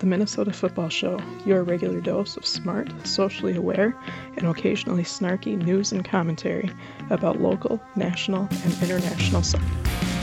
The 0.00 0.06
Minnesota 0.06 0.50
Football 0.50 0.88
Show, 0.88 1.20
your 1.44 1.62
regular 1.62 2.00
dose 2.00 2.38
of 2.38 2.46
smart, 2.46 2.88
socially 3.06 3.54
aware, 3.54 3.94
and 4.38 4.46
occasionally 4.46 5.02
snarky 5.02 5.62
news 5.62 5.92
and 5.92 6.02
commentary 6.02 6.70
about 7.10 7.42
local, 7.42 7.82
national, 7.96 8.48
and 8.64 8.82
international 8.82 9.42
soccer. 9.42 9.62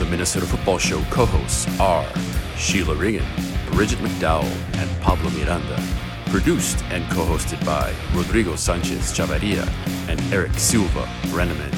The 0.00 0.06
Minnesota 0.06 0.46
Football 0.46 0.78
Show 0.78 1.00
co 1.10 1.26
hosts 1.26 1.68
are 1.78 2.04
Sheila 2.56 2.96
Regan, 2.96 3.24
Bridget 3.70 4.00
McDowell, 4.00 4.50
and 4.78 5.00
Pablo 5.00 5.30
Miranda. 5.30 5.80
Produced 6.26 6.82
and 6.86 7.08
co 7.12 7.24
hosted 7.24 7.64
by 7.64 7.94
Rodrigo 8.14 8.56
Sanchez 8.56 9.16
Chavarria 9.16 9.64
and 10.08 10.20
Eric 10.32 10.54
Silva 10.54 11.08
Brenneman. 11.26 11.72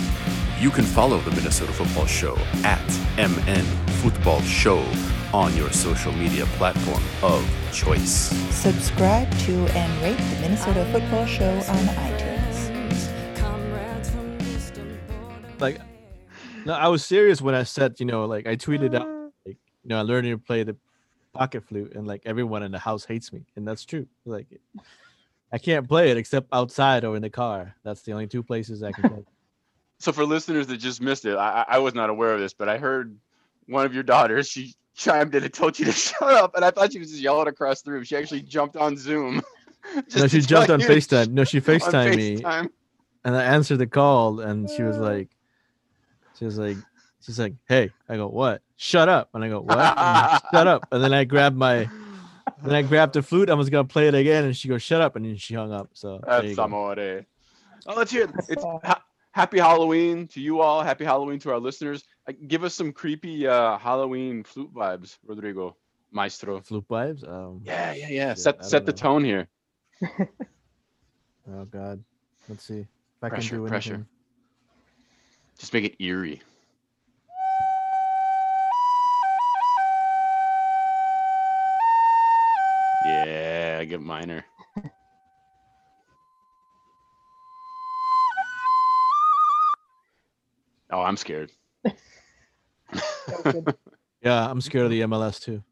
You 0.58 0.70
can 0.70 0.84
follow 0.84 1.18
the 1.18 1.32
Minnesota 1.32 1.72
Football 1.74 2.06
Show 2.06 2.38
at 2.64 2.80
MN 3.18 3.64
Football 4.00 4.40
Show 4.40 4.82
on 5.32 5.56
your 5.56 5.70
social 5.70 6.12
media 6.12 6.46
platform 6.58 7.02
of 7.22 7.44
choice. 7.72 8.30
Subscribe 8.54 9.30
to 9.40 9.52
and 9.52 10.02
rate 10.02 10.16
the 10.16 10.40
Minnesota 10.40 10.84
Football 10.92 11.26
Show 11.26 11.50
on 11.50 11.84
iTunes. 11.96 12.30
like 15.60 15.78
no 16.64 16.72
i 16.72 16.88
was 16.88 17.04
serious 17.04 17.42
when 17.42 17.54
i 17.54 17.62
said 17.62 17.98
you 18.00 18.06
know 18.06 18.24
like 18.24 18.46
i 18.46 18.56
tweeted 18.56 18.94
out 18.94 19.06
like 19.46 19.58
you 19.82 19.88
know 19.88 19.98
i 19.98 20.00
learned 20.00 20.26
to 20.26 20.38
play 20.38 20.62
the 20.62 20.74
pocket 21.34 21.62
flute 21.62 21.92
and 21.94 22.06
like 22.06 22.22
everyone 22.24 22.62
in 22.62 22.72
the 22.72 22.78
house 22.78 23.04
hates 23.04 23.30
me 23.30 23.44
and 23.56 23.68
that's 23.68 23.84
true 23.84 24.06
like 24.24 24.46
i 25.52 25.58
can't 25.58 25.86
play 25.86 26.10
it 26.10 26.16
except 26.16 26.48
outside 26.52 27.04
or 27.04 27.14
in 27.14 27.20
the 27.20 27.28
car 27.28 27.74
that's 27.84 28.00
the 28.02 28.12
only 28.12 28.26
two 28.26 28.42
places 28.42 28.82
i 28.82 28.90
can 28.90 29.08
play 29.10 29.24
So 30.00 30.12
for 30.12 30.24
listeners 30.24 30.66
that 30.68 30.78
just 30.78 31.02
missed 31.02 31.26
it, 31.26 31.36
I, 31.36 31.60
I 31.68 31.74
I 31.74 31.78
was 31.78 31.92
not 31.92 32.08
aware 32.08 32.32
of 32.32 32.40
this, 32.40 32.54
but 32.54 32.70
I 32.70 32.78
heard 32.78 33.18
one 33.66 33.84
of 33.84 33.92
your 33.92 34.02
daughters. 34.02 34.48
She 34.48 34.74
chimed 34.94 35.34
in 35.34 35.44
and 35.44 35.52
told 35.52 35.78
you 35.78 35.84
to 35.86 35.92
shut 36.06 36.22
up, 36.22 36.54
and 36.56 36.64
I 36.64 36.70
thought 36.70 36.92
she 36.92 36.98
was 36.98 37.10
just 37.10 37.22
yelling 37.22 37.48
across 37.48 37.82
the 37.82 37.92
room. 37.92 38.04
She 38.04 38.16
actually 38.16 38.42
jumped 38.42 38.76
on 38.76 38.96
Zoom. 38.96 39.42
no 40.16 40.26
she 40.28 40.40
jumped 40.42 40.68
on 40.70 40.78
facetime 40.80 41.30
no 41.30 41.42
she 41.42 41.56
on 41.58 41.62
facetimed 41.64 42.16
me 42.16 42.36
FaceTime. 42.36 42.68
and 43.24 43.34
i 43.34 43.42
answered 43.42 43.78
the 43.78 43.86
call 43.86 44.38
and 44.40 44.68
she 44.68 44.82
was 44.82 44.98
like 44.98 45.30
she 46.38 46.44
was 46.44 46.58
like 46.58 46.76
she's 47.22 47.38
like 47.38 47.54
hey 47.66 47.90
i 48.06 48.14
go 48.16 48.28
what 48.28 48.60
shut 48.76 49.08
up 49.08 49.30
and 49.32 49.42
i 49.42 49.48
go 49.48 49.58
what 49.62 49.94
And, 49.96 50.40
shut 50.52 50.66
up 50.66 50.86
and 50.92 51.02
then 51.02 51.14
i 51.14 51.24
grabbed 51.24 51.56
my 51.56 51.88
then 52.62 52.74
i 52.74 52.82
grabbed 52.82 53.14
the 53.14 53.22
flute 53.22 53.48
i 53.48 53.54
was 53.54 53.70
gonna 53.70 53.84
play 53.88 54.06
it 54.06 54.14
again 54.14 54.44
and 54.44 54.54
she 54.54 54.68
goes 54.68 54.82
shut 54.82 55.00
up 55.00 55.16
and 55.16 55.24
then 55.24 55.36
she 55.36 55.54
hung 55.54 55.72
up 55.72 55.88
so 55.94 56.20
there 56.26 56.42
you 56.42 56.48
That's 56.48 56.56
go. 56.56 56.64
amore. 56.64 57.24
Oh, 57.86 57.94
let's 57.96 58.10
hear 58.12 58.24
it. 58.24 58.30
It's 58.50 58.62
Uh, 58.62 58.78
ha- 58.84 59.02
happy 59.40 59.58
Halloween 59.58 60.26
to 60.28 60.40
you 60.40 60.60
all. 60.60 60.82
Happy 60.82 61.04
Halloween 61.04 61.38
to 61.40 61.50
our 61.50 61.58
listeners. 61.58 62.04
Uh, 62.28 62.32
Give 62.46 62.62
us 62.62 62.74
some 62.74 62.92
creepy 62.92 63.46
uh, 63.46 63.78
Halloween 63.78 64.44
flute 64.44 64.72
vibes, 64.74 65.16
Rodrigo, 65.26 65.76
Maestro. 66.12 66.60
flute 66.60 66.86
vibes 66.88 67.26
um 67.26 67.62
Yeah, 67.64 67.92
yeah, 67.94 68.08
yeah. 68.10 68.34
Shit, 68.34 68.38
set 68.38 68.64
set 68.64 68.86
the 68.86 68.92
tone 68.92 69.24
here. 69.24 69.48
Oh 71.50 71.64
God. 71.64 72.04
Let's 72.48 72.64
see 72.64 72.80
if 72.80 72.86
I 73.22 73.28
Pressure, 73.30 73.56
can 73.56 73.64
do 73.64 73.68
pressure. 73.68 73.94
anything. 73.94 74.08
Just 75.58 75.72
make 75.72 75.84
it 75.84 75.96
eerie. 75.98 76.40
Yeah, 83.06 83.78
I 83.80 83.84
get 83.86 84.00
minor. 84.02 84.44
Oh, 90.90 91.00
I'm 91.00 91.16
scared. 91.16 91.52
Yeah, 94.22 94.50
I'm 94.50 94.60
scared 94.60 94.84
of 94.84 94.90
the 94.90 95.00
MLS 95.02 95.40
too. 95.40 95.62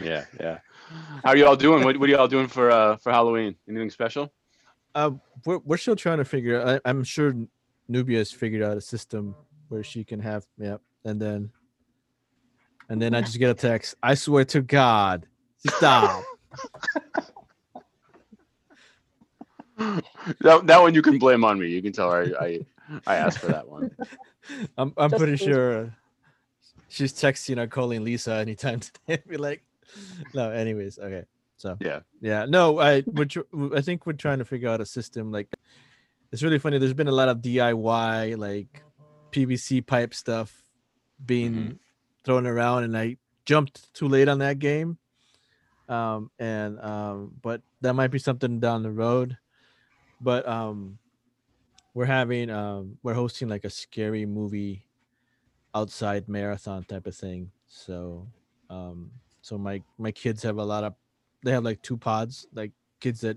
Yeah, 0.00 0.24
yeah. 0.38 0.58
How 1.24 1.30
are 1.30 1.36
you 1.36 1.46
all 1.46 1.56
doing? 1.56 1.82
What, 1.84 1.96
what 1.98 2.08
are 2.08 2.12
you 2.12 2.18
all 2.18 2.28
doing 2.28 2.46
for 2.46 2.70
uh 2.70 2.96
for 2.96 3.10
Halloween? 3.10 3.56
Anything 3.68 3.90
special? 3.90 4.32
Uh, 4.94 5.10
we're 5.44 5.58
we're 5.58 5.76
still 5.76 5.96
trying 5.96 6.18
to 6.18 6.24
figure. 6.24 6.64
I, 6.64 6.88
I'm 6.88 7.02
sure 7.02 7.34
Nubia 7.88 8.18
has 8.18 8.30
figured 8.30 8.62
out 8.62 8.76
a 8.76 8.80
system 8.80 9.34
where 9.68 9.82
she 9.82 10.04
can 10.04 10.20
have 10.20 10.46
yep, 10.56 10.80
and 11.04 11.20
then 11.20 11.50
and 12.88 13.02
then 13.02 13.14
I 13.14 13.20
just 13.22 13.38
get 13.38 13.50
a 13.50 13.54
text. 13.54 13.96
I 14.02 14.14
swear 14.14 14.44
to 14.46 14.62
God, 14.62 15.26
stop. 15.58 16.22
That, 20.40 20.66
that 20.66 20.80
one 20.80 20.92
you 20.92 21.02
can 21.02 21.18
blame 21.18 21.44
on 21.44 21.56
me. 21.60 21.68
You 21.68 21.80
can 21.80 21.92
tell 21.92 22.10
her 22.10 22.32
I 22.40 22.44
I, 22.44 22.60
I 23.06 23.16
asked 23.16 23.38
for 23.38 23.48
that 23.48 23.68
one. 23.68 23.90
I'm 24.78 24.92
I'm 24.96 25.10
Just 25.10 25.18
pretty 25.18 25.36
please. 25.36 25.44
sure 25.44 25.94
she's 26.88 27.12
texting 27.12 27.58
or 27.58 27.66
calling 27.66 28.04
Lisa 28.04 28.34
anytime 28.34 28.80
today. 29.06 29.22
Be 29.28 29.36
like, 29.36 29.62
no. 30.34 30.50
Anyways, 30.50 30.98
okay. 30.98 31.24
So 31.58 31.76
Yeah. 31.80 32.00
yeah, 32.20 32.46
no. 32.48 32.78
I 32.78 33.02
which 33.02 33.36
I 33.74 33.80
think 33.80 34.06
we're 34.06 34.12
trying 34.14 34.38
to 34.38 34.44
figure 34.44 34.68
out 34.68 34.80
a 34.80 34.86
system. 34.86 35.30
Like, 35.32 35.48
it's 36.32 36.42
really 36.42 36.58
funny. 36.58 36.78
There's 36.78 36.94
been 36.94 37.08
a 37.08 37.12
lot 37.12 37.28
of 37.28 37.38
DIY 37.38 38.38
like 38.38 38.82
PVC 39.32 39.86
pipe 39.86 40.14
stuff 40.14 40.62
being 41.24 41.54
Mm-hmm. 41.54 41.72
thrown 42.24 42.46
around, 42.46 42.84
and 42.84 42.96
I 42.96 43.16
jumped 43.44 43.92
too 43.94 44.08
late 44.08 44.28
on 44.28 44.38
that 44.38 44.58
game. 44.58 44.98
Um 45.88 46.30
and 46.38 46.78
um, 46.80 47.32
but 47.42 47.62
that 47.80 47.94
might 47.94 48.10
be 48.10 48.18
something 48.18 48.60
down 48.60 48.82
the 48.82 48.90
road. 48.92 49.36
But 50.20 50.46
um, 50.48 50.98
we're 51.98 52.06
having 52.06 52.48
um 52.48 52.96
we're 53.02 53.12
hosting 53.22 53.48
like 53.48 53.64
a 53.64 53.70
scary 53.70 54.24
movie 54.24 54.86
outside 55.74 56.28
marathon 56.28 56.84
type 56.84 57.06
of 57.08 57.14
thing 57.16 57.50
so 57.66 58.24
um 58.70 59.10
so 59.42 59.58
my 59.58 59.82
my 59.98 60.12
kids 60.12 60.40
have 60.44 60.58
a 60.58 60.64
lot 60.64 60.84
of 60.84 60.94
they 61.44 61.50
have 61.50 61.64
like 61.64 61.82
two 61.82 61.96
pods 61.96 62.46
like 62.54 62.70
kids 63.00 63.20
that 63.20 63.36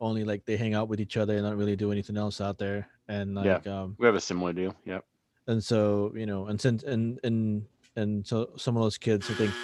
only 0.00 0.24
like 0.24 0.44
they 0.44 0.56
hang 0.56 0.74
out 0.74 0.88
with 0.88 0.98
each 1.00 1.16
other 1.16 1.34
and 1.34 1.44
not 1.44 1.56
really 1.56 1.76
do 1.76 1.92
anything 1.92 2.16
else 2.16 2.40
out 2.40 2.58
there 2.58 2.88
and 3.06 3.34
Yeah. 3.36 3.54
like 3.54 3.66
um 3.68 3.94
We 3.96 4.06
have 4.06 4.16
a 4.16 4.20
similar 4.30 4.52
deal. 4.52 4.74
Yep. 4.84 5.04
and 5.46 5.62
so 5.62 6.10
you 6.16 6.26
know 6.26 6.46
and 6.50 6.60
since 6.60 6.82
and 6.82 7.20
and 7.22 7.64
and 7.94 8.26
so 8.26 8.50
some 8.56 8.76
of 8.76 8.82
those 8.82 8.98
kids 8.98 9.30
i 9.30 9.34
think 9.34 9.54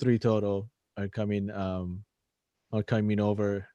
three 0.00 0.18
total 0.18 0.70
are 0.96 1.08
coming 1.08 1.50
um 1.50 2.02
are 2.72 2.82
coming 2.82 3.20
over 3.20 3.68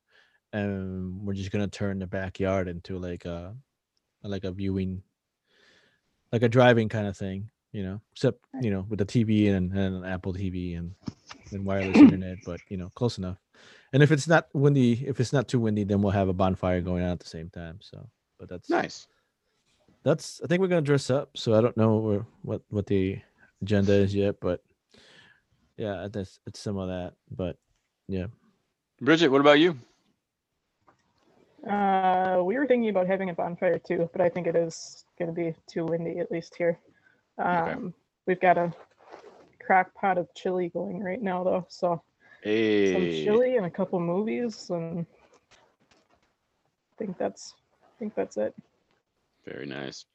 and 0.56 1.22
we're 1.22 1.34
just 1.34 1.52
gonna 1.52 1.68
turn 1.68 2.00
the 2.00 2.08
backyard 2.08 2.68
into 2.68 2.98
like 2.98 3.26
a 3.26 3.54
like 4.24 4.46
a 4.46 4.52
viewing 4.52 5.04
like 6.32 6.44
a 6.44 6.50
driving 6.50 6.90
kind 6.90 7.08
of 7.08 7.16
thing 7.16 7.50
you 7.72 7.84
know 7.84 8.00
except 8.14 8.40
you 8.62 8.72
know 8.72 8.86
with 8.90 9.00
the 9.00 9.06
tv 9.06 9.54
and, 9.54 9.72
and 9.74 9.96
an 9.98 10.06
apple 10.06 10.34
tv 10.34 10.78
and 10.78 10.96
and 11.52 11.66
wireless 11.66 11.98
internet 11.98 12.38
but 12.46 12.60
you 12.70 12.78
know 12.78 12.90
close 12.96 13.18
enough 13.18 13.38
and 13.94 14.02
if 14.02 14.12
it's 14.12 14.28
not 14.28 14.48
windy 14.54 15.06
if 15.06 15.20
it's 15.20 15.34
not 15.34 15.48
too 15.48 15.60
windy 15.60 15.84
then 15.84 16.02
we'll 16.02 16.12
have 16.12 16.30
a 16.30 16.34
bonfire 16.34 16.82
going 16.82 17.04
on 17.04 17.12
at 17.12 17.20
the 17.20 17.28
same 17.28 17.50
time 17.50 17.78
so 17.82 18.08
but 18.40 18.50
that's 18.50 18.70
Nice. 18.70 19.08
that's 20.04 20.42
i 20.44 20.48
think 20.48 20.62
we're 20.62 20.68
gonna 20.68 20.82
dress 20.82 21.10
up 21.10 21.30
so 21.36 21.54
i 21.54 21.62
don't 21.62 21.78
know 21.78 21.98
where, 21.98 22.26
what 22.42 22.62
what 22.70 22.88
the 22.88 23.20
agenda 23.62 23.94
is 23.94 24.16
yet 24.16 24.36
but 24.40 24.64
yeah 25.78 26.08
that's 26.10 26.40
it's 26.48 26.60
some 26.60 26.78
of 26.78 26.88
that 26.88 27.14
but 27.30 27.58
yeah 28.08 28.28
Bridget, 29.02 29.28
what 29.28 29.42
about 29.42 29.60
you? 29.60 29.78
Uh, 31.70 32.42
we 32.44 32.58
were 32.58 32.68
thinking 32.68 32.90
about 32.90 33.08
having 33.08 33.30
a 33.30 33.34
bonfire 33.34 33.80
too, 33.80 34.10
but 34.12 34.22
I 34.22 34.30
think 34.30 34.48
it 34.48 34.56
is 34.56 35.06
going 35.18 35.34
to 35.34 35.34
be 35.34 35.56
too 35.68 35.86
windy, 35.86 36.20
at 36.20 36.32
least 36.32 36.56
here. 36.56 36.80
Um, 37.38 37.94
We've 38.26 38.40
got 38.40 38.58
a 38.58 38.74
crock 39.64 39.94
pot 39.94 40.18
of 40.18 40.34
chili 40.34 40.70
going 40.70 41.04
right 41.04 41.22
now, 41.22 41.44
though. 41.44 41.66
So 41.70 42.02
some 42.44 43.02
chili 43.24 43.58
and 43.58 43.66
a 43.66 43.70
couple 43.70 44.00
movies, 44.00 44.70
and 44.70 45.06
I 45.52 46.94
think 46.98 47.18
that's 47.18 47.54
I 47.84 48.00
think 48.00 48.16
that's 48.16 48.38
it. 48.38 48.56
Very 49.46 49.68
nice. 49.68 50.06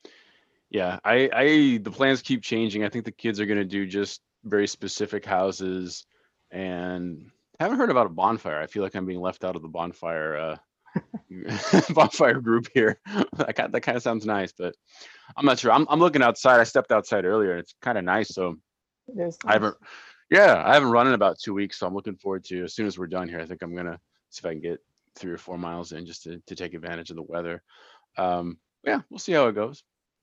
Yeah, 0.71 0.99
I, 1.05 1.31
I 1.33 1.79
the 1.83 1.91
plans 1.91 2.23
keep 2.23 2.43
changing. 2.43 2.85
I 2.85 2.89
think 2.89 3.05
the 3.05 3.13
kids 3.13 3.41
are 3.41 3.47
gonna 3.47 3.65
do 3.65 3.87
just 3.87 4.23
very 4.45 4.67
specific 4.67 5.25
houses, 5.25 6.07
and 6.51 7.31
haven't 7.61 7.79
heard 7.79 7.91
about 7.91 8.07
a 8.07 8.11
bonfire. 8.11 8.61
I 8.61 8.67
feel 8.67 8.83
like 8.83 8.97
I'm 8.97 9.07
being 9.07 9.21
left 9.21 9.45
out 9.45 9.55
of 9.55 9.63
the 9.63 9.69
bonfire 9.69 10.37
uh, 10.37 10.57
bonfire 11.95 12.41
group 12.41 12.69
here. 12.75 12.99
that 13.37 13.55
kind 13.57 13.73
that 13.73 13.81
kind 13.81 13.97
of 13.97 14.03
sounds 14.03 14.27
nice, 14.27 14.53
but 14.53 14.75
I'm 15.37 15.47
not 15.47 15.59
sure. 15.59 15.73
I'm 15.73 15.87
I'm 15.89 16.01
looking 16.01 16.23
outside. 16.23 16.61
I 16.61 16.65
stepped 16.65 16.93
outside 16.93 17.25
earlier, 17.25 17.57
it's 17.57 17.75
kind 17.81 17.99
of 17.99 18.05
nice. 18.05 18.29
So. 18.35 18.57
I 19.45 19.55
haven't, 19.55 19.77
yeah, 20.31 20.63
I 20.65 20.75
haven't 20.75 20.91
run 20.91 21.09
in 21.09 21.15
about 21.15 21.41
two 21.41 21.53
weeks. 21.53 21.79
So 21.79 21.87
I'm 21.87 21.95
looking 21.95 22.17
forward 22.17 22.45
to 22.45 22.63
as 22.63 22.75
soon 22.75 22.87
as 22.87 22.99
we're 22.99 23.09
done 23.09 23.29
here. 23.29 23.41
I 23.41 23.47
think 23.47 23.63
I'm 23.63 23.75
gonna 23.75 23.99
see 24.31 24.41
if 24.41 24.47
I 24.47 24.53
can 24.53 24.61
get 24.61 24.81
three 25.17 25.33
or 25.33 25.39
four 25.39 25.59
miles 25.59 25.93
in 25.93 26.07
just 26.07 26.23
to, 26.25 26.41
to 26.47 26.55
take 26.55 26.75
advantage 26.75 27.11
of 27.11 27.17
the 27.17 27.23
weather. 27.23 27.63
Um, 28.17 28.59
yeah, 28.85 29.01
we'll 29.11 29.19
see 29.19 29.33
how 29.33 29.49
it 29.49 29.55
goes. 29.55 29.83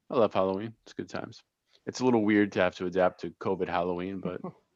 I 0.10 0.18
love 0.18 0.34
Halloween. 0.34 0.74
It's 0.86 0.94
good 0.94 1.10
times. 1.10 1.42
It's 1.86 2.00
a 2.00 2.06
little 2.06 2.24
weird 2.24 2.54
to 2.54 2.62
have 2.62 2.76
to 2.76 2.86
adapt 2.86 3.22
to 3.22 3.32
COVID 3.42 3.68
Halloween, 3.68 4.20
but 4.20 4.42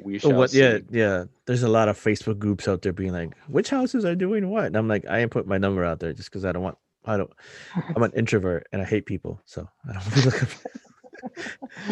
we 0.00 0.18
shall 0.18 0.32
what? 0.32 0.50
see. 0.50 0.60
Yeah, 0.60 0.78
yeah. 0.90 1.24
There's 1.46 1.62
a 1.62 1.68
lot 1.68 1.88
of 1.88 1.98
Facebook 1.98 2.38
groups 2.38 2.68
out 2.68 2.82
there 2.82 2.92
being 2.92 3.12
like, 3.12 3.36
"Which 3.48 3.70
houses 3.70 4.04
are 4.04 4.14
doing 4.14 4.48
what?" 4.48 4.66
And 4.66 4.76
I'm 4.76 4.88
like, 4.88 5.04
I 5.08 5.20
ain't 5.20 5.30
put 5.30 5.46
my 5.46 5.58
number 5.58 5.84
out 5.84 6.00
there 6.00 6.12
just 6.12 6.30
because 6.30 6.44
I 6.44 6.52
don't 6.52 6.62
want. 6.62 6.78
I 7.04 7.16
don't. 7.16 7.30
I'm 7.96 8.02
an 8.02 8.12
introvert 8.14 8.68
and 8.72 8.80
I 8.80 8.84
hate 8.84 9.06
people, 9.06 9.40
so 9.44 9.68
I 9.88 9.92
don't. 9.92 10.16
Really 10.16 10.30
look 10.30 10.48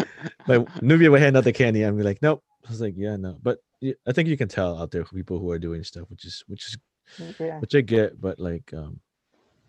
But 0.46 0.82
Nubia 0.82 1.10
would 1.10 1.20
hand 1.20 1.36
out 1.36 1.44
the 1.44 1.52
candy. 1.52 1.82
I'm 1.82 1.96
be 1.96 2.02
like, 2.02 2.22
nope. 2.22 2.42
I 2.66 2.70
was 2.70 2.80
like, 2.80 2.94
yeah, 2.96 3.16
no. 3.16 3.38
But 3.42 3.58
yeah, 3.80 3.94
I 4.06 4.12
think 4.12 4.28
you 4.28 4.36
can 4.36 4.48
tell 4.48 4.78
out 4.80 4.90
there 4.90 5.04
people 5.04 5.38
who 5.38 5.50
are 5.50 5.58
doing 5.58 5.82
stuff, 5.84 6.10
which 6.10 6.24
is 6.24 6.44
which 6.46 6.66
is 6.66 7.36
Yeah. 7.38 7.58
which 7.58 7.74
I 7.74 7.80
get, 7.80 8.20
but 8.20 8.38
like 8.38 8.72
um, 8.74 9.00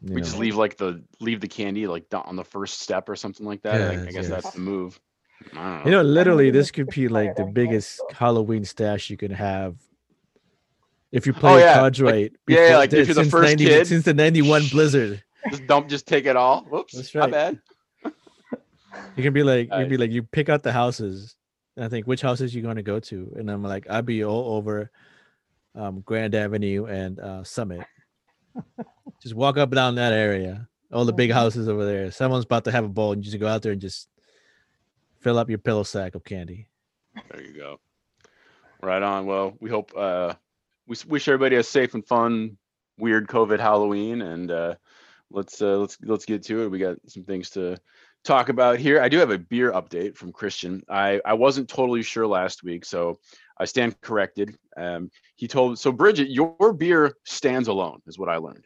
you 0.03 0.15
We 0.15 0.21
just 0.21 0.37
leave 0.37 0.55
like 0.55 0.77
the 0.77 1.03
leave 1.19 1.41
the 1.41 1.47
candy 1.47 1.87
like 1.87 2.05
on 2.13 2.35
the 2.35 2.43
first 2.43 2.79
step 2.79 3.09
or 3.09 3.15
something 3.15 3.45
like 3.45 3.61
that. 3.63 3.81
I, 3.81 3.95
think- 3.95 4.01
I 4.09 4.11
guess 4.11 4.29
yes. 4.29 4.29
that's 4.29 4.51
the 4.51 4.59
move. 4.61 4.99
I 5.55 5.77
don't 5.77 5.85
You 5.85 5.91
know. 5.91 6.01
know, 6.03 6.09
literally, 6.09 6.51
this 6.51 6.71
could 6.71 6.87
be 6.87 7.07
like 7.07 7.35
the 7.35 7.43
expired, 7.43 7.47
I 7.47 7.51
guess, 7.51 7.53
biggest. 7.53 8.01
Halloween 8.13 8.65
stash 8.65 9.09
you 9.09 9.17
can 9.17 9.31
have 9.31 9.75
if 11.11 11.25
you 11.27 11.33
play 11.33 11.53
Oh, 11.53 11.57
yeah, 11.57 11.73
cards 11.73 11.99
like- 11.99 12.13
right. 12.13 12.31
yeah, 12.47 12.69
yeah, 12.69 12.77
like 12.77 12.93
if 12.93 13.07
you're 13.07 13.15
the 13.15 13.21
since 13.23 13.31
first 13.31 13.47
90 13.49 13.65
kid. 13.65 13.87
since 13.87 14.05
the 14.05 14.13
'91 14.13 14.63
Blizzard. 14.71 15.21
just 15.49 15.67
dump, 15.67 15.89
just 15.89 16.07
take 16.07 16.25
it 16.25 16.35
all. 16.37 16.63
Whoops, 16.65 16.93
That's 16.93 17.13
my 17.15 17.27
bad. 17.27 17.59
You 19.15 19.23
can 19.23 19.33
be 19.33 19.43
like, 19.43 19.65
you 19.65 19.69
Nice. 19.69 19.79
can 19.83 19.89
be 19.89 19.97
like, 19.97 20.11
you 20.11 20.21
pick 20.23 20.49
out 20.49 20.63
the 20.63 20.71
houses. 20.71 21.35
And 21.75 21.85
I 21.85 21.89
think 21.89 22.07
which 22.07 22.21
houses 22.21 22.53
you 22.53 22.61
going 22.61 22.75
to 22.75 22.81
go 22.83 22.99
to, 22.99 23.33
and 23.37 23.49
I'm 23.49 23.63
like, 23.63 23.89
I'd 23.89 24.05
be 24.05 24.23
all 24.25 24.55
over 24.57 24.91
um, 25.75 26.01
Grand 26.01 26.35
Avenue 26.35 26.85
and 26.85 27.17
uh, 27.19 27.43
Summit. 27.45 27.81
just 29.23 29.33
walk 29.35 29.57
up 29.57 29.71
down 29.71 29.95
that 29.95 30.11
area, 30.11 30.67
all 30.91 31.05
the 31.05 31.13
big 31.13 31.31
houses 31.31 31.69
over 31.69 31.85
there. 31.85 32.11
Someone's 32.11 32.43
about 32.43 32.65
to 32.65 32.71
have 32.71 32.83
a 32.83 32.89
ball, 32.89 33.13
and 33.13 33.23
you 33.23 33.31
just 33.31 33.39
go 33.39 33.47
out 33.47 33.61
there 33.61 33.71
and 33.71 33.79
just 33.79 34.09
fill 35.21 35.37
up 35.37 35.49
your 35.49 35.59
pillow 35.59 35.83
sack 35.83 36.15
of 36.15 36.23
candy. 36.23 36.67
There 37.31 37.41
you 37.41 37.53
go. 37.53 37.79
Right 38.81 39.01
on. 39.01 39.25
Well, 39.25 39.53
we 39.59 39.69
hope 39.69 39.91
uh 39.95 40.33
we 40.87 40.95
wish 41.07 41.27
everybody 41.27 41.55
a 41.55 41.63
safe 41.63 41.93
and 41.93 42.05
fun, 42.05 42.57
weird 42.97 43.27
COVID 43.27 43.59
Halloween, 43.59 44.21
and 44.21 44.51
uh 44.51 44.75
let's 45.29 45.61
uh 45.61 45.77
let's 45.77 45.97
let's 46.03 46.25
get 46.25 46.43
to 46.43 46.63
it. 46.63 46.69
We 46.69 46.79
got 46.79 46.97
some 47.07 47.23
things 47.23 47.51
to 47.51 47.77
talk 48.23 48.49
about 48.49 48.79
here. 48.79 49.01
I 49.01 49.09
do 49.09 49.17
have 49.19 49.31
a 49.31 49.37
beer 49.37 49.71
update 49.71 50.15
from 50.15 50.31
Christian. 50.31 50.81
I 50.89 51.21
I 51.25 51.33
wasn't 51.33 51.69
totally 51.69 52.01
sure 52.03 52.27
last 52.27 52.63
week, 52.63 52.85
so 52.85 53.19
I 53.57 53.65
stand 53.65 53.99
corrected. 54.01 54.57
Um 54.75 55.11
he 55.35 55.47
told 55.47 55.77
so 55.77 55.91
Bridget, 55.91 56.29
your 56.29 56.73
beer 56.73 57.15
stands 57.25 57.67
alone, 57.67 58.01
is 58.07 58.17
what 58.17 58.29
I 58.29 58.37
learned. 58.37 58.65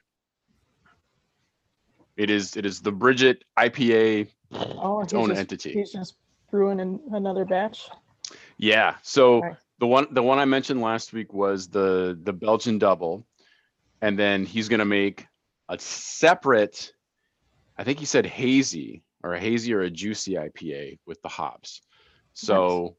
It 2.15 2.29
is 2.29 2.55
it 2.55 2.65
is 2.65 2.79
the 2.79 2.93
Bridget 2.93 3.43
IPA 3.59 4.29
Oh, 4.51 5.01
its 5.01 5.11
he's 5.11 5.19
own 5.19 5.29
just, 5.29 5.39
entity. 5.39 5.73
He's 5.73 5.91
just 5.91 6.15
brewing 6.51 6.79
in 6.79 6.99
another 7.11 7.45
batch. 7.45 7.89
Yeah. 8.57 8.95
So 9.01 9.39
Nice. 9.39 9.55
the 9.79 9.87
one 9.87 10.07
the 10.11 10.23
one 10.23 10.39
I 10.39 10.45
mentioned 10.45 10.81
last 10.81 11.13
week 11.13 11.33
was 11.33 11.67
the 11.67 12.17
the 12.23 12.33
Belgian 12.33 12.79
double, 12.79 13.25
and 14.01 14.17
then 14.17 14.45
he's 14.45 14.69
gonna 14.69 14.85
make 14.85 15.25
a 15.69 15.77
separate. 15.79 16.93
I 17.77 17.83
think 17.83 17.99
he 17.99 18.05
said 18.05 18.25
hazy 18.25 19.03
or 19.23 19.33
a 19.33 19.39
hazy 19.39 19.73
or 19.73 19.81
a 19.81 19.89
juicy 19.89 20.33
IPA 20.33 20.99
with 21.05 21.21
the 21.21 21.29
hops. 21.29 21.81
So 22.33 22.95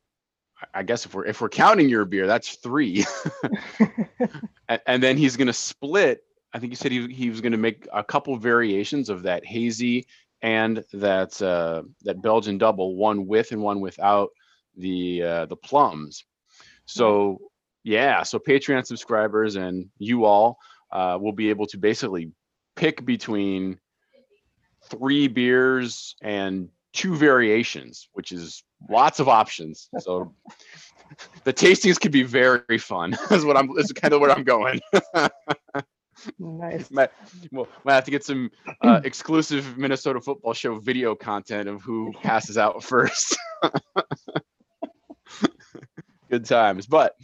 I- 0.61 0.81
I 0.81 0.83
guess 0.83 1.07
if 1.07 1.15
we're 1.15 1.27
if 1.27 1.41
we're 1.41 1.49
counting 1.49 1.89
your 1.89 2.05
beer, 2.05 2.27
that's 2.27 2.57
three. 2.57 3.05
and, 4.69 4.81
and 4.87 5.03
then 5.03 5.17
he's 5.17 5.37
gonna 5.37 5.53
split. 5.53 6.23
I 6.53 6.59
think 6.59 6.73
he 6.73 6.77
said 6.77 6.93
he, 6.93 7.07
he 7.09 7.31
was 7.31 7.41
gonna 7.41 7.57
make 7.59 7.87
a 7.93 8.03
couple 8.03 8.37
variations 8.37 9.09
of 9.11 9.23
that 9.25 9.45
hazy 9.45 10.07
and 10.47 10.85
that 10.93 11.43
uh, 11.43 11.83
that 12.03 12.23
Belgian 12.23 12.57
double, 12.57 12.95
one 12.95 13.27
with 13.27 13.51
and 13.51 13.61
one 13.61 13.81
without 13.81 14.29
the 14.77 15.21
uh, 15.21 15.47
the 15.47 15.57
plums. 15.57 16.25
So 16.85 17.39
yeah, 17.83 18.23
so 18.23 18.39
Patreon 18.39 18.87
subscribers 18.87 19.57
and 19.57 19.87
you 19.99 20.25
all 20.25 20.59
uh, 20.93 21.19
will 21.21 21.33
be 21.33 21.51
able 21.51 21.67
to 21.67 21.79
basically 21.79 22.31
pick 22.77 23.05
between 23.05 23.81
three 24.85 25.27
beers 25.27 26.15
and 26.23 26.69
two 26.93 27.17
variations, 27.17 28.09
which 28.13 28.31
is 28.31 28.63
lots 28.89 29.19
of 29.19 29.29
options. 29.29 29.89
So 29.99 30.33
the 31.43 31.53
tastings 31.53 32.01
could 32.01 32.13
be 32.13 32.23
very 32.23 32.79
fun. 32.79 33.17
is 33.33 33.45
what 33.45 33.57
I'm. 33.57 33.77
Is 33.79 33.91
kind 33.91 34.15
of 34.15 34.21
where 34.21 34.31
I'm 34.31 34.45
going. 34.45 34.81
nice. 36.39 36.91
Might, 36.91 37.11
well, 37.53 37.69
might 37.85 37.95
have 37.95 38.05
to 38.05 38.11
get 38.11 38.25
some 38.25 38.51
uh, 38.83 39.01
exclusive 39.05 39.77
Minnesota 39.77 40.21
Football 40.21 40.55
Show 40.55 40.79
video 40.79 41.15
content 41.15 41.69
of 41.69 41.83
who 41.83 42.13
passes 42.23 42.59
out 42.59 42.83
first. 42.83 43.37
Good 46.31 46.45
times, 46.45 46.87
but 46.87 47.15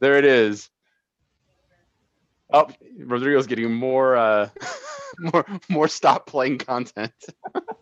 there 0.00 0.18
it 0.18 0.24
is. 0.24 0.68
Oh, 2.52 2.66
Rodrigo's 2.98 3.46
getting 3.46 3.72
more, 3.72 4.16
uh, 4.16 4.48
more, 5.18 5.46
more 5.68 5.88
stop 5.88 6.26
playing 6.26 6.58
content. 6.58 7.12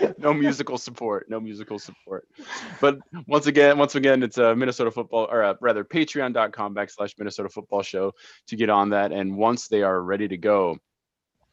no 0.18 0.32
musical 0.32 0.78
support. 0.78 1.28
No 1.28 1.40
musical 1.40 1.78
support. 1.78 2.26
But 2.80 2.98
once 3.26 3.46
again, 3.46 3.78
once 3.78 3.94
again, 3.94 4.22
it's 4.22 4.38
a 4.38 4.54
Minnesota 4.54 4.90
football, 4.90 5.28
or 5.30 5.42
uh, 5.42 5.54
rather, 5.60 5.84
Patreon.com 5.84 6.74
backslash 6.74 7.14
Minnesota 7.18 7.48
Football 7.48 7.82
Show 7.82 8.12
to 8.48 8.56
get 8.56 8.70
on 8.70 8.90
that. 8.90 9.12
And 9.12 9.36
once 9.36 9.68
they 9.68 9.82
are 9.82 10.02
ready 10.02 10.28
to 10.28 10.36
go, 10.36 10.78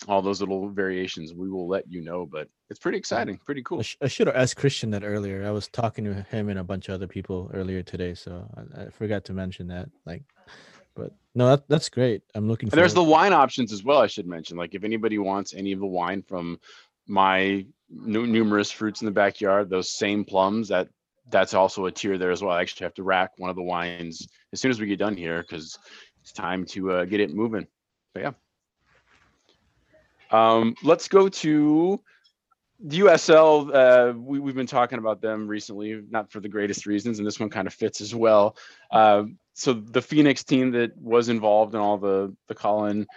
all 0.07 0.21
those 0.21 0.39
little 0.39 0.69
variations, 0.69 1.33
we 1.33 1.49
will 1.49 1.67
let 1.67 1.89
you 1.89 2.01
know. 2.01 2.25
But 2.25 2.47
it's 2.69 2.79
pretty 2.79 2.97
exciting, 2.97 3.39
pretty 3.45 3.61
I, 3.61 3.63
cool. 3.63 3.81
sh- 3.81 3.97
I 4.01 4.07
should 4.07 4.27
have 4.27 4.35
asked 4.35 4.57
Christian 4.57 4.91
that 4.91 5.03
earlier. 5.03 5.45
I 5.45 5.51
was 5.51 5.67
talking 5.67 6.05
to 6.05 6.13
him 6.13 6.49
and 6.49 6.59
a 6.59 6.63
bunch 6.63 6.89
of 6.89 6.95
other 6.95 7.07
people 7.07 7.49
earlier 7.53 7.81
today, 7.81 8.13
so 8.13 8.47
I, 8.55 8.83
I 8.83 8.89
forgot 8.89 9.25
to 9.25 9.33
mention 9.33 9.67
that. 9.67 9.89
Like, 10.05 10.23
but 10.95 11.13
no, 11.35 11.47
that, 11.47 11.67
that's 11.67 11.89
great. 11.89 12.23
I'm 12.35 12.47
looking. 12.47 12.69
There's 12.69 12.93
the 12.93 13.03
wine 13.03 13.33
options 13.33 13.71
as 13.71 13.83
well. 13.83 13.99
I 13.99 14.07
should 14.07 14.27
mention, 14.27 14.57
like 14.57 14.75
if 14.75 14.83
anybody 14.83 15.17
wants 15.17 15.53
any 15.53 15.71
of 15.71 15.79
the 15.79 15.85
wine 15.85 16.21
from 16.21 16.59
my 17.07 17.65
nu- 17.89 18.27
numerous 18.27 18.71
fruits 18.71 19.01
in 19.01 19.05
the 19.05 19.11
backyard, 19.11 19.69
those 19.69 19.89
same 19.89 20.25
plums, 20.25 20.67
that 20.69 20.87
that's 21.29 21.53
also 21.53 21.85
a 21.85 21.91
tier 21.91 22.17
there 22.17 22.31
as 22.31 22.41
well. 22.41 22.55
I 22.55 22.61
actually 22.61 22.85
have 22.85 22.93
to 22.95 23.03
rack 23.03 23.31
one 23.37 23.49
of 23.49 23.55
the 23.55 23.63
wines 23.63 24.27
as 24.53 24.61
soon 24.61 24.71
as 24.71 24.79
we 24.79 24.87
get 24.87 24.99
done 24.99 25.17
here 25.17 25.41
because 25.41 25.77
it's 26.21 26.31
time 26.31 26.65
to 26.67 26.91
uh, 26.91 27.05
get 27.05 27.19
it 27.19 27.33
moving. 27.33 27.67
But 28.13 28.23
yeah. 28.23 28.31
Um, 30.31 30.75
let's 30.83 31.07
go 31.07 31.29
to 31.29 32.01
the 32.79 32.99
USL. 32.99 33.73
Uh, 33.73 34.17
we, 34.17 34.39
we've 34.39 34.55
been 34.55 34.67
talking 34.67 34.99
about 34.99 35.21
them 35.21 35.47
recently, 35.47 36.01
not 36.09 36.31
for 36.31 36.39
the 36.39 36.49
greatest 36.49 36.85
reasons, 36.85 37.17
and 37.17 37.27
this 37.27 37.39
one 37.39 37.49
kind 37.49 37.67
of 37.67 37.73
fits 37.73 38.01
as 38.01 38.13
well. 38.13 38.55
Uh, 38.91 39.23
so 39.53 39.73
the 39.73 40.01
Phoenix 40.01 40.43
team 40.43 40.71
that 40.71 40.95
was 40.97 41.29
involved 41.29 41.73
in 41.73 41.81
all 41.81 41.97
the 41.97 42.35
the 42.47 42.55
Collin 42.55 43.07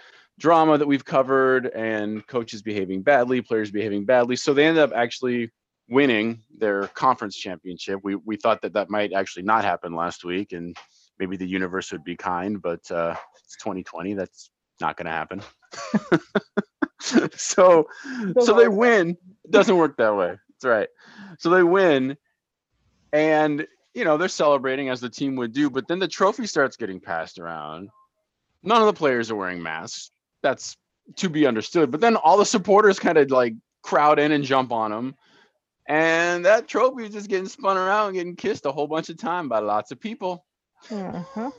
drama 0.41 0.77
that 0.77 0.87
we've 0.87 1.05
covered, 1.05 1.67
and 1.67 2.25
coaches 2.27 2.61
behaving 2.61 3.03
badly, 3.03 3.41
players 3.41 3.71
behaving 3.71 4.05
badly, 4.05 4.35
so 4.35 4.53
they 4.53 4.65
ended 4.65 4.83
up 4.83 4.91
actually 4.93 5.51
winning 5.87 6.41
their 6.57 6.87
conference 6.87 7.37
championship. 7.37 7.99
We 8.03 8.15
we 8.15 8.35
thought 8.35 8.61
that 8.63 8.73
that 8.73 8.89
might 8.89 9.13
actually 9.13 9.43
not 9.43 9.63
happen 9.63 9.95
last 9.95 10.25
week, 10.25 10.51
and 10.51 10.75
maybe 11.19 11.37
the 11.37 11.47
universe 11.47 11.91
would 11.91 12.03
be 12.03 12.15
kind, 12.15 12.61
but 12.61 12.89
uh, 12.91 13.15
it's 13.45 13.55
2020. 13.57 14.15
That's 14.15 14.49
not 14.79 14.97
going 14.97 15.05
to 15.05 15.11
happen. 15.11 15.41
so 17.35 17.85
so 18.39 18.53
they 18.55 18.67
win. 18.67 19.11
It 19.45 19.51
doesn't 19.51 19.77
work 19.77 19.97
that 19.97 20.15
way. 20.15 20.35
That's 20.49 20.65
right. 20.65 20.89
So 21.37 21.49
they 21.49 21.63
win, 21.63 22.17
and 23.13 23.67
you 23.93 24.05
know 24.05 24.17
they're 24.17 24.27
celebrating 24.27 24.89
as 24.89 25.01
the 25.01 25.09
team 25.09 25.35
would 25.35 25.53
do. 25.53 25.69
But 25.69 25.87
then 25.87 25.99
the 25.99 26.07
trophy 26.07 26.47
starts 26.47 26.77
getting 26.77 26.99
passed 26.99 27.37
around. 27.37 27.89
None 28.63 28.81
of 28.81 28.87
the 28.87 28.97
players 28.97 29.29
are 29.29 29.35
wearing 29.35 29.61
masks. 29.61 30.11
That's 30.41 30.77
to 31.17 31.29
be 31.29 31.45
understood. 31.45 31.91
But 31.91 32.01
then 32.01 32.15
all 32.15 32.37
the 32.37 32.45
supporters 32.45 32.99
kind 32.99 33.17
of 33.17 33.29
like 33.31 33.53
crowd 33.81 34.19
in 34.19 34.31
and 34.31 34.43
jump 34.43 34.71
on 34.71 34.91
them. 34.91 35.15
And 35.87 36.45
that 36.45 36.67
trophy 36.67 37.05
is 37.05 37.13
just 37.13 37.29
getting 37.29 37.47
spun 37.47 37.77
around 37.77 38.07
and 38.07 38.15
getting 38.15 38.35
kissed 38.35 38.65
a 38.65 38.71
whole 38.71 38.87
bunch 38.87 39.09
of 39.09 39.17
time 39.17 39.49
by 39.49 39.59
lots 39.59 39.91
of 39.91 39.99
people. 39.99 40.45
Uh-huh. 40.89 41.51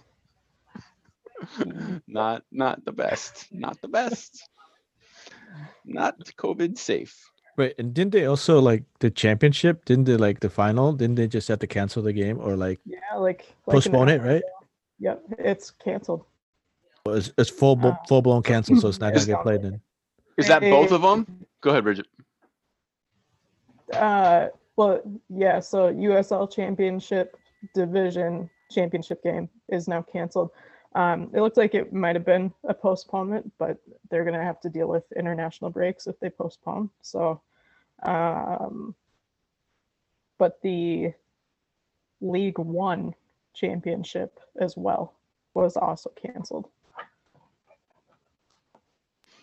not 2.07 2.43
not 2.51 2.85
the 2.85 2.93
best. 2.93 3.49
Not 3.53 3.81
the 3.83 3.89
best. 3.89 4.49
Not 5.85 6.19
COVID 6.39 6.79
safe. 6.79 7.31
Wait, 7.59 7.75
and 7.79 7.93
didn't 7.93 8.13
they 8.13 8.25
also 8.25 8.61
like 8.61 8.85
the 9.01 9.11
championship? 9.11 9.85
Didn't 9.85 10.05
they 10.05 10.17
like 10.17 10.41
the 10.41 10.49
final? 10.49 10.93
Didn't 10.93 11.17
they 11.17 11.29
just 11.29 11.49
have 11.49 11.59
to 11.59 11.67
cancel 11.67 12.03
the 12.03 12.13
game 12.13 12.39
or 12.41 12.57
like 12.57 12.81
Yeah, 12.87 12.99
like, 13.19 13.55
like 13.67 13.75
postpone 13.75 14.09
it? 14.09 14.23
Right? 14.23 14.43
Yep, 15.01 15.23
it's 15.39 15.71
canceled. 15.71 16.25
It's, 17.07 17.33
it's 17.37 17.51
full 17.51 17.79
Uh, 17.85 17.97
full 18.07 18.23
blown 18.23 18.43
cancel, 18.43 18.77
so 18.77 18.89
it's 18.89 19.01
not 19.01 19.13
gonna 19.13 19.27
get 19.27 19.43
played 19.43 19.63
then. 19.63 19.81
Is 20.37 20.49
that 20.49 20.61
both 20.61 20.93
of 20.93 21.03
them? 21.03 21.47
Go 21.61 21.71
ahead, 21.71 21.85
Bridget. 21.85 22.07
Uh, 23.93 24.49
well, 24.77 25.01
yeah. 25.29 25.61
So 25.61 25.93
USL 25.93 26.51
Championship 26.51 27.37
Division 27.75 28.49
Championship 28.71 29.23
game 29.23 29.49
is 29.69 29.89
now 29.89 30.03
canceled. 30.03 30.51
Um, 30.95 31.31
it 31.35 31.41
looked 31.41 31.57
like 31.57 31.75
it 31.75 31.93
might 31.93 32.15
have 32.17 32.25
been 32.25 32.53
a 32.65 32.75
postponement, 32.75 33.51
but 33.59 33.79
they're 34.11 34.25
gonna 34.25 34.43
have 34.43 34.61
to 34.61 34.71
deal 34.71 34.87
with 34.87 35.11
international 35.13 35.71
breaks 35.71 36.07
if 36.07 36.19
they 36.21 36.31
postpone. 36.31 36.89
So, 37.03 37.41
um, 38.05 38.95
but 40.39 40.61
the 40.63 41.13
League 42.21 42.59
One 42.59 43.15
Championship 43.55 44.39
as 44.61 44.77
well 44.77 45.15
was 45.55 45.77
also 45.77 46.11
canceled. 46.11 46.69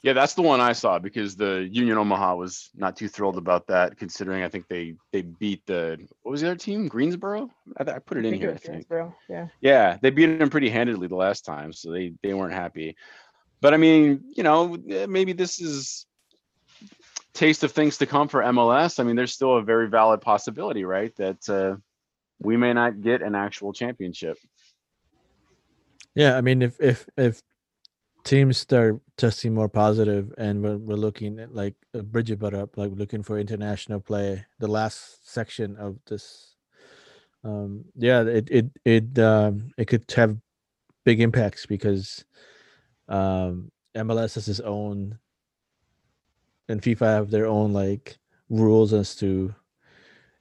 Yeah, 0.01 0.13
that's 0.13 0.33
the 0.33 0.41
one 0.41 0.61
I 0.61 0.73
saw 0.73 0.97
because 0.97 1.35
the 1.35 1.67
Union 1.71 1.97
Omaha 1.97 2.35
was 2.35 2.69
not 2.75 2.95
too 2.95 3.09
thrilled 3.09 3.37
about 3.37 3.67
that, 3.67 3.97
considering 3.97 4.43
I 4.43 4.49
think 4.49 4.67
they 4.67 4.95
they 5.11 5.23
beat 5.23 5.65
the 5.65 5.97
what 6.21 6.31
was 6.31 6.41
the 6.41 6.47
other 6.47 6.55
team? 6.55 6.87
Greensboro. 6.87 7.49
I, 7.77 7.83
I 7.83 7.99
put 7.99 8.17
it 8.17 8.25
in 8.25 8.31
think 8.31 8.43
it 8.43 8.45
here. 8.45 8.51
I 8.51 8.57
think. 8.57 8.87
Greensboro, 8.87 9.15
Yeah. 9.27 9.47
Yeah, 9.61 9.97
they 10.01 10.09
beat 10.09 10.39
them 10.39 10.49
pretty 10.49 10.69
handedly 10.69 11.07
the 11.07 11.15
last 11.15 11.43
time, 11.43 11.73
so 11.73 11.91
they 11.91 12.13
they 12.23 12.33
weren't 12.33 12.53
happy. 12.53 12.95
But 13.61 13.73
I 13.73 13.77
mean, 13.77 14.23
you 14.35 14.43
know, 14.43 14.77
eh, 14.89 15.05
maybe 15.05 15.33
this 15.33 15.59
is 15.59 16.05
taste 17.33 17.63
of 17.63 17.71
things 17.71 17.97
to 17.97 18.05
come 18.05 18.27
for 18.27 18.41
MLS. 18.41 18.99
I 18.99 19.03
mean, 19.03 19.15
there's 19.15 19.33
still 19.33 19.57
a 19.57 19.61
very 19.61 19.89
valid 19.89 20.21
possibility, 20.21 20.85
right? 20.85 21.13
That 21.17 21.49
uh, 21.49 21.75
we 22.39 22.55
may 22.55 22.73
not 22.73 23.01
get 23.01 23.21
an 23.21 23.35
actual 23.35 23.73
championship. 23.73 24.37
Yeah, 26.15 26.37
I 26.37 26.41
mean, 26.41 26.61
if 26.61 26.79
if 26.79 27.07
if 27.17 27.41
teams 28.23 28.57
start 28.57 28.99
testing 29.17 29.53
more 29.53 29.69
positive, 29.69 30.33
and 30.37 30.63
we're, 30.63 30.77
we're 30.77 30.95
looking 30.95 31.39
at 31.39 31.53
like 31.53 31.75
Bridget 31.93 32.39
brought 32.39 32.53
up, 32.53 32.77
like 32.77 32.91
looking 32.93 33.23
for 33.23 33.39
international 33.39 33.99
play, 33.99 34.45
the 34.59 34.67
last 34.67 35.29
section 35.29 35.75
of 35.77 35.97
this, 36.07 36.55
um, 37.43 37.85
yeah, 37.95 38.21
it 38.23 38.49
it 38.51 38.65
it 38.85 39.19
um, 39.19 39.71
it 39.77 39.85
could 39.85 40.09
have 40.15 40.37
big 41.05 41.21
impacts 41.21 41.65
because 41.65 42.25
um, 43.07 43.71
MLS 43.95 44.35
has 44.35 44.47
its 44.47 44.59
own, 44.59 45.17
and 46.67 46.81
FIFA 46.81 47.15
have 47.15 47.31
their 47.31 47.47
own 47.47 47.73
like 47.73 48.17
rules 48.49 48.93
as 48.93 49.15
to 49.15 49.53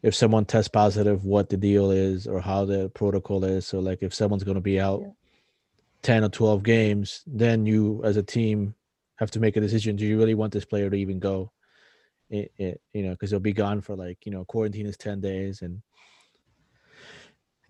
if 0.03 0.15
someone 0.15 0.45
tests 0.45 0.69
positive, 0.69 1.25
what 1.25 1.49
the 1.49 1.57
deal 1.57 1.91
is 1.91 2.27
or 2.27 2.41
how 2.41 2.65
the 2.65 2.89
protocol 2.91 3.45
is. 3.45 3.67
So 3.67 3.81
like 3.81 4.03
if 4.03 4.15
someone's 4.15 4.45
going 4.45 4.57
to 4.57 4.61
be 4.61 4.81
out. 4.81 5.01
Yeah. 5.03 5.11
10 6.03 6.25
or 6.25 6.29
12 6.29 6.63
games, 6.63 7.23
then 7.27 7.67
you 7.67 8.03
as 8.05 8.17
a 8.17 8.23
team 8.23 8.75
have 9.17 9.31
to 9.33 9.41
make 9.41 9.57
a 9.57 9.61
decision. 9.61 9.97
Do 9.97 10.07
you 10.07 10.19
really 10.19 10.35
want 10.35 10.53
this 10.53 10.65
player 10.65 10.89
to 10.91 10.97
even 10.97 11.19
go? 11.19 11.53
It, 12.31 12.53
it 12.57 12.81
you 12.93 13.03
know, 13.03 13.11
because 13.11 13.31
they'll 13.31 13.41
be 13.41 13.53
gone 13.53 13.81
for 13.81 13.97
like, 13.97 14.25
you 14.25 14.33
know, 14.33 14.45
quarantine 14.45 14.87
is 14.87 14.97
10 14.97 15.21
days 15.21 15.63
and 15.63 15.83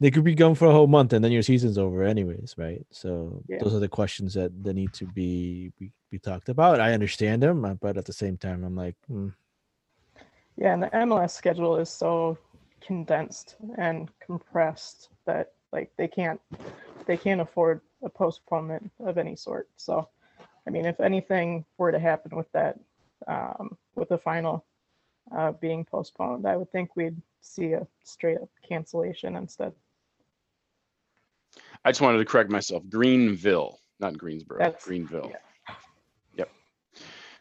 they 0.00 0.10
could 0.10 0.24
be 0.24 0.34
gone 0.34 0.54
for 0.54 0.66
a 0.66 0.72
whole 0.72 0.86
month 0.86 1.12
and 1.12 1.24
then 1.24 1.32
your 1.32 1.42
season's 1.42 1.78
over 1.78 2.02
anyways, 2.02 2.54
right? 2.56 2.84
So 2.90 3.42
Yeah. 3.48 3.58
those 3.60 3.74
are 3.74 3.80
the 3.80 3.88
questions 3.88 4.34
that, 4.34 4.62
that 4.64 4.74
need 4.74 4.92
to 4.94 5.06
be, 5.06 5.72
be 5.78 5.92
be 6.10 6.18
talked 6.18 6.48
about. 6.48 6.80
I 6.80 6.92
understand 6.92 7.42
them, 7.42 7.64
uh, 7.64 7.74
but 7.74 7.98
at 7.98 8.04
the 8.04 8.12
same 8.12 8.36
time, 8.36 8.64
I'm 8.64 8.76
like, 8.76 8.96
hmm, 9.08 9.28
Yeah, 10.56 10.74
and 10.74 10.82
the 10.82 10.88
MLS 10.88 11.30
schedule 11.30 11.76
is 11.76 11.90
so 11.90 12.38
condensed 12.80 13.56
and 13.76 14.10
compressed 14.20 15.10
that 15.26 15.52
like 15.72 15.92
they 15.96 16.08
can't 16.08 16.40
they 17.06 17.16
can't 17.16 17.40
afford 17.40 17.80
a 18.02 18.08
postponement 18.08 18.90
of 19.00 19.18
any 19.18 19.36
sort. 19.36 19.68
So, 19.76 20.08
I 20.66 20.70
mean, 20.70 20.86
if 20.86 21.00
anything 21.00 21.64
were 21.76 21.92
to 21.92 21.98
happen 21.98 22.36
with 22.36 22.50
that, 22.52 22.78
um, 23.26 23.76
with 23.94 24.08
the 24.08 24.18
final 24.18 24.64
uh, 25.36 25.52
being 25.52 25.84
postponed, 25.84 26.46
I 26.46 26.56
would 26.56 26.70
think 26.70 26.94
we'd 26.96 27.20
see 27.40 27.72
a 27.72 27.86
straight 28.04 28.38
up 28.38 28.48
cancellation 28.66 29.36
instead. 29.36 29.72
I 31.84 31.90
just 31.90 32.00
wanted 32.00 32.18
to 32.18 32.24
correct 32.24 32.50
myself. 32.50 32.82
Greenville, 32.88 33.80
not 34.00 34.16
Greensboro. 34.18 34.58
That's- 34.58 34.84
Greenville. 34.84 35.30
yeah. 35.30 35.74
Yep. 36.36 36.50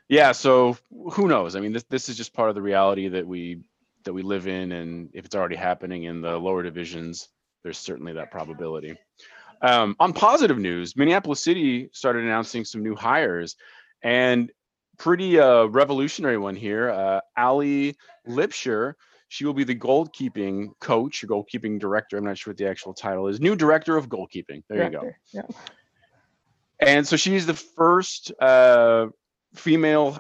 Yeah. 0.10 0.32
So 0.32 0.78
who 1.12 1.28
knows? 1.28 1.56
I 1.56 1.60
mean, 1.60 1.74
this 1.74 1.84
this 1.84 2.10
is 2.10 2.18
just 2.18 2.34
part 2.34 2.50
of 2.50 2.56
the 2.56 2.62
reality 2.62 3.08
that 3.10 3.28
we 3.28 3.62
that 4.04 4.14
we 4.14 4.22
live 4.22 4.48
in, 4.48 4.72
and 4.72 5.10
if 5.14 5.26
it's 5.26 5.36
already 5.36 5.56
happening 5.56 6.04
in 6.04 6.22
the 6.22 6.38
lower 6.38 6.64
divisions, 6.64 7.28
there's 7.64 7.78
certainly 7.78 8.14
that 8.14 8.32
probability. 8.32 8.98
Um, 9.62 9.96
on 10.00 10.14
positive 10.14 10.58
news, 10.58 10.96
Minneapolis 10.96 11.44
City 11.44 11.90
started 11.94 12.24
announcing 12.24 12.66
some 12.66 12.84
new 12.84 12.96
hires, 12.96 13.56
and 14.02 14.52
pretty 14.98 15.40
uh, 15.40 15.66
revolutionary 15.66 16.38
one 16.38 16.56
here. 16.56 16.90
Uh, 16.90 17.22
Ali 17.36 17.96
Lipscher, 18.28 18.94
she 19.30 19.46
will 19.46 19.54
be 19.54 19.64
the 19.64 19.76
goalkeeping 19.76 20.70
coach 20.80 21.24
or 21.24 21.28
goalkeeping 21.28 21.80
director. 21.80 22.18
I'm 22.18 22.24
not 22.24 22.38
sure 22.38 22.52
what 22.52 22.58
the 22.58 22.68
actual 22.68 22.94
title 22.94 23.28
is. 23.28 23.40
New 23.40 23.56
director 23.56 23.98
of 23.98 24.10
goalkeeping. 24.10 24.64
There 24.70 24.84
you 24.84 24.90
go. 24.90 25.12
Yeah. 25.34 25.42
And 26.80 27.08
so 27.08 27.16
she's 27.16 27.46
the 27.46 27.54
first 27.56 28.32
uh, 28.40 29.08
female, 29.56 30.18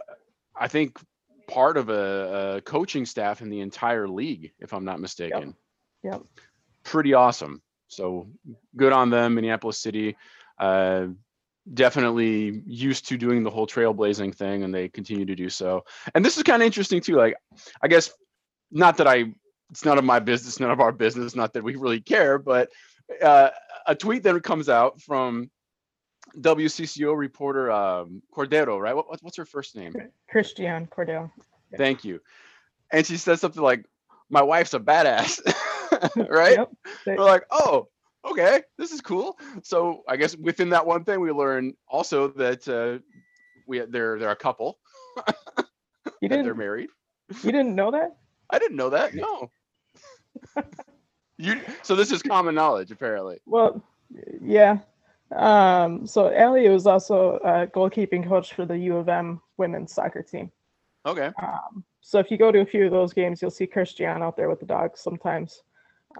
I 0.59 0.67
think, 0.67 0.99
part 1.47 1.77
of 1.77 1.89
a, 1.89 2.57
a 2.57 2.61
coaching 2.61 3.05
staff 3.05 3.41
in 3.41 3.49
the 3.49 3.61
entire 3.61 4.07
league, 4.07 4.51
if 4.59 4.73
I'm 4.73 4.83
not 4.83 4.99
mistaken. 4.99 5.55
Yep. 6.03 6.23
Pretty 6.83 7.13
awesome. 7.13 7.61
So 7.87 8.27
good 8.75 8.93
on 8.93 9.09
them, 9.09 9.35
Minneapolis 9.35 9.79
City. 9.79 10.15
Uh, 10.59 11.07
definitely 11.73 12.61
used 12.65 13.07
to 13.09 13.17
doing 13.17 13.43
the 13.43 13.49
whole 13.49 13.67
trailblazing 13.67 14.33
thing, 14.35 14.63
and 14.63 14.73
they 14.73 14.87
continue 14.89 15.25
to 15.25 15.35
do 15.35 15.49
so. 15.49 15.83
And 16.15 16.23
this 16.23 16.37
is 16.37 16.43
kind 16.43 16.61
of 16.61 16.65
interesting 16.65 17.01
too. 17.01 17.15
Like, 17.15 17.35
I 17.81 17.87
guess 17.87 18.11
not 18.71 18.97
that 18.97 19.07
I, 19.07 19.25
it's 19.69 19.83
none 19.85 19.97
of 19.97 20.03
my 20.05 20.19
business, 20.19 20.59
none 20.59 20.71
of 20.71 20.79
our 20.79 20.91
business, 20.91 21.35
not 21.35 21.53
that 21.53 21.63
we 21.63 21.75
really 21.75 21.99
care, 22.01 22.37
but 22.37 22.69
uh, 23.21 23.49
a 23.85 23.95
tweet 23.95 24.23
that 24.23 24.41
comes 24.43 24.69
out 24.69 25.01
from 25.01 25.49
WCCO 26.37 27.17
reporter 27.17 27.71
um, 27.71 28.21
Cordero, 28.35 28.79
right? 28.79 28.95
What, 28.95 29.09
what- 29.09 29.23
what's 29.23 29.37
her 29.37 29.45
first 29.45 29.75
name? 29.75 29.93
Christian. 30.29 30.87
Yeah. 31.71 31.77
Thank 31.77 32.03
you. 32.05 32.21
And 32.91 33.05
she 33.05 33.17
says 33.17 33.41
something 33.41 33.61
like, 33.61 33.85
"My 34.29 34.41
wife's 34.41 34.73
a 34.73 34.79
badass," 34.79 35.41
right? 36.29 36.57
Yep. 36.57 36.71
They- 37.05 37.15
We're 37.15 37.23
like, 37.23 37.45
"Oh, 37.51 37.87
okay, 38.29 38.61
this 38.77 38.91
is 38.91 39.01
cool." 39.01 39.37
So 39.63 40.03
I 40.07 40.17
guess 40.17 40.35
within 40.37 40.69
that 40.69 40.85
one 40.85 41.03
thing, 41.03 41.19
we 41.21 41.31
learn 41.31 41.73
also 41.87 42.27
that 42.29 42.67
uh, 42.67 42.99
we 43.67 43.79
they're 43.79 44.19
they're 44.19 44.31
a 44.31 44.35
couple. 44.35 44.79
You 46.21 46.29
that 46.29 46.35
they're 46.35 46.43
didn't 46.45 46.57
married. 46.57 46.89
you 47.43 47.51
didn't 47.51 47.75
know 47.75 47.91
that? 47.91 48.17
I 48.49 48.57
didn't 48.57 48.77
know 48.77 48.89
that. 48.89 49.13
No. 49.13 49.51
you 51.37 51.59
so 51.83 51.95
this 51.95 52.11
is 52.11 52.23
common 52.23 52.55
knowledge 52.55 52.91
apparently. 52.91 53.39
Well, 53.45 53.83
yeah. 54.41 54.79
Um, 55.35 56.07
so 56.07 56.33
Allie 56.33 56.69
was 56.69 56.87
also 56.87 57.35
a 57.43 57.67
goalkeeping 57.67 58.27
coach 58.27 58.53
for 58.53 58.65
the 58.65 58.77
U 58.77 58.97
of 58.97 59.09
M 59.09 59.41
women's 59.57 59.93
soccer 59.93 60.23
team. 60.23 60.51
Okay. 61.05 61.31
Um, 61.41 61.83
so 62.01 62.19
if 62.19 62.31
you 62.31 62.37
go 62.37 62.51
to 62.51 62.61
a 62.61 62.65
few 62.65 62.85
of 62.85 62.91
those 62.91 63.13
games, 63.13 63.41
you'll 63.41 63.51
see 63.51 63.67
Christian 63.67 64.23
out 64.23 64.37
there 64.37 64.49
with 64.49 64.59
the 64.59 64.65
dogs 64.65 65.01
sometimes. 65.01 65.61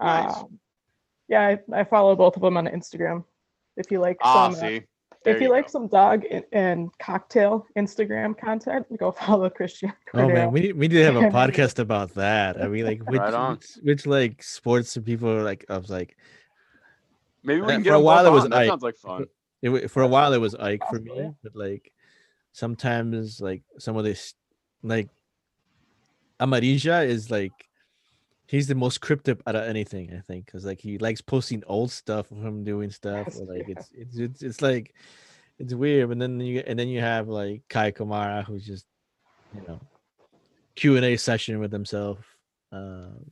Nice. 0.00 0.36
Um, 0.36 0.58
yeah, 1.28 1.56
I, 1.72 1.80
I 1.80 1.84
follow 1.84 2.16
both 2.16 2.36
of 2.36 2.42
them 2.42 2.56
on 2.56 2.66
Instagram. 2.66 3.24
If 3.76 3.90
you 3.90 4.00
like 4.00 4.16
Ah, 4.22 4.50
some, 4.50 4.54
uh, 4.54 4.68
see. 4.68 4.82
There 5.24 5.34
if 5.34 5.42
you, 5.42 5.48
go. 5.48 5.54
like 5.54 5.68
some 5.68 5.88
dog 5.88 6.24
and, 6.30 6.44
and 6.52 6.90
cocktail 7.00 7.66
Instagram 7.76 8.38
content, 8.38 8.86
go 8.98 9.10
follow 9.26 9.50
Christian. 9.50 9.92
Oh 10.14 10.28
man, 10.28 10.52
we 10.52 10.60
need, 10.60 10.72
we 10.76 10.88
need 10.88 10.94
to 10.96 11.04
have 11.04 11.16
a 11.16 11.20
podcast 11.30 11.78
about 11.80 12.14
that. 12.14 12.62
I 12.62 12.68
mean, 12.68 12.86
like 12.86 13.02
which, 13.10 13.20
Right 13.20 13.50
which, 13.50 13.66
which 13.82 14.06
like 14.06 14.42
sports 14.42 14.96
and 14.96 15.04
people 15.04 15.28
are 15.30 15.42
like 15.42 15.64
I 15.68 15.76
was 15.76 15.90
like 15.90 16.16
maybe 17.42 17.60
we 17.62 17.66
can 17.68 17.80
for 17.80 17.84
get 17.84 17.94
a 17.94 18.00
while 18.00 18.24
it 18.26 18.30
was 18.30 18.44
on. 18.44 18.50
That 18.50 18.66
sounds 18.68 18.82
like 18.82 18.96
fun. 18.96 19.26
it, 19.60 19.68
wa- 19.68 19.88
for 19.88 20.02
a 20.02 20.08
while 20.08 20.32
it 20.32 20.40
was 20.40 20.54
Ike 20.54 20.82
for 20.88 21.00
me, 21.00 21.32
but 21.42 21.54
like 21.54 21.92
sometimes 22.52 23.40
like 23.40 23.62
some 23.78 23.96
of 23.96 24.04
this 24.04 24.34
like 24.82 25.08
Amarilla 26.40 27.06
is 27.06 27.30
like 27.30 27.52
he's 28.48 28.66
the 28.66 28.74
most 28.74 29.00
cryptic 29.00 29.40
out 29.46 29.54
of 29.54 29.62
anything 29.62 30.12
I 30.12 30.20
think 30.20 30.46
because 30.46 30.64
like 30.64 30.80
he 30.80 30.98
likes 30.98 31.20
posting 31.20 31.62
old 31.66 31.92
stuff 31.92 32.30
of 32.32 32.38
him 32.38 32.64
doing 32.64 32.90
stuff 32.90 33.28
or 33.38 33.44
like 33.44 33.68
yeah. 33.68 33.74
it's, 33.76 33.90
it's 33.92 34.18
it's 34.18 34.42
it's 34.42 34.62
like 34.62 34.94
it's 35.58 35.74
weird 35.74 36.10
and 36.10 36.20
then 36.20 36.40
you 36.40 36.64
and 36.66 36.78
then 36.78 36.88
you 36.88 37.00
have 37.00 37.28
like 37.28 37.62
Kei 37.68 37.92
Kamara 37.92 38.44
who's 38.44 38.66
just 38.66 38.86
you 39.54 39.62
know 39.68 39.80
Q 40.74 40.96
and 40.96 41.04
A 41.04 41.16
session 41.16 41.58
with 41.58 41.72
himself. 41.72 42.18
Um, 42.72 43.30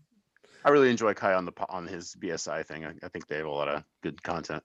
I 0.65 0.71
really 0.71 0.91
enjoy 0.91 1.15
Kei 1.15 1.33
on 1.33 1.45
the 1.45 1.53
on 1.69 1.87
his 1.87 2.17
BSI 2.21 2.67
thing. 2.67 2.85
I, 2.85 2.93
I 3.03 3.09
think 3.09 3.27
they 3.27 3.37
have 3.37 3.47
a 3.47 3.51
lot 3.51 3.69
of 3.69 3.85
good 4.03 4.23
content. 4.23 4.63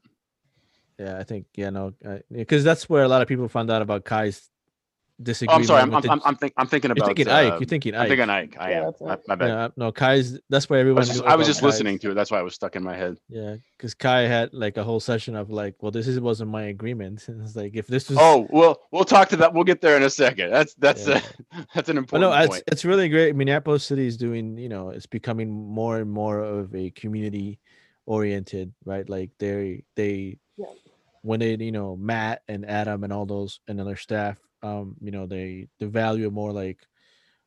yeah, 0.99 1.17
I 1.17 1.23
think 1.23 1.45
yeah 1.55 1.69
no 1.69 1.93
because 2.31 2.63
that's 2.63 2.89
where 2.89 3.03
a 3.03 3.07
lot 3.07 3.21
of 3.21 3.27
people 3.27 3.47
found 3.47 3.71
out 3.71 3.81
about 3.81 4.03
Kei's 4.03 4.50
Oh. 5.29 5.53
I'm 5.53 5.63
sorry. 5.63 5.81
I'm 5.81 5.89
with 5.89 5.95
I'm, 5.97 6.01
the- 6.01 6.11
I'm, 6.11 6.21
I'm, 6.25 6.35
think, 6.35 6.53
I'm 6.57 6.67
thinking 6.67 6.89
you're 6.89 6.93
about. 6.93 7.05
thinking 7.07 7.27
uh, 7.27 7.35
Ike. 7.35 7.59
You're 7.59 7.67
thinking 7.67 7.95
I'm 7.95 8.01
Ike. 8.01 8.07
thinking 8.09 8.29
Ike. 8.29 8.57
I 8.59 8.71
Yeah, 8.71 8.77
am. 8.77 8.83
that's 8.85 9.01
My, 9.01 9.17
my 9.27 9.35
bad. 9.35 9.47
Yeah, 9.47 9.67
no, 9.77 9.91
Kei's. 9.91 10.39
That's 10.49 10.69
why 10.69 10.77
I 10.77 10.79
everyone. 10.79 10.99
was 11.01 11.09
just, 11.09 11.23
I 11.23 11.35
was 11.35 11.47
just 11.47 11.61
listening 11.63 11.99
to 11.99 12.11
it. 12.11 12.13
That's 12.15 12.31
why 12.31 12.39
it 12.39 12.43
was 12.43 12.55
stuck 12.55 12.75
in 12.75 12.83
my 12.83 12.95
head. 12.95 13.17
Yeah, 13.29 13.55
because 13.77 13.93
Kei 13.93 14.27
had 14.27 14.53
like 14.53 14.77
a 14.77 14.83
whole 14.83 14.99
session 14.99 15.35
of 15.35 15.49
like, 15.49 15.75
well, 15.81 15.91
this 15.91 16.07
is, 16.07 16.19
wasn't 16.19 16.49
my 16.51 16.63
agreement. 16.63 17.27
And 17.27 17.41
it's 17.45 17.55
like 17.55 17.75
if 17.75 17.87
this 17.87 18.09
was. 18.09 18.17
Oh, 18.19 18.47
well, 18.49 18.79
we'll 18.91 19.03
talk 19.05 19.29
to 19.29 19.37
that. 19.37 19.53
We'll 19.53 19.63
get 19.63 19.81
there 19.81 19.97
in 19.97 20.03
a 20.03 20.09
second. 20.09 20.51
That's 20.51 20.73
that's 20.75 21.07
Yeah. 21.07 21.21
a, 21.53 21.65
that's 21.75 21.89
an 21.89 21.95
But 21.97 21.99
important 22.21 22.21
no, 22.31 22.55
it's 22.55 22.63
it's 22.67 22.85
really 22.85 23.09
great. 23.09 23.35
Minneapolis 23.35 23.83
City 23.83 24.07
is 24.07 24.17
doing, 24.17 24.57
you 24.57 24.69
know, 24.69 24.89
it's 24.89 25.05
becoming 25.05 25.49
more 25.51 25.97
and 25.97 26.09
more 26.11 26.39
of 26.39 26.73
a 26.75 26.89
community 26.91 27.59
oriented, 28.05 28.73
right? 28.85 29.07
Like 29.07 29.29
they 29.39 29.83
they 29.95 30.39
Yeah. 30.57 30.65
when 31.21 31.39
they, 31.39 31.55
you 31.55 31.71
know, 31.71 31.95
Matt 31.95 32.41
and 32.47 32.65
Adam 32.67 33.03
and 33.03 33.13
all 33.13 33.25
those 33.25 33.59
and 33.67 33.79
other 33.79 33.95
staff, 33.95 34.37
um, 34.63 34.95
you 35.01 35.11
know, 35.11 35.25
they 35.25 35.67
they 35.79 35.85
value 35.87 36.29
more 36.29 36.51
like 36.51 36.79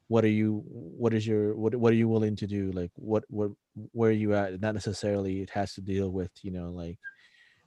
what 0.09 0.25
are 0.25 0.28
you 0.28 0.62
what 0.66 1.14
is 1.14 1.26
your 1.26 1.54
what 1.56 1.75
what 1.75 1.92
are 1.92 1.97
you 1.97 2.09
willing 2.09 2.37
to 2.37 2.47
do? 2.47 2.71
Like 2.73 2.90
what 2.97 3.25
what 3.28 3.50
where 3.92 4.11
are 4.11 4.12
you 4.12 4.35
at? 4.35 4.61
Not 4.61 4.75
necessarily 4.75 5.40
it 5.42 5.50
has 5.50 5.75
to 5.75 5.80
deal 5.80 6.11
with, 6.11 6.30
you 6.42 6.50
know, 6.50 6.71
like 6.71 6.99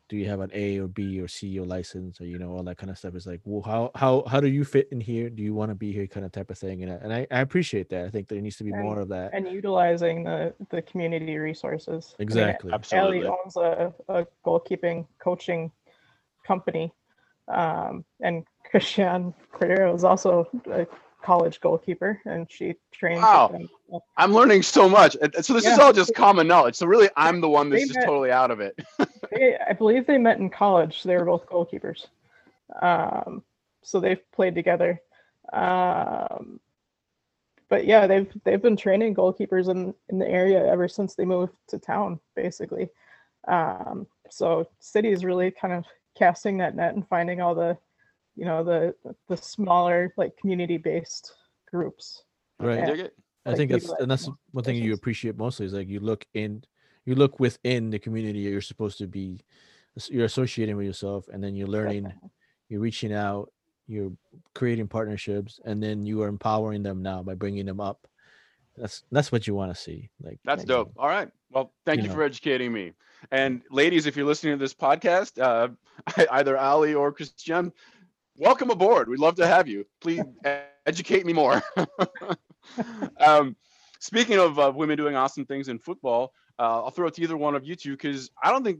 do 0.09 0.15
you 0.15 0.25
have 0.29 0.39
an 0.39 0.51
A 0.53 0.79
or 0.79 0.87
B 0.87 1.19
or 1.19 1.27
C 1.27 1.59
or 1.59 1.65
license 1.65 2.21
or 2.21 2.25
you 2.25 2.37
know 2.39 2.51
all 2.51 2.63
that 2.63 2.77
kind 2.77 2.89
of 2.89 2.97
stuff. 2.97 3.15
is 3.15 3.27
like, 3.27 3.41
well, 3.43 3.61
how 3.61 3.91
how 3.95 4.23
how 4.27 4.39
do 4.39 4.47
you 4.47 4.63
fit 4.63 4.87
in 4.91 5.01
here? 5.01 5.29
Do 5.29 5.43
you 5.43 5.53
want 5.53 5.69
to 5.69 5.75
be 5.75 5.91
here? 5.91 6.07
Kind 6.07 6.25
of 6.25 6.31
type 6.31 6.49
of 6.49 6.57
thing. 6.57 6.83
And 6.83 6.91
I, 6.93 6.95
and 6.95 7.13
I, 7.13 7.27
I 7.29 7.41
appreciate 7.41 7.89
that. 7.89 8.05
I 8.05 8.09
think 8.09 8.27
there 8.29 8.39
needs 8.39 8.55
to 8.57 8.63
be 8.63 8.71
And- 8.71 8.83
more 8.83 8.99
of 8.99 9.09
that. 9.09 9.33
and 9.33 9.47
utilizing 9.51 10.23
the 10.23 10.53
the 10.69 10.81
community 10.83 11.37
resources. 11.37 12.15
I 12.17 12.21
mean, 12.21 12.27
Exactly. 12.27 12.71
Absolutely. 12.71 13.17
Ellie 13.25 13.27
owns 13.27 13.57
a, 13.57 13.93
a 14.07 14.25
goalkeeping 14.45 15.07
coaching 15.19 15.71
company, 16.45 16.93
um, 17.49 18.05
and 18.21 18.45
Christian 18.69 19.33
Cordero 19.53 19.95
is 19.95 20.03
also 20.03 20.47
a 20.71 20.85
college 21.21 21.59
goalkeeper, 21.61 22.21
and 22.25 22.49
she 22.49 22.75
trains. 22.91 23.17
with 23.21 23.23
Wow. 23.23 24.01
I'm 24.17 24.33
learning 24.33 24.63
so 24.63 24.87
much. 24.89 25.15
So 25.41 25.53
this 25.53 25.65
is 25.65 25.79
all 25.79 25.93
just 25.93 26.13
common 26.15 26.47
knowledge. 26.47 26.75
So 26.75 26.85
really, 26.85 27.09
I'm 27.15 27.41
the 27.41 27.49
one 27.49 27.69
that's 27.69 27.83
They 27.83 27.87
just 27.87 27.99
met- 27.99 28.05
totally 28.05 28.31
out 28.31 28.51
of 28.51 28.59
it. 28.59 28.77
They, 29.31 29.57
I 29.69 29.73
believe 29.73 30.07
they 30.07 30.17
met 30.17 30.39
in 30.39 30.49
college. 30.49 31.03
They 31.03 31.17
were 31.17 31.25
both 31.25 31.45
goalkeepers, 31.47 32.07
um, 32.81 33.43
so 33.83 33.99
they've 33.99 34.21
played 34.31 34.55
together. 34.55 35.01
Um, 35.51 36.61
but 37.67 37.85
yeah, 37.85 38.07
they've 38.07 38.31
they've 38.45 38.61
been 38.61 38.77
training 38.77 39.15
goalkeepers 39.15 39.67
in 39.69 39.93
in 40.07 40.17
the 40.17 40.27
area 40.27 40.65
ever 40.65 40.87
since 40.87 41.13
they 41.15 41.25
moved 41.25 41.53
to 41.67 41.77
town, 41.77 42.21
basically. 42.35 42.89
Um, 43.49 44.07
so 44.29 44.69
city 44.79 45.09
is 45.09 45.25
really 45.25 45.51
kind 45.51 45.73
of 45.73 45.83
casting 46.17 46.57
that 46.59 46.75
net 46.75 46.95
and 46.95 47.07
finding 47.07 47.41
all 47.41 47.53
the, 47.53 47.77
you 48.37 48.45
know, 48.45 48.63
the 48.63 48.93
the 49.27 49.35
smaller 49.35 50.13
like 50.15 50.37
community 50.37 50.77
based 50.77 51.33
groups. 51.69 52.23
Right. 52.59 52.77
Yeah. 52.77 52.85
Dig 52.85 52.99
it? 52.99 53.13
I 53.45 53.55
think 53.55 53.71
that's 53.71 53.83
utilize 53.83 54.01
and 54.01 54.11
that's 54.11 54.29
one 54.51 54.63
thing 54.63 54.75
you 54.75 54.93
appreciate 54.93 55.37
mostly 55.37 55.65
is 55.65 55.73
like 55.73 55.87
you 55.87 55.99
look 55.99 56.25
in, 56.33 56.63
you 57.05 57.15
look 57.15 57.39
within 57.39 57.89
the 57.89 57.99
community 57.99 58.39
you're 58.39 58.61
supposed 58.61 58.97
to 58.99 59.07
be, 59.07 59.39
you're 60.09 60.25
associating 60.25 60.75
with 60.75 60.85
yourself, 60.85 61.27
and 61.31 61.43
then 61.43 61.55
you're 61.55 61.67
learning, 61.67 62.03
Definitely. 62.03 62.29
you're 62.69 62.81
reaching 62.81 63.13
out, 63.13 63.51
you're 63.87 64.11
creating 64.53 64.87
partnerships, 64.87 65.59
and 65.65 65.81
then 65.81 66.05
you 66.05 66.21
are 66.21 66.27
empowering 66.27 66.83
them 66.83 67.01
now 67.01 67.23
by 67.23 67.33
bringing 67.33 67.65
them 67.65 67.79
up. 67.79 68.05
That's 68.75 69.03
that's 69.11 69.31
what 69.31 69.47
you 69.47 69.55
want 69.55 69.73
to 69.73 69.81
see. 69.81 70.09
Like 70.21 70.39
That's 70.45 70.61
you 70.63 70.67
dope. 70.67 70.91
All 70.97 71.07
right. 71.07 71.29
Well, 71.49 71.73
thank 71.85 71.97
You 71.99 72.03
you, 72.03 72.09
know. 72.09 72.15
for 72.15 72.23
educating 72.23 72.71
me. 72.71 72.93
And 73.31 73.61
ladies, 73.71 74.05
if 74.05 74.15
you're 74.15 74.25
listening 74.25 74.53
to 74.53 74.59
this 74.59 74.73
podcast, 74.73 75.41
uh, 75.41 75.69
either 76.31 76.57
Ali 76.57 76.93
or 76.93 77.11
Christian, 77.11 77.73
welcome 78.37 78.69
aboard. 78.69 79.09
We'd 79.09 79.19
love 79.19 79.35
to 79.35 79.47
have 79.47 79.67
you. 79.67 79.85
Please 80.01 80.21
educate 80.85 81.25
me 81.25 81.33
more. 81.33 81.61
um, 83.19 83.55
speaking 83.99 84.37
of 84.39 84.59
uh, 84.59 84.71
women 84.73 84.97
doing 84.97 85.15
awesome 85.15 85.45
things 85.45 85.67
in 85.67 85.79
football, 85.79 86.31
uh, 86.59 86.83
I'll 86.83 86.91
throw 86.91 87.07
it 87.07 87.15
to 87.15 87.21
either 87.21 87.37
one 87.37 87.55
of 87.55 87.65
you 87.65 87.75
two 87.75 87.91
because 87.91 88.29
I 88.41 88.51
don't 88.51 88.63
think. 88.63 88.79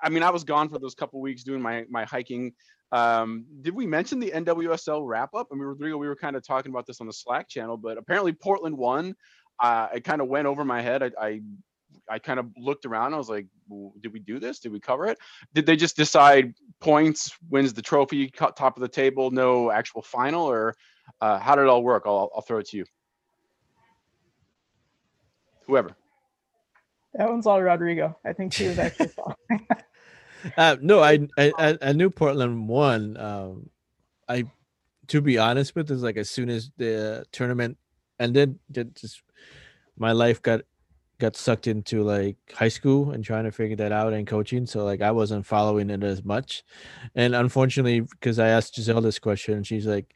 I 0.00 0.10
mean, 0.10 0.22
I 0.22 0.30
was 0.30 0.44
gone 0.44 0.68
for 0.68 0.78
those 0.78 0.94
couple 0.94 1.20
weeks 1.20 1.42
doing 1.42 1.60
my 1.60 1.84
my 1.90 2.04
hiking. 2.04 2.52
Um, 2.92 3.44
did 3.60 3.74
we 3.74 3.86
mention 3.86 4.18
the 4.20 4.30
NWSL 4.30 5.06
wrap 5.06 5.34
up? 5.34 5.48
I 5.52 5.54
mean, 5.54 5.64
Rodrigo, 5.64 5.98
we 5.98 6.06
were 6.06 6.16
kind 6.16 6.36
of 6.36 6.46
talking 6.46 6.70
about 6.70 6.86
this 6.86 7.00
on 7.00 7.06
the 7.06 7.12
Slack 7.12 7.48
channel, 7.48 7.76
but 7.76 7.98
apparently 7.98 8.32
Portland 8.32 8.78
won. 8.78 9.14
Uh, 9.60 9.88
it 9.94 10.04
kind 10.04 10.22
of 10.22 10.28
went 10.28 10.46
over 10.46 10.64
my 10.64 10.80
head. 10.80 11.02
I, 11.02 11.10
I 11.20 11.40
I 12.10 12.18
kind 12.18 12.38
of 12.40 12.46
looked 12.56 12.86
around. 12.86 13.14
I 13.14 13.18
was 13.18 13.28
like, 13.28 13.46
"W- 13.68 13.92
did 14.00 14.12
we 14.12 14.18
do 14.18 14.38
this? 14.38 14.58
Did 14.58 14.72
we 14.72 14.80
cover 14.80 15.06
it? 15.06 15.18
Did 15.54 15.66
they 15.66 15.76
just 15.76 15.96
decide 15.96 16.54
points 16.80 17.30
wins 17.50 17.72
the 17.74 17.82
trophy, 17.82 18.28
top 18.30 18.76
of 18.76 18.80
the 18.80 18.88
table, 18.88 19.30
no 19.30 19.70
actual 19.70 20.02
final, 20.02 20.44
or 20.44 20.74
uh, 21.20 21.38
how 21.38 21.54
did 21.54 21.62
it 21.62 21.68
all 21.68 21.82
work? 21.82 22.04
I'll, 22.06 22.30
I'll 22.34 22.42
throw 22.42 22.58
it 22.58 22.68
to 22.68 22.78
you. 22.78 22.84
Whoever. 25.66 25.96
That 27.14 27.28
one's 27.28 27.46
all 27.46 27.60
Rodrigo. 27.62 28.16
I 28.24 28.32
think 28.32 28.52
she 28.52 28.66
was 28.66 28.78
actually 28.78 29.08
following. 29.08 29.66
Uh, 30.56 30.76
no, 30.80 31.00
I, 31.00 31.26
I 31.36 31.52
I 31.58 31.78
I 31.82 31.92
knew 31.92 32.10
Portland 32.10 32.68
won. 32.68 33.16
Um, 33.16 33.70
I, 34.28 34.44
to 35.08 35.20
be 35.20 35.36
honest 35.36 35.74
with, 35.74 35.90
is 35.90 36.02
like 36.02 36.16
as 36.16 36.30
soon 36.30 36.48
as 36.48 36.70
the 36.76 37.26
tournament 37.32 37.76
ended, 38.20 38.58
that 38.70 38.94
just 38.94 39.20
my 39.96 40.12
life 40.12 40.40
got 40.40 40.60
got 41.20 41.36
sucked 41.36 41.66
into 41.66 42.02
like 42.02 42.36
high 42.54 42.68
school 42.68 43.10
and 43.12 43.24
trying 43.24 43.44
to 43.44 43.52
figure 43.52 43.76
that 43.76 43.92
out 43.92 44.12
and 44.12 44.26
coaching. 44.26 44.66
So 44.66 44.84
like 44.84 45.02
I 45.02 45.10
wasn't 45.10 45.46
following 45.46 45.90
it 45.90 46.02
as 46.04 46.24
much, 46.24 46.64
and 47.14 47.34
unfortunately, 47.34 48.00
because 48.00 48.38
I 48.38 48.48
asked 48.48 48.74
Giselle 48.74 49.00
this 49.00 49.18
question, 49.18 49.54
and 49.54 49.66
she's 49.66 49.86
like, 49.86 50.14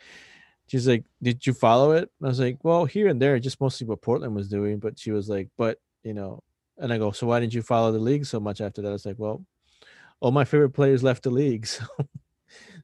she's 0.68 0.88
like, 0.88 1.04
"Did 1.22 1.46
you 1.46 1.52
follow 1.54 1.92
it?" 1.92 2.10
And 2.20 2.26
I 2.26 2.28
was 2.28 2.40
like, 2.40 2.58
"Well, 2.62 2.84
here 2.84 3.08
and 3.08 3.20
there, 3.20 3.38
just 3.38 3.60
mostly 3.60 3.86
what 3.86 4.02
Portland 4.02 4.34
was 4.34 4.48
doing." 4.48 4.78
But 4.78 4.98
she 4.98 5.12
was 5.12 5.28
like, 5.28 5.48
"But 5.58 5.78
you 6.04 6.14
know," 6.14 6.42
and 6.78 6.92
I 6.92 6.98
go, 6.98 7.12
"So 7.12 7.26
why 7.26 7.40
didn't 7.40 7.54
you 7.54 7.62
follow 7.62 7.92
the 7.92 7.98
league 7.98 8.26
so 8.26 8.40
much 8.40 8.60
after 8.60 8.82
that?" 8.82 8.88
I 8.88 8.92
was 8.92 9.06
like, 9.06 9.18
"Well." 9.18 9.44
all 10.20 10.30
my 10.30 10.44
favorite 10.44 10.70
players 10.70 11.02
left 11.02 11.24
the 11.24 11.30
league 11.30 11.66
so 11.66 11.84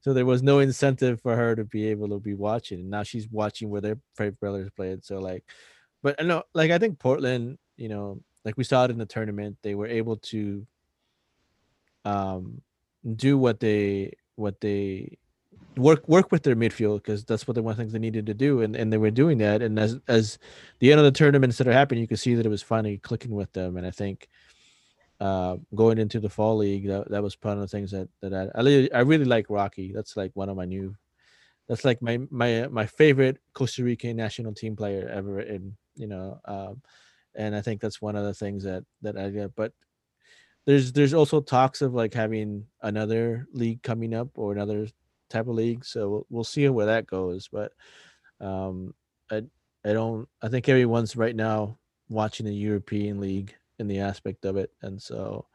so 0.00 0.12
there 0.12 0.26
was 0.26 0.42
no 0.42 0.58
incentive 0.58 1.20
for 1.20 1.36
her 1.36 1.54
to 1.54 1.64
be 1.64 1.86
able 1.86 2.08
to 2.08 2.18
be 2.18 2.34
watching 2.34 2.80
and 2.80 2.90
now 2.90 3.02
she's 3.02 3.28
watching 3.30 3.70
where 3.70 3.80
their 3.80 3.98
favorite 4.16 4.40
players 4.40 4.70
played 4.76 5.04
so 5.04 5.18
like 5.18 5.44
but 6.02 6.16
i 6.20 6.24
know 6.24 6.42
like 6.52 6.70
i 6.70 6.78
think 6.78 6.98
portland 6.98 7.56
you 7.78 7.88
know 7.88 8.20
like 8.44 8.56
we 8.58 8.64
saw 8.64 8.84
it 8.84 8.90
in 8.90 8.98
the 8.98 9.06
tournament 9.06 9.56
they 9.62 9.74
were 9.74 9.86
able 9.86 10.16
to 10.16 10.66
um 12.04 12.60
do 13.16 13.38
what 13.38 13.60
they 13.60 14.12
what 14.34 14.60
they 14.60 15.16
work 15.76 16.06
work 16.08 16.30
with 16.30 16.42
their 16.42 16.56
midfield 16.56 16.96
because 16.96 17.24
that's 17.24 17.46
what 17.46 17.54
the 17.54 17.62
one 17.62 17.76
things 17.76 17.92
they 17.92 17.98
needed 17.98 18.26
to 18.26 18.34
do 18.34 18.60
and, 18.60 18.76
and 18.76 18.92
they 18.92 18.98
were 18.98 19.10
doing 19.10 19.38
that 19.38 19.62
and 19.62 19.78
as 19.78 19.98
as 20.08 20.38
the 20.80 20.90
end 20.90 21.00
of 21.00 21.04
the 21.04 21.12
tournaments 21.12 21.56
that 21.56 21.68
are 21.68 21.72
happening 21.72 22.02
you 22.02 22.08
could 22.08 22.18
see 22.18 22.34
that 22.34 22.44
it 22.44 22.50
was 22.50 22.62
finally 22.62 22.98
clicking 22.98 23.30
with 23.30 23.52
them 23.52 23.76
and 23.76 23.86
i 23.86 23.90
think 23.90 24.28
uh, 25.20 25.56
going 25.74 25.98
into 25.98 26.20
the 26.20 26.28
fall 26.28 26.56
league, 26.58 26.86
that, 26.86 27.10
that 27.10 27.22
was 27.22 27.36
one 27.42 27.54
of 27.54 27.60
the 27.60 27.68
things 27.68 27.90
that 27.90 28.08
that 28.20 28.32
I 28.32 28.48
I 28.58 28.62
really, 28.62 28.92
I 28.92 29.00
really 29.00 29.24
like 29.24 29.46
Rocky. 29.48 29.92
That's 29.92 30.16
like 30.16 30.30
one 30.34 30.48
of 30.48 30.56
my 30.56 30.64
new, 30.64 30.94
that's 31.68 31.84
like 31.84 32.00
my 32.00 32.20
my 32.30 32.68
my 32.68 32.86
favorite 32.86 33.38
Costa 33.52 33.82
Rican 33.82 34.16
national 34.16 34.54
team 34.54 34.76
player 34.76 35.08
ever. 35.08 35.40
In 35.40 35.76
you 35.96 36.06
know, 36.06 36.40
um, 36.44 36.82
and 37.38 37.56
I 37.56 37.62
think 37.62 37.80
that's 37.80 38.02
one 38.02 38.16
of 38.16 38.24
the 38.24 38.34
things 38.34 38.64
that 38.64 38.84
that 39.00 39.16
I 39.16 39.30
get. 39.30 39.54
But 39.54 39.72
there's 40.66 40.92
there's 40.92 41.14
also 41.14 41.40
talks 41.40 41.80
of 41.80 41.94
like 41.94 42.12
having 42.12 42.66
another 42.82 43.46
league 43.54 43.82
coming 43.82 44.12
up 44.12 44.28
or 44.34 44.52
another 44.52 44.88
type 45.30 45.46
of 45.46 45.54
league. 45.54 45.84
So 45.84 46.08
we'll, 46.10 46.26
we'll 46.28 46.44
see 46.44 46.68
where 46.68 46.86
that 46.86 47.06
goes. 47.06 47.48
But 47.50 47.72
um, 48.40 48.92
I 49.30 49.44
I 49.84 49.92
don't. 49.94 50.28
I 50.42 50.48
think 50.48 50.68
everyone's 50.68 51.16
right 51.16 51.34
now 51.34 51.78
watching 52.10 52.44
the 52.44 52.54
European 52.54 53.20
League 53.20 53.54
in 53.78 53.86
the 53.86 54.00
aspect 54.00 54.44
of 54.44 54.56
it, 54.56 54.70
and 54.82 55.00
so, 55.00 55.46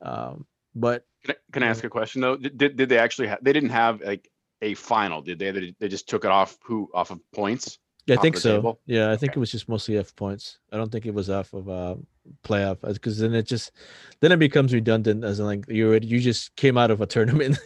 um, 0.00 0.46
but 0.74 1.04
Can 1.24 1.34
I, 1.34 1.38
can 1.52 1.62
I 1.62 1.66
ask 1.66 1.84
a 1.84 1.90
question 1.90 2.22
though? 2.22 2.36
Did, 2.36 2.76
did, 2.76 2.88
they 2.88 2.98
actually 2.98 3.28
have, 3.28 3.42
they 3.42 3.52
didn't 3.52 3.70
have 3.70 4.00
like 4.00 4.30
a 4.62 4.74
final, 4.74 5.20
did 5.20 5.38
they? 5.38 5.50
They, 5.50 5.74
they 5.78 5.88
just 5.88 6.08
took 6.08 6.24
it 6.24 6.30
off 6.30 6.56
who 6.64 6.88
off 6.94 7.10
of 7.10 7.20
points? 7.32 7.78
Yeah, 8.06 8.16
I 8.16 8.18
think 8.22 8.36
so. 8.36 8.56
table? 8.56 8.80
Yeah, 8.86 9.10
I 9.10 9.16
think 9.16 9.32
Okay. 9.32 9.38
it 9.38 9.40
was 9.40 9.50
just 9.50 9.68
mostly 9.68 9.98
F 9.98 10.14
points. 10.16 10.58
I 10.72 10.76
don't 10.76 10.90
think 10.90 11.06
it 11.06 11.14
was 11.14 11.28
off 11.28 11.52
of 11.52 11.68
uh 11.68 11.96
playoff 12.42 12.80
because 12.82 13.18
then 13.18 13.34
it 13.34 13.46
just 13.46 13.72
then 14.20 14.32
it 14.32 14.38
becomes 14.38 14.72
redundant 14.74 15.24
as 15.24 15.38
in 15.40 15.46
like 15.46 15.64
you 15.68 15.88
already 15.88 16.06
you 16.06 16.18
just 16.20 16.54
came 16.56 16.76
out 16.78 16.90
of 16.90 17.00
a 17.00 17.06
tournament. 17.14 17.58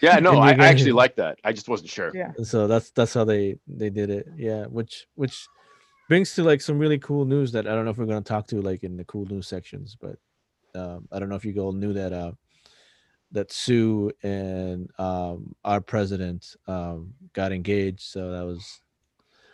Yeah, 0.00 0.18
no, 0.20 0.38
I, 0.38 0.52
I 0.52 0.66
actually 0.66 0.92
like 0.92 1.16
that. 1.16 1.38
I 1.44 1.52
just 1.52 1.68
wasn't 1.68 1.90
sure. 1.90 2.12
yeah. 2.14 2.32
And 2.36 2.46
so 2.46 2.66
that's 2.66 2.90
that's 2.90 3.14
how 3.14 3.24
they 3.24 3.56
they 3.66 3.90
did 3.90 4.10
it 4.10 4.26
yeah 4.36 4.64
which 4.66 5.06
which 5.14 5.46
brings 6.08 6.34
to 6.34 6.42
like 6.44 6.60
some 6.60 6.78
really 6.78 6.98
cool 6.98 7.24
news 7.24 7.50
that 7.52 7.66
i 7.66 7.74
don't 7.74 7.84
know 7.84 7.90
if 7.90 7.98
we're 7.98 8.06
going 8.06 8.22
to 8.22 8.28
talk 8.28 8.46
to 8.46 8.60
like 8.60 8.84
in 8.84 8.96
the 8.96 9.04
cool 9.06 9.26
news 9.26 9.48
sections 9.48 9.96
but 10.00 10.16
um 10.80 11.08
i 11.10 11.18
don't 11.18 11.28
know 11.28 11.34
if 11.34 11.44
you 11.44 11.52
all 11.58 11.72
knew 11.72 11.92
that 11.92 12.12
uh 12.12 12.30
that 13.32 13.50
sue 13.50 14.10
and 14.22 14.88
um 15.00 15.52
our 15.64 15.80
president 15.80 16.54
um 16.68 17.12
got 17.32 17.50
engaged 17.52 18.00
so 18.02 18.30
that 18.30 18.44
was 18.46 18.80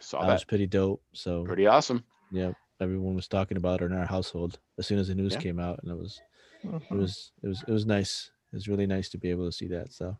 Saw 0.02 0.20
that 0.20 0.26
that. 0.26 0.32
was 0.34 0.44
pretty 0.44 0.66
dope 0.66 1.02
so 1.12 1.44
Pretty 1.44 1.66
awesome. 1.66 2.04
yeah 2.30 2.52
everyone 2.80 3.14
was 3.14 3.28
talking 3.28 3.56
about 3.56 3.80
it 3.82 3.86
in 3.86 3.92
our 3.92 4.04
household 4.06 4.58
as 4.78 4.86
soon 4.86 4.98
as 4.98 5.08
the 5.08 5.14
news 5.14 5.32
Yeah. 5.34 5.38
came 5.40 5.58
out 5.60 5.78
and 5.82 5.90
it 5.92 5.96
was 5.96 6.20
it 6.64 6.68
Mhm. 6.68 6.90
was 6.98 7.32
it 7.42 7.46
was 7.48 7.64
it 7.68 7.72
was 7.72 7.86
nice 7.86 8.30
it 8.52 8.56
was 8.56 8.68
really 8.68 8.86
nice 8.86 9.08
to 9.10 9.18
be 9.18 9.30
able 9.30 9.46
to 9.46 9.52
see 9.52 9.68
that 9.68 9.92
so 9.92 10.16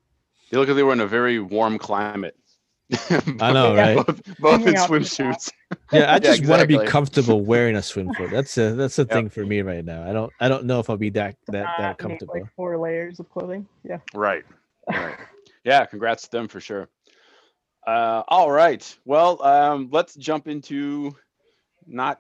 They 0.51 0.57
look 0.59 0.69
like 0.69 0.77
they 0.77 0.83
were 0.83 0.93
in 0.93 1.01
a 1.01 1.07
very 1.07 1.39
warm 1.41 1.79
climate. 1.79 2.37
I 3.41 3.53
know, 3.53 3.75
right? 3.85 3.97
both, 3.97 4.39
both 4.39 4.55
in 4.67 4.75
Hanging 4.75 4.77
out 4.77 4.91
in 4.91 5.03
the 5.03 5.09
swimsuits. 5.09 5.51
Yeah, 5.93 6.13
I 6.13 6.15
Yeah, 6.15 6.19
just 6.19 6.47
want 6.47 6.61
to 6.61 6.67
be 6.69 6.79
comfortable 6.87 7.41
wearing 7.43 7.75
a 7.77 7.79
swimsuit. 7.79 8.31
That's 8.31 8.59
a 8.59 8.75
that's 8.75 8.99
a 8.99 9.03
Yep. 9.09 9.11
thing 9.11 9.29
for 9.31 9.47
me 9.47 9.63
right 9.63 9.85
now. 9.85 10.03
I 10.09 10.13
don't 10.13 10.31
I 10.41 10.49
don't 10.49 10.65
know 10.67 10.79
if 10.81 10.91
I'll 10.91 10.99
be 10.99 11.11
that 11.11 11.37
that 11.49 11.63
Not 11.63 11.79
that 11.79 11.89
need, 11.93 11.99
comfortable. 11.99 12.35
Like 12.35 12.53
four 12.55 12.77
layers 12.79 13.19
of 13.19 13.31
clothing. 13.31 13.67
Yeah. 13.83 13.99
Right. 14.15 14.45
right. 14.91 15.17
Yeah, 15.65 15.87
congrats 15.87 16.25
to 16.25 16.31
them 16.31 16.49
for 16.49 16.61
sure. 16.61 16.89
Uh, 17.87 18.23
all 18.29 18.51
right. 18.51 18.97
Well, 19.05 19.43
um, 19.43 19.89
let's 19.91 20.15
jump 20.15 20.47
into 20.49 21.17
not 21.87 22.19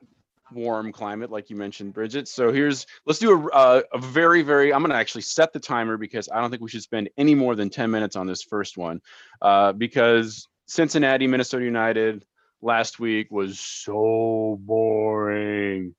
warm 0.52 0.92
climate 0.92 1.30
like 1.30 1.50
you 1.50 1.56
mentioned, 1.56 1.94
Bridget. 1.94 2.28
So 2.28 2.52
here's 2.52 2.86
let's 3.06 3.18
do 3.18 3.32
a, 3.32 3.50
uh, 3.50 3.82
a 3.92 3.98
very 3.98 4.42
very. 4.42 4.72
I'm 4.72 4.82
gonna 4.82 4.94
actually 4.94 5.22
set 5.22 5.52
the 5.52 5.60
timer 5.60 5.96
because 5.96 6.28
I 6.28 6.40
don't 6.40 6.50
think 6.50 6.62
we 6.62 6.68
should 6.68 6.82
spend 6.82 7.10
any 7.16 7.34
more 7.34 7.54
than 7.54 7.70
10 7.70 7.90
minutes 7.90 8.16
on 8.16 8.26
this 8.26 8.42
first 8.42 8.76
one, 8.76 9.00
uh, 9.40 9.72
because 9.72 10.48
Cincinnati, 10.66 11.26
Minnesota 11.26 11.64
United 11.64 12.24
last 12.60 13.00
week 13.00 13.30
was 13.30 13.58
so 13.58 14.58
boring, 14.60 15.94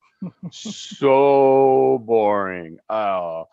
so 0.51 2.01
boring. 2.05 2.77
Oh. 2.89 3.45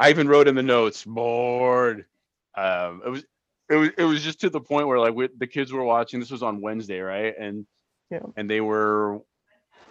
I 0.00 0.10
even 0.10 0.28
wrote 0.28 0.46
in 0.46 0.54
the 0.54 0.62
notes, 0.62 1.04
bored. 1.04 2.06
Um, 2.56 3.02
it 3.04 3.08
was 3.08 3.24
it 3.70 3.74
was 3.76 3.90
it 3.98 4.04
was 4.04 4.22
just 4.22 4.40
to 4.40 4.50
the 4.50 4.60
point 4.60 4.86
where 4.88 4.98
like 4.98 5.14
we, 5.14 5.28
the 5.38 5.46
kids 5.46 5.72
were 5.72 5.84
watching. 5.84 6.20
This 6.20 6.30
was 6.30 6.42
on 6.42 6.60
Wednesday, 6.60 7.00
right? 7.00 7.34
And 7.38 7.66
Yeah. 8.10 8.20
and 8.36 8.48
they 8.48 8.60
were 8.60 9.20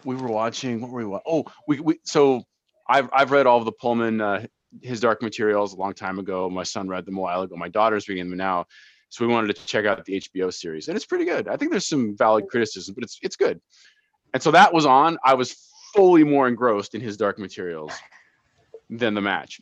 we 0.04 0.16
were 0.16 0.28
watching. 0.30 0.82
What 0.82 0.92
were 0.92 1.00
we? 1.00 1.06
wa- 1.06 1.22
Oh, 1.26 1.46
we 1.68 1.80
we 1.80 2.00
so 2.04 2.44
I've 2.88 3.10
I've 3.14 3.32
read 3.32 3.46
all 3.48 3.58
of 3.60 3.66
the 3.66 3.72
Pullman 3.72 4.22
uh, 4.22 4.46
his 4.82 5.00
Dark 5.00 5.22
Materials 5.22 5.74
a 5.74 5.78
long 5.78 5.94
time 5.94 6.20
ago. 6.20 6.50
My 6.50 6.64
son 6.64 6.88
read 6.88 7.06
them 7.06 7.18
a 7.18 7.22
while 7.22 7.42
ago. 7.42 7.56
My 7.56 7.70
daughter's 7.70 8.08
reading 8.08 8.30
them 8.30 8.38
now. 8.38 8.66
So 9.10 9.26
we 9.26 9.32
wanted 9.34 9.56
to 9.56 9.66
check 9.66 9.86
out 9.86 10.04
the 10.04 10.20
HBO 10.20 10.54
series, 10.54 10.88
and 10.90 10.98
it's 10.98 11.06
pretty 11.06 11.24
good. 11.26 11.48
I 11.48 11.56
think 11.56 11.72
there's 11.72 11.88
some 11.88 12.18
valid 12.18 12.48
criticism, 12.50 12.94
but 12.94 13.04
it's 13.06 13.18
it's 13.22 13.36
good. 13.38 13.62
And 14.34 14.44
so 14.44 14.52
that 14.52 14.74
was 14.74 14.86
on. 14.86 15.18
I 15.24 15.36
was 15.36 15.56
fully 15.94 16.24
more 16.26 16.48
engrossed 16.48 16.94
in 16.94 17.00
his 17.02 17.16
Dark 17.16 17.40
Materials 17.40 17.94
than 18.90 19.14
the 19.14 19.22
match. 19.22 19.62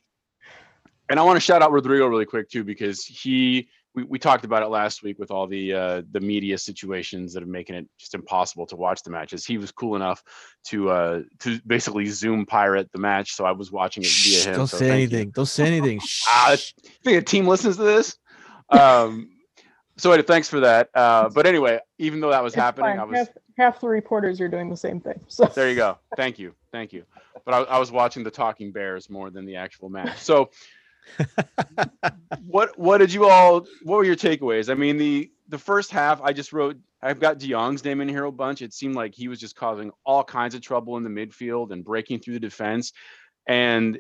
And 1.10 1.20
I 1.20 1.24
want 1.24 1.38
to 1.38 1.42
shout 1.42 1.62
out 1.62 1.72
Rodrigo 1.72 2.08
really 2.08 2.26
quick 2.26 2.50
too, 2.50 2.64
because 2.64 3.06
he 3.06 3.70
we, 3.96 4.04
we 4.04 4.20
talked 4.20 4.44
about 4.46 4.62
it 4.62 4.68
last 4.68 5.02
week 5.02 5.18
with 5.18 5.32
all 5.32 5.48
the 5.48 5.74
uh, 5.74 6.02
the 6.12 6.20
media 6.20 6.58
situations 6.58 7.34
that 7.34 7.42
are 7.42 7.48
making 7.48 7.76
it 7.76 7.88
just 7.98 8.14
impossible 8.14 8.66
to 8.68 8.76
watch 8.76 9.02
the 9.04 9.10
matches. 9.10 9.46
He 9.46 9.58
was 9.58 9.72
cool 9.72 9.96
enough 9.96 10.22
to 10.66 10.90
uh, 10.90 11.22
to 11.40 11.60
basically 11.66 12.06
Zoom 12.08 12.46
pirate 12.46 12.92
the 12.92 13.00
match, 13.00 13.34
so 13.34 13.46
I 13.46 13.52
was 13.52 13.72
watching 13.72 14.04
it 14.04 14.10
via 14.12 14.40
Shh, 14.40 14.46
him. 14.46 14.56
don't 14.56 14.68
so 14.68 14.78
say 14.78 14.90
thank 14.90 15.12
you. 15.12 15.18
anything. 15.18 15.32
Don't 15.32 15.46
say 15.46 15.66
anything. 15.66 16.02
Ah, 16.28 16.56
Shh. 16.56 16.74
think 17.04 17.18
a 17.18 17.22
team 17.22 17.48
listens 17.48 17.78
to 17.78 17.84
this. 17.84 18.18
Um, 18.70 19.30
so 19.98 20.12
anyway, 20.12 20.26
thanks 20.26 20.50
for 20.50 20.60
that. 20.60 20.90
Uh, 20.94 21.30
but 21.30 21.48
anyway, 21.48 21.80
even 21.98 22.20
though 22.20 22.32
that 22.32 22.44
was 22.44 22.54
It's 22.54 22.62
happening, 22.62 22.92
fine. 22.92 23.00
I 23.00 23.04
was 23.06 23.18
half, 23.18 23.30
half 23.58 23.82
the 23.82 23.88
reporters 23.88 24.42
are 24.42 24.50
doing 24.50 24.70
the 24.70 24.78
same 24.78 25.00
thing. 25.00 25.20
So 25.28 25.46
there. 25.46 25.70
You 25.70 25.76
go. 25.76 25.98
Thank 26.18 26.38
you, 26.38 26.54
thank 26.72 26.92
you. 26.92 27.04
But 27.46 27.54
I, 27.54 27.76
I 27.76 27.80
was 27.80 27.92
watching 27.92 28.24
the 28.24 28.32
Talking 28.32 28.72
Bears 28.72 29.10
more 29.10 29.30
than 29.30 29.46
the 29.46 29.56
actual 29.56 29.90
match. 29.90 30.20
So 30.20 30.50
what 32.46 32.78
what 32.78 32.98
did 32.98 33.14
you 33.14 33.26
all? 33.28 33.66
What 33.84 33.98
were 33.98 34.04
your 34.04 34.16
takeaways? 34.16 34.70
I 34.70 34.74
mean 34.74 34.98
the 34.98 35.32
the 35.48 35.58
first 35.58 35.92
half, 35.92 36.22
I 36.22 36.34
just 36.34 36.54
wrote. 36.54 36.78
I've 37.02 37.20
got 37.20 37.38
De 37.38 37.48
Jong's 37.48 37.84
name 37.84 38.02
in 38.02 38.10
here 38.10 38.26
a 38.26 38.32
bunch. 38.32 38.62
It 38.62 38.74
seemed 38.74 38.96
like 38.96 39.14
he 39.14 39.28
was 39.28 39.40
just 39.40 39.56
causing 39.56 39.92
all 40.06 40.24
kinds 40.24 40.56
of 40.56 40.62
trouble 40.62 40.98
in 40.98 41.04
the 41.04 41.10
midfield 41.10 41.72
and 41.72 41.86
breaking 41.86 42.20
through 42.20 42.34
the 42.34 42.40
defense. 42.40 42.94
And 43.48 44.00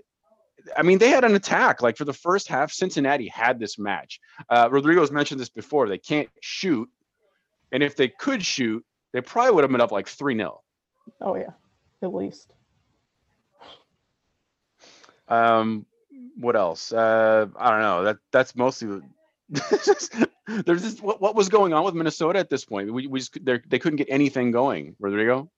I 0.75 0.81
mean, 0.81 0.97
they 0.97 1.09
had 1.09 1.23
an 1.23 1.35
attack. 1.35 1.81
Like 1.81 1.97
for 1.97 2.05
the 2.05 2.13
first 2.13 2.47
half, 2.47 2.71
Cincinnati 2.71 3.27
had 3.27 3.59
this 3.59 3.77
match. 3.77 4.19
Uh, 4.49 4.69
Rodrigo's 4.71 5.11
mentioned 5.11 5.39
this 5.39 5.49
before. 5.49 5.87
They 5.87 5.99
can't 5.99 6.29
shoot, 6.41 6.89
and 7.71 7.83
if 7.83 7.95
they 7.95 8.07
could 8.07 8.43
shoot, 8.43 8.83
they 9.13 9.21
probably 9.21 9.53
would 9.53 9.63
have 9.63 9.71
been 9.71 9.81
up 9.81 9.91
like 9.91 10.07
three 10.07 10.35
0 10.35 10.61
oh 11.21 11.35
yeah, 11.35 11.51
at 12.01 12.13
least. 12.13 12.51
Um, 15.27 15.85
what 16.35 16.55
else? 16.55 16.91
Uh, 16.91 17.47
I 17.57 17.71
don't 17.71 17.81
know. 17.81 18.03
That 18.03 18.17
that's 18.31 18.55
mostly. 18.55 19.01
There's 19.49 20.81
just 20.81 21.01
what, 21.01 21.21
what 21.21 21.35
was 21.35 21.49
going 21.49 21.73
on 21.73 21.83
with 21.83 21.95
Minnesota 21.95 22.39
at 22.39 22.49
this 22.49 22.65
point. 22.65 22.91
We, 22.93 23.07
we 23.07 23.19
just 23.19 23.43
they 23.43 23.59
they 23.67 23.79
couldn't 23.79 23.97
get 23.97 24.07
anything 24.09 24.51
going. 24.51 24.95
Rodrigo. 24.99 25.49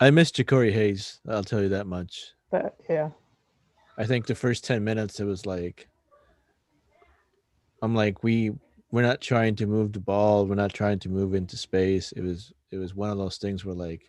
I 0.00 0.10
miss 0.10 0.30
Jacori 0.30 0.72
Hayes. 0.72 1.20
I'll 1.28 1.42
tell 1.42 1.60
you 1.60 1.70
that 1.70 1.86
much. 1.86 2.32
But 2.50 2.76
yeah, 2.88 3.10
I 3.96 4.04
think 4.04 4.26
the 4.26 4.34
first 4.34 4.64
10 4.64 4.84
minutes 4.84 5.18
it 5.20 5.24
was 5.24 5.44
like 5.44 5.88
I'm 7.82 7.94
like 7.94 8.22
we 8.22 8.52
we're 8.90 9.02
not 9.02 9.20
trying 9.20 9.56
to 9.56 9.66
move 9.66 9.92
the 9.92 10.00
ball, 10.00 10.46
we're 10.46 10.54
not 10.54 10.72
trying 10.72 10.98
to 11.00 11.08
move 11.08 11.34
into 11.34 11.56
space. 11.56 12.12
It 12.12 12.22
was 12.22 12.52
it 12.70 12.78
was 12.78 12.94
one 12.94 13.10
of 13.10 13.18
those 13.18 13.38
things 13.38 13.64
where 13.64 13.74
like 13.74 14.08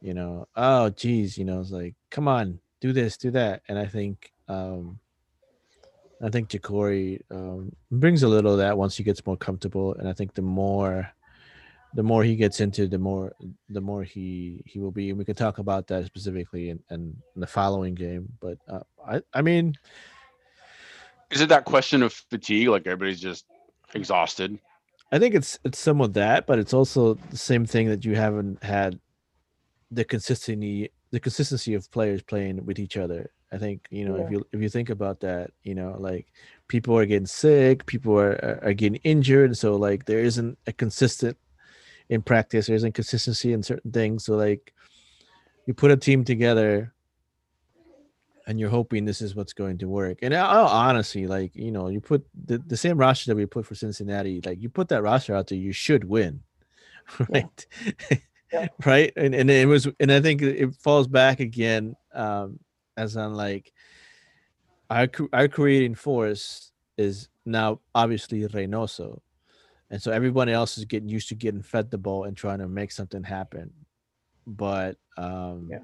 you 0.00 0.14
know, 0.14 0.46
oh 0.56 0.90
geez, 0.90 1.36
you 1.38 1.44
know, 1.44 1.60
it's 1.60 1.70
like 1.70 1.94
come 2.10 2.28
on, 2.28 2.60
do 2.80 2.92
this, 2.92 3.16
do 3.16 3.30
that. 3.32 3.62
And 3.68 3.78
I 3.78 3.86
think 3.86 4.32
um 4.48 4.98
I 6.22 6.30
think 6.30 6.48
Jacori 6.50 7.20
um 7.30 7.72
brings 7.90 8.22
a 8.22 8.28
little 8.28 8.52
of 8.52 8.58
that 8.58 8.76
once 8.78 8.96
he 8.96 9.04
gets 9.04 9.24
more 9.26 9.36
comfortable 9.36 9.94
and 9.94 10.08
I 10.08 10.12
think 10.12 10.34
the 10.34 10.42
more 10.42 11.10
the 11.94 12.02
more 12.02 12.22
he 12.22 12.36
gets 12.36 12.60
into 12.60 12.86
the 12.86 12.98
more 12.98 13.32
the 13.70 13.80
more 13.80 14.02
he 14.02 14.62
he 14.66 14.78
will 14.78 14.90
be 14.90 15.10
and 15.10 15.18
we 15.18 15.24
can 15.24 15.34
talk 15.34 15.58
about 15.58 15.86
that 15.86 16.04
specifically 16.04 16.68
in, 16.70 16.78
in, 16.90 17.16
in 17.34 17.40
the 17.40 17.46
following 17.46 17.94
game 17.94 18.28
but 18.40 18.58
uh, 18.68 18.80
i 19.06 19.22
i 19.32 19.40
mean 19.40 19.74
Is 21.30 21.40
it 21.40 21.48
that 21.48 21.64
question 21.64 22.02
of 22.02 22.12
fatigue? 22.12 22.68
Like 22.68 22.86
everybody's 22.86 23.20
just 23.20 23.46
exhausted. 23.94 24.58
i 25.12 25.18
think 25.18 25.34
it's 25.34 25.58
it's 25.64 25.78
some 25.78 26.00
of 26.02 26.12
that 26.12 26.46
but 26.46 26.58
it's 26.58 26.74
also 26.74 27.14
the 27.30 27.38
same 27.38 27.64
thing 27.64 27.88
that 27.88 28.04
you 28.04 28.14
haven't 28.14 28.62
had 28.62 29.00
the 29.90 30.04
consistency 30.04 30.90
the 31.10 31.20
consistency 31.20 31.74
of 31.74 31.90
players 31.90 32.22
playing 32.22 32.64
with 32.66 32.78
each 32.78 32.96
other. 32.96 33.30
I 33.50 33.56
think 33.56 33.86
you 33.90 34.04
know 34.04 34.16
if 34.16 34.30
you 34.30 34.46
if 34.52 34.60
you 34.60 34.68
think 34.68 34.90
about 34.90 35.20
that 35.20 35.52
you 35.62 35.74
know 35.74 35.96
like 35.98 36.26
people 36.68 36.98
are 36.98 37.06
getting 37.06 37.26
sick 37.26 37.86
people 37.86 38.18
are 38.18 38.60
are- 38.62 38.74
getting 38.74 39.00
injured 39.04 39.56
so 39.56 39.76
like 39.76 40.04
there 40.04 40.18
isn't 40.18 40.58
a 40.66 40.72
consistent 40.72 41.38
in 42.10 42.20
practice 42.20 42.66
there 42.66 42.76
isn't 42.76 42.92
consistency 42.92 43.54
in 43.54 43.62
certain 43.62 43.90
things. 43.90 44.24
So 44.26 44.36
like 44.36 44.74
you 45.64 45.72
put 45.72 45.90
a 45.90 45.96
team 45.96 46.24
together 46.24 46.92
and 48.46 48.60
you're 48.60 48.70
hoping 48.70 49.04
this 49.06 49.22
is 49.22 49.34
what's 49.34 49.52
going 49.54 49.78
to 49.78 49.88
work. 49.88 50.18
And 50.20 50.34
I, 50.34 50.44
I 50.44 50.90
honestly 50.90 51.26
like 51.26 51.56
you 51.56 51.72
know 51.72 51.88
you 51.88 52.02
put 52.02 52.26
the, 52.44 52.58
the 52.58 52.76
same 52.76 52.98
roster 52.98 53.30
that 53.30 53.36
we 53.36 53.46
put 53.46 53.64
for 53.64 53.74
cincinnati 53.74 54.42
like 54.44 54.60
you 54.60 54.68
put 54.68 54.88
that 54.88 55.02
roster 55.02 55.34
out 55.34 55.46
there 55.46 55.58
you 55.58 55.72
should 55.72 56.04
win 56.04 56.42
right? 57.30 57.66
Yeah. 58.10 58.18
right 58.86 59.12
and, 59.16 59.34
and 59.34 59.50
it 59.50 59.66
was 59.66 59.88
and 60.00 60.10
i 60.10 60.20
think 60.20 60.42
it 60.42 60.74
falls 60.74 61.06
back 61.06 61.40
again 61.40 61.94
um 62.14 62.58
as 62.96 63.16
on 63.16 63.34
like 63.34 63.72
our, 64.90 65.08
our 65.32 65.48
creating 65.48 65.94
force 65.94 66.72
is 66.96 67.28
now 67.44 67.80
obviously 67.94 68.40
Reynoso. 68.40 69.20
And 69.90 70.02
so 70.02 70.12
everyone 70.12 70.48
else 70.48 70.76
is 70.76 70.84
getting 70.84 71.08
used 71.08 71.28
to 71.28 71.34
getting 71.34 71.62
fed 71.62 71.90
the 71.90 71.98
ball 71.98 72.24
and 72.24 72.36
trying 72.36 72.58
to 72.58 72.68
make 72.68 72.92
something 72.92 73.22
happen. 73.22 73.70
But 74.46 74.96
um, 75.16 75.68
Yeah. 75.70 75.80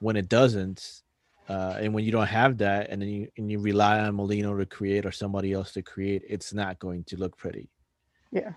when 0.00 0.16
it 0.16 0.28
doesn't, 0.28 1.02
uh, 1.48 1.76
and 1.80 1.94
when 1.94 2.04
you 2.04 2.10
don't 2.10 2.26
have 2.26 2.58
that, 2.58 2.90
and 2.90 3.00
then 3.00 3.08
you 3.08 3.28
and 3.36 3.50
you 3.50 3.60
rely 3.60 4.00
on 4.00 4.16
Molino 4.16 4.56
to 4.56 4.66
create 4.66 5.06
or 5.06 5.12
somebody 5.12 5.52
else 5.52 5.72
to 5.74 5.82
create, 5.82 6.22
it's 6.28 6.52
not 6.52 6.80
going 6.80 7.04
to 7.04 7.16
look 7.16 7.36
pretty. 7.36 7.70
Yeah. 8.32 8.52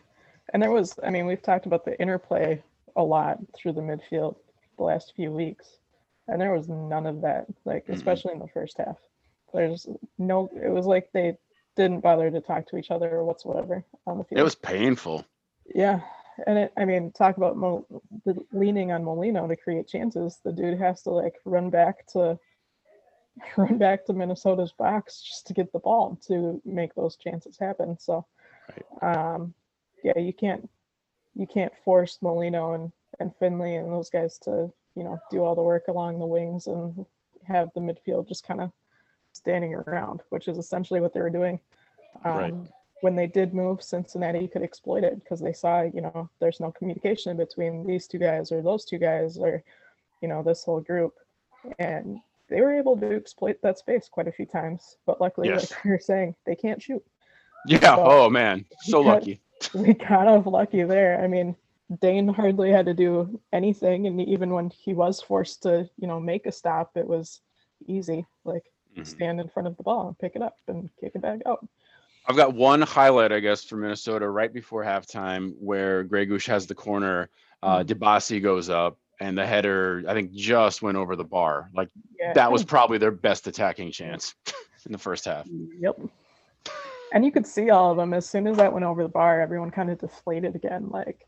And 0.51 0.63
there 0.63 0.71
was, 0.71 0.97
I 1.03 1.11
mean, 1.11 1.27
we've 1.27 1.41
talked 1.41 1.67
about 1.67 1.85
the 1.85 1.99
interplay 2.01 2.63
a 2.95 3.03
lot 3.03 3.39
through 3.55 3.73
the 3.73 3.81
midfield 3.81 4.35
the 4.77 4.83
last 4.83 5.13
few 5.15 5.31
weeks. 5.31 5.77
And 6.27 6.39
there 6.39 6.53
was 6.53 6.69
none 6.69 7.05
of 7.05 7.21
that, 7.21 7.47
like, 7.65 7.87
Mhm. 7.87 7.95
especially 7.95 8.33
in 8.33 8.39
the 8.39 8.47
first 8.47 8.77
half. 8.77 8.97
There's 9.53 9.87
no, 10.17 10.49
it 10.53 10.69
was 10.69 10.85
like 10.85 11.11
they 11.11 11.37
didn't 11.75 12.01
bother 12.01 12.29
to 12.29 12.41
talk 12.41 12.67
to 12.67 12.77
each 12.77 12.91
other 12.91 13.09
or 13.09 13.23
whatsoever 13.23 13.83
on 14.05 14.17
the 14.17 14.23
field. 14.23 14.39
It 14.39 14.43
was 14.43 14.55
painful. 14.55 15.25
Yeah. 15.65 16.01
And 16.45 16.57
it, 16.57 16.73
I 16.77 16.85
mean, 16.85 17.11
talk 17.11 17.37
about 17.37 17.57
Mo, 17.57 17.85
the 18.25 18.35
leaning 18.51 18.91
on 18.91 19.03
Molino 19.03 19.47
to 19.47 19.55
create 19.55 19.87
chances. 19.87 20.39
The 20.43 20.53
dude 20.53 20.79
has 20.79 21.01
to 21.03 21.09
like 21.09 21.35
run 21.45 21.69
back 21.69 22.05
to 22.07 22.39
run 23.57 23.77
back 23.77 24.05
to 24.05 24.13
Minnesota's 24.13 24.71
box 24.73 25.21
just 25.21 25.47
to 25.47 25.53
get 25.53 25.71
the 25.71 25.79
ball 25.79 26.17
to 26.27 26.61
make 26.65 26.93
those 26.93 27.15
chances 27.15 27.57
happen. 27.57 27.97
So, 27.97 28.25
um, 29.01 29.53
yeah, 30.03 30.17
you 30.17 30.33
can't 30.33 30.69
you 31.39 31.47
can't 31.47 31.73
force 31.85 32.19
Molino 32.21 32.73
and 32.73 32.91
and 33.19 33.35
Finlay 33.39 33.75
and 33.75 33.91
those 33.91 34.09
guys 34.09 34.37
to 34.39 34.71
you 34.95 35.03
know 35.03 35.17
do 35.31 35.43
all 35.43 35.55
the 35.55 35.61
work 35.63 35.87
along 35.87 36.19
the 36.19 36.25
wings 36.25 36.67
and 36.67 37.05
have 37.47 37.69
the 37.73 37.81
midfield 37.81 38.27
just 38.27 38.45
kind 38.45 38.61
of 38.61 38.71
standing 39.33 39.73
around, 39.73 40.21
which 40.29 40.47
is 40.47 40.57
essentially 40.57 40.99
what 40.99 41.13
they 41.13 41.21
were 41.21 41.29
doing. 41.29 41.59
Um, 42.25 42.35
Right. 42.37 42.53
When 43.01 43.15
they 43.15 43.27
did 43.27 43.53
move, 43.53 43.81
Cincinnati 43.81 44.45
could 44.49 44.61
exploit 44.61 45.05
it 45.05 45.15
because 45.23 45.39
they 45.39 45.53
saw, 45.53 45.83
you 45.83 46.01
know, 46.01 46.29
there's 46.41 46.59
no 46.59 46.69
communication 46.73 47.37
between 47.37 47.87
these 47.87 48.07
two 48.07 48.17
guys 48.17 48.51
or 48.51 48.61
those 48.61 48.83
two 48.83 48.97
guys 48.97 49.37
or, 49.37 49.63
you 50.21 50.27
know, 50.27 50.43
this 50.43 50.65
whole 50.65 50.81
group, 50.81 51.13
and 51.79 52.19
they 52.49 52.59
were 52.59 52.75
able 52.75 52.97
to 52.97 53.15
exploit 53.15 53.57
that 53.61 53.77
space 53.79 54.09
quite 54.09 54.27
a 54.27 54.33
few 54.33 54.45
times. 54.45 54.97
But 55.05 55.21
luckily, 55.21 55.47
Yes. 55.47 55.71
like 55.71 55.83
we 55.85 55.91
were 55.91 55.99
saying, 55.99 56.35
they 56.45 56.55
can't 56.55 56.81
shoot. 56.81 57.01
Yeah. 57.65 57.95
Oh 57.97 58.29
man, 58.29 58.65
so 58.79 59.01
lucky. 59.01 59.41
we 59.73 59.93
kind 59.93 60.29
of 60.29 60.47
lucky 60.47 60.83
there. 60.83 61.21
I 61.21 61.27
mean, 61.27 61.55
Dayne 62.01 62.27
hardly 62.27 62.71
had 62.71 62.85
to 62.85 62.93
do 62.93 63.39
anything, 63.51 64.07
and 64.07 64.21
even 64.21 64.51
when 64.51 64.69
he 64.69 64.93
was 64.93 65.21
forced 65.21 65.63
to, 65.63 65.89
you 65.97 66.07
know, 66.07 66.19
make 66.19 66.45
a 66.45 66.51
stop, 66.51 66.91
it 66.95 67.07
was 67.07 67.41
easy. 67.87 68.25
Like 68.45 68.63
Mhm. 68.97 69.05
stand 69.05 69.39
in 69.39 69.47
front 69.49 69.67
of 69.67 69.77
the 69.77 69.83
ball 69.83 70.07
and 70.07 70.17
pick 70.17 70.35
it 70.35 70.41
up 70.41 70.57
and 70.67 70.89
kick 70.99 71.11
it 71.15 71.21
back 71.21 71.41
out. 71.45 71.65
I've 72.25 72.35
got 72.35 72.53
one 72.53 72.81
highlight, 72.81 73.31
I 73.31 73.39
guess, 73.39 73.63
for 73.63 73.75
Minnesota 73.75 74.27
right 74.27 74.51
before 74.51 74.83
halftime 74.83 75.53
where 75.59 76.03
Gregus 76.03 76.47
has 76.47 76.67
the 76.67 76.75
corner. 76.75 77.29
Uh, 77.61 77.83
Dibassy 77.83 78.41
goes 78.41 78.69
up, 78.69 78.97
and 79.19 79.37
the 79.37 79.45
header, 79.45 80.03
I 80.07 80.13
think, 80.13 80.31
just 80.31 80.81
went 80.81 80.97
over 80.97 81.15
the 81.15 81.23
bar. 81.23 81.69
Like 81.73 81.89
Yeah, 82.19 82.33
that 82.33 82.51
was 82.51 82.63
probably 82.63 82.97
their 82.97 83.11
best 83.11 83.47
attacking 83.47 83.91
chance 83.91 84.33
in 84.85 84.91
the 84.91 84.97
first 84.97 85.25
half. 85.25 85.45
Yep. 85.47 85.99
And 87.13 87.25
you 87.25 87.31
could 87.31 87.47
see 87.47 87.69
all 87.69 87.91
of 87.91 87.97
them 87.97 88.13
as 88.13 88.29
soon 88.29 88.47
as 88.47 88.57
that 88.57 88.71
went 88.71 88.85
over 88.85 89.03
the 89.03 89.09
bar. 89.09 89.41
Everyone 89.41 89.71
kind 89.71 89.89
of 89.89 89.99
deflated 89.99 90.55
again. 90.55 90.89
Like 90.89 91.25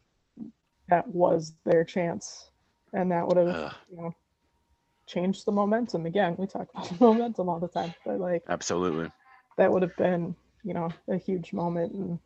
that 0.89 1.07
was 1.07 1.53
their 1.65 1.83
chance, 1.83 2.51
and 2.93 3.11
that 3.11 3.27
would 3.27 3.37
have 3.37 3.55
Ugh. 3.55 3.73
you 3.89 3.97
know 3.97 4.15
changed 5.07 5.45
the 5.45 5.51
momentum 5.51 6.05
again. 6.05 6.35
We 6.37 6.47
talk 6.47 6.69
about 6.75 6.89
the 6.89 7.05
momentum 7.05 7.49
all 7.49 7.59
the 7.59 7.67
time, 7.67 7.93
but 8.05 8.19
like 8.19 8.43
Absolutely. 8.49 9.11
that 9.57 9.71
would 9.71 9.81
have 9.81 9.95
been, 9.97 10.35
you 10.63 10.73
know, 10.73 10.89
a 11.09 11.17
huge 11.17 11.53
moment. 11.53 11.93
And 11.93 12.19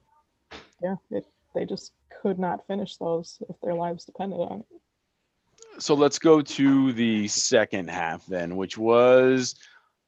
yeah, 0.82 0.96
it, 1.12 1.26
they 1.54 1.66
just 1.66 1.94
could 2.22 2.38
not 2.40 2.68
finish 2.68 2.98
those 2.98 3.42
if 3.50 3.56
their 3.62 3.74
lives 3.74 4.06
depended 4.06 4.40
on 4.40 4.60
it. 4.60 5.82
So 5.82 5.94
let's 5.94 6.20
go 6.20 6.42
to 6.42 6.94
the 6.94 7.28
second 7.28 7.90
half 7.90 8.26
then, 8.28 8.56
which 8.56 8.78
was 8.78 9.56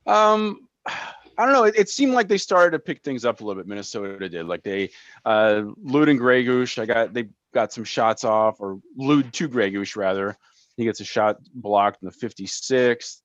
um 0.05 0.67
I 1.37 1.45
don't 1.45 1.53
know. 1.53 1.63
It, 1.65 1.75
it 1.77 1.89
seemed 1.89 2.13
like 2.13 2.27
they 2.27 2.37
started 2.37 2.71
to 2.71 2.79
pick 2.79 3.03
things 3.03 3.23
up 3.23 3.41
a 3.41 3.45
little 3.45 3.61
bit. 3.61 3.67
Minnesota 3.67 4.27
did. 4.27 4.47
Like 4.47 4.63
they 4.63 4.89
uh 5.25 5.63
Lod 5.83 6.09
and 6.09 6.19
Gregus, 6.19 6.81
I 6.81 6.85
got 6.85 7.13
they 7.13 7.29
got 7.53 7.71
some 7.71 7.83
shots 7.83 8.23
off, 8.23 8.59
or 8.59 8.79
Lod 8.95 9.31
to 9.33 9.47
Gregus 9.47 9.95
rather. 9.95 10.37
He 10.77 10.83
gets 10.83 10.99
a 10.99 11.05
shot 11.05 11.37
blocked 11.53 12.01
in 12.01 12.09
the 12.09 12.27
56th. 12.27 13.21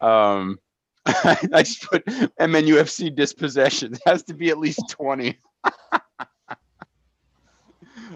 Um 0.00 0.58
I 1.06 1.62
just 1.62 1.82
put 1.82 2.04
MNUFC 2.04 3.14
dispossession. 3.14 3.92
It 3.94 4.00
has 4.06 4.22
to 4.24 4.34
be 4.34 4.50
at 4.50 4.58
least 4.58 4.88
20. 4.88 5.38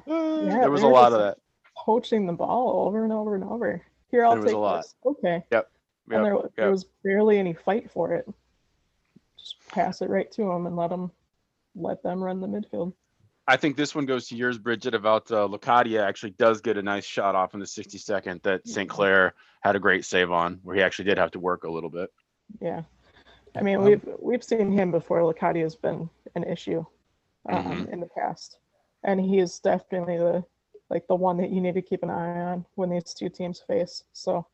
yeah, 0.06 0.60
there 0.60 0.70
was 0.70 0.82
a 0.82 0.88
lot 0.88 1.12
of 1.12 1.20
that. 1.20 1.38
Poaching 1.76 2.26
the 2.26 2.32
ball 2.32 2.86
over 2.86 3.04
and 3.04 3.12
over 3.12 3.36
and 3.36 3.44
over. 3.44 3.80
Here, 4.10 4.24
I'll 4.24 4.32
There 4.32 4.40
was 4.40 4.50
take 4.50 4.56
a 4.56 4.58
lot. 4.58 4.82
this. 4.82 4.94
Okay. 5.06 5.44
Yep, 5.52 5.70
and 6.10 6.24
there, 6.24 6.36
there 6.56 6.70
was 6.70 6.84
barely 7.04 7.38
any 7.38 7.54
fight 7.54 7.90
for 7.90 8.12
it. 8.12 8.28
Just 9.70 9.74
pass 9.74 10.02
it 10.02 10.10
right 10.10 10.30
to 10.32 10.42
them 10.42 10.66
and 10.66 10.76
let 10.76 10.90
them 10.90 11.10
let 11.74 12.02
them 12.02 12.22
run 12.22 12.40
the 12.40 12.46
midfield. 12.46 12.92
I 13.46 13.56
think 13.56 13.76
this 13.76 13.94
one 13.94 14.06
goes 14.06 14.28
to 14.28 14.36
yours, 14.36 14.58
Bridget, 14.58 14.94
about 14.94 15.30
uh, 15.30 15.48
Locadia 15.48 16.02
actually 16.02 16.30
does 16.32 16.60
get 16.60 16.76
a 16.76 16.82
nice 16.82 17.04
shot 17.04 17.34
off 17.34 17.54
in 17.54 17.60
the 17.60 17.66
62nd 17.66 18.42
that 18.42 18.66
St. 18.66 18.88
Clair 18.88 19.34
had 19.62 19.74
a 19.76 19.80
great 19.80 20.04
save 20.04 20.30
on, 20.30 20.60
where 20.62 20.76
he 20.76 20.82
actually 20.82 21.06
did 21.06 21.18
have 21.18 21.32
to 21.32 21.40
work 21.40 21.64
a 21.64 21.70
little 21.70 21.90
bit. 21.90 22.10
Yeah. 22.60 22.82
I 23.56 23.62
mean, 23.62 23.78
Um, 23.78 23.84
we've 23.84 24.08
we've 24.20 24.44
seen 24.44 24.70
him 24.72 24.90
before. 24.92 25.20
Locadia 25.20 25.62
has 25.62 25.76
been 25.76 26.08
an 26.34 26.44
issue 26.44 26.84
um, 27.48 27.64
Mhm. 27.64 27.92
in 27.92 28.00
the 28.00 28.06
past, 28.06 28.58
and 29.02 29.20
he 29.20 29.38
is 29.38 29.58
definitely 29.60 30.18
the 30.18 30.44
like 30.88 31.06
the 31.06 31.14
one 31.14 31.36
that 31.36 31.50
you 31.50 31.60
need 31.60 31.74
to 31.74 31.82
keep 31.82 32.02
an 32.02 32.10
eye 32.10 32.40
on 32.40 32.66
when 32.74 32.90
these 32.90 33.14
two 33.14 33.28
teams 33.28 33.60
face. 33.60 34.04
So, 34.12 34.46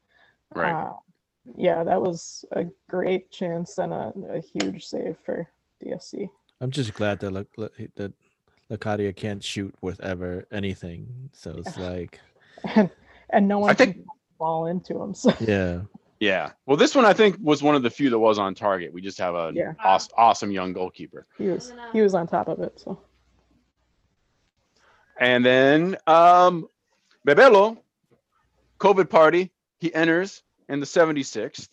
Right. 0.54 0.74
uh, 0.74 0.92
yeah, 1.56 1.84
that 1.84 2.00
was 2.00 2.44
a 2.52 2.64
great 2.88 3.30
chance 3.30 3.78
and 3.78 3.92
a, 3.92 4.12
a 4.30 4.40
huge 4.40 4.86
save 4.86 5.16
for 5.24 5.48
DSC. 5.84 6.28
I'm 6.60 6.70
just 6.70 6.94
glad 6.94 7.20
that 7.20 7.30
Loc- 7.30 7.46
Loc- 7.56 7.72
that 7.96 8.12
Locadia 8.70 9.14
can't 9.14 9.44
shoot 9.44 9.74
with 9.80 10.00
ever 10.00 10.46
anything. 10.50 11.06
So 11.32 11.52
it's 11.58 11.76
like, 11.90 12.20
and 12.74 12.90
and 13.30 13.46
no 13.46 13.58
one 13.60 13.70
I 13.70 13.74
think- 13.74 13.96
can 13.96 14.04
ball 14.38 14.66
into 14.66 15.00
him. 15.00 15.14
So 15.14 15.32
yeah, 15.40 15.82
Yeah. 16.20 16.52
Well, 16.66 16.76
this 16.76 16.94
one 16.94 17.04
I 17.04 17.12
think 17.12 17.36
was 17.40 17.62
one 17.62 17.74
of 17.74 17.82
the 17.82 17.90
few 17.90 18.10
that 18.10 18.18
was 18.18 18.38
on 18.38 18.54
target. 18.54 18.92
We 18.92 19.00
just 19.00 19.18
have 19.18 19.34
an 19.34 19.54
Yeah. 19.54 19.72
awesome, 19.84 20.12
awesome 20.16 20.50
young 20.50 20.72
goalkeeper. 20.72 21.26
he 21.38 21.48
was 21.48 21.72
he 21.92 22.00
was 22.02 22.14
on 22.14 22.26
top 22.26 22.48
of 22.48 22.60
it. 22.60 22.78
So 22.80 22.98
And 25.18 25.44
then 25.44 25.96
um 26.06 26.68
Bebelo, 27.26 27.78
COVID 28.78 29.10
party, 29.10 29.52
he 29.78 29.92
enters 29.94 30.42
in 30.68 30.80
the 30.80 30.86
76th, 30.86 31.68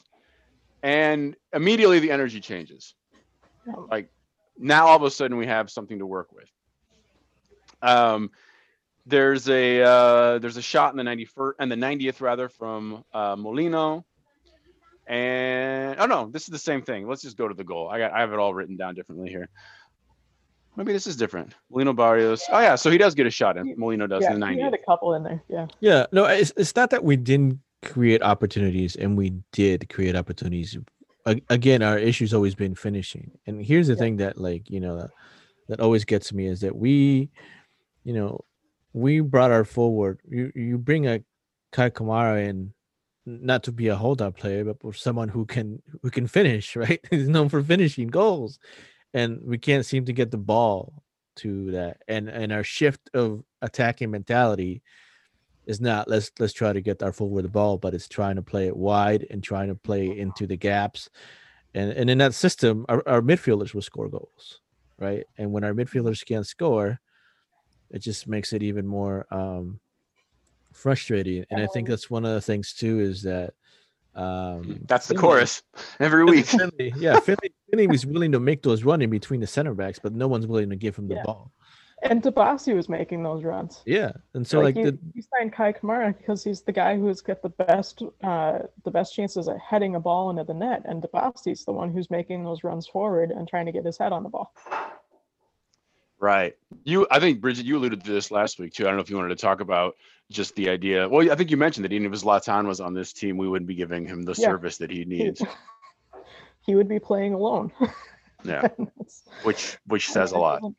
and 0.82 1.36
immediately 1.54 2.00
the 2.00 2.12
energy 2.12 2.40
changes. 2.40 2.94
Like 3.90 4.10
now 4.58 4.88
all 4.88 4.98
of 4.98 5.04
a 5.04 5.12
sudden 5.12 5.38
we 5.38 5.48
have 5.48 5.70
something 5.70 6.00
to 6.00 6.06
work 6.06 6.32
with. 6.32 6.50
Um 7.82 8.32
there's 9.06 9.50
a 9.50 9.82
uh 9.82 10.40
there's 10.40 10.58
a 10.58 10.62
shot 10.62 10.94
in 10.94 10.98
the 10.98 11.04
91st 11.04 11.54
and 11.60 11.72
the 11.72 11.76
90th 11.76 12.22
rather 12.22 12.50
from 12.50 13.04
uh 13.14 13.36
Molino. 13.38 14.06
And 15.08 16.00
oh 16.00 16.06
no, 16.06 16.30
this 16.30 16.44
is 16.44 16.50
the 16.50 16.60
same 16.60 16.82
thing. 16.82 17.08
Let's 17.08 17.22
just 17.22 17.38
go 17.38 17.48
to 17.48 17.54
the 17.54 17.64
goal. 17.64 17.90
I 17.90 18.00
got 18.00 18.12
I 18.14 18.22
have 18.22 18.34
it 18.34 18.40
all 18.40 18.54
written 18.54 18.78
down 18.78 18.96
differently 18.96 19.30
here. 19.30 19.50
Maybe 20.76 20.92
this 20.92 21.06
is 21.06 21.16
different. 21.16 21.54
Molino 21.70 21.94
Barrios. 21.94 22.44
Oh 22.50 22.60
yeah, 22.60 22.76
so 22.76 22.90
he 22.90 22.98
does 22.98 23.14
get 23.14 23.28
a 23.28 23.30
shot 23.30 23.58
in. 23.58 23.76
Molino 23.78 24.08
does 24.08 24.24
yeah, 24.24 24.34
in 24.34 24.40
the 24.40 24.48
he 24.48 24.60
had 24.60 24.74
a 24.74 24.78
couple 24.78 25.14
in 25.14 25.24
there. 25.24 25.44
Yeah, 25.48 25.68
yeah. 25.82 26.08
No, 26.12 26.26
it's 26.26 26.52
it's 26.58 26.76
not 26.76 26.90
that 26.92 27.04
we 27.04 27.16
didn't 27.16 27.60
create 27.84 28.22
opportunities, 28.22 28.96
and 28.96 29.18
we 29.18 29.32
did 29.52 29.90
create 29.90 30.16
opportunities. 30.16 30.78
Again, 31.50 31.82
our 31.84 31.98
issue's 31.98 32.34
always 32.34 32.56
been 32.56 32.76
finishing. 32.76 33.32
And 33.48 33.64
here's 33.66 33.88
the 33.88 33.94
Yeah. 33.94 34.00
thing 34.00 34.18
that, 34.18 34.38
like, 34.38 34.70
you 34.70 34.80
know, 34.80 34.98
that, 34.98 35.12
that 35.70 35.80
always 35.80 36.06
gets 36.06 36.34
me 36.34 36.48
is 36.48 36.62
that 36.62 36.76
we, 36.76 37.30
you 38.04 38.14
know, 38.14 38.42
we 38.94 39.22
brought 39.22 39.52
our 39.52 39.66
forward. 39.66 40.20
You 40.30 40.52
you 40.56 40.78
bring 40.78 41.08
a 41.08 41.20
Kei 41.74 41.90
Kamara 41.92 42.48
in, 42.48 42.74
not 43.26 43.64
to 43.64 43.72
be 43.72 43.88
a 43.90 43.96
holdout 43.96 44.38
player, 44.38 44.66
but 44.66 44.82
for 44.82 44.94
someone 44.94 45.30
who 45.30 45.46
can 45.46 45.82
who 46.02 46.10
can 46.12 46.28
finish. 46.28 46.76
Right, 46.78 47.02
he's 47.12 47.30
known 47.30 47.50
for 47.50 47.64
finishing 47.64 48.08
goals, 48.10 48.60
and 49.14 49.42
we 49.44 49.58
can't 49.58 49.86
seem 49.86 50.06
to 50.06 50.14
get 50.14 50.32
the 50.32 50.38
ball 50.38 51.04
to 51.38 51.72
that. 51.72 51.98
And 52.08 52.30
and 52.30 52.52
our 52.54 52.64
shift 52.64 53.10
of 53.14 53.44
attacking 53.62 54.12
mentality 54.12 54.84
is 55.66 55.80
not 55.80 56.08
let's 56.10 56.32
let's 56.40 56.54
try 56.54 56.74
to 56.74 56.82
get 56.82 57.02
our 57.04 57.14
forward 57.14 57.44
the 57.44 57.50
ball, 57.50 57.78
but 57.78 57.94
it's 57.94 58.08
trying 58.08 58.36
to 58.36 58.42
play 58.42 58.68
it 58.68 58.76
wide 58.76 59.26
and 59.30 59.44
trying 59.44 59.70
to 59.70 59.76
play 59.76 60.18
into 60.18 60.46
the 60.48 60.58
gaps. 60.58 61.10
And 61.74 61.92
and 61.92 62.10
in 62.10 62.18
that 62.20 62.34
system, 62.34 62.86
our, 62.90 63.02
our 63.08 63.22
midfielders 63.22 63.74
will 63.74 63.82
score 63.82 64.10
goals, 64.10 64.60
right? 65.00 65.26
And 65.38 65.52
when 65.52 65.64
our 65.64 65.74
midfielders 65.74 66.26
can't 66.26 66.46
score, 66.46 67.00
it 67.92 68.00
just 68.00 68.28
makes 68.28 68.54
it 68.54 68.62
even 68.64 68.86
more 68.86 69.26
um 69.32 69.80
frustrating. 70.74 71.46
And 71.50 71.62
I 71.62 71.68
think 71.68 71.88
that's 71.88 72.10
one 72.10 72.26
of 72.26 72.34
the 72.34 72.42
things 72.42 72.74
too 72.74 73.00
is 73.00 73.22
that 73.24 73.54
um 74.16 74.82
That's 74.88 75.08
the 75.08 75.16
Finlay- 75.16 75.22
chorus 75.22 75.64
every 76.00 76.26
week. 76.26 76.46
Finlay, 76.46 76.94
yeah, 76.98 77.20
Finlay, 77.20 77.50
Finlay 77.70 77.88
was 77.88 78.06
willing 78.06 78.32
to 78.34 78.40
make 78.40 78.62
those 78.62 78.84
run 78.84 79.02
in 79.02 79.10
between 79.10 79.40
the 79.40 79.48
center 79.48 79.74
backs, 79.74 80.00
but 80.02 80.14
no 80.14 80.28
one's 80.28 80.46
willing 80.48 80.70
to 80.70 80.76
give 80.76 80.96
him 80.96 81.08
the 81.08 81.16
Yeah. 81.16 81.24
ball. 81.24 81.52
And 82.04 82.22
Dibassy 82.22 82.76
was 82.76 82.90
making 82.90 83.24
those 83.24 83.44
runs. 83.44 83.82
Yeah, 83.86 84.12
and 84.34 84.46
so 84.46 84.60
like, 84.60 84.76
like, 84.76 84.86
you, 84.86 84.92
the, 84.92 85.00
you 85.14 85.22
signed 85.22 85.56
Kei 85.56 85.72
Kamara 85.74 86.18
because 86.18 86.44
he's 86.44 86.62
the 86.62 86.72
guy 86.72 86.98
who's 86.98 87.22
got 87.22 87.42
the 87.42 87.50
best 87.50 88.04
uh, 88.24 88.60
the 88.84 88.92
best 88.92 89.16
chances 89.16 89.48
at 89.48 89.58
heading 89.60 89.96
a 89.96 90.00
ball 90.00 90.30
into 90.30 90.44
the 90.44 90.54
net, 90.54 90.82
and 90.86 91.02
Dibassy's 91.02 91.64
the 91.64 91.72
one 91.72 91.92
who's 91.92 92.12
making 92.12 92.44
those 92.44 92.64
runs 92.64 92.88
forward 92.88 93.32
and 93.32 93.48
trying 93.48 93.66
to 93.68 93.72
get 93.72 93.86
his 93.86 93.98
head 93.98 94.12
on 94.12 94.24
the 94.24 94.30
ball. 94.30 94.54
Right. 96.20 96.56
You, 96.86 97.06
I 97.12 97.20
think 97.20 97.42
Bridget, 97.42 97.66
you 97.66 97.78
alluded 97.78 98.04
to 98.04 98.12
this 98.12 98.32
last 98.32 98.58
week 98.60 98.74
too. 98.74 98.84
I 98.84 98.88
don't 98.88 98.96
know 98.96 99.02
if 99.02 99.10
you 99.10 99.18
wanted 99.18 99.38
to 99.38 99.42
talk 99.42 99.60
about 99.60 99.96
just 100.32 100.56
the 100.56 100.70
idea. 100.70 101.08
Well, 101.10 101.30
I 101.30 101.36
think 101.36 101.52
you 101.52 101.58
mentioned 101.58 101.84
that 101.84 101.92
even 101.92 102.12
if 102.12 102.22
Zlatan 102.22 102.66
was 102.66 102.80
on 102.80 102.94
this 102.94 103.12
team, 103.12 103.36
we 103.38 103.48
wouldn't 103.50 103.68
be 103.68 103.76
giving 103.76 104.06
him 104.06 104.24
the 104.24 104.34
Yeah. 104.38 104.48
service 104.48 104.78
that 104.78 104.90
he 104.90 105.00
He, 105.00 105.06
needs. 105.06 105.42
he 106.66 106.76
would 106.76 106.88
be 106.88 107.00
playing 107.00 107.34
alone. 107.34 107.74
Yeah, 108.46 108.68
which 109.44 109.78
which 109.88 110.10
says 110.10 110.32
a 110.32 110.36
it 110.36 110.40
lot. 110.40 110.62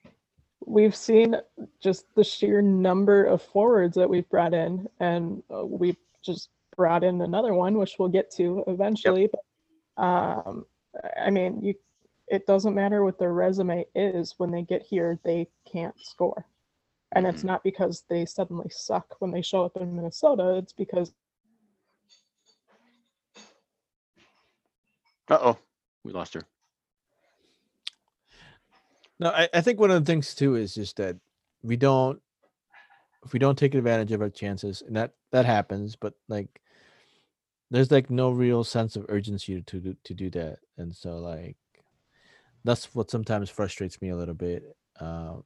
We've 0.66 0.96
seen 0.96 1.36
just 1.80 2.06
the 2.14 2.24
sheer 2.24 2.62
number 2.62 3.24
of 3.24 3.42
forwards 3.42 3.96
that 3.96 4.08
we've 4.08 4.28
brought 4.30 4.54
in, 4.54 4.88
and 5.00 5.42
uh, 5.54 5.64
we've 5.66 5.96
just 6.24 6.48
brought 6.76 7.04
in 7.04 7.20
another 7.20 7.54
one, 7.54 7.76
which 7.76 7.96
we'll 7.98 8.08
get 8.08 8.30
to 8.36 8.64
eventually. 8.66 9.28
But 9.30 10.02
um, 10.02 10.64
I 11.20 11.30
mean, 11.30 11.60
you, 11.62 11.74
it 12.28 12.46
doesn't 12.46 12.74
matter 12.74 13.04
what 13.04 13.18
their 13.18 13.32
resume 13.34 13.84
is 13.94 14.34
when 14.38 14.50
they 14.50 14.62
get 14.62 14.82
here, 14.82 15.18
they 15.24 15.48
can't 15.70 15.94
score, 16.00 16.46
and 17.12 17.26
it's 17.26 17.42
Mhm. 17.42 17.46
not 17.48 17.62
because 17.62 18.04
they 18.08 18.24
suddenly 18.24 18.70
suck 18.70 19.16
when 19.20 19.30
they 19.30 19.42
show 19.42 19.64
up 19.64 19.76
in 19.76 19.94
Minnesota. 19.94 20.56
It's 20.56 20.72
because 20.72 21.12
Uh 25.30 25.38
oh, 25.40 25.58
we 26.04 26.12
lost 26.12 26.34
her. 26.34 26.42
No, 29.24 29.30
I, 29.30 29.48
I 29.54 29.62
think 29.62 29.80
one 29.80 29.90
of 29.90 30.04
the 30.04 30.12
things 30.12 30.34
too 30.34 30.56
is 30.56 30.74
just 30.74 30.98
that 30.98 31.16
we 31.62 31.76
don't 31.78 32.20
if 33.24 33.32
we 33.32 33.38
don't 33.38 33.58
take 33.58 33.74
advantage 33.74 34.12
of 34.12 34.20
our 34.20 34.28
chances, 34.28 34.82
and 34.86 34.96
that 34.96 35.12
that 35.32 35.46
happens, 35.46 35.96
but 35.96 36.12
like 36.28 36.60
there's 37.70 37.90
like 37.90 38.10
no 38.10 38.30
real 38.30 38.64
sense 38.64 38.96
of 38.96 39.06
urgency 39.08 39.62
to 39.62 39.80
do 39.80 39.96
to 40.04 40.14
do 40.14 40.30
that. 40.30 40.58
And 40.76 40.94
so 40.94 41.18
like 41.18 41.56
that's 42.64 42.94
what 42.94 43.10
sometimes 43.10 43.48
frustrates 43.50 44.02
me 44.02 44.10
a 44.10 44.16
little 44.16 44.34
bit. 44.34 44.76
Uh, 45.00 45.36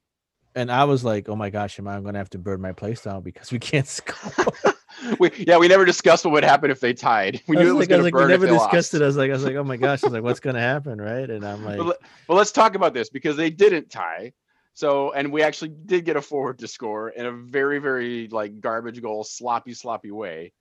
and 0.55 0.71
I 0.71 0.83
was 0.83 1.05
like, 1.05 1.29
oh 1.29 1.37
my 1.37 1.49
gosh, 1.49 1.79
am 1.79 1.87
I 1.87 2.01
gonna 2.01 2.17
have 2.17 2.31
to 2.31 2.37
burn 2.37 2.59
my 2.61 2.73
place 2.73 3.03
down 3.03 3.23
because 3.23 3.51
we 3.51 3.59
can't 3.59 3.87
score? 3.99 4.73
we, 5.19 5.31
yeah, 5.47 5.57
we 5.57 5.67
never 5.67 5.85
discussed 5.85 6.25
what 6.25 6.31
would 6.31 6.43
happen 6.43 6.71
if 6.71 6.79
they 6.79 6.93
tied. 6.93 7.41
We 7.47 7.55
knew 7.55 7.61
it 7.61 7.65
was 7.65 7.73
was 7.73 7.87
like, 7.87 7.89
I 7.89 7.97
going 7.97 8.03
was 8.03 8.03
to 8.03 8.03
like, 8.05 8.13
we 8.13 8.19
burn 8.21 8.29
never 8.29 8.47
discussed 8.47 8.73
lost. 8.73 8.93
it. 8.95 9.01
I 9.01 9.05
was 9.05 9.17
like, 9.17 9.29
I 9.29 9.33
was 9.33 9.43
like, 9.43 9.55
oh 9.55 9.63
my 9.63 9.77
gosh, 9.77 10.03
I 10.03 10.07
was 10.07 10.13
like, 10.13 10.23
what's 10.23 10.39
gonna 10.39 10.59
happen, 10.59 10.99
right? 10.99 11.29
And 11.29 11.45
I'm 11.45 11.63
like, 11.65 11.77
well, 11.77 11.87
let- 11.87 11.99
but 12.27 12.35
let's 12.35 12.51
talk 12.51 12.75
about 12.75 12.93
this 12.93 13.09
because 13.09 13.37
they 13.37 13.49
didn't 13.49 13.89
tie. 13.89 14.33
So, 14.73 15.11
and 15.11 15.31
we 15.31 15.43
actually 15.43 15.73
did 15.85 16.05
get 16.05 16.15
a 16.15 16.21
forward 16.21 16.59
to 16.59 16.67
score 16.67 17.09
in 17.09 17.25
a 17.25 17.31
very, 17.31 17.79
very 17.79 18.27
like 18.29 18.61
garbage 18.61 19.01
goal, 19.01 19.23
sloppy, 19.23 19.73
sloppy 19.73 20.11
way. 20.11 20.53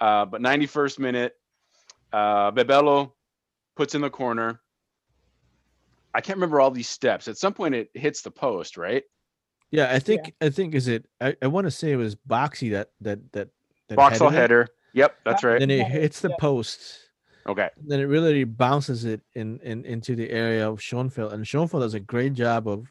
Uh, 0.00 0.26
but 0.26 0.42
91st 0.42 0.98
minute, 0.98 1.32
uh, 2.12 2.50
Bebelo 2.52 3.12
puts 3.76 3.94
in 3.94 4.00
the 4.02 4.10
corner. 4.10 4.60
I 6.12 6.20
can't 6.20 6.36
remember 6.36 6.60
all 6.60 6.70
these 6.70 6.88
steps. 6.88 7.26
At 7.26 7.38
some 7.38 7.54
point, 7.54 7.74
it 7.74 7.88
hits 7.94 8.22
the 8.22 8.30
post, 8.30 8.76
right? 8.76 9.02
yeah, 9.70 9.90
I 9.90 9.98
think 9.98 10.32
I 10.40 10.50
think 10.50 10.74
is 10.74 10.86
it. 10.86 11.06
I, 11.20 11.34
I 11.42 11.48
want 11.48 11.66
to 11.66 11.70
say 11.70 11.90
it 11.90 11.96
was 11.96 12.14
Boxy 12.14 12.70
that 12.72 12.90
that 13.00 13.32
that 13.32 13.48
that 13.88 13.96
Boxall 13.96 14.30
headed 14.30 14.38
it. 14.38 14.40
header. 14.40 14.68
Yep, 14.94 15.16
that's 15.24 15.44
right. 15.44 15.58
then 15.58 15.70
it 15.70 15.86
hits 15.88 16.20
the 16.20 16.28
yeah. 16.28 16.36
post 16.38 17.00
Okay. 17.46 17.68
then 17.76 18.00
it 18.00 18.04
really 18.04 18.44
bounces 18.44 19.04
it 19.04 19.20
in, 19.34 19.58
in 19.60 19.84
into 19.84 20.16
the 20.16 20.30
area 20.30 20.68
of 20.68 20.80
Schoenfeld, 20.80 21.32
and 21.32 21.46
Schoenfeld 21.46 21.82
does 21.82 21.94
a 21.94 22.00
great 22.00 22.32
job 22.32 22.66
of 22.66 22.90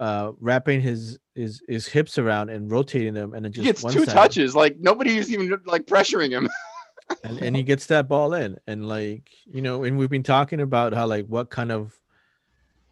uh 0.00 0.32
wrapping 0.40 0.80
his 0.80 1.18
his 1.34 1.62
his 1.68 1.86
hips 1.86 2.18
around 2.18 2.50
and 2.50 2.70
rotating 2.70 3.14
them, 3.14 3.34
and 3.34 3.44
then 3.44 3.52
He 3.52 3.62
just 3.62 3.66
gets 3.66 3.82
one 3.82 3.92
two 3.92 4.04
side, 4.04 4.14
touches. 4.14 4.54
Like 4.54 4.76
nobody's 4.78 5.32
even 5.32 5.58
like 5.66 5.86
pressuring 5.86 6.30
him. 6.30 6.48
and, 7.24 7.38
and 7.38 7.56
he 7.56 7.62
gets 7.62 7.86
that 7.86 8.08
ball 8.08 8.34
in, 8.34 8.56
and 8.68 8.88
like 8.88 9.28
you 9.46 9.62
know, 9.62 9.82
and 9.82 9.98
we've 9.98 10.10
been 10.10 10.22
talking 10.22 10.60
about 10.60 10.92
how 10.94 11.06
like 11.06 11.26
what 11.26 11.50
kind 11.50 11.72
of 11.72 11.92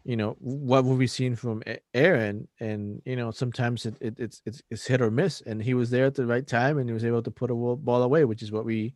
you 0.05 0.17
know 0.17 0.35
what 0.39 0.83
will 0.85 0.95
we 0.97 1.07
seen 1.07 1.35
from 1.35 1.63
Aaron, 1.93 2.47
and 2.59 3.01
you 3.05 3.15
know 3.15 3.31
sometimes 3.31 3.85
it, 3.85 3.97
it 4.01 4.15
it's 4.19 4.41
it's 4.45 4.61
it's 4.69 4.85
hit 4.87 5.01
or 5.01 5.11
miss, 5.11 5.41
and 5.41 5.63
he 5.63 5.73
was 5.73 5.89
there 5.91 6.05
at 6.05 6.15
the 6.15 6.25
right 6.27 6.45
time, 6.47 6.77
and 6.77 6.89
he 6.89 6.93
was 6.93 7.05
able 7.05 7.23
to 7.23 7.31
put 7.31 7.51
a 7.51 7.55
ball 7.55 8.03
away, 8.03 8.25
which 8.25 8.43
is 8.43 8.51
what 8.51 8.65
we 8.65 8.95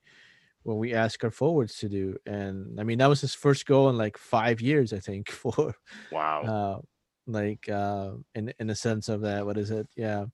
what 0.64 0.76
we 0.76 0.94
ask 0.94 1.24
our 1.24 1.32
forwards 1.32 1.78
to 1.80 1.90
do. 1.90 2.18
And 2.26 2.80
I 2.80 2.84
mean 2.84 3.00
that 3.00 3.08
was 3.08 3.22
his 3.22 3.36
first 3.36 3.66
goal 3.66 3.90
in 3.90 3.98
like 3.98 4.18
five 4.18 4.62
years, 4.62 4.94
I 4.94 5.00
think, 5.00 5.32
for 5.32 5.76
Wow. 6.10 6.52
uh 6.52 6.80
like 7.28 7.70
uh 7.70 8.14
in 8.36 8.54
in 8.60 8.68
the 8.68 8.76
sense 8.76 9.10
of 9.10 9.22
that 9.22 9.46
what 9.46 9.58
is 9.58 9.72
it 9.72 9.88
yeah 9.98 10.26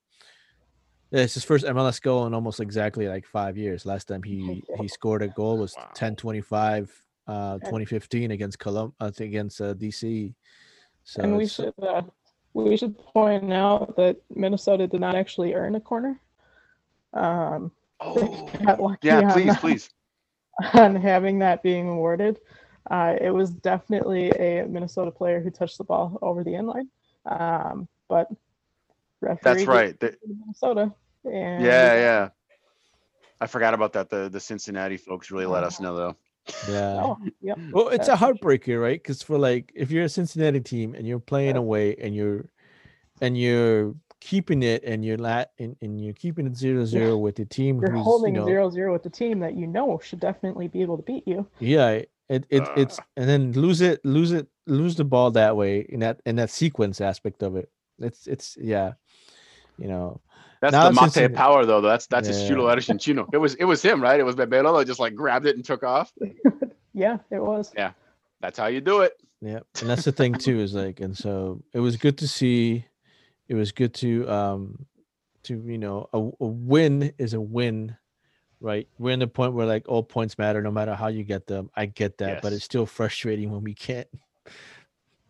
yeah, 1.11 1.21
it's 1.21 1.35
his 1.35 1.43
first 1.43 1.65
MLS 1.65 1.99
goal 1.99 2.25
in 2.25 2.33
almost 2.33 2.59
exactly 2.59 3.07
like 3.07 3.25
five 3.25 3.57
years. 3.57 3.85
Last 3.85 4.05
time 4.07 4.23
he 4.23 4.63
he 4.73 4.87
scored 4.87 5.21
a 5.21 5.29
goal 5.29 5.59
was 5.59 5.77
Wow. 5.77 5.93
10 5.93 6.15
25 6.15 6.91
uh 7.27 7.59
2015 7.63 8.31
against 8.31 8.59
Colum 8.59 8.93
against 8.99 9.61
uh, 9.61 9.73
DC. 9.73 10.35
So 11.03 11.21
and 11.21 11.37
we 11.37 11.47
should 11.47 11.73
uh, 11.81 12.03
we 12.53 12.77
should 12.77 12.97
point 12.97 13.51
out 13.51 13.95
that 13.97 14.17
Minnesota 14.33 14.87
did 14.87 15.01
not 15.01 15.15
actually 15.15 15.53
earn 15.53 15.75
a 15.75 15.79
corner. 15.79 16.19
Um, 17.13 17.71
oh. 17.99 18.95
Yeah, 19.01 19.33
please, 19.33 19.45
that. 19.47 19.59
please. 19.61 19.89
on 20.73 20.95
having 20.95 21.39
that 21.39 21.63
being 21.63 21.89
awarded. 21.89 22.39
Uh, 22.89 23.15
it 23.19 23.31
was 23.31 23.49
definitely 23.49 24.29
a 24.31 24.65
Minnesota 24.67 25.09
player 25.09 25.41
who 25.41 25.49
touched 25.49 25.77
the 25.77 25.83
ball 25.83 26.19
over 26.21 26.43
the 26.43 26.51
inline. 26.51 26.87
Um, 27.25 27.87
but 28.09 28.27
referee 29.21 29.39
That's 29.41 29.65
right. 29.65 29.99
The- 29.99 30.17
Minnesota. 30.25 30.93
And 31.25 31.63
yeah, 31.63 31.95
yeah. 31.95 32.29
I 33.39 33.47
forgot 33.47 33.73
about 33.73 33.93
that. 33.93 34.09
The 34.09 34.29
the 34.29 34.39
Cincinnati 34.39 34.97
folks 34.97 35.31
really 35.31 35.45
let 35.45 35.63
us 35.63 35.79
know 35.79 35.95
though. 35.95 36.15
Yeah. 36.69 37.03
Oh, 37.03 37.17
yep. 37.41 37.59
Well, 37.71 37.89
it's 37.89 38.07
a 38.07 38.15
heartbreaker, 38.15 38.81
right? 38.81 39.01
Because 39.01 39.21
for 39.21 39.37
like, 39.37 39.71
if 39.75 39.91
you're 39.91 40.05
a 40.05 40.09
Cincinnati 40.09 40.59
team 40.59 40.95
and 40.95 41.07
you're 41.07 41.19
playing 41.19 41.55
Yeah. 41.55 41.61
away 41.61 41.95
and 41.95 42.15
you're 42.15 42.45
and 43.21 43.37
you're 43.37 43.95
keeping 44.19 44.63
it 44.63 44.83
and 44.83 45.03
you're 45.03 45.17
lat 45.17 45.51
and, 45.59 45.75
and 45.81 46.03
you're 46.03 46.13
keeping 46.13 46.47
it 46.47 46.55
zero 46.55 46.85
zero 46.85 47.17
with 47.17 47.35
the 47.35 47.45
team 47.45 47.79
You're 47.81 47.91
who's 47.91 48.03
holding 48.03 48.35
you 48.35 48.41
know, 48.41 48.47
zero 48.47 48.69
zero 48.69 48.93
with 48.93 49.03
the 49.03 49.09
team 49.09 49.39
that 49.39 49.55
you 49.55 49.67
know 49.67 49.99
should 50.01 50.19
definitely 50.19 50.67
be 50.67 50.81
able 50.81 50.97
to 50.97 51.03
beat 51.03 51.27
you. 51.27 51.45
Yeah, 51.59 51.89
it, 52.29 52.45
it 52.49 52.61
uh. 52.61 52.73
it's 52.77 52.99
and 53.17 53.27
then 53.27 53.51
lose 53.53 53.81
it, 53.81 54.03
lose 54.05 54.31
it, 54.31 54.47
lose 54.65 54.95
the 54.95 55.03
ball 55.03 55.31
that 55.31 55.55
way 55.57 55.85
in 55.89 55.99
that 55.99 56.21
in 56.25 56.37
that 56.37 56.49
sequence 56.49 57.01
aspect 57.01 57.43
of 57.43 57.55
it. 57.55 57.69
It's 57.99 58.27
it's 58.27 58.57
yeah, 58.59 58.93
you 59.77 59.87
know. 59.87 60.21
That's 60.63 60.71
Now 60.71 60.83
the 60.83 60.89
it's 60.91 61.01
Mate 61.01 61.11
Cincinnati. 61.11 61.33
power 61.33 61.65
though. 61.65 61.81
That's 61.81 62.07
that's 62.07 62.29
his 62.29 62.41
Yeah. 62.41 62.47
chulo 62.47 62.73
argentino. 62.73 63.27
It 63.33 63.37
was 63.37 63.55
it 63.55 63.65
was 63.65 63.81
him, 63.81 64.01
right? 64.01 64.17
It 64.17 64.23
was 64.23 64.37
Bebelo 64.37 64.79
that 64.79 64.85
just 64.87 64.97
like 64.97 65.13
grabbed 65.13 65.45
it 65.45 65.57
and 65.57 65.65
took 65.65 65.83
off. 65.83 66.11
Yeah, 66.95 67.17
it 67.31 67.41
was. 67.41 67.71
Yeah, 67.75 67.93
that's 68.39 68.57
how 68.59 68.67
you 68.67 68.79
do 68.79 69.01
it. 69.01 69.13
Yeah, 69.41 69.61
and 69.81 69.89
that's 69.89 70.03
the 70.05 70.11
thing 70.11 70.35
too 70.35 70.59
is 70.59 70.75
like, 70.75 70.99
and 70.99 71.17
so 71.17 71.63
it 71.73 71.79
was 71.79 71.97
good 71.97 72.19
to 72.19 72.27
see. 72.27 72.85
It 73.47 73.55
was 73.55 73.71
good 73.71 73.93
to 73.95 74.29
um 74.29 74.85
to 75.45 75.61
you 75.65 75.79
know 75.79 76.07
a, 76.13 76.19
a 76.19 76.47
win 76.47 77.11
is 77.17 77.33
a 77.33 77.41
win, 77.41 77.97
right? 78.61 78.87
We're 78.99 79.11
in 79.11 79.19
the 79.19 79.27
point 79.27 79.53
where 79.53 79.65
like 79.65 79.89
all 79.89 80.03
points 80.03 80.37
matter 80.37 80.61
no 80.61 80.69
matter 80.71 80.93
how 80.93 81.07
you 81.07 81.23
get 81.23 81.47
them. 81.47 81.71
I 81.75 81.87
get 81.87 82.19
that, 82.19 82.41
but 82.43 82.53
it's 82.53 82.63
still 82.63 82.85
frustrating 82.85 83.51
when 83.51 83.63
we 83.63 83.73
can't 83.73 84.07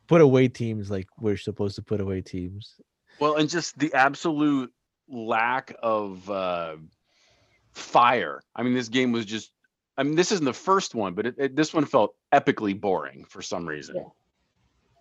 put 0.08 0.20
away 0.22 0.50
teams 0.50 0.92
like 0.92 1.08
we're 1.20 1.38
supposed 1.38 1.76
to 1.78 1.82
put 1.82 2.02
away 2.02 2.22
teams. 2.22 2.76
Well, 3.20 3.38
and 3.38 3.50
just 3.50 3.80
the 3.80 3.94
absolute 3.94 4.72
lack 5.10 5.76
of 5.82 6.30
uh, 6.30 6.76
fire. 7.74 8.42
I 8.56 8.64
mean, 8.64 8.74
this 8.74 8.90
game 8.90 9.12
was 9.12 9.26
just. 9.26 9.52
I 9.96 10.02
mean, 10.04 10.16
this 10.16 10.32
isn't 10.32 10.46
the 10.46 10.54
first 10.54 10.96
one, 10.96 11.14
but 11.14 11.28
it, 11.28 11.36
it, 11.38 11.56
this 11.56 11.72
one 11.74 11.86
felt 11.86 12.16
epically 12.34 12.80
boring 12.80 13.26
for 13.26 13.44
some 13.44 13.68
reason. 13.68 13.96
Yeah. 13.98 14.04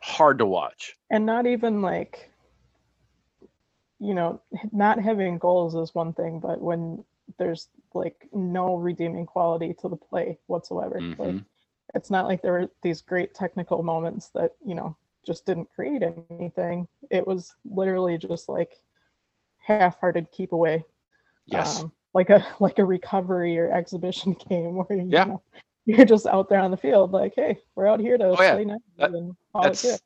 Hard 0.03 0.39
to 0.39 0.47
watch. 0.47 0.95
and 1.11 1.25
not 1.25 1.47
even 1.47 1.81
like 1.81 2.29
you 4.01 4.15
know 4.15 4.41
not 4.73 4.99
having 5.01 5.39
goals 5.39 5.75
is 5.77 5.95
one 5.95 6.13
thing 6.13 6.41
but 6.41 6.61
when 6.61 7.05
there's 7.39 7.69
like 7.95 8.29
no 8.33 8.75
redeeming 8.77 9.25
quality 9.25 9.73
to 9.75 9.89
the 9.89 9.97
play 9.97 10.39
whatsoever 10.47 10.97
like 11.19 11.35
Mhm. 11.37 11.45
it's 11.95 12.11
not 12.11 12.27
like 12.27 12.43
there 12.43 12.53
were 12.53 12.71
these 12.83 13.01
great 13.01 13.33
technical 13.35 13.83
moments 13.83 14.31
that 14.31 14.57
you 14.67 14.75
know 14.75 14.97
just 15.25 15.47
didn't 15.47 15.71
create 15.73 16.03
anything 16.31 16.89
it 17.11 17.25
was 17.27 17.55
literally 17.65 18.19
just 18.19 18.49
like 18.49 18.83
half-hearted 19.65 20.27
keep 20.33 20.53
away 20.53 20.85
Yes. 21.47 21.81
um, 21.81 21.93
like 22.15 22.31
a 22.31 22.47
like 22.61 22.79
a 22.79 22.85
recovery 22.85 23.59
or 23.59 23.71
exhibition 23.71 24.35
game 24.49 24.77
where 24.77 24.99
you 24.99 25.07
Yeah. 25.09 25.25
know, 25.25 25.43
you're 25.85 26.05
just 26.05 26.27
out 26.27 26.49
there 26.49 26.61
on 26.61 26.71
the 26.71 26.77
field 26.77 27.11
like 27.13 27.33
hey 27.37 27.59
we're 27.75 27.87
out 27.87 28.01
here 28.01 28.17
to 28.19 28.25
Oh, 28.25 28.37
yeah. 28.43 28.55
play 28.55 28.65
nice 28.65 28.81
That- 28.99 29.11
and 29.13 29.35
call 29.53 29.63
that's 29.65 29.83
that's, 29.83 30.03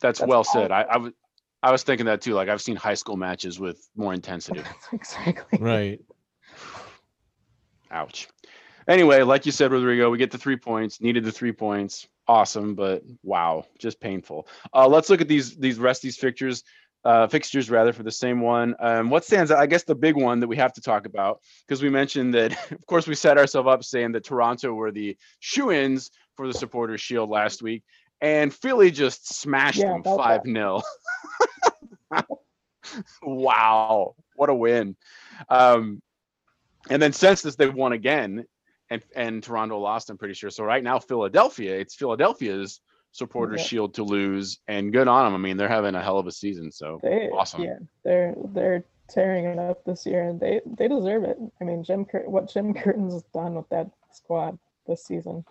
that's 0.00 0.20
well 0.20 0.38
all 0.38 0.44
said. 0.44 0.66
it 0.66 0.72
I, 0.72 0.82
I 0.82 0.96
was 0.98 1.12
I 1.60 1.72
was 1.72 1.82
thinking 1.82 2.06
that 2.06 2.20
too. 2.20 2.34
Like 2.34 2.48
I've 2.48 2.62
seen 2.62 2.76
high 2.76 2.94
school 2.94 3.16
matches 3.16 3.58
with 3.58 3.88
more 3.96 4.14
intensity. 4.14 4.62
exactly 4.92 5.58
Right. 5.58 6.00
Ouch. 7.90 8.28
Anyway, 8.86 9.22
like 9.22 9.44
you 9.44 9.52
said, 9.52 9.70
Rodrigo, 9.72 10.10
we 10.10 10.18
get 10.18 10.30
the 10.30 10.38
three 10.38 10.56
points. 10.56 11.00
Needed 11.00 11.24
the 11.24 11.32
three 11.32 11.52
points. 11.52 12.06
Awesome, 12.26 12.74
but 12.74 13.02
wow, 13.22 13.64
just 13.78 14.00
painful. 14.00 14.46
Uh, 14.74 14.86
let's 14.86 15.08
look 15.10 15.20
at 15.20 15.28
these 15.28 15.56
these 15.56 15.78
rest 15.78 16.02
these 16.02 16.16
fixtures, 16.16 16.62
uh, 17.08 17.26
fixtures 17.26 17.70
rather 17.70 17.94
for 17.94 18.02
the 18.02 18.10
same 18.12 18.42
one. 18.42 18.74
Um, 18.80 19.08
what 19.08 19.24
stands 19.24 19.50
out? 19.50 19.58
I 19.58 19.64
guess 19.66 19.82
the 19.84 19.94
big 19.94 20.14
one 20.14 20.40
that 20.40 20.46
we 20.46 20.56
have 20.58 20.74
to 20.74 20.82
talk 20.82 21.06
about 21.06 21.40
because 21.66 21.82
we 21.82 21.88
mentioned 21.88 22.34
that, 22.34 22.52
of 22.70 22.84
course, 22.86 23.06
we 23.06 23.14
set 23.14 23.38
ourselves 23.38 23.66
up 23.66 23.82
saying 23.82 24.12
that 24.12 24.24
Toronto 24.24 24.74
were 24.74 24.92
the 24.92 25.16
shoe-ins 25.40 26.10
for 26.36 26.46
the 26.46 26.52
Supporters 26.52 27.00
Shield 27.00 27.30
last 27.30 27.62
week, 27.62 27.82
and 28.20 28.52
Philly 28.52 28.90
just 28.90 29.34
smashed 29.34 29.78
Yeah, 29.78 29.92
them 29.92 30.02
five 30.04 30.42
that. 30.44 30.50
0 30.52 30.82
Wow, 33.22 34.14
what 34.36 34.50
a 34.50 34.54
win! 34.54 34.94
Um, 35.48 36.02
and 36.90 37.00
then 37.00 37.14
since 37.14 37.40
this, 37.40 37.56
they've 37.56 37.74
won 37.74 37.92
again, 37.92 38.44
and 38.90 39.02
and 39.16 39.42
Toronto 39.42 39.78
lost. 39.78 40.10
I'm 40.10 40.18
pretty 40.18 40.34
sure. 40.34 40.50
So 40.50 40.62
right 40.62 40.84
now, 40.84 40.98
Philadelphia, 40.98 41.78
it's 41.78 41.94
Philadelphia's 41.94 42.82
supporters' 43.12 43.60
Yeah. 43.60 43.66
shield 43.66 43.94
to 43.94 44.04
lose, 44.04 44.58
and 44.68 44.92
good 44.92 45.08
on 45.08 45.24
them. 45.26 45.34
I 45.34 45.42
mean, 45.42 45.56
they're 45.56 45.68
having 45.68 45.94
a 45.94 46.02
hell 46.02 46.18
of 46.18 46.26
a 46.26 46.32
season. 46.32 46.70
So 46.70 47.00
They, 47.02 47.28
Awesome. 47.32 47.62
Yeah, 47.62 47.78
they're 48.04 48.34
they're 48.52 48.84
tearing 49.08 49.46
it 49.46 49.58
up 49.58 49.84
this 49.84 50.04
year, 50.06 50.28
and 50.28 50.38
they 50.38 50.60
they 50.66 50.88
deserve 50.88 51.24
it. 51.24 51.38
I 51.60 51.64
mean, 51.64 51.82
Jim 51.84 52.04
Cur- 52.04 52.28
what 52.28 52.50
Jim 52.50 52.74
Curtin's 52.80 53.14
has 53.14 53.24
done 53.34 53.54
with 53.54 53.68
that 53.70 53.90
squad 54.12 54.58
this 54.86 55.04
season, 55.04 55.44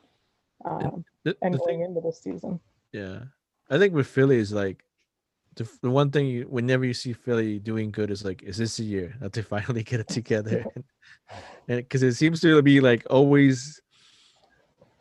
um, 0.66 1.04
The, 1.24 1.36
and 1.42 1.54
the 1.54 1.58
going 1.60 1.80
thing, 1.80 1.82
into 1.82 2.02
this 2.02 2.22
season. 2.22 2.60
yeah, 2.92 3.20
I 3.70 3.78
think 3.78 3.94
with 3.94 4.08
Philly 4.08 4.38
is 4.38 4.52
like 4.54 4.84
the, 5.56 5.68
the 5.82 5.90
one 5.90 6.12
thing 6.12 6.28
you, 6.28 6.44
whenever 6.44 6.86
you 6.86 6.94
see 6.94 7.14
Philly 7.14 7.60
doing 7.60 7.92
good 7.92 8.12
is 8.12 8.24
like, 8.24 8.44
is 8.44 8.58
this 8.58 8.78
the 8.78 8.84
year 8.84 9.16
that 9.20 9.34
they 9.34 9.42
finally 9.56 9.84
get 9.84 10.00
it 10.00 10.08
together? 10.08 10.66
and 11.68 11.78
because 11.78 12.04
it 12.04 12.14
seems 12.14 12.40
to 12.42 12.62
be 12.62 12.80
like 12.80 13.06
always 13.10 13.82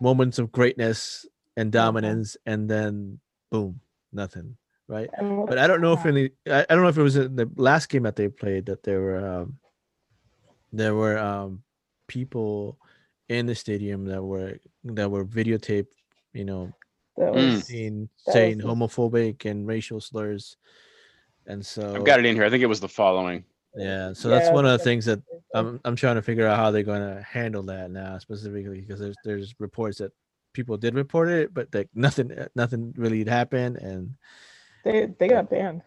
moments 0.00 0.38
of 0.38 0.52
greatness 0.52 1.24
and 1.56 1.72
dominance, 1.72 2.36
and 2.46 2.68
then 2.68 3.18
boom, 3.50 3.80
nothing, 4.12 4.56
right? 4.88 5.08
But 5.18 5.58
I 5.58 5.66
don't 5.66 5.80
know 5.80 5.92
if 5.94 6.04
any. 6.06 6.30
I, 6.48 6.66
I 6.68 6.74
don't 6.74 6.82
know 6.82 6.88
if 6.88 6.98
it 6.98 7.02
was 7.02 7.16
in 7.16 7.36
the 7.36 7.50
last 7.56 7.88
game 7.88 8.02
that 8.04 8.16
they 8.16 8.28
played 8.28 8.66
that 8.66 8.82
there 8.82 9.00
were 9.00 9.26
um, 9.26 9.58
there 10.72 10.94
were 10.94 11.18
um, 11.18 11.62
people 12.08 12.78
in 13.28 13.46
the 13.46 13.54
stadium 13.54 14.04
that 14.06 14.22
were 14.22 14.58
that 14.84 15.10
were 15.10 15.24
videotaped, 15.24 15.88
you 16.32 16.44
know, 16.44 16.72
Mm. 17.18 17.34
was, 17.34 17.64
saying 17.66 18.08
saying 18.18 18.58
was- 18.58 18.66
homophobic 18.66 19.46
and 19.46 19.66
racial 19.66 20.00
slurs, 20.02 20.58
and 21.46 21.64
so 21.64 21.94
I've 21.94 22.04
got 22.04 22.18
it 22.20 22.26
in 22.26 22.34
here. 22.36 22.44
I 22.44 22.50
think 22.50 22.62
it 22.62 22.66
was 22.66 22.80
the 22.80 22.88
following. 22.88 23.42
yeah. 23.74 24.12
So 24.12 24.28
that's 24.28 24.50
one 24.50 24.66
of 24.66 24.72
the 24.78 24.84
things 24.84 25.06
that 25.06 25.22
I'm 25.54 25.80
I'm 25.86 25.96
trying 25.96 26.16
to 26.16 26.22
figure 26.22 26.46
out 26.46 26.58
how 26.58 26.70
they're 26.70 26.82
going 26.82 27.00
to 27.16 27.22
handle 27.22 27.62
that 27.64 27.90
now 27.90 28.18
specifically 28.18 28.82
because 28.82 29.00
there's 29.00 29.16
there's 29.24 29.54
reports 29.58 29.96
that 29.98 30.12
people 30.56 30.76
did 30.78 30.94
report 30.94 31.28
it, 31.28 31.52
but 31.54 31.68
like 31.74 31.88
nothing 31.94 32.32
nothing 32.56 32.94
really 32.96 33.18
had 33.20 33.28
happened, 33.28 33.76
and 33.76 34.14
they 34.84 35.06
they 35.20 35.28
got 35.28 35.50
banned. 35.50 35.82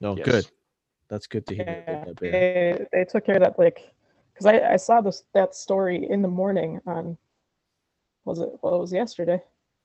no 0.00 0.16
Yes. 0.16 0.26
good. 0.26 0.46
That's 1.08 1.26
good 1.26 1.46
to 1.46 1.54
hear. 1.54 1.84
that 1.86 2.16
they 2.18 2.28
Yeah, 2.28 2.32
they 2.32 2.86
they 2.92 3.04
took 3.04 3.24
care 3.26 3.36
of 3.36 3.42
that 3.42 3.58
like 3.58 3.92
because 4.32 4.46
I 4.46 4.74
I 4.74 4.76
saw 4.76 5.00
this 5.00 5.24
that 5.34 5.54
story 5.54 6.08
in 6.08 6.22
the 6.22 6.28
morning 6.28 6.80
on 6.86 7.16
was 8.24 8.38
it 8.40 8.50
well 8.62 8.76
it 8.76 8.80
was 8.80 8.92
yesterday 8.92 9.40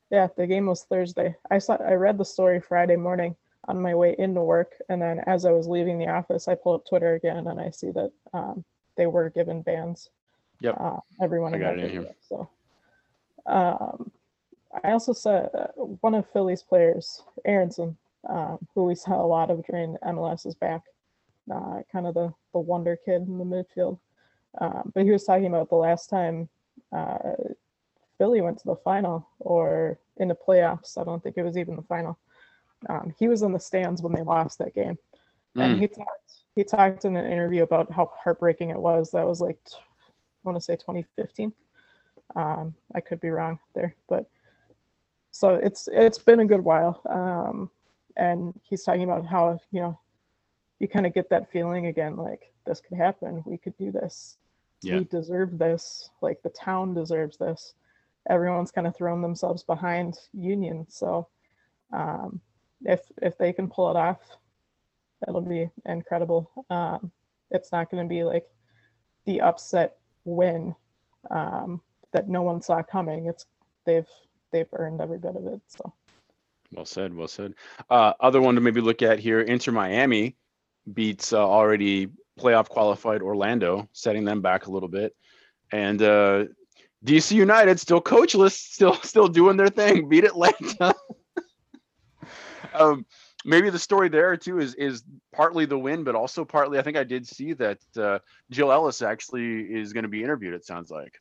yeah 0.10 0.28
the 0.38 0.48
game 0.48 0.66
was 0.68 0.84
Thursday 0.84 1.36
I 1.52 1.60
saw 1.60 1.76
I 1.76 1.94
read 1.94 2.18
the 2.18 2.26
story 2.26 2.60
Friday 2.60 2.96
morning 2.98 3.36
on 3.70 3.82
my 3.82 3.94
way 3.96 4.16
into 4.20 4.42
work 4.42 4.72
and 4.90 5.02
then 5.02 5.20
as 5.28 5.46
I 5.46 5.52
was 5.52 5.68
leaving 5.68 5.98
the 5.98 6.10
office 6.10 6.48
I 6.48 6.56
pull 6.56 6.74
up 6.76 6.86
Twitter 6.88 7.14
again 7.16 7.48
and 7.48 7.60
I 7.60 7.70
see 7.70 7.92
that 7.92 8.12
um, 8.34 8.64
they 8.98 9.08
were 9.08 9.30
given 9.30 9.62
bans 9.62 10.10
Yep. 10.60 10.76
uh, 10.80 11.00
everyone 11.22 11.56
I 11.56 11.60
got 11.60 11.76
that 11.76 11.80
it 11.80 11.86
in 11.96 12.02
here. 12.04 12.16
so 12.30 12.50
Um, 13.46 14.12
I 14.84 14.92
also 14.92 15.14
saw 15.14 15.32
uh, 15.32 15.68
one 15.76 16.16
of 16.16 16.30
Philly's 16.32 16.64
players, 16.64 17.22
Aaronson, 17.46 17.96
um, 18.30 18.58
who 18.74 18.86
we 18.86 18.96
saw 18.96 19.22
a 19.22 19.28
lot 19.28 19.52
of 19.52 19.64
during 19.66 19.98
MLS 20.06 20.46
is 20.46 20.56
back, 20.56 20.82
uh, 21.54 21.82
kind 21.92 22.08
of 22.08 22.14
the, 22.14 22.34
the 22.54 22.60
wonder 22.60 22.98
kid 23.06 23.24
in 23.28 23.38
the 23.38 23.44
midfield. 23.46 24.00
Um, 24.60 24.92
but 24.96 25.04
he 25.04 25.12
was 25.12 25.26
talking 25.26 25.48
about 25.48 25.70
the 25.70 25.76
last 25.76 26.10
time 26.10 26.48
uh, 26.96 27.18
Philly 28.18 28.42
went 28.42 28.58
to 28.60 28.68
the 28.68 28.76
final 28.78 29.28
or 29.40 30.00
in 30.18 30.28
the 30.28 30.36
playoffs. 30.36 30.98
I 30.98 31.04
don't 31.04 31.22
think 31.22 31.38
it 31.38 31.44
was 31.44 31.58
even 31.58 31.76
the 31.76 31.82
final. 31.84 32.18
Um, 32.90 33.14
he 33.18 33.28
was 33.28 33.42
in 33.42 33.52
the 33.52 33.60
stands 33.60 34.02
when 34.02 34.14
they 34.14 34.22
lost 34.24 34.60
that 34.60 34.76
game, 34.76 34.98
and 35.56 35.76
Mm. 35.76 35.80
he 35.80 35.88
talked. 35.88 36.34
He 36.56 36.64
talked 36.64 37.06
in 37.06 37.16
an 37.16 37.32
interview 37.32 37.64
about 37.64 37.92
how 37.92 38.12
heartbreaking 38.16 38.70
it 38.70 38.78
was. 38.80 39.10
That 39.12 39.26
was 39.26 39.42
like, 39.42 39.58
I 39.74 39.80
want 40.44 40.56
to 40.56 40.62
say 40.62 40.76
2015. 40.76 41.52
Um, 42.36 42.74
I 42.96 43.00
could 43.00 43.22
be 43.22 43.30
wrong 43.30 43.60
there, 43.76 43.96
but 44.10 44.30
so 45.32 45.56
it's 45.56 45.90
it's 45.92 46.20
been 46.20 46.40
a 46.40 46.46
good 46.46 46.64
while. 46.64 47.02
Um, 47.10 47.70
and 48.16 48.54
he's 48.64 48.84
talking 48.84 49.04
about 49.04 49.26
how 49.26 49.60
you 49.72 49.82
know 49.82 50.00
you 50.80 50.88
kind 50.88 51.06
of 51.06 51.14
get 51.14 51.30
that 51.30 51.52
feeling 51.52 51.88
again, 51.88 52.16
like 52.16 52.52
this 52.66 52.82
could 52.82 52.98
happen. 52.98 53.44
We 53.46 53.58
could 53.58 53.78
do 53.78 53.92
this. 53.92 54.38
Yeah. 54.82 54.98
We 54.98 55.06
deserve 55.06 55.58
this. 55.58 56.10
Like 56.22 56.42
the 56.44 56.50
town 56.50 56.94
deserves 56.94 57.38
this. 57.38 57.74
Everyone's 58.30 58.72
kind 58.72 58.88
of 58.88 58.96
thrown 58.96 59.22
themselves 59.22 59.64
behind 59.64 60.18
Union, 60.34 60.86
so 60.90 61.28
um, 61.92 62.40
if 62.86 63.02
if 63.22 63.38
they 63.38 63.54
can 63.54 63.70
pull 63.70 63.92
it 63.92 63.98
off, 63.98 64.20
that'll 65.22 65.42
be 65.42 65.70
incredible. 65.86 66.50
Um, 66.70 67.12
it's 67.52 67.72
not 67.72 67.90
going 67.90 68.04
to 68.04 68.10
be 68.10 68.24
like 68.24 68.48
the 69.26 69.42
upset 69.42 69.98
win 70.26 70.76
um, 71.32 71.82
that 72.14 72.30
no 72.30 72.42
one 72.42 72.62
saw 72.62 72.82
coming. 72.82 73.28
It's 73.28 73.46
they've 73.86 74.08
they've 74.52 74.68
earned 74.74 75.02
every 75.02 75.18
bit 75.18 75.36
of 75.36 75.46
it. 75.48 75.62
So 75.68 75.94
Well 76.72 76.86
said. 76.86 77.14
Well 77.14 77.28
said. 77.28 77.54
Uh, 77.90 78.14
other 78.20 78.42
one 78.42 78.56
to 78.56 78.62
maybe 78.62 78.82
look 78.82 79.02
at 79.02 79.20
here: 79.20 79.42
Inter 79.42 79.72
Miami 79.72 80.36
beats 80.94 81.34
uh, 81.34 81.46
already 81.46 82.10
playoff 82.40 82.70
qualified 82.70 83.22
Orlando, 83.22 83.88
setting 83.94 84.26
them 84.26 84.42
back 84.42 84.68
a 84.68 84.72
little 84.72 84.90
bit, 84.90 85.16
and 85.72 86.02
uh, 86.02 86.46
DC 87.06 87.32
United 87.32 87.80
still 87.80 88.02
coachless, 88.02 88.54
still 88.54 88.96
still 89.04 89.28
doing 89.28 89.58
their 89.58 89.70
thing. 89.70 90.08
Beat 90.08 90.24
Atlanta. 90.24 90.96
um, 92.74 93.06
maybe 93.46 93.70
the 93.70 93.80
story 93.80 94.10
there 94.10 94.38
too 94.38 94.60
is 94.60 94.76
is 94.76 95.04
partly 95.34 95.66
the 95.66 95.78
win, 95.78 96.04
but 96.04 96.16
also 96.16 96.46
partly 96.46 96.80
I 96.80 96.82
think 96.82 96.98
I 96.98 97.04
did 97.04 97.28
see 97.28 97.54
that 97.54 97.80
uh, 97.98 98.20
Jill 98.50 98.72
Ellis 98.72 99.02
actually 99.02 99.62
is 99.62 99.94
going 99.94 100.04
to 100.04 100.10
be 100.10 100.24
interviewed. 100.24 100.54
It 100.54 100.66
sounds 100.66 100.90
like. 100.90 101.20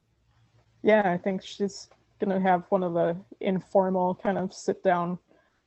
Yeah, 0.83 1.11
I 1.11 1.17
think 1.19 1.43
she's 1.43 1.89
gonna 2.21 2.41
have 2.41 2.65
one 2.69 2.83
of 2.83 2.95
the 2.95 3.17
informal 3.41 4.15
kind 4.15 4.39
of 4.39 4.53
sit 4.53 4.83
down 4.83 5.19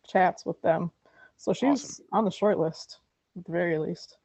chats 0.07 0.45
with 0.45 0.61
them. 0.61 0.91
So 1.37 1.53
she's 1.53 1.83
Awesome. 1.83 2.05
on 2.13 2.25
the 2.25 2.31
short 2.31 2.59
list 2.59 2.99
at 3.37 3.45
the 3.45 3.51
very 3.51 3.77
least. 3.77 4.17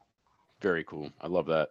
Very 0.61 0.83
cool. 0.83 1.11
I 1.19 1.27
love 1.27 1.47
that. 1.47 1.69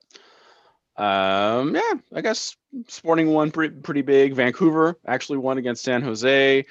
Um, 0.96 1.74
yeah, 1.74 1.94
I 2.12 2.20
guess 2.20 2.56
Sporting 2.88 3.28
won 3.28 3.50
pretty, 3.50 3.74
pretty 3.76 4.02
big. 4.02 4.34
Vancouver 4.34 4.98
actually 5.06 5.38
won 5.38 5.56
against 5.58 5.82
San 5.84 6.02
Jose. 6.02 6.66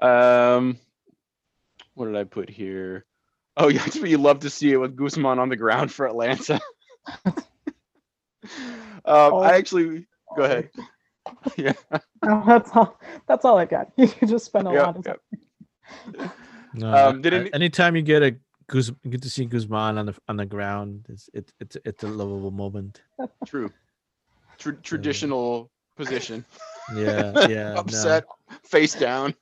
Um, 0.00 0.78
what 1.94 2.06
did 2.06 2.16
I 2.16 2.24
put 2.24 2.50
here? 2.50 3.06
Oh, 3.56 3.68
yeah, 3.68 3.78
that's 3.78 3.98
what 3.98 4.10
you 4.10 4.18
love 4.18 4.40
to 4.40 4.50
see 4.50 4.72
it 4.72 4.76
with 4.76 4.96
Guzan 4.96 5.38
on 5.38 5.48
the 5.48 5.56
ground 5.56 5.92
for 5.92 6.06
Atlanta. 6.06 6.60
um, 7.26 7.34
Oh. 9.04 9.38
I 9.40 9.56
actually 9.56 10.06
go 10.36 10.42
ahead. 10.44 10.70
Yeah, 11.56 11.72
No, 12.24 12.42
that's 12.46 12.70
all. 12.74 12.98
That's 13.26 13.44
all 13.44 13.58
I 13.58 13.64
got. 13.64 13.90
You 13.96 14.08
just 14.26 14.46
spend 14.46 14.68
a 14.68 14.72
yeah, 14.72 14.82
lot 14.82 14.96
of 14.98 15.04
time. 15.04 15.16
yeah. 16.18 16.28
No, 16.74 17.08
Um, 17.08 17.22
did 17.22 17.32
a- 17.34 17.36
any- 17.40 17.54
anytime 17.54 17.96
you 17.96 18.02
get 18.02 18.22
a 18.22 18.36
Guz, 18.68 18.90
you 19.02 19.10
get 19.10 19.22
to 19.22 19.28
see 19.30 19.46
Guzan 19.46 19.98
on 19.98 20.06
the 20.06 20.14
on 20.28 20.36
the 20.36 20.46
ground, 20.46 21.04
it's 21.08 21.28
it, 21.34 21.52
it's 21.60 21.76
it's 21.84 22.04
a 22.04 22.08
lovable 22.08 22.50
moment. 22.50 23.02
True. 23.44 23.70
Tr- 24.58 24.80
traditional 24.82 25.70
position. 25.96 26.44
Yeah, 26.96 27.32
yeah, 27.48 27.74
no, 27.74 27.80
Upset, 27.80 28.24
face 28.64 28.94
down. 28.94 29.34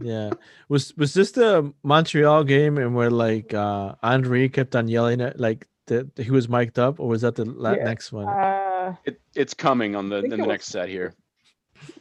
yeah. 0.00 0.30
Was 0.68 0.94
was 0.96 1.14
this 1.14 1.30
the 1.32 1.72
Montreal 1.84 2.44
game 2.44 2.76
and 2.76 2.94
where 2.94 3.10
like 3.10 3.54
uh 3.54 3.94
Henry 4.02 4.48
kept 4.50 4.76
on 4.76 4.88
yelling 4.88 5.20
at 5.22 5.40
like 5.40 5.66
that 5.86 6.10
he 6.18 6.30
was 6.30 6.48
mic'd 6.48 6.78
up, 6.78 7.00
or 7.00 7.08
was 7.08 7.22
that 7.22 7.36
the 7.36 7.44
la- 7.46 7.72
Yeah, 7.72 7.84
next 7.84 8.12
one? 8.12 8.28
Uh, 8.28 8.75
Uh, 8.86 8.94
it, 9.04 9.20
it's 9.34 9.54
coming 9.54 9.96
on 9.96 10.08
the 10.08 10.20
think 10.22 10.24
in 10.24 10.30
the 10.30 10.44
it 10.44 10.46
was- 10.46 10.48
next 10.54 10.66
set 10.68 10.88
here. 10.88 11.14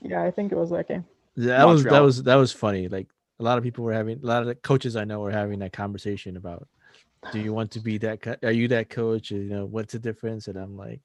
yeah, 0.01 0.23
I 0.23 0.31
think 0.31 0.51
it 0.51 0.55
was 0.57 0.69
that 0.69 0.87
game. 0.87 1.05
Yeah, 1.35 1.57
that 1.57 1.67
was 1.67 1.83
that 1.83 1.99
was 1.99 2.23
that 2.23 2.35
was 2.35 2.51
funny. 2.51 2.87
Like 2.87 3.07
a 3.39 3.43
lot 3.43 3.57
of 3.57 3.63
people 3.63 3.83
were 3.83 3.93
having 3.93 4.19
a 4.23 4.25
lot 4.25 4.41
of 4.41 4.47
the 4.47 4.55
coaches 4.55 4.95
I 4.95 5.03
know 5.03 5.19
were 5.19 5.31
having 5.31 5.59
that 5.59 5.73
conversation 5.73 6.37
about 6.37 6.67
do 7.31 7.39
you 7.39 7.53
want 7.53 7.71
to 7.71 7.79
be 7.79 7.97
that 7.97 8.21
co- 8.21 8.37
are 8.43 8.51
you 8.51 8.67
that 8.69 8.89
coach? 8.89 9.31
You 9.31 9.43
know, 9.43 9.65
what's 9.65 9.91
the 9.93 9.99
difference? 9.99 10.47
And 10.47 10.55
I'm 10.57 10.77
like 10.77 11.01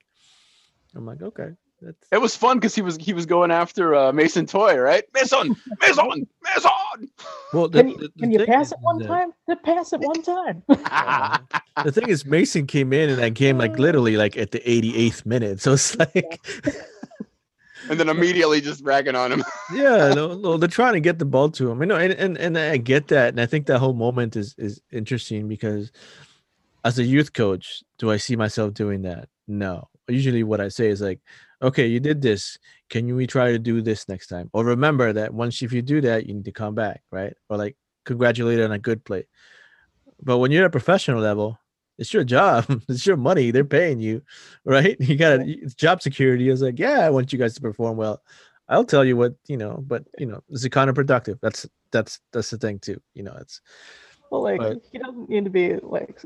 I'm 0.94 1.06
like, 1.06 1.22
okay. 1.22 1.50
That's 1.82 1.96
It 2.12 2.20
was 2.20 2.36
fun 2.36 2.58
because 2.58 2.74
he 2.74 2.82
was 2.82 2.96
he 2.96 3.12
was 3.12 3.26
going 3.26 3.50
after 3.50 3.94
uh, 3.94 4.12
Mason 4.12 4.46
Toye, 4.46 4.76
right? 4.78 5.04
Mason, 5.14 5.56
Mason, 5.80 6.26
Mason. 6.44 6.70
well 7.52 7.68
the, 7.68 7.78
Can 7.82 7.88
you, 7.88 7.96
the- 7.96 8.08
the 8.08 8.12
can 8.20 8.30
you 8.32 8.46
pass 8.46 8.72
it 8.72 8.78
one 8.80 8.98
that- 8.98 9.08
time? 9.08 9.32
Just 9.48 9.62
pass 9.62 9.92
it 9.92 10.00
one 10.00 10.22
time. 10.22 10.62
uh, 10.68 11.38
the 11.84 11.92
thing 11.92 12.08
is 12.08 12.24
Mason 12.26 12.66
came 12.66 12.92
in 12.92 13.10
in 13.10 13.16
that 13.16 13.34
game 13.34 13.58
like 13.58 13.78
literally 13.78 14.16
like 14.16 14.36
at 14.36 14.50
the 14.50 14.60
88th 14.60 15.24
minute. 15.26 15.60
So 15.60 15.72
it's 15.72 15.96
like 15.96 16.40
and 17.88 17.98
then 17.98 18.08
immediately 18.08 18.60
just 18.60 18.82
ragging 18.84 19.16
on 19.16 19.32
him. 19.32 19.42
yeah, 19.74 20.12
no, 20.14 20.34
no, 20.34 20.56
they're 20.56 20.68
trying 20.68 20.92
to 20.94 21.00
get 21.00 21.18
the 21.18 21.24
ball 21.24 21.50
to 21.50 21.70
him. 21.70 21.80
You 21.80 21.86
know, 21.86 21.96
and, 21.96 22.12
and 22.12 22.36
and 22.38 22.58
I 22.58 22.76
get 22.76 23.08
that, 23.08 23.28
and 23.30 23.40
I 23.40 23.46
think 23.46 23.66
that 23.66 23.78
whole 23.78 23.94
moment 23.94 24.36
is 24.36 24.54
is 24.58 24.80
interesting 24.92 25.48
because 25.48 25.90
as 26.84 26.98
a 26.98 27.04
youth 27.04 27.32
coach, 27.32 27.82
do 27.98 28.10
I 28.10 28.16
see 28.18 28.36
myself 28.36 28.74
doing 28.74 29.02
that? 29.02 29.28
No. 29.48 29.88
Usually, 30.08 30.42
what 30.42 30.60
I 30.60 30.68
say 30.68 30.88
is 30.88 31.00
like, 31.00 31.20
okay, 31.62 31.86
you 31.86 32.00
did 32.00 32.22
this. 32.22 32.58
Can 32.88 33.06
you 33.06 33.16
we 33.16 33.26
try 33.26 33.52
to 33.52 33.58
do 33.58 33.80
this 33.82 34.08
next 34.08 34.26
time? 34.28 34.50
Or 34.52 34.64
remember 34.64 35.12
that 35.12 35.32
once 35.32 35.62
if 35.62 35.72
you 35.72 35.82
do 35.82 36.00
that, 36.02 36.26
you 36.26 36.34
need 36.34 36.44
to 36.46 36.52
come 36.52 36.74
back, 36.74 37.02
right? 37.10 37.34
Or 37.48 37.56
like 37.56 37.76
congratulate 38.04 38.60
on 38.60 38.72
a 38.72 38.78
good 38.78 39.04
play. 39.04 39.26
But 40.22 40.38
when 40.38 40.50
you're 40.50 40.64
at 40.64 40.68
a 40.68 40.70
professional 40.70 41.20
level, 41.20 41.58
it's 41.98 42.12
your 42.12 42.24
job. 42.24 42.64
it's 42.88 43.06
your 43.06 43.16
money. 43.16 43.50
They're 43.50 43.64
paying 43.64 44.00
you, 44.00 44.22
right? 44.64 44.96
You 45.00 45.16
got 45.16 45.40
it's 45.40 45.74
job 45.74 46.02
security. 46.02 46.48
I 46.48 46.52
was 46.52 46.62
like, 46.62 46.78
yeah, 46.78 47.00
I 47.00 47.10
want 47.10 47.32
you 47.32 47.38
guys 47.38 47.54
to 47.54 47.60
perform 47.60 47.96
well. 47.96 48.22
I'll 48.68 48.84
tell 48.84 49.04
you 49.04 49.16
what 49.16 49.34
you 49.48 49.56
know, 49.56 49.82
but 49.86 50.04
you 50.18 50.26
know, 50.26 50.42
is 50.50 50.64
it 50.64 50.70
counterproductive? 50.70 51.38
That's 51.42 51.66
that's 51.90 52.20
that's 52.32 52.50
the 52.50 52.58
thing 52.58 52.78
too. 52.78 53.00
You 53.14 53.24
know, 53.24 53.36
it's 53.40 53.60
Well, 54.30 54.42
like 54.42 54.58
But- 54.58 54.82
he 54.92 54.98
doesn't 54.98 55.28
need 55.28 55.44
to 55.44 55.50
be 55.50 55.76
like 55.76 56.22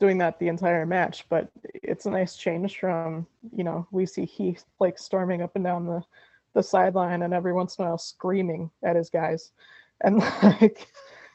doing 0.00 0.18
that 0.18 0.38
the 0.38 0.48
entire 0.48 0.86
match, 0.86 1.26
but 1.28 1.48
it's 1.74 2.06
a 2.06 2.10
nice 2.10 2.36
change 2.36 2.78
from 2.78 3.26
you 3.54 3.62
know 3.62 3.86
we 3.92 4.06
see 4.06 4.24
Heath 4.24 4.64
like 4.80 4.98
storming 4.98 5.42
up 5.42 5.54
and 5.54 5.64
down 5.64 5.86
the 5.86 6.02
the 6.54 6.62
sideline 6.62 7.22
and 7.22 7.32
every 7.32 7.52
once 7.52 7.76
in 7.76 7.84
a 7.84 7.88
while 7.88 7.98
screaming 7.98 8.70
at 8.82 8.96
his 8.96 9.10
guys, 9.10 9.52
and 10.02 10.18
like 10.42 10.88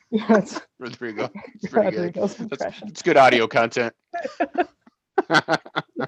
you 0.10 0.20
know 0.28 0.36
it's 0.36 0.60
Rodrigo. 0.80 1.30
It's 1.56 1.68
pretty 1.68 1.92
good. 1.92 1.98
Rodrigo's 1.98 2.36
That's, 2.36 2.52
impression. 2.52 2.88
it's 2.90 3.02
good 3.02 3.18
audio 3.18 3.48
content. 3.48 3.94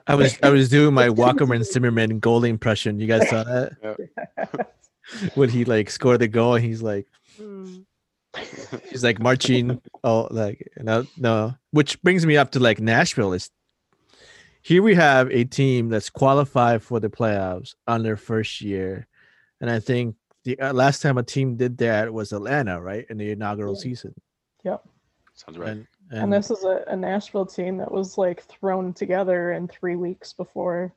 I 0.06 0.16
was 0.16 0.38
I 0.44 0.50
was 0.50 0.70
doing 0.70 0.94
my 0.94 1.10
Walker 1.10 1.52
and 1.54 1.66
Zimmerman 1.66 2.20
goal 2.20 2.44
impression. 2.44 3.00
You 3.00 3.08
guys 3.08 3.30
saw 3.30 3.44
that 3.44 4.68
when 5.36 5.50
he 5.50 5.64
like 5.64 5.90
scored 5.90 6.20
the 6.20 6.28
goal 6.28 6.56
and 6.56 6.66
he's 6.66 6.82
like 6.82 7.08
hmm. 7.38 7.78
he's 8.90 9.04
like 9.04 9.20
marching 9.20 9.82
oh 10.04 10.28
like 10.32 10.68
no 10.78 11.06
no 11.18 11.54
which 11.72 12.02
brings 12.02 12.26
me 12.26 12.38
up 12.38 12.52
to 12.52 12.60
like 12.60 12.80
Nashville 12.80 13.34
is 13.34 13.50
here 14.62 14.84
we 14.84 14.96
have 14.96 15.32
a 15.32 15.44
team 15.46 15.90
that's 15.90 16.10
qualified 16.10 16.84
for 16.84 17.00
the 17.00 17.10
playoffs 17.10 17.74
on 17.88 18.04
their 18.04 18.18
first 18.18 18.62
year 18.62 19.08
and 19.62 19.70
I 19.70 19.80
think 19.80 20.16
the 20.44 20.60
uh, 20.60 20.74
last 20.74 21.02
time 21.02 21.18
a 21.18 21.24
team 21.24 21.56
did 21.56 21.78
that 21.80 22.14
was 22.14 22.32
Atlanta 22.34 22.82
right 22.82 23.06
in 23.10 23.18
the 23.18 23.32
inaugural 23.32 23.74
Yeah. 23.76 23.82
season 23.82 24.14
Yep. 24.64 24.84
Sounds 25.34 25.58
right. 25.58 25.70
and, 25.70 25.88
And 26.10 26.24
and 26.24 26.34
this 26.34 26.50
is 26.52 26.64
a, 26.64 26.84
a 26.88 26.96
Nashville 26.96 27.46
team 27.46 27.78
that 27.78 27.92
was 27.92 28.18
like 28.18 28.44
thrown 28.44 28.94
together 28.94 29.52
in 29.54 29.68
three 29.68 29.96
weeks 29.96 30.34
before 30.34 30.94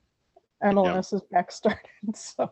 MLS's 0.63 1.23
back 1.31 1.53
started. 1.53 1.81
So 2.15 2.51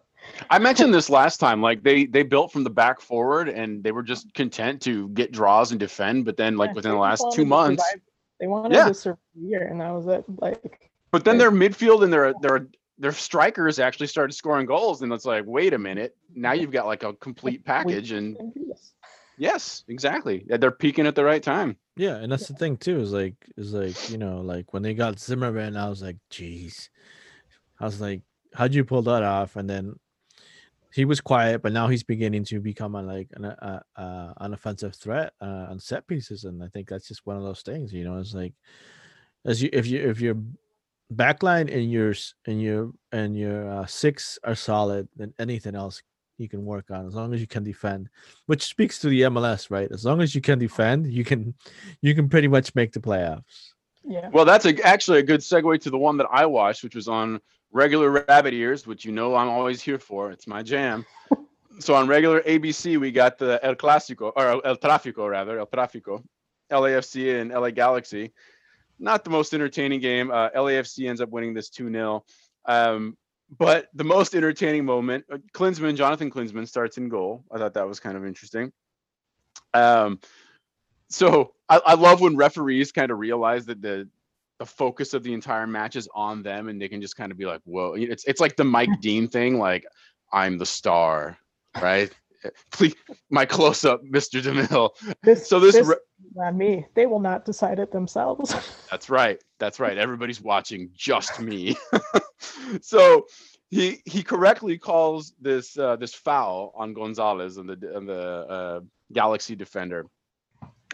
I 0.51 0.59
mentioned 0.59 0.93
this 0.95 1.11
last 1.11 1.39
time. 1.39 1.61
Like 1.63 1.83
they 1.83 2.07
they 2.07 2.23
built 2.23 2.53
from 2.53 2.65
the 2.65 2.71
back 2.71 3.01
forward, 3.01 3.49
and 3.49 3.83
they 3.83 3.93
were 3.93 4.03
just 4.03 4.33
content 4.35 4.81
to 4.83 5.09
get 5.11 5.33
draws 5.33 5.71
and 5.73 5.81
defend. 5.81 6.25
But 6.25 6.37
then, 6.37 6.57
like 6.57 6.71
yeah, 6.71 6.75
within 6.75 6.93
the 6.93 6.99
last 6.99 7.25
two 7.33 7.45
months, 7.45 7.83
survive- 7.83 8.03
they 8.41 8.47
wanted 8.47 8.75
Yeah. 8.75 8.89
to 8.89 8.95
survive 8.95 9.19
the 9.35 9.41
year, 9.49 9.67
and 9.67 9.81
that 9.81 9.91
was 9.91 10.07
it. 10.07 10.25
Like 10.41 10.91
but 11.11 11.25
then 11.25 11.35
Right. 11.35 11.39
their 11.39 11.51
midfield 11.51 12.05
and 12.05 12.13
their 12.13 12.35
their 12.41 12.69
their 12.99 13.13
strikers 13.13 13.79
actually 13.79 14.09
started 14.09 14.33
scoring 14.33 14.67
goals, 14.67 15.03
and 15.03 15.13
it's 15.13 15.25
like, 15.25 15.45
wait 15.47 15.73
a 15.73 15.79
minute, 15.79 16.17
now 16.35 16.53
you've 16.53 16.73
got 16.73 16.87
like 16.87 17.03
a 17.05 17.13
complete 17.15 17.65
package. 17.65 18.11
And 18.13 18.35
they 18.35 18.39
can 18.39 18.51
do 18.51 18.67
this. 18.69 18.93
yes, 19.39 19.85
exactly, 19.89 20.45
Yeah, 20.49 20.57
they're 20.57 20.71
peaking 20.73 21.07
at 21.07 21.15
the 21.15 21.25
right 21.25 21.43
time. 21.43 21.77
Yeah, 21.97 22.17
and 22.17 22.31
that's 22.31 22.47
the 22.49 22.55
thing 22.55 22.77
too. 22.77 23.01
Is 23.01 23.13
like 23.13 23.35
is 23.57 23.73
like 23.73 24.11
you 24.11 24.19
know 24.19 24.41
like 24.41 24.73
when 24.73 24.83
they 24.83 24.95
got 24.95 25.19
Zimmerman, 25.19 25.77
I 25.77 25.89
was 25.89 26.03
like, 26.03 26.17
jeez, 26.31 26.89
I 27.81 27.85
was 27.87 28.01
like, 28.01 28.23
how'd 28.55 28.75
you 28.75 28.85
pull 28.85 29.03
that 29.03 29.23
off? 29.25 29.57
And 29.57 29.69
then 29.69 29.99
he 30.95 31.05
was 31.05 31.21
quiet, 31.21 31.63
but 31.63 31.73
now 31.73 31.89
he's 31.89 32.03
beginning 32.03 32.45
to 32.45 32.61
become 32.61 32.95
a, 32.95 33.03
like 33.03 33.29
an 33.35 33.45
a, 33.45 33.83
a, 33.97 34.35
an 34.41 34.55
offensive 34.55 34.95
threat 34.95 35.33
uh, 35.41 35.67
on 35.71 35.79
set 35.79 36.07
pieces, 36.07 36.45
and 36.45 36.63
I 36.63 36.69
think 36.69 36.89
that's 36.89 37.09
just 37.09 37.27
one 37.27 37.37
of 37.37 37.43
those 37.43 37.63
things. 37.63 37.93
You 37.93 38.05
know, 38.05 38.19
it's 38.19 38.35
like 38.35 38.55
as 39.45 39.63
you 39.63 39.71
if 39.73 39.87
you 39.87 40.09
if 40.09 40.21
your 40.21 40.37
backline 41.15 41.73
and 41.75 41.91
your 41.91 42.11
s- 42.11 42.35
and 42.47 42.61
your 42.61 42.93
and 43.13 43.37
your 43.37 43.71
uh, 43.71 43.87
six 43.87 44.39
are 44.45 44.55
solid, 44.55 45.09
then 45.17 45.35
anything 45.39 45.75
else 45.75 46.03
you 46.39 46.49
can 46.49 46.65
work 46.65 46.91
on 46.91 47.07
as 47.07 47.15
long 47.15 47.35
as 47.35 47.41
you 47.41 47.47
can 47.47 47.65
defend, 47.65 48.09
which 48.47 48.63
speaks 48.63 48.99
to 49.01 49.09
the 49.09 49.23
MLS, 49.23 49.71
right? 49.71 49.91
As 49.91 50.05
long 50.05 50.23
as 50.23 50.35
you 50.35 50.41
can 50.41 50.59
defend, 50.59 51.13
you 51.13 51.25
can 51.25 51.55
you 52.01 52.15
can 52.15 52.29
pretty 52.29 52.49
much 52.49 52.75
make 52.75 52.93
the 52.93 53.01
playoffs. 53.01 53.73
Yeah. 54.05 54.31
Well, 54.33 54.45
that's 54.45 54.65
a, 54.65 54.81
actually 54.87 55.19
a 55.19 55.23
good 55.23 55.41
segue 55.41 55.81
to 55.83 55.91
the 55.91 55.99
one 55.99 56.17
that 56.17 56.29
I 56.31 56.47
watched, 56.47 56.83
which 56.83 56.95
was 56.95 57.09
on 57.09 57.41
regular 57.73 58.25
rabbit 58.29 58.55
ears, 58.55 58.87
which 58.87 59.05
you 59.05 59.13
know 59.13 59.35
I'm 59.35 59.49
always 59.49 59.83
here 59.83 59.99
for. 59.99 60.31
It's 60.31 60.47
my 60.47 60.63
jam. 60.63 61.05
so 61.79 61.95
on 61.95 62.09
regular 62.09 62.41
ABC, 62.43 62.99
we 62.99 63.11
got 63.11 63.39
the 63.39 63.61
El 63.63 63.75
Clásico 63.75 64.33
or 64.35 64.67
El 64.67 64.77
Tráfico 64.77 65.29
rather, 65.29 65.59
El 65.59 65.67
Tráfico, 65.67 66.23
LAFC 66.71 67.41
and 67.41 67.51
LA 67.51 67.71
Galaxy. 67.71 68.33
Not 68.99 69.25
the 69.25 69.31
most 69.31 69.55
entertaining 69.55 70.01
game. 70.01 70.31
Uh, 70.31 70.51
LAFC 70.51 71.09
ends 71.09 71.21
up 71.21 71.31
winning 71.31 71.55
this 71.55 71.71
2 71.71 71.91
0. 71.91 72.25
Um, 72.65 73.17
but 73.57 73.89
the 73.95 74.05
most 74.05 74.35
entertaining 74.35 74.85
moment, 74.85 75.25
uh, 75.33 75.39
Klinsmann, 75.55 75.97
Jonathan 75.97 76.31
Klinsmann 76.31 76.69
starts 76.69 76.99
in 76.99 77.09
goal. 77.09 77.45
I 77.51 77.59
thought 77.59 77.75
that 77.75 77.89
was 77.89 78.01
kind 78.01 78.17
of 78.17 78.27
interesting. 78.27 78.73
Um, 79.73 80.21
so 81.09 81.55
I, 81.69 81.81
I 81.85 81.95
love 81.95 82.21
when 82.21 82.37
referees 82.37 82.93
kind 82.93 83.11
of 83.11 83.19
realize 83.19 83.67
that 83.67 83.81
the 83.81 84.09
the 84.59 84.67
focus 84.67 85.15
of 85.15 85.23
the 85.23 85.33
entire 85.33 85.67
match 85.67 85.97
is 85.97 86.09
on 86.15 86.43
them 86.43 86.69
and 86.69 86.81
they 86.81 86.89
can 86.89 87.01
just 87.01 87.17
kind 87.17 87.31
of 87.33 87.39
be 87.39 87.47
like, 87.47 87.61
whoa. 87.65 87.95
It's 87.95 88.25
it's 88.25 88.41
like 88.41 88.57
the 88.57 88.65
Mike 88.65 88.91
Dean 89.01 89.29
thing, 89.29 89.59
like 89.59 89.87
I'm 90.33 90.59
the 90.59 90.67
star, 90.67 91.39
right? 91.81 92.11
Please, 92.71 92.95
my 93.31 93.45
close 93.45 93.85
up, 93.85 94.03
Mr. 94.05 94.41
DeMille. 94.41 94.91
This, 95.23 95.49
So 95.49 95.59
this 95.59 95.75
this 95.75 95.87
re- 95.87 95.97
not 96.35 96.55
me. 96.55 96.87
They 96.95 97.07
will 97.07 97.21
not 97.21 97.45
decide 97.45 97.79
it 97.79 97.91
themselves. 97.91 98.55
That's 98.91 99.11
right. 99.11 99.43
That's 99.59 99.81
right. 99.81 99.99
Everybody's 99.99 100.41
watching 100.41 100.91
just 100.95 101.41
me. 101.41 101.77
so 102.81 103.27
he 103.71 104.01
he 104.05 104.23
correctly 104.23 104.79
calls 104.79 105.35
this 105.41 105.77
uh, 105.77 105.97
this 105.97 106.15
foul 106.15 106.73
on 106.77 106.95
Gonzalez 106.95 107.57
and 107.57 107.69
the 107.69 107.97
on 107.97 108.07
the 108.07 108.23
uh, 108.23 108.81
Galaxy 109.13 109.57
defender, 109.57 110.07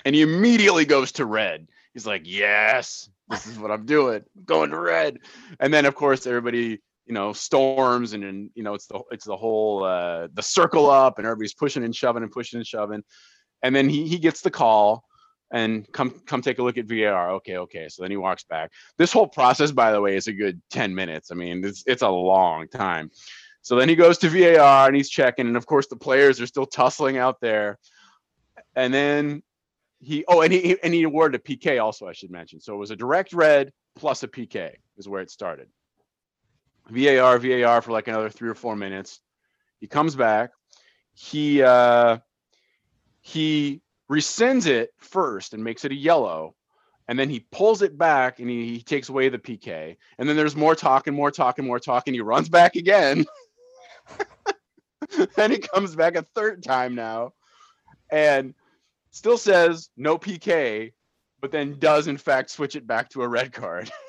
and 0.04 0.14
he 0.14 0.22
immediately 0.22 0.84
goes 0.84 1.12
to 1.12 1.26
red. 1.26 1.68
He's 1.92 2.06
like, 2.06 2.22
"Yes, 2.24 3.08
this 3.28 3.46
is 3.46 3.58
what 3.58 3.70
I'm 3.70 3.86
doing. 3.86 4.22
Going 4.44 4.70
to 4.70 4.78
red." 4.78 5.18
And 5.60 5.72
then 5.72 5.86
of 5.86 5.94
course 5.94 6.26
everybody 6.26 6.80
you 7.06 7.12
know 7.12 7.32
storms 7.32 8.14
and 8.14 8.22
then 8.22 8.50
you 8.54 8.62
know 8.62 8.74
it's 8.74 8.86
the 8.86 9.00
it's 9.10 9.26
the 9.26 9.36
whole 9.36 9.84
uh, 9.84 10.28
the 10.32 10.42
circle 10.42 10.90
up 10.90 11.18
and 11.18 11.26
everybody's 11.26 11.54
pushing 11.54 11.84
and 11.84 11.94
shoving 11.94 12.22
and 12.22 12.32
pushing 12.32 12.58
and 12.58 12.66
shoving, 12.66 13.02
and 13.62 13.74
then 13.74 13.88
he 13.88 14.06
he 14.06 14.18
gets 14.18 14.40
the 14.40 14.50
call 14.50 15.04
and 15.54 15.90
come 15.92 16.10
come 16.26 16.42
take 16.42 16.58
a 16.58 16.62
look 16.62 16.78
at 16.78 16.86
VAR. 16.86 17.30
Okay, 17.32 17.58
okay. 17.58 17.88
So 17.88 18.02
then 18.02 18.10
he 18.10 18.16
walks 18.16 18.44
back. 18.44 18.72
This 18.98 19.12
whole 19.12 19.28
process, 19.28 19.70
by 19.70 19.92
the 19.92 20.00
way, 20.00 20.16
is 20.16 20.26
a 20.26 20.32
good 20.32 20.60
10 20.70 20.94
minutes. 20.94 21.30
I 21.30 21.34
mean, 21.34 21.64
it's 21.64 21.84
it's 21.86 22.02
a 22.02 22.08
long 22.08 22.68
time. 22.68 23.10
So 23.62 23.76
then 23.76 23.88
he 23.88 23.94
goes 23.94 24.18
to 24.18 24.28
VAR 24.28 24.88
and 24.88 24.96
he's 24.96 25.08
checking, 25.08 25.46
and 25.46 25.56
of 25.56 25.66
course 25.66 25.86
the 25.86 25.96
players 25.96 26.40
are 26.40 26.46
still 26.46 26.66
tussling 26.66 27.18
out 27.18 27.40
there. 27.40 27.78
And 28.74 28.92
then 28.92 29.42
he 30.04 30.24
oh, 30.28 30.42
and 30.42 30.52
he 30.52 30.76
and 30.82 30.92
he 30.92 31.02
awarded 31.02 31.40
a 31.40 31.44
PK 31.44 31.82
also, 31.82 32.06
I 32.06 32.12
should 32.12 32.30
mention. 32.30 32.60
So 32.60 32.74
it 32.74 32.78
was 32.78 32.90
a 32.90 32.96
direct 32.96 33.32
red 33.32 33.72
plus 33.96 34.22
a 34.22 34.28
PK 34.28 34.72
is 34.96 35.08
where 35.08 35.22
it 35.22 35.30
started. 35.30 35.68
VAR, 36.90 37.38
VAR 37.38 37.82
for 37.82 37.92
like 37.92 38.08
another 38.08 38.30
three 38.30 38.48
or 38.48 38.54
four 38.54 38.76
minutes. 38.76 39.20
He 39.80 39.86
comes 39.86 40.14
back. 40.14 40.50
He 41.14 41.62
uh 41.62 42.18
he 43.20 43.80
rescinds 44.10 44.66
it 44.66 44.90
first 44.98 45.54
and 45.54 45.64
makes 45.64 45.84
it 45.84 45.92
a 45.92 45.94
yellow 45.94 46.54
and 47.08 47.18
then 47.18 47.30
he 47.30 47.40
pulls 47.52 47.82
it 47.82 47.96
back 47.96 48.38
and 48.38 48.50
he, 48.50 48.74
he 48.74 48.82
takes 48.82 49.08
away 49.08 49.30
the 49.30 49.38
pk 49.38 49.96
and 50.18 50.28
then 50.28 50.36
there's 50.36 50.54
more 50.54 50.74
talk 50.74 51.06
and 51.06 51.16
more 51.16 51.30
talk 51.30 51.58
and 51.58 51.66
more 51.66 51.80
talk 51.80 52.06
and 52.06 52.14
he 52.14 52.20
runs 52.20 52.50
back 52.50 52.76
again 52.76 53.24
then 55.36 55.50
he 55.50 55.58
comes 55.58 55.96
back 55.96 56.16
a 56.16 56.22
third 56.34 56.62
time 56.62 56.94
now 56.94 57.32
and 58.10 58.54
still 59.14 59.38
says 59.38 59.88
no 59.96 60.18
pk 60.18 60.92
but 61.44 61.52
then 61.52 61.78
does 61.78 62.06
in 62.06 62.16
fact 62.16 62.48
switch 62.48 62.74
it 62.74 62.86
back 62.86 63.10
to 63.10 63.22
a 63.22 63.28
red 63.28 63.52
card. 63.52 63.90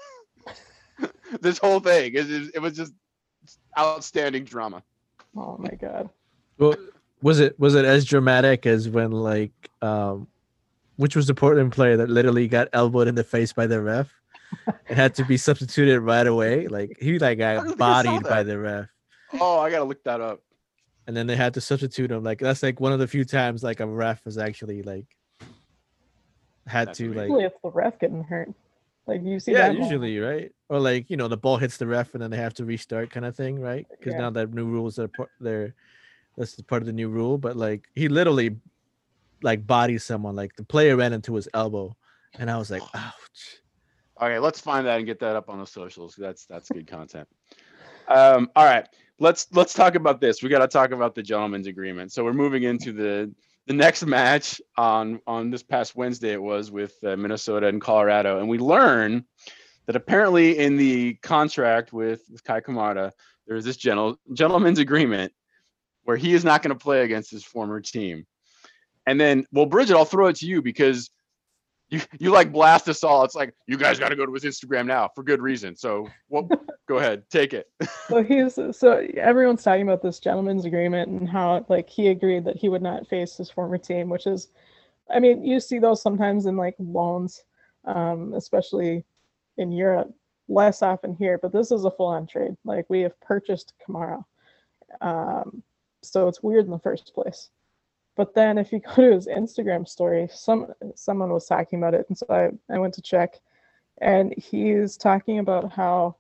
This 1.42 1.58
whole 1.58 1.82
thing 1.82 2.14
it, 2.14 2.32
it, 2.32 2.52
it 2.56 2.60
was 2.60 2.78
just 2.78 2.94
outstanding 3.78 4.46
drama. 4.46 4.82
Oh 5.36 5.58
my 5.60 5.72
god. 5.72 6.10
Well, 6.58 6.76
was 7.22 7.42
it 7.42 7.60
was 7.60 7.76
it 7.76 7.84
as 7.84 8.06
dramatic 8.06 8.66
as 8.66 8.88
when 8.88 9.12
like 9.12 9.52
um, 9.82 10.28
which 10.96 11.18
was 11.18 11.28
the 11.28 11.34
Portland 11.34 11.74
player 11.74 11.98
that 11.98 12.10
literally 12.10 12.48
got 12.48 12.70
elbowed 12.72 13.10
in 13.10 13.16
the 13.16 13.26
face 13.26 13.52
by 13.52 13.68
the 13.68 13.82
ref? 13.82 14.08
And 14.88 14.98
had 14.98 15.16
to 15.16 15.26
be 15.26 15.36
substituted 15.36 16.00
right 16.00 16.28
away? 16.28 16.68
Like 16.68 16.98
he 17.02 17.20
like 17.20 17.40
got 17.40 17.66
think 17.66 17.68
I 17.68 17.70
saw 17.72 17.76
bodied 17.76 18.24
by 18.24 18.44
the 18.44 18.58
ref, 18.58 18.88
oh 19.34 19.60
i 19.60 19.70
gotta 19.70 19.84
look 19.84 20.02
that 20.06 20.22
up 20.22 20.42
and 21.08 21.16
then 21.16 21.28
they 21.28 21.36
had 21.36 21.54
to 21.56 21.62
substitute 21.62 22.12
him. 22.12 22.24
Like 22.24 22.40
that's 22.40 22.64
like 22.64 22.80
one 22.80 22.94
of 22.94 23.00
the 23.00 23.08
few 23.08 23.26
times 23.26 23.64
like 23.64 23.80
a 23.80 23.86
ref 23.88 24.24
has 24.26 24.38
actually 24.38 24.82
like 24.84 25.06
had 26.68 26.88
That's 26.90 26.98
to 27.00 27.14
like 27.14 27.30
Usually 27.30 27.44
it's 27.46 27.58
the 27.64 27.70
ref 27.72 28.00
getting 28.00 28.24
hurt. 28.24 28.50
Like 29.08 29.22
you 29.24 29.40
see 29.40 29.52
yeah 29.54 29.68
that 29.68 29.74
more. 29.76 29.84
usually 29.84 30.18
right 30.20 30.52
or 30.70 30.80
like 30.80 31.10
you 31.12 31.18
know 31.18 31.28
the 31.28 31.38
ball 31.38 31.58
hits 31.58 31.78
the 31.78 31.86
ref 31.86 32.14
and 32.16 32.24
then 32.24 32.32
they 32.32 32.38
have 32.38 32.56
to 32.56 32.66
restart 32.66 33.12
kind 33.12 33.24
of 33.26 33.36
thing 33.36 33.60
right 33.60 33.86
because 33.92 34.14
Yeah. 34.14 34.22
now 34.22 34.30
that 34.32 34.52
new 34.52 34.66
rules 34.66 34.98
are 34.98 35.08
part 35.08 35.30
they're 35.40 35.76
that's 36.38 36.60
part 36.64 36.82
of 36.82 36.88
the 36.88 36.92
new 36.94 37.08
rule 37.10 37.38
but 37.38 37.56
like 37.56 37.86
he 37.94 38.08
literally 38.10 38.58
like 39.44 39.68
bodies 39.68 40.04
someone 40.04 40.36
like 40.36 40.56
the 40.56 40.64
player 40.66 40.96
ran 40.96 41.14
into 41.14 41.36
his 41.36 41.48
elbow 41.54 41.96
and 42.40 42.50
i 42.50 42.58
was 42.58 42.72
like 42.72 42.82
ouch 42.96 43.60
Okay, 44.20 44.40
let's 44.40 44.62
find 44.62 44.88
that 44.88 44.98
and 44.98 45.06
get 45.06 45.20
that 45.20 45.36
up 45.36 45.50
on 45.50 45.60
the 45.60 45.68
socials. 45.68 46.16
That's 46.18 46.46
that's 46.46 46.70
good 46.70 46.88
content. 46.88 47.28
Um, 48.08 48.50
all 48.56 48.64
right, 48.64 48.88
let's 49.20 49.48
let's 49.52 49.74
talk 49.74 49.96
about 49.96 50.20
this. 50.20 50.42
We 50.44 50.50
got 50.50 50.60
to 50.60 50.68
talk 50.68 50.92
about 50.92 51.16
the 51.16 51.24
gentleman's 51.24 51.68
agreement. 51.68 52.12
So 52.12 52.24
we're 52.24 52.34
moving 52.34 52.64
into 52.64 52.92
the 52.92 53.34
the 53.68 53.74
next 53.74 54.06
match 54.06 54.62
on 54.78 55.20
on 55.28 55.50
this 55.50 55.64
past 55.64 55.96
Wednesday. 55.96 56.34
It 56.34 56.42
was 56.42 56.72
with 56.72 56.94
uh, 57.04 57.16
Minnesota 57.16 57.68
and 57.68 57.82
Colorado, 57.82 58.40
and 58.40 58.50
we 58.50 58.58
learn 58.58 59.26
that 59.86 59.96
apparently 59.96 60.58
in 60.58 60.78
the 60.78 61.14
contract 61.16 61.94
with, 61.94 62.22
with 62.32 62.44
Kei 62.44 62.62
Kamara, 62.62 63.12
there's 63.48 63.66
this 63.66 63.78
gentle, 63.78 64.18
gentleman's 64.34 64.80
agreement 64.80 65.32
where 66.04 66.18
he 66.18 66.34
is 66.34 66.44
not 66.44 66.62
going 66.64 66.76
to 66.76 66.84
play 66.84 67.04
against 67.04 67.32
his 67.32 67.44
former 67.44 67.80
team. 67.82 68.26
And 69.08 69.20
then, 69.20 69.46
well, 69.52 69.68
Bridget, 69.68 69.96
I'll 69.96 70.06
throw 70.06 70.28
it 70.28 70.38
to 70.38 70.48
you 70.48 70.62
because 70.62 71.12
you 71.90 72.02
you 72.20 72.32
like 72.32 72.52
blast 72.52 72.90
us 72.90 73.04
all. 73.04 73.24
It's 73.24 73.36
like 73.36 73.54
you 73.68 73.78
guys 73.78 74.00
got 74.00 74.10
to 74.10 74.16
go 74.16 74.26
to 74.26 74.34
his 74.34 74.44
Instagram 74.44 74.86
now 74.88 75.10
for 75.14 75.24
good 75.24 75.42
reason. 75.42 75.76
So, 75.76 76.08
well, 76.30 76.50
go 76.88 76.98
ahead, 76.98 77.24
take 77.30 77.54
it. 77.54 77.68
so 78.08 78.24
he's 78.24 78.56
so 78.56 79.06
everyone's 79.18 79.64
talking 79.64 79.84
about 79.84 80.02
this 80.02 80.20
gentleman's 80.20 80.66
agreement 80.66 81.10
and 81.10 81.28
how 81.28 81.66
like 81.70 81.90
he 81.90 82.08
agreed 82.08 82.46
that 82.46 82.56
he 82.56 82.70
would 82.70 82.82
not 82.82 83.08
face 83.08 83.38
his 83.38 83.50
former 83.50 83.78
team 83.78 84.10
which 84.10 84.28
is 84.28 84.50
i 85.10 85.20
mean 85.20 85.44
you 85.44 85.60
see 85.60 85.80
those 85.80 86.02
sometimes 86.02 86.46
in 86.46 86.56
like 86.56 86.76
loans 86.80 87.44
um 87.86 88.34
especially 88.34 89.04
in 89.58 89.72
europe 89.72 90.14
less 90.48 90.82
often 90.82 91.16
here 91.16 91.40
but 91.42 91.52
this 91.52 91.72
is 91.72 91.86
a 91.86 91.92
full-on 91.92 92.28
trade 92.28 92.56
like 92.64 92.86
we 92.90 93.02
have 93.02 93.20
purchased 93.22 93.74
kamara 93.88 94.24
um 95.02 95.64
so 96.04 96.28
it's 96.28 96.44
weird 96.44 96.66
in 96.66 96.72
the 96.72 96.80
first 96.80 97.14
place 97.16 97.50
but 98.16 98.34
then 98.34 98.58
if 98.58 98.72
you 98.72 98.80
go 98.80 98.96
to 98.96 99.14
his 99.14 99.28
instagram 99.28 99.88
story 99.88 100.28
some 100.34 100.68
someone 100.96 101.32
was 101.32 101.46
talking 101.46 101.80
about 101.80 101.94
it 101.94 102.06
and 102.10 102.18
so 102.18 102.26
i, 102.30 102.74
I 102.74 102.78
went 102.80 102.94
to 102.96 103.02
check. 103.02 103.40
And 104.02 104.34
he's 104.38 104.98
talking 104.98 105.40
about 105.40 105.72
how 105.72 106.18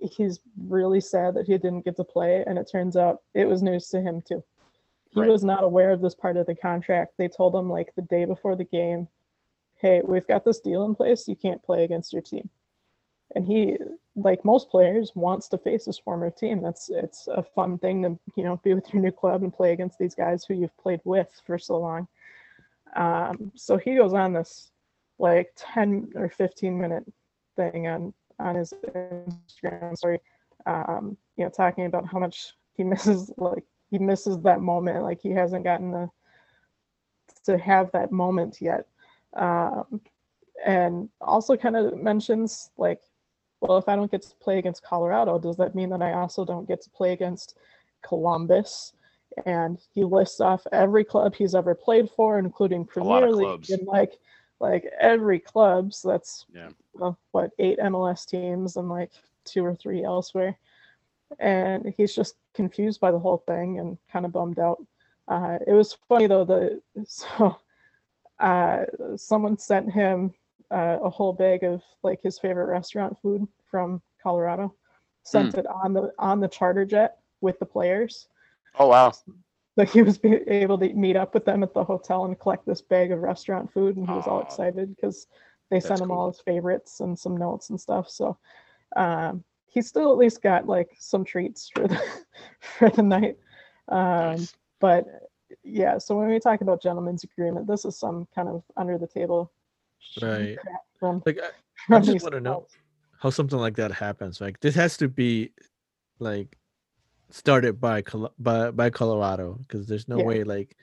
he's 0.00 0.40
really 0.66 1.02
sad 1.02 1.34
that 1.34 1.46
he 1.46 1.52
didn't 1.58 1.84
get 1.84 1.96
to 1.96 2.04
play 2.04 2.42
and 2.46 2.58
it 2.58 2.66
turns 2.70 2.96
out 2.96 3.20
it 3.34 3.46
was 3.46 3.62
news 3.62 3.88
to 3.90 4.00
him 4.00 4.22
too. 4.22 4.42
He 5.10 5.20
Right. 5.20 5.28
was 5.28 5.44
not 5.44 5.64
aware 5.64 5.90
of 5.92 6.00
this 6.00 6.14
part 6.14 6.38
of 6.38 6.46
the 6.46 6.54
contract. 6.54 7.12
They 7.18 7.28
told 7.28 7.54
him 7.54 7.68
like 7.68 7.94
the 7.94 8.02
day 8.02 8.24
before 8.24 8.56
the 8.56 8.64
game 8.64 9.06
hey 9.76 10.00
we've 10.02 10.26
got 10.26 10.46
this 10.46 10.60
deal 10.60 10.86
in 10.86 10.94
place. 10.94 11.28
You 11.28 11.36
can't 11.36 11.62
play 11.62 11.84
against 11.84 12.12
your 12.12 12.22
team. 12.22 12.48
And 13.34 13.46
he 13.46 13.76
like 14.16 14.44
most 14.44 14.70
players 14.70 15.12
wants 15.14 15.48
to 15.48 15.58
face 15.58 15.86
his 15.86 15.98
former 15.98 16.30
team. 16.30 16.62
That's 16.62 16.88
it's 16.88 17.26
a 17.28 17.42
fun 17.42 17.78
thing 17.78 18.02
to 18.02 18.18
you 18.36 18.44
know 18.44 18.60
be 18.62 18.74
with 18.74 18.92
your 18.92 19.02
new 19.02 19.12
club 19.12 19.42
and 19.42 19.52
play 19.52 19.72
against 19.72 19.98
these 19.98 20.14
guys 20.14 20.44
who 20.44 20.54
you've 20.54 20.76
played 20.78 21.00
with 21.04 21.28
for 21.46 21.58
so 21.58 21.78
long. 21.78 22.06
Um, 22.96 23.50
so 23.54 23.76
he 23.76 23.96
goes 23.96 24.14
on 24.14 24.32
this 24.32 24.70
like 25.18 25.52
10 25.56 26.12
or 26.14 26.28
15 26.28 26.78
minute 26.78 27.04
thing 27.56 27.88
on 27.88 28.12
on 28.38 28.56
his 28.56 28.72
Instagram 28.94 29.96
story, 29.96 30.18
um, 30.66 31.16
you 31.36 31.44
know, 31.44 31.50
talking 31.50 31.86
about 31.86 32.06
how 32.06 32.18
much 32.18 32.54
he 32.74 32.84
misses, 32.84 33.32
like 33.36 33.64
he 33.90 33.98
misses 33.98 34.38
that 34.40 34.60
moment, 34.60 35.02
like 35.02 35.20
he 35.20 35.30
hasn't 35.30 35.64
gotten 35.64 35.90
the 35.90 36.10
to 37.44 37.58
have 37.58 37.90
that 37.92 38.10
moment 38.10 38.58
yet, 38.60 38.86
um, 39.34 40.00
and 40.64 41.08
also 41.20 41.56
kind 41.56 41.76
of 41.76 41.96
mentions 41.96 42.70
like, 42.78 43.00
well, 43.66 43.78
if 43.78 43.88
I 43.88 43.96
don't 43.96 44.10
get 44.10 44.22
to 44.22 44.34
play 44.36 44.58
against 44.58 44.82
Colorado, 44.82 45.38
does 45.38 45.56
that 45.56 45.74
mean 45.74 45.88
that 45.90 46.02
I 46.02 46.12
also 46.12 46.44
don't 46.44 46.68
get 46.68 46.82
to 46.82 46.90
play 46.90 47.12
against 47.12 47.56
Columbus, 48.02 48.92
and 49.46 49.78
he 49.94 50.04
lists 50.04 50.40
off 50.40 50.66
every 50.70 51.02
club 51.02 51.34
he's 51.34 51.54
ever 51.54 51.74
played 51.74 52.10
for, 52.10 52.38
including 52.38 52.84
Premier 52.84 53.30
League 53.32 53.46
clubs. 53.46 53.70
and 53.70 53.86
like 53.86 54.18
like 54.60 54.84
every 55.00 55.38
club. 55.40 55.94
So 55.94 56.08
that's 56.08 56.44
Yeah. 56.54 56.70
well, 56.92 57.18
what 57.32 57.50
eight 57.58 57.78
MLS 57.78 58.26
teams 58.26 58.76
and 58.76 58.88
like 58.88 59.10
two 59.44 59.64
or 59.64 59.74
three 59.74 60.04
elsewhere. 60.04 60.58
And 61.38 61.92
he's 61.96 62.14
just 62.14 62.36
confused 62.52 63.00
by 63.00 63.10
the 63.10 63.18
whole 63.18 63.38
thing 63.38 63.78
and 63.78 63.98
kind 64.12 64.24
of 64.26 64.32
bummed 64.32 64.58
out. 64.58 64.84
Uh, 65.26 65.58
it 65.66 65.72
was 65.72 65.94
funny 66.08 66.26
though. 66.26 66.44
The 66.44 66.82
so 67.06 67.56
uh, 68.38 68.84
someone 69.16 69.58
sent 69.58 69.90
him 69.90 70.34
uh, 70.70 70.98
a 71.02 71.10
whole 71.10 71.32
bag 71.32 71.62
of 71.62 71.82
like 72.02 72.20
his 72.22 72.38
favorite 72.38 72.66
restaurant 72.66 73.16
food 73.20 73.46
from 73.70 74.02
Colorado. 74.22 74.74
Sent 75.22 75.54
it 75.54 75.66
on 75.66 75.94
the 75.94 76.12
on 76.18 76.40
the 76.40 76.48
charter 76.48 76.84
jet 76.84 77.16
with 77.40 77.58
the 77.58 77.66
players. 77.66 78.28
Oh 78.78 78.88
wow. 78.88 79.12
Like 79.76 79.90
he 79.90 80.02
was 80.02 80.18
be- 80.18 80.48
able 80.48 80.78
to 80.78 80.92
meet 80.92 81.16
up 81.16 81.34
with 81.34 81.44
them 81.44 81.62
at 81.62 81.72
the 81.72 81.82
hotel 81.82 82.26
and 82.26 82.38
collect 82.38 82.66
this 82.66 82.82
bag 82.82 83.10
of 83.10 83.20
restaurant 83.20 83.72
food, 83.72 83.96
and 83.96 84.06
he 84.06 84.14
was 84.14 84.26
all 84.26 84.42
excited 84.42 84.94
because 84.94 85.26
they 85.70 85.80
sent 85.80 86.00
him 86.00 86.08
cool. 86.08 86.18
all 86.18 86.30
his 86.30 86.40
favorites 86.40 87.00
and 87.00 87.18
some 87.18 87.36
notes 87.36 87.70
and 87.70 87.80
stuff. 87.80 88.08
So 88.10 88.36
um, 88.96 89.42
he 89.66 89.80
still 89.82 90.12
at 90.12 90.18
least 90.18 90.42
got 90.42 90.68
like 90.68 90.90
some 90.98 91.24
treats 91.24 91.70
for 91.74 91.88
the 91.88 92.00
for 92.60 92.90
the 92.90 93.02
night. 93.02 93.38
Um, 93.88 94.36
Nice. 94.36 94.54
But 94.80 95.06
yeah, 95.62 95.96
so 95.98 96.16
when 96.18 96.28
we 96.28 96.38
talk 96.38 96.60
about 96.60 96.82
gentleman's 96.82 97.24
agreement, 97.24 97.66
this 97.66 97.84
is 97.84 97.98
some 97.98 98.28
kind 98.34 98.48
of 98.48 98.62
under 98.76 98.98
the 98.98 99.06
table 99.06 99.50
Right. 100.22 100.56
from, 100.98 101.22
Like 101.26 101.38
I, 101.40 101.94
I 101.96 102.00
just 102.00 102.22
want 102.22 102.34
to 102.34 102.40
know 102.40 102.66
how 103.20 103.30
something 103.30 103.58
like 103.58 103.76
that 103.76 103.92
happens. 103.92 104.40
Like 104.40 104.60
this 104.60 104.74
has 104.74 104.96
to 104.98 105.08
be 105.08 105.52
like 106.18 106.56
started 107.30 107.80
by 107.80 108.02
Col- 108.02 108.32
by 108.38 108.70
by 108.70 108.90
Colorado 108.90 109.54
because 109.62 109.86
there's 109.86 110.08
no 110.08 110.18
Yeah. 110.18 110.24
way 110.24 110.44
like 110.44 110.76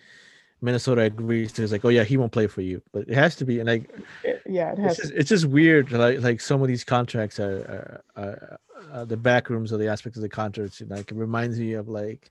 Minnesota 0.61 1.01
agrees 1.01 1.51
to 1.53 1.63
it's 1.63 1.72
like 1.72 1.86
oh 1.86 1.89
yeah 1.89 2.03
he 2.03 2.17
won't 2.17 2.32
play 2.32 2.45
for 2.47 2.61
you 2.61 2.82
but 2.91 3.07
it 3.07 3.13
has 3.15 3.36
to 3.38 3.45
be 3.45 3.59
and 3.59 3.67
like 3.69 3.89
It- 4.24 4.41
yeah, 4.45 4.72
it 4.74 4.80
it's 4.80 4.82
has. 4.82 4.97
just, 4.97 5.13
it's 5.13 5.30
just 5.30 5.45
weird 5.45 5.91
like 5.91 6.19
like 6.19 6.41
some 6.41 6.61
of 6.61 6.67
these 6.67 6.84
contracts 6.84 7.39
are, 7.39 8.01
are, 8.15 8.24
are 8.24 8.59
uh, 8.91 9.05
the 9.05 9.15
back 9.17 9.49
rooms 9.49 9.72
or 9.72 9.78
the 9.78 9.88
aspects 9.88 10.17
of 10.17 10.22
the 10.24 10.30
contracts 10.30 10.82
like 10.88 11.11
it 11.11 11.15
reminds 11.15 11.57
me 11.59 11.74
of 11.74 11.88
like 11.88 12.30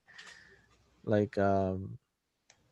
like 1.05 1.37
um 1.37 1.97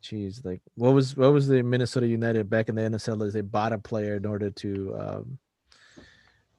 geez 0.02 0.40
like 0.44 0.60
what 0.76 0.92
was 0.94 1.16
what 1.16 1.32
was 1.32 1.46
the 1.48 1.62
Minnesota 1.62 2.06
United 2.06 2.48
back 2.48 2.68
in 2.68 2.74
the 2.74 2.82
NASL 2.82 3.22
is 3.26 3.32
they 3.34 3.40
bought 3.42 3.72
a 3.72 3.78
player 3.78 4.16
in 4.16 4.24
order 4.26 4.50
to 4.50 4.96
um 4.98 5.38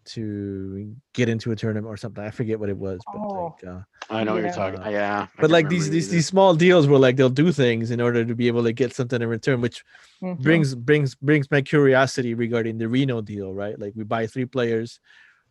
to 0.04 0.96
get 1.14 1.30
into 1.30 1.52
a 1.52 1.56
tournament 1.56 1.86
or 1.88 1.96
something 1.96 2.24
I 2.24 2.32
forget 2.32 2.60
what 2.60 2.70
it 2.70 2.78
was 2.78 3.00
but 3.06 3.20
Oh. 3.20 3.54
like 3.60 3.64
uh 3.68 3.82
I 4.10 4.24
know 4.26 4.34
what 4.34 4.40
Yeah. 4.40 4.48
you're 4.48 4.54
talking. 4.56 4.92
Yeah. 4.92 5.28
I 5.38 5.42
but 5.42 5.52
like 5.52 5.70
these 5.70 5.84
remember 5.84 5.94
these 5.94 6.08
either. 6.08 6.16
these 6.16 6.28
small 6.28 6.54
deals 6.56 6.88
where 6.88 7.00
like 7.00 7.16
they'll 7.18 7.30
do 7.30 7.52
things 7.52 7.92
in 7.92 8.02
order 8.02 8.26
to 8.26 8.36
be 8.36 8.48
able 8.48 8.64
to 8.64 8.74
get 8.74 8.94
something 8.94 9.22
in 9.22 9.28
return 9.30 9.62
which 9.62 9.84
Mhm. 10.22 10.42
brings 10.42 10.76
brings 10.76 11.16
brings 11.16 11.50
my 11.52 11.62
curiosity 11.62 12.34
regarding 12.34 12.78
the 12.78 12.88
Reno 12.88 13.22
deal, 13.22 13.54
right? 13.54 13.78
Like 13.80 13.94
we 13.96 14.04
buy 14.04 14.28
three 14.28 14.46
players 14.46 15.00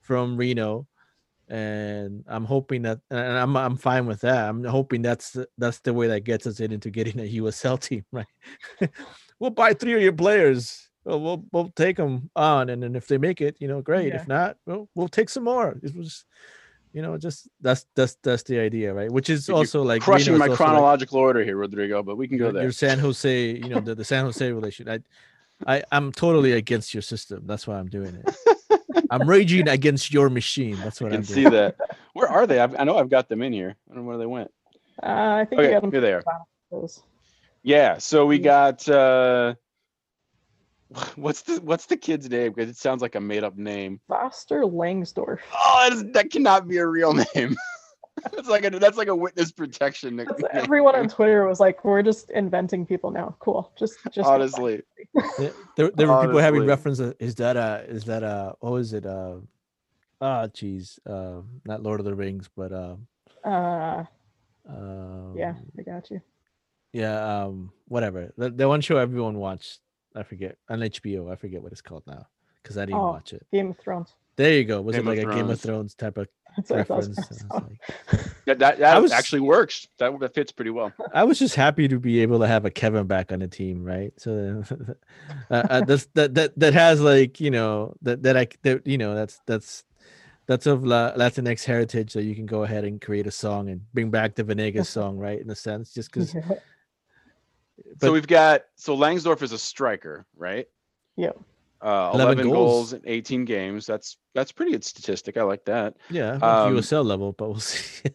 from 0.00 0.36
Reno, 0.36 0.86
and 1.50 2.22
I'm 2.28 2.44
hoping 2.44 2.82
that, 2.82 3.00
and 3.10 3.36
I'm 3.36 3.56
I'm 3.56 3.76
fine 3.76 4.06
with 4.06 4.20
that. 4.20 4.48
I'm 4.48 4.62
hoping 4.62 5.02
that's 5.02 5.32
the- 5.32 5.48
that's 5.58 5.80
the 5.80 5.92
way 5.92 6.06
that 6.06 6.20
gets 6.20 6.46
us 6.46 6.60
into 6.60 6.90
getting 6.90 7.18
a 7.18 7.42
USL 7.42 7.78
team, 7.88 8.04
right? 8.12 8.26
we'll 9.40 9.50
buy 9.50 9.74
three 9.74 9.94
of 9.94 10.00
your 10.00 10.12
players. 10.12 10.88
Well, 11.04 11.20
we'll 11.20 11.44
we'll 11.50 11.72
take 11.74 11.96
them 11.96 12.30
on, 12.36 12.68
and 12.68 12.82
then 12.82 12.94
if 12.94 13.08
they 13.08 13.18
make 13.18 13.40
it, 13.40 13.56
you 13.58 13.66
know, 13.66 13.82
great. 13.82 14.08
Yeah. 14.08 14.20
If 14.20 14.28
not, 14.28 14.56
well, 14.64 14.88
we'll 14.94 15.08
take 15.08 15.28
some 15.28 15.44
more. 15.44 15.76
It 15.82 15.96
was, 15.96 16.24
you 16.92 17.02
know, 17.02 17.18
just 17.18 17.48
that's 17.60 17.84
that's 17.96 18.16
that's 18.22 18.44
the 18.44 18.60
idea, 18.60 18.94
right? 18.94 19.10
Which 19.10 19.28
is 19.28 19.48
You're 19.48 19.56
also 19.56 19.82
like 19.82 20.02
crushing 20.02 20.38
my 20.38 20.46
also, 20.46 20.50
like, 20.52 20.56
chronological 20.56 21.18
order 21.18 21.42
here, 21.42 21.56
Rodrigo, 21.56 22.02
but 22.04 22.16
we 22.16 22.28
can 22.28 22.38
go 22.38 22.52
there. 22.52 22.62
your 22.62 22.72
San 22.72 23.00
Jose, 23.00 23.50
you 23.56 23.68
know, 23.68 23.80
the, 23.80 23.96
the 23.96 24.04
San 24.04 24.24
Jose 24.24 24.52
relation. 24.52 24.88
I, 24.88 25.00
I, 25.66 25.82
I'm 25.90 26.12
totally 26.12 26.52
against 26.52 26.94
your 26.94 27.02
system. 27.02 27.42
That's 27.44 27.66
why 27.66 27.76
I'm 27.78 27.88
doing 27.88 28.22
it. 28.24 28.79
I'm 29.10 29.28
raging 29.28 29.68
against 29.68 30.12
your 30.12 30.28
machine. 30.30 30.76
That's 30.82 31.00
I 31.00 31.04
what 31.04 31.10
can 31.12 31.18
I'm 31.18 31.24
see 31.24 31.42
doing. 31.44 31.52
that. 31.54 31.76
Where 32.12 32.28
are 32.28 32.46
they? 32.46 32.58
I've, 32.60 32.78
I 32.78 32.84
know 32.84 32.98
I've 32.98 33.10
got 33.10 33.28
them 33.28 33.42
in 33.42 33.52
here. 33.52 33.76
I 33.90 33.94
don't 33.94 34.04
know 34.04 34.08
where 34.08 34.18
they 34.18 34.26
went. 34.26 34.50
Uh, 35.02 35.06
I 35.06 35.46
think 35.48 35.62
you 35.62 35.68
Okay, 35.68 35.80
them 35.80 35.90
here 35.90 36.00
they 36.00 36.12
are. 36.12 36.24
those. 36.70 37.02
Yeah. 37.62 37.98
So 37.98 38.26
we 38.26 38.38
got 38.38 38.88
uh 38.88 39.54
what's 41.16 41.42
the 41.42 41.60
what's 41.60 41.86
the 41.86 41.96
kid's 41.96 42.28
name? 42.28 42.52
Because 42.52 42.70
it 42.70 42.76
sounds 42.76 43.02
like 43.02 43.14
a 43.14 43.20
made 43.20 43.44
up 43.44 43.56
name. 43.56 44.00
Foster 44.08 44.62
Langsdorf. 44.62 45.38
Oh, 45.54 45.88
that, 45.88 45.92
is, 45.92 46.12
that 46.12 46.30
cannot 46.30 46.68
be 46.68 46.78
a 46.78 46.86
real 46.86 47.14
name. 47.34 47.56
that's 48.32 48.48
like 48.48 48.64
a 48.64 48.70
that's 48.70 48.96
like 48.96 49.08
a 49.08 49.14
witness 49.14 49.52
protection 49.52 50.16
nickname. 50.16 50.48
everyone 50.52 50.94
on 50.96 51.08
Twitter 51.08 51.46
was 51.46 51.60
like, 51.60 51.84
"We're 51.84 52.02
just 52.02 52.30
inventing 52.30 52.86
people 52.86 53.10
now. 53.10 53.36
Cool. 53.38 53.70
Just, 53.78 53.98
just 54.10 54.28
Honestly, 54.28 54.82
There, 55.76 55.90
there 55.94 56.08
were 56.08 56.22
people 56.26 56.38
having 56.40 56.66
reference. 56.66 57.00
Is 57.18 57.34
that 57.36 57.56
uh 57.56 57.82
Is 57.88 58.04
that 58.04 58.22
uh 58.22 58.52
What 58.60 58.72
was 58.72 58.92
it? 58.92 59.06
Uh, 59.06 59.36
ah, 60.20 60.46
geez. 60.48 60.98
Uh, 61.06 61.40
not 61.64 61.82
Lord 61.82 62.00
of 62.00 62.06
the 62.06 62.14
Rings, 62.14 62.48
but 62.56 62.72
um. 62.72 63.06
Uh, 63.44 64.04
um 64.68 65.34
yeah, 65.36 65.54
I 65.78 65.82
got 65.82 66.10
you. 66.10 66.20
Yeah. 66.92 67.42
Um. 67.44 67.72
Whatever. 67.88 68.32
The, 68.36 68.50
the 68.50 68.68
one 68.68 68.80
show 68.80 68.96
everyone 68.98 69.38
watched. 69.38 69.80
I 70.14 70.22
forget 70.24 70.56
on 70.68 70.80
HBO. 70.80 71.30
I 71.32 71.36
forget 71.36 71.62
what 71.62 71.72
it's 71.72 71.80
called 71.82 72.02
now 72.06 72.26
because 72.62 72.76
I 72.76 72.84
didn't 72.84 72.98
Oh. 73.00 73.10
watch 73.12 73.32
it. 73.32 73.46
Game 73.52 73.70
of 73.70 73.78
Thrones. 73.78 74.14
There 74.36 74.52
you 74.54 74.64
go. 74.64 74.80
Was 74.80 74.96
Game 74.96 75.06
it 75.06 75.10
like 75.10 75.18
a 75.18 75.34
Game 75.34 75.50
of 75.50 75.60
Thrones. 75.60 75.62
Thrones 75.62 75.94
type 75.94 76.16
of 76.18 76.28
That's 76.56 76.70
what 76.70 76.90
I 76.90 76.94
was 76.96 77.08
reference? 77.08 77.28
gonna 77.28 77.40
And 77.40 77.52
I 77.52 77.58
say. 77.58 77.78
was 78.10 78.20
like, 78.24 78.34
that 78.46 78.58
that, 78.58 78.78
that 78.78 79.02
was- 79.02 79.12
actually 79.12 79.40
works. 79.40 79.86
That 79.98 80.18
that 80.20 80.34
fits 80.34 80.50
pretty 80.52 80.70
well. 80.70 80.92
I 81.14 81.24
was 81.24 81.38
just 81.38 81.54
happy 81.54 81.86
to 81.88 81.98
be 81.98 82.20
able 82.20 82.38
to 82.40 82.46
have 82.46 82.64
a 82.64 82.70
Kevin 82.70 83.06
back 83.06 83.32
on 83.32 83.38
the 83.40 83.48
team, 83.48 83.84
right? 83.84 84.12
So 84.16 84.62
uh, 85.50 85.54
uh, 85.54 85.80
that's 85.84 86.06
that 86.14 86.34
that 86.34 86.58
that 86.58 86.74
has 86.74 87.00
like 87.00 87.40
you 87.40 87.50
know 87.50 87.94
that 88.02 88.22
that 88.24 88.36
I 88.36 88.48
that 88.62 88.86
you 88.86 88.98
know 88.98 89.14
that's 89.14 89.40
that's 89.46 89.84
that's 90.46 90.66
of 90.66 90.84
La, 90.84 91.12
Latinx 91.12 91.64
heritage 91.64 92.14
that 92.14 92.24
you 92.24 92.34
can 92.34 92.46
go 92.46 92.64
ahead 92.64 92.84
and 92.84 93.00
create 93.00 93.26
a 93.28 93.30
song 93.30 93.68
and 93.68 93.82
bring 93.94 94.10
back 94.10 94.34
the 94.34 94.42
Venegas 94.42 94.88
song, 94.88 95.16
right? 95.18 95.40
In 95.40 95.48
a 95.50 95.54
sense, 95.54 95.92
just 95.94 96.10
because. 96.12 96.34
Yeah. 96.34 96.42
So 98.00 98.12
we've 98.12 98.26
got 98.26 98.62
so 98.76 98.96
Langsdorf 98.96 99.42
is 99.42 99.52
a 99.52 99.58
striker, 99.58 100.26
right? 100.36 100.66
Yep. 101.16 101.38
Uh, 101.82 102.10
11 102.14 102.20
11, 102.38 102.44
goals. 102.52 102.56
goals 102.56 102.92
in 102.92 103.02
18 103.06 103.44
games. 103.44 103.86
That's 103.86 104.18
that's 104.34 104.52
pretty 104.52 104.72
good 104.72 104.84
statistic. 104.84 105.36
I 105.36 105.42
like 105.42 105.64
that. 105.64 105.94
Yeah, 106.10 106.32
Um, 106.34 106.76
USL 106.76 107.04
level, 107.04 107.32
but 107.32 107.48
we'll 107.48 107.60
see. 107.60 108.10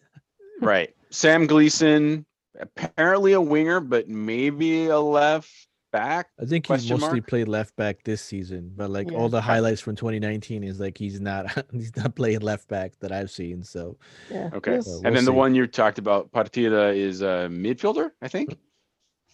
right. 0.60 0.94
Sam 1.10 1.46
Gleeson, 1.46 2.24
apparently 2.60 3.32
a 3.32 3.40
winger, 3.40 3.80
but 3.80 4.08
maybe 4.08 4.86
a 4.86 4.98
left 5.00 5.50
back. 5.92 6.28
I 6.40 6.44
think 6.44 6.66
he's 6.66 6.68
Question 6.68 6.98
mostly 7.00 7.20
mark? 7.20 7.28
played 7.28 7.48
left 7.48 7.74
back 7.76 8.02
this 8.04 8.20
season, 8.22 8.72
but 8.76 8.90
like 8.90 9.10
Yeah. 9.10 9.16
all 9.18 9.28
the 9.28 9.40
highlights 9.40 9.80
from 9.80 9.96
2019 9.96 10.62
is 10.64 10.78
like 10.80 10.98
he's 10.98 11.20
not 11.20 11.46
he's 11.72 11.94
not 11.96 12.14
playing 12.14 12.40
left 12.40 12.68
back 12.68 12.92
that 13.00 13.12
I've 13.12 13.30
seen. 13.30 13.62
So 13.62 13.96
Yeah. 14.30 14.50
Okay. 14.54 14.74
Yes. 14.74 14.86
So- 14.86 14.96
and 14.96 15.04
we'll 15.04 15.14
then 15.14 15.24
the 15.24 15.32
one 15.32 15.54
you 15.54 15.66
talked 15.66 15.98
about, 15.98 16.30
Partida, 16.32 16.94
is 16.94 17.22
a 17.22 17.48
midfielder, 17.50 18.10
I 18.22 18.28
think. 18.28 18.56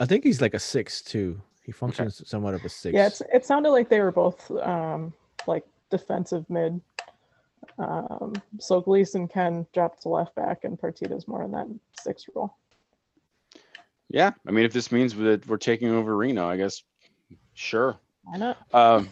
I 0.01 0.07
think 0.07 0.24
he's 0.24 0.41
like 0.41 0.55
a 0.55 0.59
six 0.59 1.03
too. 1.03 1.41
He 1.62 1.72
functions 1.72 2.22
somewhat 2.28 2.54
of 2.54 2.64
a 2.64 2.68
six. 2.68 2.94
Yeah, 2.94 3.06
it's, 3.06 3.22
it 3.32 3.46
sounded 3.46 3.70
like 3.70 3.88
they 3.88 4.00
were 4.00 4.10
both 4.10 4.50
um, 4.62 5.12
like 5.46 5.64
defensive 5.90 6.48
mid. 6.50 6.80
Um, 7.78 8.34
so 8.58 8.80
Gleeson 8.80 9.28
can 9.28 9.66
drop 9.72 10.00
to 10.00 10.08
left 10.08 10.34
back, 10.34 10.64
and 10.64 10.78
Partida's 10.78 11.28
more 11.28 11.44
in 11.44 11.52
that 11.52 11.68
six 12.00 12.26
role. 12.34 12.56
Yeah. 14.08 14.32
I 14.46 14.50
mean, 14.50 14.64
if 14.64 14.72
this 14.72 14.92
means 14.92 15.14
that 15.14 15.46
we're 15.46 15.56
taking 15.56 15.90
over 15.90 16.16
Reno, 16.16 16.48
I 16.48 16.56
guess, 16.56 16.82
sure. 17.54 17.98
Why 18.24 18.36
not? 18.36 18.74
Um, 18.74 19.08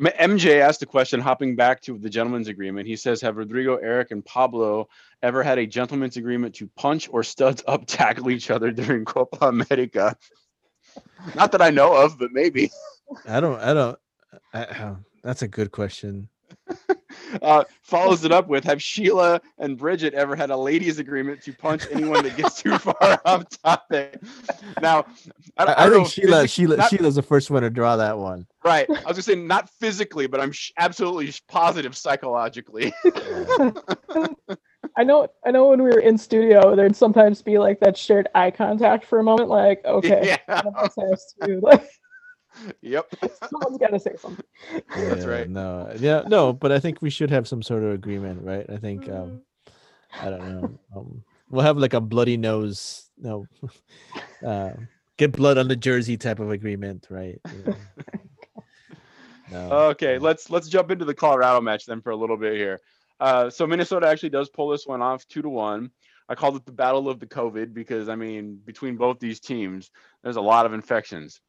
MJ 0.00 0.60
asked 0.60 0.82
a 0.82 0.86
question, 0.86 1.20
hopping 1.20 1.56
back 1.56 1.80
to 1.82 1.98
the 1.98 2.08
gentleman's 2.08 2.48
agreement. 2.48 2.86
He 2.86 2.96
says, 2.96 3.20
"Have 3.20 3.36
Rodrigo, 3.36 3.76
Eric, 3.76 4.10
and 4.10 4.24
Pablo 4.24 4.88
ever 5.22 5.42
had 5.42 5.58
a 5.58 5.66
gentleman's 5.66 6.16
agreement 6.16 6.54
to 6.56 6.68
punch 6.76 7.08
or 7.10 7.22
studs 7.22 7.62
up 7.66 7.84
tackle 7.86 8.30
each 8.30 8.50
other 8.50 8.70
during 8.70 9.04
Copa 9.04 9.46
America?" 9.46 10.16
Not 11.34 11.52
that 11.52 11.62
I 11.62 11.70
know 11.70 11.94
of, 11.94 12.18
but 12.18 12.32
maybe. 12.32 12.70
I 13.28 13.40
don't. 13.40 13.60
I 13.60 13.74
don't. 13.74 13.98
I, 14.54 14.64
I- 14.64 14.96
that's 15.22 15.42
a 15.42 15.48
good 15.48 15.70
question. 15.70 16.28
Uh, 17.40 17.64
follows 17.82 18.24
it 18.24 18.32
up 18.32 18.46
with, 18.48 18.62
"Have 18.64 18.82
Sheila 18.82 19.40
and 19.58 19.78
Bridget 19.78 20.12
ever 20.12 20.36
had 20.36 20.50
a 20.50 20.56
ladies' 20.56 20.98
agreement 20.98 21.40
to 21.42 21.52
punch 21.54 21.84
anyone 21.90 22.24
that 22.24 22.36
gets 22.36 22.60
too 22.60 22.76
far 22.78 22.94
off 23.24 23.44
topic?" 23.64 24.20
Now, 24.82 25.06
I, 25.56 25.64
I, 25.64 25.86
I 25.86 25.90
think 25.90 26.08
Sheila. 26.08 26.46
Sheila. 26.46 26.76
not- 26.76 26.90
Sheila's 26.90 27.14
the 27.14 27.22
first 27.22 27.50
one 27.50 27.62
to 27.62 27.70
draw 27.70 27.96
that 27.96 28.18
one. 28.18 28.46
right. 28.64 28.86
I 28.88 28.92
was 28.92 29.02
gonna 29.04 29.22
say 29.22 29.34
not 29.34 29.70
physically, 29.80 30.26
but 30.26 30.40
I'm 30.40 30.52
sh- 30.52 30.72
absolutely 30.78 31.32
positive 31.48 31.96
psychologically. 31.96 32.92
I 34.96 35.04
know. 35.04 35.28
I 35.44 35.50
know. 35.50 35.68
When 35.68 35.82
we 35.82 35.90
were 35.90 36.00
in 36.00 36.18
studio, 36.18 36.76
there'd 36.76 36.94
sometimes 36.96 37.40
be 37.42 37.58
like 37.58 37.80
that 37.80 37.96
shared 37.96 38.28
eye 38.34 38.50
contact 38.50 39.04
for 39.04 39.18
a 39.20 39.24
moment. 39.24 39.48
Like, 39.48 39.82
okay, 39.84 40.38
yeah. 40.48 40.62
one 40.62 40.74
of 40.74 40.76
us 40.76 40.94
has 40.98 41.34
to. 41.42 41.60
Like, 41.60 41.88
Yep. 42.82 43.06
someone's 43.48 43.78
got 43.78 43.88
to 43.92 43.98
say 43.98 44.12
something. 44.18 44.44
That's 44.94 45.24
right. 45.24 45.48
No. 45.48 45.90
Yeah. 45.98 46.22
No. 46.28 46.52
But 46.52 46.70
I 46.70 46.78
think 46.80 47.00
we 47.00 47.08
should 47.08 47.30
have 47.30 47.48
some 47.48 47.62
sort 47.62 47.82
of 47.82 47.92
agreement, 47.92 48.42
right? 48.42 48.66
I 48.68 48.76
think. 48.76 49.08
um 49.08 49.40
I 50.20 50.28
don't 50.28 50.46
know. 50.46 50.78
Um, 50.94 51.24
we'll 51.48 51.62
have 51.64 51.78
like 51.78 51.94
a 51.94 52.00
bloody 52.00 52.36
nose. 52.36 53.08
No, 53.16 53.46
uh, 54.46 54.72
get 55.16 55.32
blood 55.32 55.56
on 55.56 55.68
the 55.68 55.76
jersey 55.76 56.18
type 56.18 56.38
of 56.40 56.50
agreement, 56.50 57.06
right? 57.08 57.40
Yeah. 57.64 57.74
No, 59.50 59.70
Okay, 59.90 60.18
let's 60.18 60.48
let's 60.50 60.68
jump 60.68 60.90
into 60.90 61.04
the 61.04 61.14
Colorado 61.14 61.60
match 61.60 61.84
then 61.84 62.00
for 62.00 62.10
a 62.10 62.16
little 62.16 62.36
bit 62.38 62.54
here. 62.54 62.80
Uh, 63.22 63.48
so 63.48 63.68
Minnesota 63.68 64.08
actually 64.08 64.30
does 64.30 64.48
pull 64.48 64.68
this 64.70 64.84
one 64.84 65.00
off 65.00 65.24
two 65.28 65.42
to 65.42 65.48
one. 65.48 65.92
I 66.28 66.34
called 66.34 66.56
it 66.56 66.66
the 66.66 66.72
battle 66.72 67.08
of 67.08 67.20
the 67.20 67.26
COVID 67.26 67.72
because 67.72 68.08
I 68.08 68.16
mean 68.16 68.58
between 68.64 68.96
both 68.96 69.20
these 69.20 69.38
teams, 69.38 69.92
there's 70.24 70.34
a 70.34 70.40
lot 70.40 70.66
of 70.66 70.72
infections. 70.72 71.40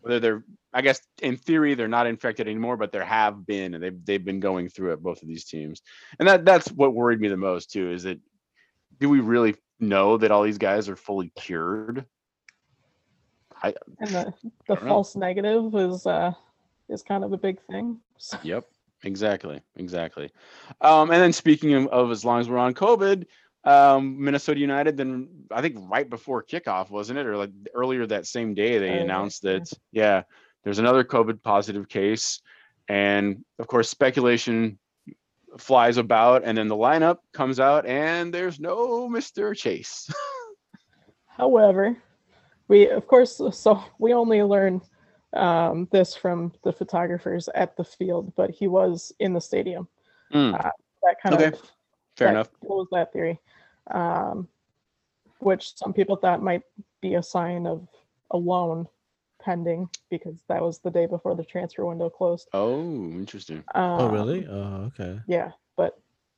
Whether 0.00 0.18
they're, 0.18 0.44
I 0.72 0.80
guess 0.80 1.02
in 1.20 1.36
theory 1.36 1.74
they're 1.74 1.88
not 1.88 2.06
infected 2.06 2.48
anymore, 2.48 2.78
but 2.78 2.90
there 2.90 3.04
have 3.04 3.44
been, 3.46 3.74
and 3.74 3.84
they've 3.84 4.04
they've 4.06 4.24
been 4.24 4.40
going 4.40 4.70
through 4.70 4.94
it 4.94 5.02
both 5.02 5.20
of 5.20 5.28
these 5.28 5.44
teams, 5.44 5.82
and 6.18 6.26
that 6.26 6.46
that's 6.46 6.68
what 6.72 6.94
worried 6.94 7.20
me 7.20 7.28
the 7.28 7.36
most 7.36 7.70
too. 7.70 7.90
Is 7.90 8.04
that 8.04 8.18
do 8.98 9.10
we 9.10 9.20
really 9.20 9.56
know 9.78 10.16
that 10.16 10.30
all 10.30 10.42
these 10.42 10.56
guys 10.56 10.88
are 10.88 10.96
fully 10.96 11.30
cured? 11.36 12.06
I 13.62 13.74
And 13.98 14.08
the, 14.08 14.32
the 14.68 14.74
don't 14.76 14.84
know. 14.84 14.88
false 14.88 15.16
negative 15.16 15.74
is 15.74 16.06
uh 16.06 16.32
is 16.88 17.02
kind 17.02 17.24
of 17.24 17.34
a 17.34 17.38
big 17.38 17.60
thing. 17.70 17.98
So, 18.18 18.38
Yep, 18.42 18.64
exactly, 19.06 19.60
exactly. 19.76 20.30
Um, 20.80 21.10
and 21.10 21.22
then 21.22 21.32
speaking 21.32 21.72
of, 21.74 21.86
of 21.88 22.10
as 22.10 22.24
long 22.24 22.40
as 22.40 22.48
we're 22.48 22.58
on 22.58 22.74
COVID, 22.74 23.24
um, 23.64 24.22
Minnesota 24.22 24.60
United, 24.60 24.96
then 24.96 25.28
I 25.50 25.60
think 25.60 25.76
right 25.90 26.08
before 26.08 26.42
kickoff, 26.42 26.90
wasn't 26.90 27.18
it, 27.18 27.26
or 27.26 27.36
like 27.36 27.50
earlier 27.74 28.06
that 28.06 28.26
same 28.26 28.54
day, 28.54 28.78
they 28.78 28.98
Uh, 28.98 29.02
announced 29.02 29.42
yeah. 29.42 29.52
that 29.52 29.72
yeah, 29.92 30.22
there's 30.62 30.78
another 30.78 31.04
COVID 31.04 31.42
positive 31.42 31.88
case, 31.88 32.40
and 32.88 33.44
of 33.58 33.66
course 33.66 33.88
speculation 33.88 34.78
flies 35.58 35.96
about, 35.96 36.44
and 36.44 36.56
then 36.58 36.68
the 36.68 36.76
lineup 36.76 37.18
comes 37.32 37.58
out, 37.58 37.86
and 37.86 38.32
there's 38.32 38.60
no 38.60 39.08
Mister 39.08 39.54
Chase. 39.54 40.12
however, 41.26 41.96
we 42.68 42.88
of 42.90 43.06
course 43.06 43.40
so 43.52 43.82
we 43.98 44.12
only 44.14 44.42
learn 44.42 44.80
um, 45.36 45.88
this 45.92 46.14
from 46.16 46.52
the 46.64 46.72
photographers 46.72 47.48
at 47.54 47.76
the 47.76 47.84
field, 47.84 48.32
but 48.36 48.50
he 48.50 48.66
was 48.66 49.12
in 49.20 49.32
the 49.32 49.40
stadium. 49.40 49.88
Mm, 50.32 50.52
That 51.02 51.20
kind 51.22 51.34
Okay, 51.34 51.46
of 51.48 51.60
fair 52.16 52.28
that 52.28 52.30
enough. 52.30 52.50
was 52.62 52.88
that 52.92 53.12
theory, 53.12 53.38
um, 53.90 54.48
which 55.38 55.76
some 55.76 55.92
people 55.92 56.16
thought 56.16 56.42
might 56.42 56.62
be 57.00 57.14
a 57.14 57.22
sign 57.22 57.66
of 57.66 57.86
a 58.30 58.36
loan 58.36 58.88
pending 59.40 59.88
because 60.10 60.42
that 60.48 60.60
was 60.60 60.80
the 60.80 60.90
day 60.90 61.06
before 61.06 61.36
the 61.36 61.44
transfer 61.44 61.84
window 61.86 62.10
closed. 62.10 62.48
Oh, 62.52 62.80
interesting. 62.80 63.62
oh 63.74 64.06
Um, 64.06 64.12
really? 64.12 64.46
Oh 64.48 64.84
okay. 64.86 65.20
Yeah, 65.28 65.52
but 65.52 65.54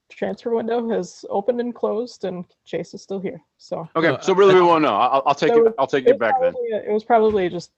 transfer 0.08 0.54
window 0.54 0.88
has 0.90 1.24
opened 1.28 1.60
and 1.60 1.74
closed, 1.74 2.24
and 2.24 2.44
Chase 2.64 2.94
is 2.94 3.02
still 3.02 3.20
here. 3.20 3.40
So 3.58 3.88
Okay, 3.96 4.16
so 4.22 4.34
really 4.34 4.54
we 4.54 4.60
won't 4.62 4.82
know. 4.82 4.94
I'll, 4.94 5.22
I'll 5.26 5.34
take 5.34 5.50
So 5.50 5.66
it. 5.66 5.74
I'll 5.78 5.86
take 5.86 6.06
it 6.06 6.10
it 6.12 6.18
back 6.18 6.34
then. 6.40 6.52
probably- 6.52 6.70
It 6.70 6.92
was 6.92 7.04
probably 7.04 7.48
just 7.48 7.72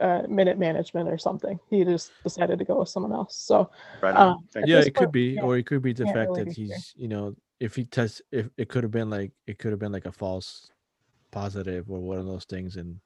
uh, 0.00 0.22
minute 0.28 0.58
management 0.58 1.08
or 1.08 1.18
something. 1.18 1.58
He 1.70 1.84
just 1.84 2.12
decided 2.22 2.58
to 2.58 2.64
go 2.64 2.78
with 2.80 2.88
someone 2.88 3.12
else. 3.12 3.36
So 3.36 3.70
Right 4.00 4.14
on. 4.14 4.44
Thank 4.52 4.64
at 4.64 4.68
you. 4.68 4.74
Yeah, 4.74 4.80
this 4.80 4.88
it 4.88 4.94
could 4.94 5.12
be, 5.12 5.32
yeah, 5.34 5.42
or 5.42 5.56
it 5.58 5.66
could 5.66 5.82
be 5.82 5.92
the 5.92 6.06
fact 6.06 6.30
really 6.30 6.44
that 6.44 6.56
be 6.56 6.66
sure. 6.66 6.74
he's, 6.76 6.94
you 6.96 7.08
know, 7.08 7.34
if 7.60 7.76
he 7.76 7.84
tests, 7.84 8.22
if 8.32 8.48
it 8.56 8.68
could 8.68 8.82
have 8.82 8.92
been 8.92 9.10
like, 9.10 9.32
it 9.46 9.58
could 9.58 9.70
have 9.72 9.78
been 9.80 9.92
like 9.92 10.06
a 10.06 10.12
false 10.12 10.70
positive 11.30 11.90
or 11.90 12.00
one 12.00 12.18
of 12.18 12.26
those 12.26 12.44
things, 12.44 12.76
and 12.76 12.98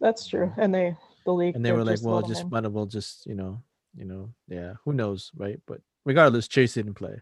that's 0.00 0.26
true. 0.26 0.52
And 0.56 0.74
they 0.74 0.96
the 1.26 1.32
league 1.32 1.54
and 1.56 1.64
they 1.64 1.72
were 1.72 1.84
like, 1.84 1.98
well, 2.02 2.22
just 2.22 2.42
in. 2.42 2.50
might 2.50 2.64
as 2.64 2.70
well 2.70 2.86
just, 2.86 3.26
you 3.26 3.34
know, 3.34 3.62
you 3.94 4.04
know, 4.04 4.30
yeah, 4.48 4.74
who 4.84 4.92
knows, 4.92 5.30
right? 5.36 5.60
But 5.66 5.80
regardless, 6.04 6.48
Chase 6.48 6.74
didn't 6.74 6.94
play. 6.94 7.20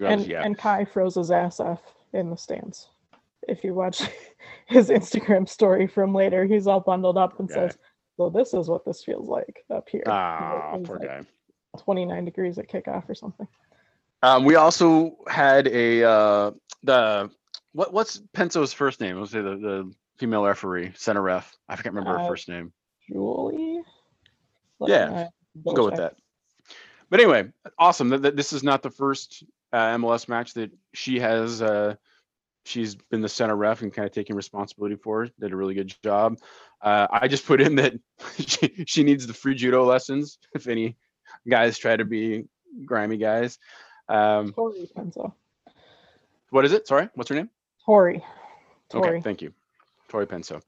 And 0.00 0.26
yeah. 0.26 0.42
and 0.42 0.58
Kei 0.58 0.84
froze 0.84 1.14
his 1.14 1.30
ass 1.30 1.60
off 1.60 1.80
in 2.12 2.30
the 2.30 2.36
stands. 2.36 2.88
If 3.48 3.64
you 3.64 3.74
watch 3.74 4.02
his 4.66 4.88
Instagram 4.88 5.48
story 5.48 5.86
from 5.86 6.14
later, 6.14 6.44
he's 6.44 6.66
all 6.66 6.80
bundled 6.80 7.16
up 7.18 7.38
and 7.38 7.48
guy. 7.48 7.54
says, 7.54 7.78
"So 8.16 8.30
this 8.30 8.54
is 8.54 8.68
what 8.68 8.84
this 8.84 9.04
feels 9.04 9.28
like 9.28 9.64
up 9.70 9.88
here." 9.88 10.04
Ah, 10.06 10.76
poor 10.84 10.98
like 10.98 11.08
guy. 11.08 11.24
29 11.78 12.24
degrees 12.24 12.58
at 12.58 12.68
kickoff 12.68 13.08
or 13.08 13.14
something. 13.14 13.48
Um, 14.22 14.44
we 14.44 14.54
also 14.56 15.16
had 15.26 15.66
a 15.68 16.04
uh, 16.04 16.50
the 16.82 17.30
what 17.72 17.92
what's 17.92 18.22
Penso's 18.32 18.72
first 18.72 19.00
name? 19.00 19.18
Let's 19.18 19.32
say 19.32 19.40
the, 19.40 19.56
the 19.56 19.92
female 20.18 20.44
referee, 20.44 20.92
center 20.94 21.22
ref. 21.22 21.56
I 21.68 21.74
can't 21.74 21.94
remember 21.94 22.18
her 22.18 22.24
Uh, 22.24 22.28
first 22.28 22.48
name. 22.48 22.72
Julie. 23.08 23.82
Yeah, 24.80 25.04
uh, 25.12 25.28
We'll 25.54 25.74
go 25.74 25.84
with 25.84 25.96
that. 25.96 26.16
But 27.12 27.20
anyway, 27.20 27.50
awesome. 27.78 28.08
That 28.08 28.22
that 28.22 28.36
this 28.36 28.54
is 28.54 28.62
not 28.62 28.82
the 28.82 28.88
first 28.88 29.44
uh, 29.70 29.96
MLS 29.98 30.28
match 30.28 30.54
that 30.54 30.70
she 30.94 31.20
has. 31.20 31.60
Uh, 31.60 31.96
she's 32.64 32.94
been 32.94 33.20
the 33.20 33.28
center 33.28 33.54
ref 33.54 33.82
and 33.82 33.92
kind 33.92 34.06
of 34.06 34.12
taking 34.12 34.34
responsibility 34.34 34.94
for. 34.94 35.24
it, 35.24 35.32
Did 35.38 35.52
a 35.52 35.56
really 35.56 35.74
good 35.74 35.94
job. 36.02 36.38
Uh, 36.80 37.08
I 37.10 37.28
just 37.28 37.44
put 37.44 37.60
in 37.60 37.74
that 37.74 37.92
she, 38.38 38.84
she 38.86 39.02
needs 39.02 39.26
the 39.26 39.34
free 39.34 39.54
judo 39.54 39.84
lessons. 39.84 40.38
If 40.54 40.68
any 40.68 40.96
guys 41.46 41.76
try 41.76 41.98
to 41.98 42.06
be 42.06 42.46
grimy 42.86 43.18
guys. 43.18 43.58
Um, 44.08 44.54
Tori 44.54 44.88
Penso. 44.96 45.34
what 46.48 46.64
is 46.64 46.72
it? 46.72 46.88
Sorry, 46.88 47.10
what's 47.14 47.28
her 47.28 47.36
name? 47.36 47.50
Tori. 47.84 48.24
Okay, 48.94 49.06
Tori. 49.06 49.20
thank 49.20 49.42
you, 49.42 49.52
Tori 50.08 50.26
Penso. 50.26 50.62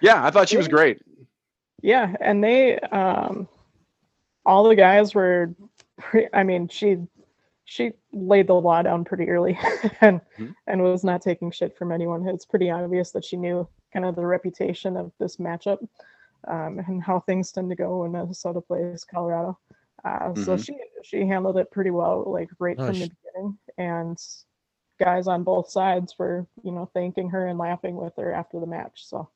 Yeah, 0.00 0.26
I 0.26 0.32
thought 0.32 0.48
she 0.48 0.56
was 0.56 0.66
great. 0.66 1.00
Yeah, 1.80 2.12
and 2.20 2.42
they 2.42 2.80
um 2.80 3.46
all 4.48 4.64
the 4.68 4.74
guys 4.74 5.14
were 5.14 5.54
pre- 5.98 6.28
I 6.32 6.42
mean, 6.42 6.68
she 6.68 6.96
she 7.64 7.92
laid 8.12 8.46
the 8.46 8.54
law 8.54 8.80
down 8.82 9.04
pretty 9.04 9.28
early 9.28 9.58
and 10.00 10.20
Mhm. 10.38 10.54
and 10.66 10.82
was 10.82 11.04
not 11.04 11.20
taking 11.22 11.50
shit 11.50 11.76
from 11.76 11.92
anyone. 11.92 12.26
It's 12.26 12.46
pretty 12.46 12.70
obvious 12.70 13.10
that 13.12 13.24
she 13.24 13.36
knew 13.36 13.68
kind 13.92 14.06
of 14.06 14.16
the 14.16 14.24
reputation 14.26 14.96
of 14.96 15.12
this 15.18 15.36
matchup 15.36 15.78
um, 16.46 16.78
and 16.78 17.02
how 17.02 17.20
things 17.20 17.52
tend 17.52 17.68
to 17.70 17.76
go 17.76 17.98
when 18.00 18.12
Minnesota 18.12 18.60
plays 18.62 19.04
Colorado. 19.04 19.58
Uh, 20.04 20.34
so 20.34 20.56
Mhm. 20.56 20.64
she 20.64 20.74
she 21.02 21.26
handled 21.26 21.58
it 21.58 21.70
pretty 21.70 21.90
well, 21.90 22.24
like 22.26 22.48
right 22.58 22.76
Oh, 22.78 22.86
from 22.86 22.94
she- 22.94 23.08
the 23.08 23.16
beginning. 23.24 23.58
And 23.76 24.18
guys 24.98 25.26
on 25.28 25.44
both 25.44 25.68
sides 25.70 26.18
were, 26.18 26.46
you 26.62 26.72
know, 26.72 26.86
thanking 26.94 27.28
her 27.30 27.46
and 27.48 27.58
laughing 27.58 27.96
with 27.96 28.16
her 28.16 28.32
after 28.32 28.58
the 28.60 28.66
match. 28.66 29.04
So 29.06 29.28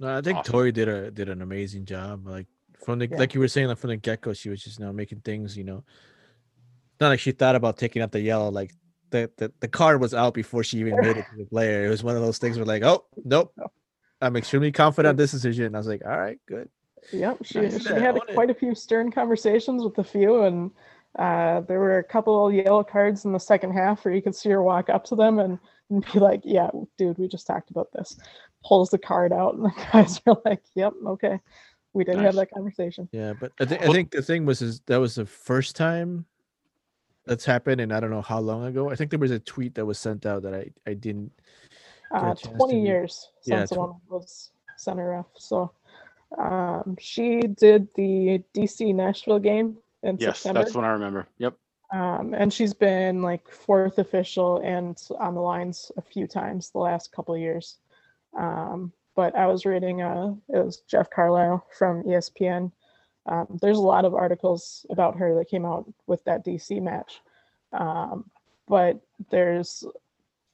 No, 0.00 0.16
I 0.18 0.20
think 0.20 0.38
Awesome. 0.38 0.52
Tori 0.52 0.72
did 0.72 0.88
a 0.88 1.10
did 1.12 1.28
an 1.28 1.42
amazing 1.42 1.84
job. 1.84 2.26
Like 2.26 2.46
from 2.84 2.98
the 2.98 3.08
Yeah. 3.08 3.16
like 3.18 3.34
you 3.34 3.40
were 3.40 3.48
saying, 3.48 3.68
like 3.68 3.78
from 3.78 3.90
the 3.90 3.96
get 3.96 4.20
go, 4.20 4.32
she 4.32 4.48
was 4.50 4.62
just 4.62 4.78
you 4.78 4.84
know 4.86 4.92
making 4.92 5.20
things. 5.20 5.56
You 5.56 5.64
know, 5.64 5.84
not 7.00 7.08
like 7.08 7.20
she 7.20 7.32
thought 7.32 7.54
about 7.56 7.76
taking 7.78 8.02
up 8.02 8.10
the 8.12 8.20
yellow. 8.20 8.50
Like 8.50 8.72
the 9.10 9.30
the, 9.36 9.52
the 9.60 9.68
card 9.68 10.00
was 10.00 10.14
out 10.14 10.34
before 10.34 10.62
she 10.64 10.78
even 10.78 10.96
made 10.96 11.16
it 11.16 11.26
to 11.30 11.36
the 11.38 11.44
player. 11.50 11.84
It 11.86 11.88
was 11.90 12.02
one 12.02 12.16
of 12.16 12.22
those 12.22 12.38
things 12.38 12.56
where 12.56 12.66
like, 12.66 12.82
oh 12.82 13.04
nope, 13.24 13.54
I'm 14.20 14.36
extremely 14.36 14.72
confident 14.72 15.10
on 15.10 15.16
this 15.16 15.32
decision. 15.32 15.74
I 15.74 15.78
was 15.78 15.86
like, 15.86 16.02
all 16.04 16.18
right, 16.18 16.38
good. 16.46 16.68
Yep, 17.12 17.38
she 17.44 17.60
Nice. 17.60 17.82
she 17.86 17.92
had 17.94 18.18
quite 18.34 18.50
a 18.50 18.54
few 18.54 18.74
stern 18.74 19.10
conversations 19.12 19.82
with 19.84 19.96
a 19.98 20.04
few, 20.04 20.42
and 20.42 20.70
uh, 21.18 21.60
there 21.62 21.78
were 21.78 21.98
a 21.98 22.04
couple 22.04 22.46
of 22.48 22.52
yellow 22.52 22.82
cards 22.84 23.24
in 23.24 23.32
the 23.32 23.38
second 23.38 23.72
half 23.72 24.04
where 24.04 24.12
you 24.12 24.20
could 24.20 24.34
see 24.34 24.50
her 24.50 24.62
walk 24.62 24.88
up 24.90 25.04
to 25.04 25.14
them 25.16 25.38
and, 25.38 25.58
and 25.90 26.04
be 26.12 26.18
like, 26.18 26.40
"Yeah, 26.44 26.70
dude, 26.98 27.16
we 27.18 27.28
just 27.28 27.46
talked 27.46 27.70
about 27.70 27.92
this." 27.92 28.18
Pulls 28.64 28.90
the 28.90 28.98
card 28.98 29.32
out, 29.32 29.54
and 29.54 29.64
the 29.64 29.72
guys 29.92 30.20
are 30.26 30.36
like, 30.44 30.60
"Yep, 30.74 30.92
okay, 31.06 31.40
we 31.92 32.04
did 32.04 32.16
Nice. 32.16 32.26
have 32.26 32.34
that 32.36 32.50
conversation." 32.50 33.08
Yeah, 33.12 33.34
but 33.38 33.52
I, 33.60 33.64
thi- 33.64 33.78
I 33.78 33.92
think 33.92 34.10
the 34.10 34.22
thing 34.22 34.44
was 34.46 34.62
is 34.62 34.80
that 34.86 34.98
was 34.98 35.14
the 35.14 35.26
first 35.26 35.76
time 35.76 36.24
that's 37.26 37.44
happened, 37.44 37.80
and 37.80 37.92
I 37.92 38.00
don't 38.00 38.10
know 38.10 38.22
how 38.22 38.40
long 38.40 38.64
ago. 38.64 38.90
I 38.90 38.94
think 38.96 39.10
there 39.10 39.18
was 39.18 39.30
a 39.30 39.38
tweet 39.38 39.74
that 39.74 39.84
was 39.86 39.98
sent 39.98 40.26
out 40.26 40.42
that 40.42 40.54
I 40.54 40.70
I 40.86 40.94
didn't. 40.94 41.32
Uh, 42.14 42.20
chance 42.34 42.40
to 42.42 42.48
Twenty 42.50 42.80
years 42.80 43.28
Yeah, 43.44 43.58
since 43.58 43.70
the 43.70 43.76
tw- 43.76 43.78
one 43.80 43.94
was 44.08 44.50
center 44.78 45.10
ref. 45.10 45.26
So 45.36 45.70
um, 46.38 46.96
she 46.98 47.40
did 47.42 47.88
the 47.96 48.42
DC 48.54 48.94
Nashville 48.94 49.38
game 49.38 49.76
in 50.02 50.16
Yes, 50.18 50.40
September. 50.40 50.62
that's 50.62 50.74
when 50.74 50.84
I 50.84 50.90
remember. 50.90 51.26
Yep. 51.38 51.54
Um, 51.92 52.34
and 52.34 52.52
she's 52.52 52.74
been 52.74 53.22
like 53.22 53.48
fourth 53.50 53.98
official 53.98 54.58
and 54.58 54.96
on 55.18 55.34
the 55.34 55.40
lines 55.40 55.90
a 55.96 56.02
few 56.02 56.26
times 56.26 56.70
the 56.70 56.78
last 56.78 57.12
couple 57.12 57.34
of 57.34 57.40
years. 57.40 57.76
Um, 58.38 58.92
but 59.18 59.34
I 59.34 59.48
was 59.48 59.66
reading, 59.66 60.00
uh, 60.00 60.32
it 60.48 60.64
was 60.64 60.82
Jeff 60.86 61.10
Carlisle 61.10 61.66
from 61.76 62.04
ESPN. 62.04 62.70
Um, 63.26 63.58
there's 63.60 63.76
a 63.76 63.82
lot 63.82 64.04
of 64.04 64.14
articles 64.14 64.86
about 64.90 65.16
her 65.16 65.34
that 65.34 65.48
came 65.48 65.64
out 65.64 65.92
with 66.06 66.22
that 66.22 66.44
DC 66.46 66.80
match. 66.80 67.20
Um, 67.72 68.30
but 68.68 69.00
there's 69.28 69.84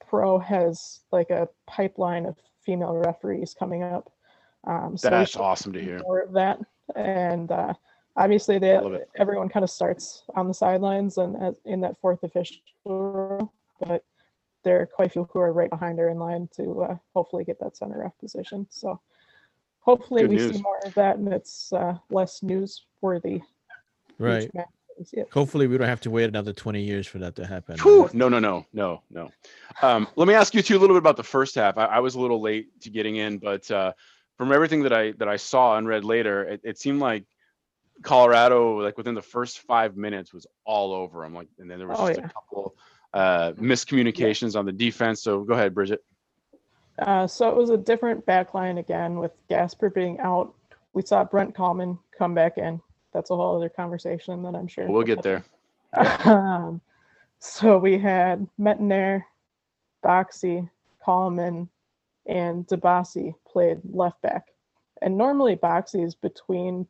Pro 0.09 0.39
has 0.39 1.01
like 1.13 1.29
a 1.29 1.47
pipeline 1.67 2.25
of 2.25 2.39
female 2.65 2.95
referees 2.95 3.53
coming 3.53 3.83
up. 3.83 4.11
Um, 4.67 4.97
so 4.97 5.11
That's 5.11 5.37
awesome 5.37 5.75
to 5.75 5.83
hear. 5.83 5.99
more 5.99 6.21
of 6.21 6.33
that. 6.33 6.59
And 6.97 7.53
uh, 7.53 7.75
obviously, 8.17 8.59
they, 8.59 8.77
I 8.77 8.81
love 8.81 8.95
it. 8.95 9.11
everyone 9.17 9.51
kind 9.51 9.65
of 9.65 9.69
starts 9.69 10.25
on 10.35 10.49
the 10.49 10.55
sidelines 10.55 11.19
and 11.19 11.37
as, 11.37 11.61
in 11.67 11.83
that 11.83 12.01
fourth 12.01 12.23
official, 12.23 12.63
but 13.79 14.03
there 14.65 14.81
are 14.81 14.87
quite 14.87 15.09
a 15.09 15.11
few 15.11 15.29
who 15.33 15.39
are 15.41 15.53
right 15.53 15.71
behind 15.71 15.99
her 15.99 16.09
in 16.09 16.19
line 16.19 16.49
to 16.57 16.83
uh, 16.83 16.97
hopefully 17.15 17.45
get 17.45 17.61
that 17.61 17.77
center 17.77 17.99
ref 18.01 18.19
position. 18.19 18.67
So 18.71 19.01
hopefully 19.81 20.23
Good 20.23 20.31
we 20.31 20.37
news. 20.37 20.57
see 20.57 20.63
more 20.63 20.79
of 20.85 20.95
that 20.95 21.19
and 21.19 21.33
it's 21.33 21.73
uh, 21.73 21.97
less 22.11 22.41
newsworthy. 22.41 23.37
each 23.37 23.43
Right. 24.19 24.51
Hopefully, 25.33 25.67
we 25.67 25.77
don't 25.77 25.89
have 25.89 26.01
to 26.03 26.11
wait 26.11 26.27
another 26.29 26.53
20 26.53 26.81
years 26.81 27.07
for 27.07 27.19
that 27.19 27.35
to 27.35 27.45
happen. 27.45 27.77
Whew, 27.81 28.09
no, 28.13 28.29
no, 28.29 28.39
no, 28.39 28.65
no, 28.73 29.03
no. 29.11 29.29
Um, 29.83 30.07
let 30.15 30.29
me 30.29 30.35
ask 30.35 30.55
you 30.55 30.63
too 30.63 30.77
a 30.77 30.79
little 30.79 30.95
bit 30.95 31.01
about 31.01 31.17
the 31.17 31.25
first 31.25 31.57
half. 31.57 31.77
I, 31.79 31.87
I 31.87 31.99
was 31.99 32.15
a 32.15 32.21
little 32.21 32.41
late 32.41 32.81
to 32.83 32.91
getting 32.91 33.17
in, 33.17 33.39
but 33.39 33.69
uh, 33.73 33.93
from 34.37 34.53
everything 34.53 34.85
that 34.85 34.93
I 34.93 35.11
that 35.13 35.27
I 35.29 35.35
saw 35.37 35.77
and 35.77 35.89
read 35.89 36.05
later, 36.05 36.45
it, 36.45 36.61
it 36.63 36.79
seemed 36.79 37.01
like 37.01 37.25
Colorado, 38.03 38.81
like 38.83 38.97
within 38.97 39.15
the 39.15 39.23
first 39.23 39.61
five 39.61 39.97
minutes, 39.97 40.33
was 40.33 40.47
all 40.65 40.93
over 40.93 41.23
them. 41.23 41.35
Like, 41.35 41.49
and 41.59 41.69
then 41.69 41.79
there 41.79 41.89
was 41.89 41.99
Oh, 41.99 42.07
just 42.07 42.21
yeah. 42.21 42.27
a 42.27 42.29
couple 42.29 42.77
uh, 43.15 43.53
miscommunications 43.53 44.59
on 44.59 44.67
the 44.67 44.73
defense. 44.73 45.23
So 45.23 45.43
go 45.43 45.55
ahead, 45.55 45.73
Bridget. 45.73 46.05
Uh, 46.99 47.27
so 47.27 47.49
it 47.49 47.57
was 47.57 47.71
a 47.71 47.77
different 47.77 48.27
back 48.27 48.55
line 48.55 48.79
again 48.79 49.19
with 49.19 49.33
Gasper 49.49 49.89
being 49.91 50.19
out. 50.21 50.53
We 50.93 51.03
saw 51.03 51.25
Brent 51.25 51.55
Kallman 51.55 51.99
come 52.17 52.35
back 52.35 52.59
in. 52.59 52.81
That's 53.13 53.31
a 53.31 53.37
whole 53.37 53.57
other 53.57 53.69
conversation 53.69 54.43
that 54.43 54.55
I'm 54.55 54.67
sure 54.67 54.91
We'll 54.91 55.05
get 55.05 55.23
there. 55.23 55.45
um, 56.25 56.81
so 57.39 57.79
we 57.79 57.99
had 57.99 58.47
Métanire, 58.59 59.23
Boxy, 60.05 60.69
Coleman, 61.05 61.69
and 62.27 62.67
Dibassy 62.67 63.35
played 63.47 63.81
left 63.85 64.21
back. 64.23 64.49
And 65.03 65.17
normally 65.17 65.57
Boxy 65.57 66.05
is 66.05 66.15
between 66.15 66.87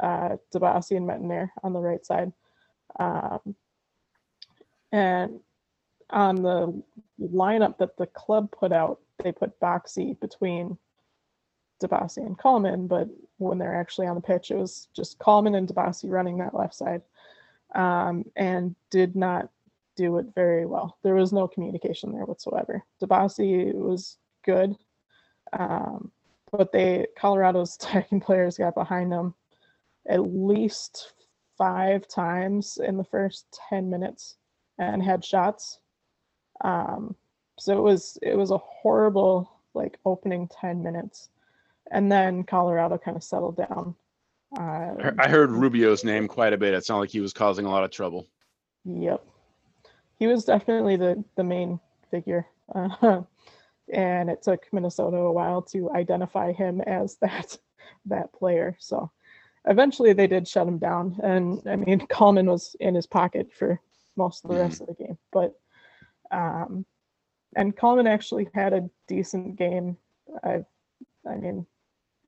uh, 0.00 0.36
Dibassy 0.52 0.96
and 0.96 1.08
Métanire 1.08 1.50
on 1.62 1.72
the 1.72 1.80
right 1.80 2.04
side. 2.04 2.32
Um, 2.98 3.54
and 4.90 5.40
on 6.12 6.36
the 6.36 6.82
lineup 7.20 7.78
that 7.78 7.96
the 7.96 8.06
club 8.06 8.50
put 8.52 8.72
out, 8.72 9.00
they 9.22 9.32
put 9.32 9.58
Boxy 9.60 10.18
between 10.20 10.76
Dibassy 11.82 12.18
and 12.18 12.38
Kallman, 12.38 12.86
but 12.88 13.08
when 13.38 13.58
they're 13.58 13.78
actually 13.78 14.06
on 14.06 14.14
the 14.14 14.20
pitch, 14.20 14.50
it 14.50 14.56
was 14.56 14.88
just 14.94 15.18
Kallman 15.18 15.56
and 15.56 15.68
Dibassy 15.68 16.10
running 16.10 16.38
that 16.38 16.54
left 16.54 16.74
side 16.74 17.02
um, 17.74 18.24
and 18.36 18.74
did 18.90 19.16
not 19.16 19.48
do 19.96 20.18
it 20.18 20.26
very 20.34 20.66
well. 20.66 20.96
There 21.02 21.14
was 21.14 21.32
no 21.32 21.48
communication 21.48 22.12
there 22.12 22.24
whatsoever. 22.24 22.82
Dibassy 23.02 23.74
was 23.74 24.18
good, 24.44 24.76
um, 25.52 26.10
but 26.50 26.72
they 26.72 27.06
Colorado's 27.16 27.76
attacking 27.80 28.20
players 28.20 28.58
got 28.58 28.74
behind 28.74 29.12
them 29.12 29.34
at 30.08 30.20
least 30.20 31.12
five 31.58 32.08
times 32.08 32.78
in 32.82 32.96
the 32.96 33.04
first 33.04 33.46
ten 33.68 33.90
minutes 33.90 34.36
and 34.78 35.02
had 35.02 35.24
shots. 35.24 35.78
Um, 36.62 37.14
so 37.58 37.76
it 37.76 37.80
was 37.82 38.18
it 38.22 38.36
was 38.36 38.50
a 38.50 38.58
horrible 38.58 39.50
like 39.74 39.98
opening 40.04 40.48
ten 40.48 40.82
minutes, 40.82 41.28
and 41.90 42.10
then 42.10 42.44
Colorado 42.44 42.98
kind 42.98 43.16
of 43.16 43.22
settled 43.24 43.56
down. 43.56 43.94
I 44.56 44.60
Uh, 44.62 45.02
heard- 45.02 45.20
I 45.20 45.28
heard 45.28 45.50
Rubio's 45.50 46.04
name 46.04 46.28
quite 46.28 46.52
a 46.52 46.58
bit. 46.58 46.74
It 46.74 46.84
sounded 46.84 47.00
like 47.00 47.10
he 47.10 47.20
was 47.20 47.32
causing 47.32 47.64
a 47.66 47.70
lot 47.70 47.84
of 47.84 47.90
trouble. 47.90 48.26
Yep. 48.84 49.24
He 50.18 50.26
was 50.26 50.44
definitely 50.44 50.96
the 50.96 51.22
the 51.36 51.44
main 51.44 51.80
figure. 52.10 52.46
Uh, 52.74 53.22
and 53.92 54.30
it 54.30 54.42
took 54.42 54.66
Minnesota 54.72 55.16
a 55.16 55.32
while 55.32 55.62
to 55.62 55.90
identify 55.92 56.52
him 56.52 56.80
as 56.82 57.16
that 57.20 57.58
that 58.06 58.32
player. 58.32 58.76
So 58.78 59.10
eventually 59.66 60.12
they 60.12 60.26
did 60.26 60.46
shut 60.48 60.66
him 60.68 60.78
down. 60.78 61.18
And 61.22 61.62
I 61.66 61.76
mean 61.76 62.00
Kallman 62.08 62.46
was 62.50 62.76
in 62.80 62.94
his 62.94 63.06
pocket 63.06 63.52
for 63.52 63.80
most 64.16 64.44
of 64.44 64.50
the 64.50 64.58
rest 64.58 64.80
of 64.80 64.86
the 64.88 64.94
game. 64.94 65.18
But 65.32 65.58
um 66.32 66.84
and 67.54 67.76
Kallman 67.76 68.08
actually 68.08 68.48
had 68.54 68.72
a 68.72 68.88
decent 69.06 69.56
game. 69.56 69.96
I've 70.42 70.66
I 71.28 71.36
mean 71.36 71.66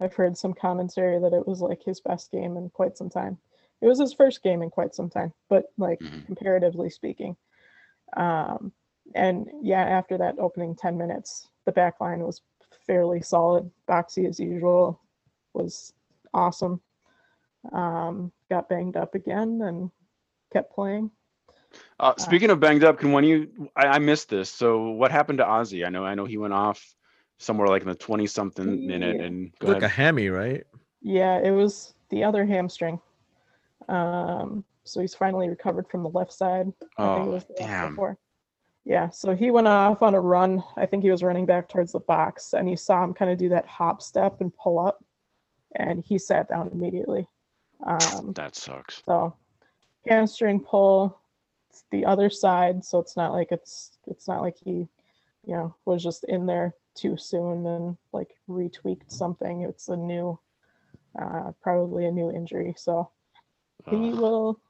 I've 0.01 0.15
heard 0.15 0.37
some 0.37 0.55
commentary 0.55 1.19
that 1.21 1.33
it 1.33 1.47
was 1.47 1.61
like 1.61 1.83
his 1.83 2.01
best 2.01 2.31
game 2.31 2.57
in 2.57 2.69
quite 2.71 2.97
some 2.97 3.09
time. 3.09 3.39
It 3.81 3.87
was 3.87 4.01
his 4.01 4.13
first 4.13 4.43
game 4.43 4.63
in 4.63 4.71
quite 4.71 4.95
some 4.95 5.09
time, 5.09 5.33
but 5.49 5.67
like 5.79 6.01
Mhm. 6.01 6.27
comparatively 6.27 6.91
speaking. 6.91 7.37
Um, 8.17 8.73
and 9.15 9.51
yeah, 9.63 9.83
after 9.83 10.19
that 10.19 10.39
opening 10.39 10.75
10 10.75 10.97
minutes, 10.97 11.49
the 11.65 11.73
back 11.73 12.01
line 12.01 12.21
was 12.21 12.43
fairly 12.87 13.21
solid. 13.23 13.71
Boxy, 13.89 14.29
as 14.29 14.41
usual, 14.41 15.01
was 15.53 15.93
awesome. 16.33 16.81
Um, 17.73 18.33
got 18.51 18.69
banged 18.69 18.97
up 18.97 19.15
again 19.15 19.63
and 19.63 19.91
kept 20.53 20.73
playing. 20.75 21.11
Uh, 22.01 22.15
speaking 22.19 22.51
of 22.51 22.61
banged 22.61 22.85
up, 22.85 22.99
can 22.99 23.13
one 23.13 23.25
of 23.25 23.31
you? 23.31 23.71
I, 23.77 23.87
I 23.87 23.99
missed 23.99 24.29
this. 24.29 24.51
So 24.51 24.91
what 24.91 25.11
happened 25.11 25.39
to 25.39 25.45
Ozzy? 25.45 25.87
I 25.87 25.91
know, 25.91 26.05
I 26.05 26.15
know 26.15 26.25
he 26.25 26.39
went 26.39 26.55
off 26.55 26.95
somewhere 27.39 27.69
like 27.69 27.83
in 27.83 27.89
the 27.89 27.95
twenty 27.95 28.27
something 28.27 28.87
minute. 28.87 29.21
And 29.21 29.53
go 29.59 29.69
It's 29.69 29.75
like 29.75 29.83
a 29.83 29.89
hammy, 29.89 30.29
right? 30.29 30.65
Yeah, 31.01 31.39
it 31.39 31.51
was 31.51 31.95
the 32.11 32.25
other 32.25 32.45
hamstring. 32.45 33.01
Um, 33.89 34.65
so 34.85 35.01
he's 35.01 35.15
finally 35.15 35.49
recovered 35.49 35.89
from 35.89 36.03
the 36.03 36.11
left 36.11 36.33
side. 36.33 36.73
I 36.99 37.15
think 37.15 37.27
it 37.27 37.31
Oh, 37.31 37.31
was 37.31 37.45
the 37.45 37.55
damn. 37.59 37.91
before. 37.91 38.19
Yeah, 38.87 39.09
so 39.09 39.35
he 39.35 39.51
went 39.51 39.67
off 39.67 40.03
on 40.03 40.15
a 40.15 40.21
run. 40.21 40.63
I 40.77 40.85
think 40.85 41.03
he 41.03 41.11
was 41.11 41.23
running 41.23 41.47
back 41.47 41.69
towards 41.69 41.93
the 41.93 42.01
box, 42.01 42.53
and 42.53 42.69
you 42.69 42.77
saw 42.77 43.03
him 43.03 43.15
kind 43.15 43.31
of 43.31 43.39
do 43.39 43.49
that 43.49 43.67
hop 43.67 44.03
step 44.03 44.41
and 44.43 44.55
pull 44.55 44.79
up, 44.79 45.03
and 45.77 46.05
he 46.05 46.19
sat 46.19 46.49
down 46.51 46.69
immediately. 46.69 47.27
Um, 47.87 48.33
That 48.35 48.55
sucks. 48.55 49.03
so 49.07 49.35
hamstring 50.07 50.61
pull, 50.61 51.19
it's 51.75 51.85
the 51.91 52.05
other 52.05 52.31
side, 52.31 52.85
so 52.85 53.01
it's 53.01 53.17
not 53.17 53.33
like 53.33 53.51
it's 53.51 53.99
it's 54.07 54.29
not 54.29 54.43
like 54.43 54.57
he, 54.65 54.87
you 55.45 55.55
know, 55.57 55.75
was 55.85 56.05
just 56.05 56.23
in 56.25 56.47
there 56.47 56.75
too 56.95 57.17
soon 57.17 57.67
and 57.67 57.97
like 58.13 58.31
retweaked 58.49 59.11
something. 59.11 59.63
It's 59.63 59.89
a 59.89 59.97
new, 59.97 60.39
uh, 61.21 61.51
probably 61.61 62.07
a 62.07 62.13
new 62.13 62.31
injury. 62.31 62.75
So 62.77 63.11
he 63.91 64.13
will, 64.13 64.61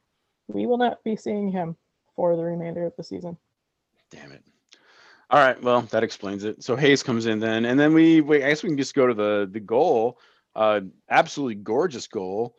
we 0.49 0.65
will 0.65 0.79
not 0.79 1.05
be 1.05 1.15
seeing 1.15 1.51
him 1.51 1.77
for 2.17 2.37
the 2.37 2.45
remainder 2.45 2.87
of 2.87 2.97
the 2.97 3.05
season. 3.05 3.37
damn 4.11 4.33
it. 4.33 4.43
All 5.29 5.41
right. 5.41 5.61
Well, 5.63 5.83
that 5.83 6.03
explains 6.03 6.45
it. 6.45 6.65
So 6.65 6.75
Hayes 6.77 7.03
comes 7.03 7.27
in 7.27 7.39
then, 7.39 7.67
and 7.67 7.79
then 7.79 7.93
we. 7.93 8.23
Wait, 8.23 8.45
I 8.45 8.49
guess 8.49 8.63
we 8.63 8.71
can 8.71 8.79
just 8.79 8.95
go 8.95 9.07
to 9.07 9.15
the 9.15 9.47
the 9.53 9.61
goal. 9.61 10.19
Uh, 10.57 10.81
absolutely 11.11 11.57
gorgeous 11.57 12.07
goal. 12.07 12.57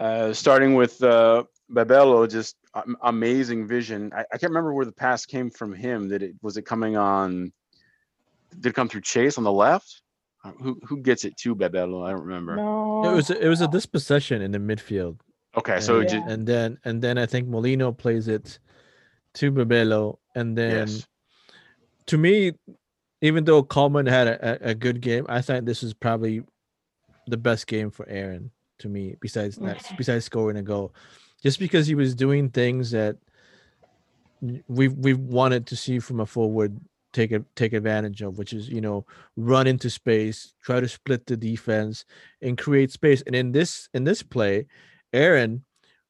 Uh, 0.00 0.32
starting 0.32 0.74
with 0.74 1.02
uh, 1.02 1.44
Bebelo, 1.74 2.28
just 2.30 2.56
amazing 3.02 3.66
vision. 3.66 4.12
I, 4.14 4.20
I 4.32 4.38
can't 4.38 4.50
remember 4.50 4.72
where 4.72 4.84
the 4.86 4.92
pass 4.92 5.26
came 5.26 5.50
from 5.50 5.72
him. 5.74 6.08
That 6.08 6.22
it 6.22 6.34
was 6.42 6.56
it 6.56 6.62
coming 6.62 6.96
on? 6.96 7.52
Did 8.60 8.66
it 8.66 8.74
come 8.74 8.88
through 8.88 9.00
Chase 9.02 9.36
on 9.38 9.44
the 9.44 9.52
left? 9.52 10.02
Uh, 10.44 10.52
Who 10.62 10.78
who 10.84 10.98
gets 11.00 11.24
it 11.24 11.36
to 11.38 11.54
Bebelo? 11.56 12.06
I 12.06 12.10
don't 12.12 12.22
remember. 12.22 12.56
No, 12.56 13.02
It 13.10 13.14
was 13.14 13.30
it 13.30 13.48
was 13.48 13.60
a 13.60 13.68
dispossession 13.68 14.42
in 14.42 14.52
the 14.52 14.58
midfield. 14.58 15.18
Okay, 15.56 15.80
so 15.80 16.00
and, 16.00 16.04
it 16.04 16.12
Yeah. 16.12 16.20
ju- 16.20 16.24
and 16.28 16.46
then 16.46 16.78
and 16.84 17.02
then 17.02 17.18
I 17.18 17.26
think 17.26 17.48
Molino 17.48 17.92
plays 17.92 18.28
it 18.28 18.58
to 19.34 19.50
Bebelo, 19.50 20.18
and 20.34 20.56
then 20.56 20.88
yes, 20.88 21.06
to 22.06 22.18
me, 22.18 22.52
even 23.20 23.44
though 23.44 23.62
Kallman 23.64 24.08
had 24.08 24.28
a, 24.28 24.68
a, 24.68 24.70
a 24.70 24.74
good 24.74 25.00
game, 25.00 25.26
I 25.28 25.40
think 25.40 25.64
this 25.64 25.82
was 25.82 25.94
probably 25.94 26.42
the 27.26 27.36
best 27.36 27.66
game 27.66 27.90
for 27.90 28.06
Aaron 28.08 28.50
to 28.78 28.88
me. 28.88 29.16
Besides 29.20 29.56
that, 29.56 29.92
besides 29.96 30.24
scoring 30.26 30.56
a 30.58 30.62
goal, 30.62 30.94
just 31.44 31.58
because 31.58 31.86
he 31.86 31.94
was 31.94 32.14
doing 32.14 32.48
things 32.48 32.90
that 32.90 33.16
we 34.66 34.88
we 34.88 35.14
wanted 35.14 35.66
to 35.66 35.76
see 35.76 35.98
from 35.98 36.20
a 36.20 36.26
forward 36.26 36.80
take 37.12 37.32
a, 37.32 37.44
take 37.54 37.72
advantage 37.72 38.22
of, 38.22 38.38
which 38.38 38.52
is 38.52 38.68
you 38.68 38.80
know 38.80 39.06
run 39.36 39.66
into 39.66 39.88
space, 39.88 40.54
try 40.62 40.80
to 40.80 40.88
split 40.88 41.26
the 41.26 41.36
defense, 41.36 42.04
and 42.42 42.58
create 42.58 42.90
space. 42.90 43.22
And 43.26 43.36
in 43.36 43.52
this 43.52 43.88
in 43.94 44.04
this 44.04 44.22
play, 44.22 44.66
Aaron 45.12 45.64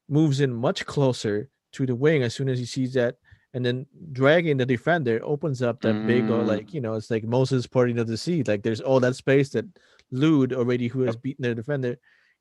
moves 0.09 0.41
in 0.41 0.55
much 0.55 0.87
closer 0.87 1.51
to 1.72 1.87
the 1.87 1.95
wing 1.95 2.22
as 2.22 2.35
soon 2.35 2.49
as 2.49 2.59
he 2.59 2.64
sees 2.64 2.95
that 2.95 3.16
and 3.53 3.64
then 3.64 3.87
dragging 4.12 4.57
the 4.57 4.66
defender 4.66 5.20
opens 5.24 5.62
up 5.62 5.80
that 5.80 6.07
big 6.07 6.30
or 6.30 6.43
Mm. 6.43 6.47
like 6.47 6.74
you 6.74 6.80
know 6.80 6.95
it's 6.95 7.11
like 7.11 7.24
Moses 7.24 7.66
parting 7.66 7.99
of 7.99 8.07
the 8.07 8.16
sea 8.16 8.43
like 8.45 8.62
there's 8.62 8.80
all 8.80 9.01
that 9.01 9.16
space 9.16 9.51
that 9.51 9.64
Lod 10.12 10.53
already 10.53 10.89
who 10.89 11.03
has 11.03 11.16
beaten 11.16 11.43
their 11.43 11.55
defender 11.55 11.97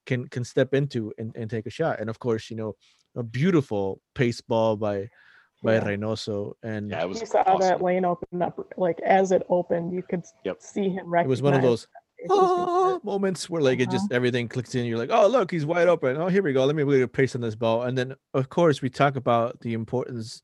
can 0.05 0.27
can 0.27 0.43
step 0.43 0.73
into 0.73 1.11
and, 1.17 1.35
and 1.35 1.49
take 1.49 1.65
a 1.65 1.69
shot 1.69 1.99
and 1.99 2.09
of 2.09 2.19
course 2.19 2.49
you 2.49 2.55
know 2.55 2.75
a 3.15 3.23
beautiful 3.23 4.01
pace 4.15 4.41
ball 4.41 4.75
by 4.75 5.07
by 5.61 5.75
Yeah. 5.75 5.85
Reynoso 5.85 6.53
and 6.63 6.91
yeah, 6.91 7.03
it 7.03 7.09
was 7.09 7.21
you 7.21 7.25
saw 7.25 7.41
awesome. 7.43 7.59
that 7.61 7.81
lane 7.81 8.05
open 8.05 8.41
up 8.41 8.59
like 8.77 8.99
as 9.01 9.31
it 9.31 9.43
opened, 9.49 9.93
you 9.93 10.01
could 10.03 10.23
Yep. 10.43 10.57
see 10.61 10.89
him. 10.89 11.13
it 11.13 11.27
was 11.27 11.41
one 11.41 11.53
of 11.53 11.61
those 11.61 11.87
it 12.17 12.29
was 12.29 12.49
gonna 12.51 12.67
"Ah," 12.95 12.99
moments 13.03 13.49
where 13.49 13.61
like 13.61 13.79
it 13.79 13.89
just 13.89 14.05
Uh-huh. 14.05 14.15
everything 14.15 14.47
clicks 14.47 14.75
in 14.75 14.85
you're 14.85 14.97
like 14.97 15.09
oh 15.11 15.27
look 15.27 15.51
he's 15.51 15.65
wide 15.65 15.87
open 15.87 16.15
oh 16.17 16.27
here 16.27 16.43
we 16.43 16.53
go 16.53 16.65
let 16.65 16.75
me 16.75 16.83
really 16.83 17.05
pace 17.07 17.35
on 17.35 17.41
this 17.41 17.55
ball 17.55 17.83
and 17.83 17.97
then 17.97 18.15
of 18.33 18.49
course 18.49 18.81
we 18.81 18.89
talk 18.89 19.15
about 19.15 19.59
the 19.61 19.73
importance 19.73 20.41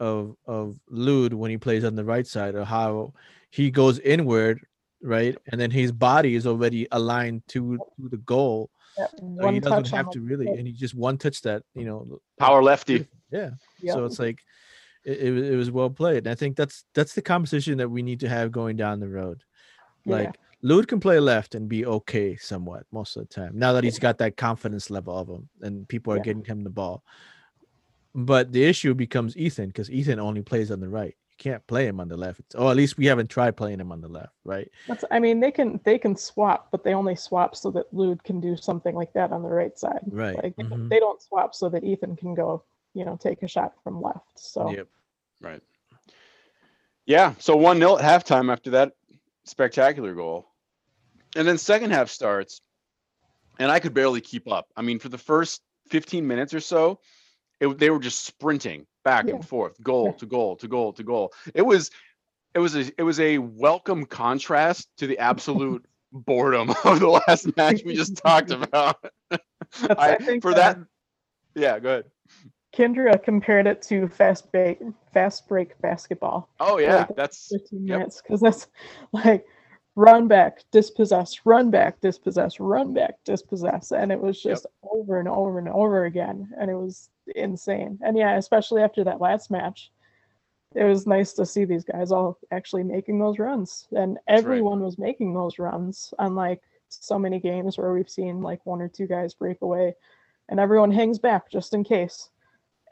of 0.00 0.34
of 0.46 0.76
Lod 0.88 1.32
when 1.34 1.50
he 1.50 1.58
plays 1.58 1.84
on 1.84 1.94
the 1.94 2.04
right 2.04 2.26
side 2.26 2.54
or 2.54 2.64
how 2.64 3.12
he 3.50 3.70
goes 3.70 3.98
inward 4.00 4.60
right 5.02 5.36
and 5.50 5.60
then 5.60 5.70
his 5.70 5.92
body 5.92 6.34
is 6.34 6.46
already 6.46 6.86
aligned 6.92 7.42
to, 7.48 7.76
to 7.76 8.08
the 8.08 8.16
goal 8.18 8.70
That 8.72 8.79
so 8.96 9.06
one 9.18 9.54
he 9.54 9.60
doesn't 9.60 9.84
touch 9.84 9.90
have 9.90 10.10
to 10.10 10.20
really 10.20 10.46
and 10.48 10.66
he 10.66 10.72
just 10.72 10.94
one 10.94 11.16
touch 11.18 11.40
that 11.42 11.62
you 11.74 11.84
know 11.84 12.20
power 12.38 12.62
lefty. 12.62 13.06
yeah 13.30 13.50
Yep. 13.80 13.94
so 13.94 14.04
it's 14.04 14.18
like 14.18 14.40
it, 15.04 15.22
it, 15.22 15.56
was- 15.56 15.70
well 15.70 15.90
played 15.90 16.18
and 16.26 16.28
i 16.28 16.34
think 16.34 16.56
that's 16.56 16.84
that's 16.94 17.14
the 17.14 17.22
conversation 17.22 17.78
that 17.78 17.88
we 17.88 18.02
need 18.02 18.20
to 18.20 18.28
have 18.28 18.50
going 18.52 18.76
down 18.76 19.00
the 19.00 19.08
road 19.08 19.42
Yeah. 20.04 20.16
like 20.16 20.36
Lod 20.62 20.88
can 20.88 21.00
play 21.00 21.18
left 21.20 21.54
and 21.54 21.68
be 21.70 21.86
okay 21.86 22.36
somewhat 22.36 22.84
most 22.92 23.16
of 23.16 23.26
the 23.26 23.34
time 23.34 23.52
now 23.54 23.72
that 23.72 23.84
he's 23.84 23.98
got 23.98 24.18
that 24.18 24.36
confidence 24.36 24.90
level 24.90 25.16
of 25.16 25.28
him 25.28 25.48
and 25.62 25.88
people 25.88 26.12
are 26.12 26.16
Yeah. 26.18 26.22
getting 26.24 26.44
him 26.44 26.64
the 26.64 26.70
ball 26.70 27.02
but 28.14 28.50
the 28.52 28.64
issue 28.64 28.92
becomes 28.94 29.36
Ethan 29.36 29.68
because 29.68 29.90
Ethan 29.90 30.18
only 30.18 30.42
plays 30.42 30.70
on 30.72 30.80
the 30.80 30.88
right. 30.88 31.14
You 31.42 31.52
can't 31.52 31.66
play 31.66 31.86
him 31.86 32.00
on 32.00 32.08
the 32.08 32.18
left. 32.18 32.42
Or 32.54 32.70
at 32.70 32.76
least 32.76 32.98
we 32.98 33.06
haven't 33.06 33.30
tried 33.30 33.56
playing 33.56 33.80
him 33.80 33.92
on 33.92 34.02
the 34.02 34.08
left, 34.08 34.34
right? 34.44 34.70
That's, 34.86 35.04
I 35.10 35.18
mean, 35.18 35.40
they 35.40 35.50
can 35.50 35.80
they 35.84 35.98
can 35.98 36.14
swap, 36.14 36.68
but 36.70 36.84
they 36.84 36.92
only 36.92 37.16
swap 37.16 37.56
so 37.56 37.70
that 37.70 37.86
Lod 37.94 38.22
can 38.24 38.40
do 38.40 38.56
something 38.58 38.94
like 38.94 39.14
that 39.14 39.32
on 39.32 39.42
the 39.42 39.48
right 39.48 39.78
side. 39.78 40.00
Right. 40.08 40.36
Like 40.42 40.56
they 40.56 40.64
don't- 40.64 40.86
mhm. 40.86 40.88
they 40.90 40.98
don't 40.98 41.22
swap 41.22 41.54
so 41.54 41.70
that 41.70 41.82
Ethan 41.82 42.16
can 42.16 42.34
go, 42.34 42.62
you 42.92 43.06
know, 43.06 43.16
take 43.16 43.42
a 43.42 43.48
shot 43.48 43.72
from 43.82 44.02
left. 44.02 44.38
So 44.38 44.70
Yep. 44.70 44.88
Right. 45.40 45.62
Yeah. 47.06 47.34
So 47.38 47.56
one 47.56 47.78
0 47.78 47.96
at 47.98 48.04
halftime 48.04 48.52
after 48.52 48.70
that 48.72 48.92
spectacular 49.44 50.14
goal, 50.14 50.46
and 51.36 51.48
then 51.48 51.56
second 51.56 51.92
half 51.92 52.10
starts, 52.10 52.60
and 53.58 53.70
I 53.70 53.80
could 53.80 53.94
barely 53.94 54.20
keep 54.20 54.46
up. 54.46 54.68
I 54.76 54.82
mean, 54.82 54.98
for 54.98 55.08
the 55.08 55.16
first 55.18 55.62
15 55.88 56.26
minutes 56.26 56.52
or 56.52 56.60
so, 56.60 57.00
it, 57.60 57.78
they 57.78 57.88
were 57.88 57.98
just 57.98 58.26
sprinting 58.26 58.86
back 59.04 59.26
Yeah. 59.26 59.34
and 59.34 59.44
forth, 59.46 59.80
goal 59.82 60.12
to 60.14 60.26
goal 60.26 60.56
to 60.56 60.68
goal 60.68 60.92
to 60.94 61.02
goal. 61.02 61.32
It 61.54 61.62
was, 61.62 61.90
it 62.54 62.58
was 62.58 62.74
a, 62.76 62.90
it 62.98 63.02
was 63.02 63.20
a 63.20 63.38
welcome 63.38 64.04
contrast 64.06 64.88
to 64.98 65.06
the 65.06 65.18
absolute 65.18 65.84
boredom 66.12 66.70
of 66.84 67.00
the 67.00 67.08
last 67.08 67.56
match 67.56 67.82
we 67.84 67.94
just 67.94 68.16
talked 68.16 68.50
about. 68.50 69.04
I, 69.30 69.38
I 69.98 70.16
think, 70.16 70.42
for 70.42 70.52
uh, 70.52 70.54
that, 70.54 70.78
yeah, 71.54 71.78
go 71.78 71.90
ahead. 71.90 72.04
Kendra 72.74 73.20
compared 73.22 73.66
it 73.66 73.82
to 73.82 74.08
fast 74.08 74.50
break 74.52 74.78
fast 75.12 75.48
break 75.48 75.76
basketball. 75.80 76.48
Oh 76.60 76.78
yeah, 76.78 77.06
like, 77.08 77.16
that's 77.16 77.48
15 77.50 77.86
Yep. 77.86 77.98
minutes 77.98 78.22
because 78.22 78.40
that's 78.40 78.68
like 79.12 79.44
run 79.96 80.28
back, 80.28 80.64
dispossess, 80.70 81.44
run 81.44 81.70
back, 81.70 82.00
dispossess, 82.00 82.60
run 82.60 82.94
back, 82.94 83.16
dispossess, 83.24 83.92
and 83.92 84.12
it 84.12 84.20
was 84.20 84.44
Yep. 84.44 84.52
just 84.52 84.66
over 84.82 85.18
and 85.18 85.28
over 85.28 85.58
and 85.58 85.68
over 85.68 86.04
again, 86.04 86.52
and 86.58 86.70
it 86.70 86.74
was 86.74 87.10
insane. 87.34 87.98
And 88.02 88.16
yeah, 88.16 88.36
especially 88.36 88.82
after 88.82 89.04
that 89.04 89.20
last 89.20 89.50
match, 89.50 89.90
it 90.74 90.84
was 90.84 91.06
nice 91.06 91.32
to 91.34 91.44
see 91.44 91.64
these 91.64 91.84
guys 91.84 92.12
all 92.12 92.38
actually 92.52 92.84
making 92.84 93.18
those 93.18 93.38
runs, 93.38 93.88
and 93.92 94.14
right. 94.14 94.22
everyone 94.28 94.80
was 94.80 94.98
making 94.98 95.34
those 95.34 95.58
runs. 95.58 96.14
Unlike 96.18 96.62
so 96.88 97.18
many 97.18 97.40
games 97.40 97.78
where 97.78 97.92
we've 97.92 98.10
seen 98.10 98.40
like 98.40 98.64
one 98.64 98.80
or 98.80 98.88
two 98.88 99.06
guys 99.06 99.34
break 99.34 99.60
away, 99.62 99.94
and 100.48 100.60
everyone 100.60 100.90
hangs 100.90 101.18
back 101.18 101.50
just 101.50 101.74
in 101.74 101.84
case. 101.84 102.30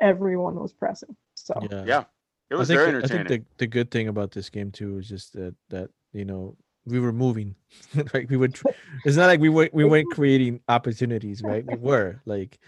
Everyone 0.00 0.54
was 0.54 0.72
pressing. 0.72 1.16
So 1.34 1.54
Yeah. 1.70 1.84
yeah. 1.84 2.04
It 2.50 2.54
was 2.54 2.70
I 2.70 2.76
think, 2.76 2.86
very 2.86 3.04
I 3.04 3.06
think 3.06 3.28
the, 3.28 3.44
the 3.58 3.66
good 3.66 3.90
thing 3.90 4.08
about 4.08 4.30
this 4.30 4.48
game 4.48 4.70
too 4.70 4.98
is 4.98 5.08
just 5.08 5.32
that 5.34 5.54
that 5.68 5.90
you 6.12 6.24
know 6.24 6.56
we 6.88 7.00
were 7.00 7.12
moving, 7.12 7.54
right? 8.14 8.28
We 8.28 8.36
would. 8.36 8.58
It's 9.04 9.16
not 9.16 9.26
like 9.26 9.40
we 9.40 9.48
weren't 9.48 9.74
we 9.74 9.84
weren't 9.84 10.10
creating 10.10 10.60
opportunities, 10.68 11.42
right? 11.42 11.64
We 11.66 11.76
were 11.76 12.20
like 12.26 12.58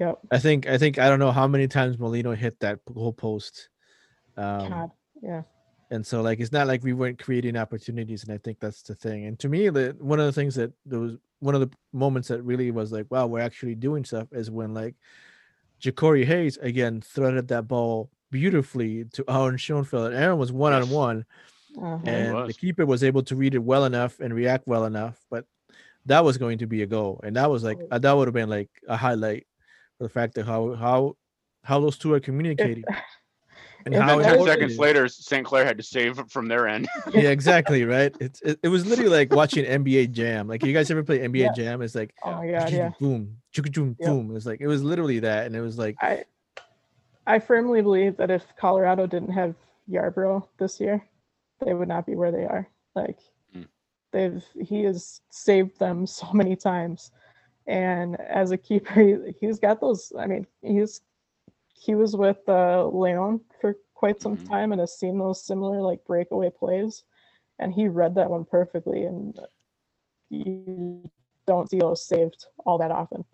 yeah 0.00 0.12
I 0.30 0.38
think 0.38 0.66
I 0.66 0.78
think 0.78 0.98
I 0.98 1.08
don't 1.08 1.20
know 1.20 1.30
how 1.32 1.46
many 1.46 1.68
times 1.68 1.98
Molino 1.98 2.34
hit 2.34 2.58
that 2.60 2.80
goal 2.84 3.12
post. 3.12 3.68
Um, 4.36 4.68
God. 4.68 4.90
Yeah. 5.22 5.42
and 5.90 6.04
so 6.04 6.22
like 6.22 6.40
it's 6.40 6.52
not 6.52 6.66
like 6.66 6.82
we 6.82 6.92
weren't 6.92 7.22
creating 7.22 7.56
opportunities 7.56 8.24
and 8.24 8.32
i 8.32 8.36
think 8.36 8.58
that's 8.58 8.82
the 8.82 8.96
thing 8.96 9.26
and 9.26 9.38
to 9.38 9.48
me 9.48 9.68
the 9.70 9.96
one 10.00 10.18
of 10.18 10.26
the 10.26 10.32
things 10.32 10.56
that 10.56 10.72
there 10.84 10.98
was 10.98 11.16
one 11.38 11.54
of 11.54 11.60
the 11.60 11.70
moments 11.92 12.28
that 12.28 12.42
really 12.42 12.70
was 12.72 12.90
like 12.90 13.06
wow 13.10 13.26
we're 13.26 13.38
actually 13.38 13.76
doing 13.76 14.04
stuff 14.04 14.26
is 14.32 14.50
when 14.50 14.74
like 14.74 14.96
Jacori 15.80 16.24
Hayes 16.24 16.56
again 16.58 17.00
threaded 17.00 17.48
that 17.48 17.68
ball 17.68 18.10
beautifully 18.30 19.04
to 19.12 19.24
Aaron 19.28 19.56
Schoenfeld. 19.56 20.08
And 20.08 20.16
Aaron 20.16 20.38
was 20.38 20.50
one 20.50 20.72
on 20.72 20.90
one, 20.90 21.24
Uh-huh. 21.80 21.98
and 22.06 22.48
the 22.48 22.54
keeper 22.54 22.86
was 22.86 23.02
able 23.02 23.22
to 23.24 23.36
read 23.36 23.54
it 23.54 23.58
well 23.62 23.84
enough 23.84 24.20
and 24.20 24.32
react 24.34 24.66
well 24.66 24.84
enough. 24.84 25.18
But 25.30 25.44
that 26.06 26.24
was 26.24 26.38
going 26.38 26.58
to 26.58 26.66
be 26.66 26.82
a 26.82 26.86
goal, 26.86 27.20
and 27.24 27.36
that 27.36 27.50
was 27.50 27.64
like 27.64 27.78
Oh. 27.80 27.88
uh, 27.90 27.98
that 27.98 28.12
would 28.12 28.28
have 28.28 28.34
been 28.34 28.50
like 28.50 28.70
a 28.88 28.96
highlight 28.96 29.46
for 29.98 30.04
the 30.04 30.08
fact 30.10 30.34
that 30.34 30.46
how 30.46 30.74
how 30.74 31.16
how 31.62 31.80
those 31.80 31.96
two 31.98 32.12
are 32.12 32.20
communicating. 32.20 32.84
And 33.86 33.94
And 33.94 34.02
how 34.02 34.18
then 34.18 34.38
10 34.38 34.46
seconds 34.46 34.78
later, 34.78 35.08
St. 35.08 35.44
Clair 35.44 35.66
had 35.66 35.76
to 35.76 35.82
save 35.82 36.18
from 36.30 36.48
their 36.48 36.66
end. 36.68 36.88
yeah, 37.12 37.28
exactly, 37.38 37.84
right? 37.84 38.16
It's 38.18 38.40
it, 38.40 38.58
it 38.62 38.68
was 38.68 38.86
literally 38.86 39.10
like 39.10 39.30
watching 39.30 39.66
NBA 39.66 40.10
Jam. 40.12 40.48
Like 40.48 40.64
you 40.64 40.72
guys 40.72 40.90
ever 40.90 41.02
play 41.02 41.18
NBA 41.18 41.36
Yeah. 41.48 41.52
Jam? 41.52 41.82
It's 41.82 41.94
like 41.94 42.14
Oh 42.24 42.32
my 42.32 42.50
god, 42.50 42.72
yeah. 42.72 42.92
boom, 42.98 43.36
boom, 43.54 43.96
Yep. 43.98 44.08
boom. 44.08 44.34
It's 44.36 44.46
like 44.46 44.62
it 44.62 44.68
was 44.68 44.82
literally 44.82 45.18
that, 45.20 45.44
and 45.46 45.54
it 45.54 45.60
was 45.60 45.76
like 45.76 45.96
I 46.00 46.24
I 47.26 47.40
firmly 47.40 47.82
believe 47.82 48.16
that 48.16 48.30
if 48.30 48.44
Colorado 48.56 49.06
didn't 49.06 49.32
have 49.32 49.54
Yarbrough 49.90 50.46
this 50.58 50.80
year, 50.80 51.04
they 51.64 51.74
would 51.74 51.88
not 51.88 52.06
be 52.06 52.14
where 52.14 52.32
they 52.32 52.44
are. 52.44 52.68
Like 52.94 53.18
Mm. 53.54 53.66
they've 54.12 54.44
he 54.60 54.84
has 54.84 55.20
saved 55.30 55.78
them 55.78 56.06
so 56.20 56.32
many 56.32 56.56
times. 56.56 57.10
And 57.66 58.20
as 58.20 58.50
a 58.50 58.58
keeper, 58.58 59.00
he, 59.00 59.16
he's 59.40 59.58
got 59.58 59.80
those 59.80 60.12
I 60.18 60.26
mean, 60.26 60.46
he's 60.62 61.00
he 61.68 61.94
was 61.94 62.16
with 62.16 62.38
uh 62.48 62.86
Leon 62.88 63.40
for 63.60 63.76
quite 63.94 64.20
some 64.20 64.36
Mhm. 64.36 64.48
time 64.48 64.72
and 64.72 64.80
has 64.80 64.98
seen 64.98 65.18
those 65.18 65.44
similar 65.44 65.80
like 65.80 66.04
breakaway 66.04 66.50
plays. 66.50 67.04
And 67.58 67.72
he 67.72 67.88
read 67.88 68.14
that 68.16 68.30
one 68.30 68.44
perfectly 68.44 69.04
and 69.04 69.38
you 70.30 71.08
don't 71.46 71.70
see 71.70 71.78
those 71.78 72.04
saved 72.04 72.46
all 72.66 72.78
that 72.78 72.90
often. 72.90 73.24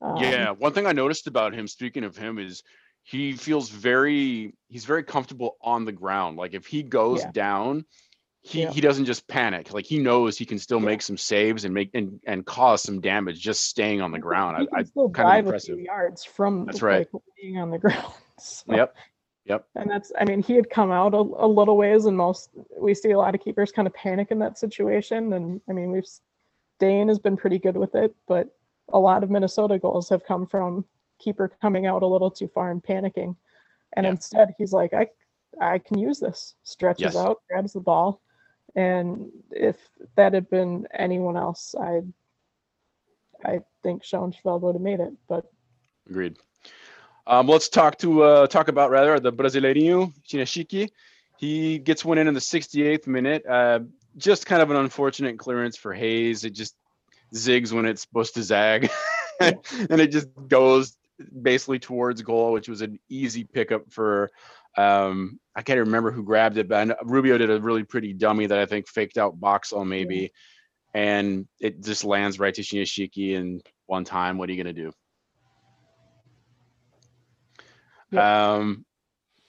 Um, 0.00 0.22
yeah, 0.22 0.50
one 0.50 0.72
thing 0.72 0.86
I 0.86 0.92
noticed 0.92 1.26
about 1.26 1.52
him, 1.54 1.66
speaking 1.66 2.04
of 2.04 2.16
him, 2.16 2.38
is 2.38 2.62
he 3.08 3.32
feels 3.34 3.68
very 3.70 4.52
he's 4.68 4.84
very 4.84 5.04
comfortable 5.04 5.56
on 5.62 5.84
the 5.84 5.92
ground. 5.92 6.36
Like 6.36 6.54
if 6.54 6.66
he 6.66 6.82
goes 6.82 7.20
Yeah. 7.22 7.30
down, 7.30 7.84
he 8.42 8.62
Yeah. 8.62 8.70
he 8.72 8.80
doesn't 8.80 9.04
just 9.04 9.28
panic. 9.28 9.72
Like 9.72 9.84
he 9.86 9.98
knows 10.00 10.36
he 10.36 10.44
can 10.44 10.58
still 10.58 10.80
Yeah. 10.80 10.86
make 10.86 11.02
some 11.02 11.16
saves 11.16 11.64
and 11.64 11.72
make 11.72 11.90
and, 11.94 12.18
and 12.26 12.44
cause 12.44 12.82
some 12.82 13.00
damage 13.00 13.40
just 13.40 13.62
staying 13.64 14.00
on 14.00 14.10
the 14.10 14.18
ground. 14.18 14.60
He 14.60 14.68
I, 14.74 14.80
I 14.80 14.82
still 14.82 15.08
kind 15.08 15.38
of 15.38 15.46
impressive. 15.46 15.78
yards 15.78 16.24
from 16.24 16.66
That's 16.66 16.82
right. 16.82 17.06
like 17.12 17.22
being 17.40 17.58
on 17.58 17.70
the 17.70 17.78
ground. 17.84 18.12
So- 18.40 18.74
Yep. 18.74 18.96
Yep. 19.44 19.64
And 19.76 19.88
that's, 19.88 20.10
I 20.18 20.24
mean, 20.24 20.42
he 20.42 20.54
had 20.56 20.68
come 20.68 20.90
out 20.90 21.14
a, 21.14 21.18
a 21.18 21.46
little 21.46 21.76
ways, 21.76 22.06
and 22.06 22.16
most 22.16 22.50
we 22.76 22.92
see 22.94 23.12
a 23.12 23.18
lot 23.18 23.36
of 23.36 23.40
keepers 23.40 23.70
kind 23.70 23.86
of 23.86 23.94
panic 23.94 24.32
in 24.32 24.40
that 24.40 24.58
situation. 24.58 25.32
And 25.34 25.60
I 25.70 25.72
mean, 25.72 25.92
we've 25.92 26.08
Dayne 26.80 27.06
has 27.06 27.20
been 27.20 27.36
pretty 27.36 27.60
good 27.60 27.76
with 27.76 27.94
it, 27.94 28.12
but 28.26 28.48
a 28.88 28.98
lot 28.98 29.22
of 29.22 29.30
Minnesota 29.30 29.78
goals 29.78 30.08
have 30.08 30.24
come 30.24 30.46
from 30.48 30.84
keeper 31.18 31.50
coming 31.60 31.86
out 31.86 32.02
a 32.02 32.06
little 32.06 32.30
too 32.30 32.48
far 32.48 32.70
and 32.70 32.82
panicking. 32.82 33.36
And 33.94 34.04
Yeah. 34.04 34.10
instead, 34.10 34.54
he's 34.58 34.72
like, 34.72 34.92
I, 34.92 35.08
I 35.60 35.78
can 35.78 35.98
use 35.98 36.18
this. 36.20 36.54
Stretches 36.62 37.14
Yes. 37.14 37.16
out, 37.16 37.42
grabs 37.48 37.72
the 37.72 37.80
ball, 37.80 38.20
and 38.74 39.30
if 39.50 39.76
that 40.16 40.34
had 40.34 40.50
been 40.50 40.86
anyone 40.92 41.36
else, 41.36 41.74
I, 41.80 42.02
I 43.44 43.60
think 43.82 44.04
Schoenfeld 44.04 44.62
would 44.62 44.74
have 44.74 44.82
made 44.82 45.00
it. 45.00 45.12
But 45.28 45.46
Agreed. 46.08 46.36
Um, 47.26 47.48
let's 47.48 47.68
talk 47.68 47.98
to 47.98 48.22
uh, 48.22 48.46
talk 48.46 48.68
about 48.68 48.90
rather 48.90 49.18
the 49.18 49.32
Brasileirinho 49.32 50.12
Shinyashiki. 50.28 50.90
He 51.38 51.78
gets 51.78 52.04
one 52.04 52.18
in 52.18 52.28
in 52.28 52.34
the 52.34 52.40
68th 52.40 53.06
minute. 53.06 53.44
Uh, 53.46 53.80
just 54.16 54.46
kind 54.46 54.62
of 54.62 54.70
an 54.70 54.76
unfortunate 54.76 55.38
clearance 55.38 55.76
for 55.76 55.92
Hayes. 55.92 56.44
It 56.44 56.50
just 56.50 56.76
zigs 57.34 57.72
when 57.72 57.84
it's 57.84 58.02
supposed 58.02 58.34
to 58.34 58.42
zag, 58.42 58.90
and 59.40 60.00
it 60.00 60.12
just 60.12 60.28
goes 60.48 60.96
basically 61.42 61.78
towards 61.78 62.22
goal, 62.22 62.52
which 62.52 62.68
was 62.68 62.82
an 62.82 62.98
easy 63.08 63.44
pickup 63.44 63.90
for. 63.92 64.30
Um, 64.76 65.40
I 65.54 65.62
can't 65.62 65.80
remember 65.80 66.10
who 66.10 66.22
grabbed 66.22 66.58
it, 66.58 66.68
but 66.68 66.76
I 66.76 66.84
know 66.84 66.96
Rubio 67.02 67.38
did 67.38 67.50
a 67.50 67.60
really 67.60 67.84
pretty 67.84 68.12
dummy 68.12 68.46
that 68.46 68.58
I 68.58 68.66
think 68.66 68.88
faked 68.88 69.16
out 69.16 69.40
Boxall 69.40 69.84
maybe, 69.84 70.32
and 70.94 71.46
it 71.60 71.82
just 71.82 72.04
lands 72.04 72.38
right 72.38 72.54
to 72.54 72.62
Shinyashiki 72.62 73.32
in 73.32 73.62
one 73.86 74.04
time. 74.04 74.38
What 74.38 74.48
are 74.48 74.52
you 74.52 74.62
gonna 74.62 74.72
do? 74.72 74.92
Um, 78.18 78.85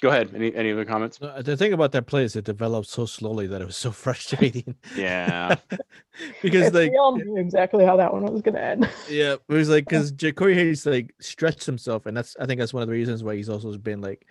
go 0.01 0.09
ahead. 0.09 0.31
Any 0.33 0.53
any 0.55 0.71
other 0.71 0.85
comments? 0.85 1.17
The 1.17 1.57
thing 1.57 1.73
about 1.73 1.91
that 1.93 2.05
play 2.05 2.23
is 2.23 2.35
it 2.35 2.45
developed 2.45 2.89
so 2.89 3.05
slowly 3.05 3.47
that 3.47 3.61
it 3.61 3.65
was 3.65 3.77
so 3.77 3.91
frustrating. 4.03 4.75
Yeah. 4.95 5.55
because 6.41 6.67
it's, 6.67 6.75
like 6.75 6.91
we 6.91 6.97
all 6.97 7.15
knew 7.15 7.37
exactly 7.37 7.85
how 7.85 7.97
that 7.97 8.13
one 8.13 8.23
was 8.25 8.41
going 8.41 8.55
to 8.55 8.63
end. 8.63 8.89
yeah, 9.09 9.33
it 9.33 9.53
was 9.53 9.69
like 9.69 9.85
because 9.85 10.13
Corey 10.35 10.55
Hayes 10.55 10.85
like 10.85 11.13
stretched 11.19 11.65
himself, 11.65 12.05
and 12.05 12.15
that's 12.15 12.35
I 12.39 12.45
think 12.45 12.59
that's 12.59 12.73
one 12.73 12.83
of 12.83 12.87
the 12.87 12.93
reasons 12.93 13.23
why 13.23 13.35
he's 13.35 13.49
also 13.49 13.75
been 13.77 14.01
like 14.01 14.25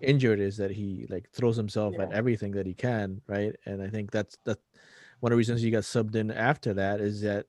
injured 0.00 0.40
is 0.40 0.56
that 0.58 0.70
he 0.70 1.06
like 1.08 1.30
throws 1.30 1.56
himself 1.56 1.98
at 1.98 2.12
everything 2.12 2.52
that 2.52 2.66
he 2.66 2.74
can, 2.74 3.20
right? 3.26 3.54
And 3.64 3.82
I 3.82 3.88
think 3.88 4.10
that's 4.10 4.36
that 4.44 4.58
one 5.20 5.32
of 5.32 5.36
the 5.36 5.38
reasons 5.38 5.62
he 5.62 5.70
got 5.70 5.84
subbed 5.84 6.14
in 6.14 6.30
after 6.30 6.74
that 6.74 7.00
is 7.00 7.22
that 7.22 7.46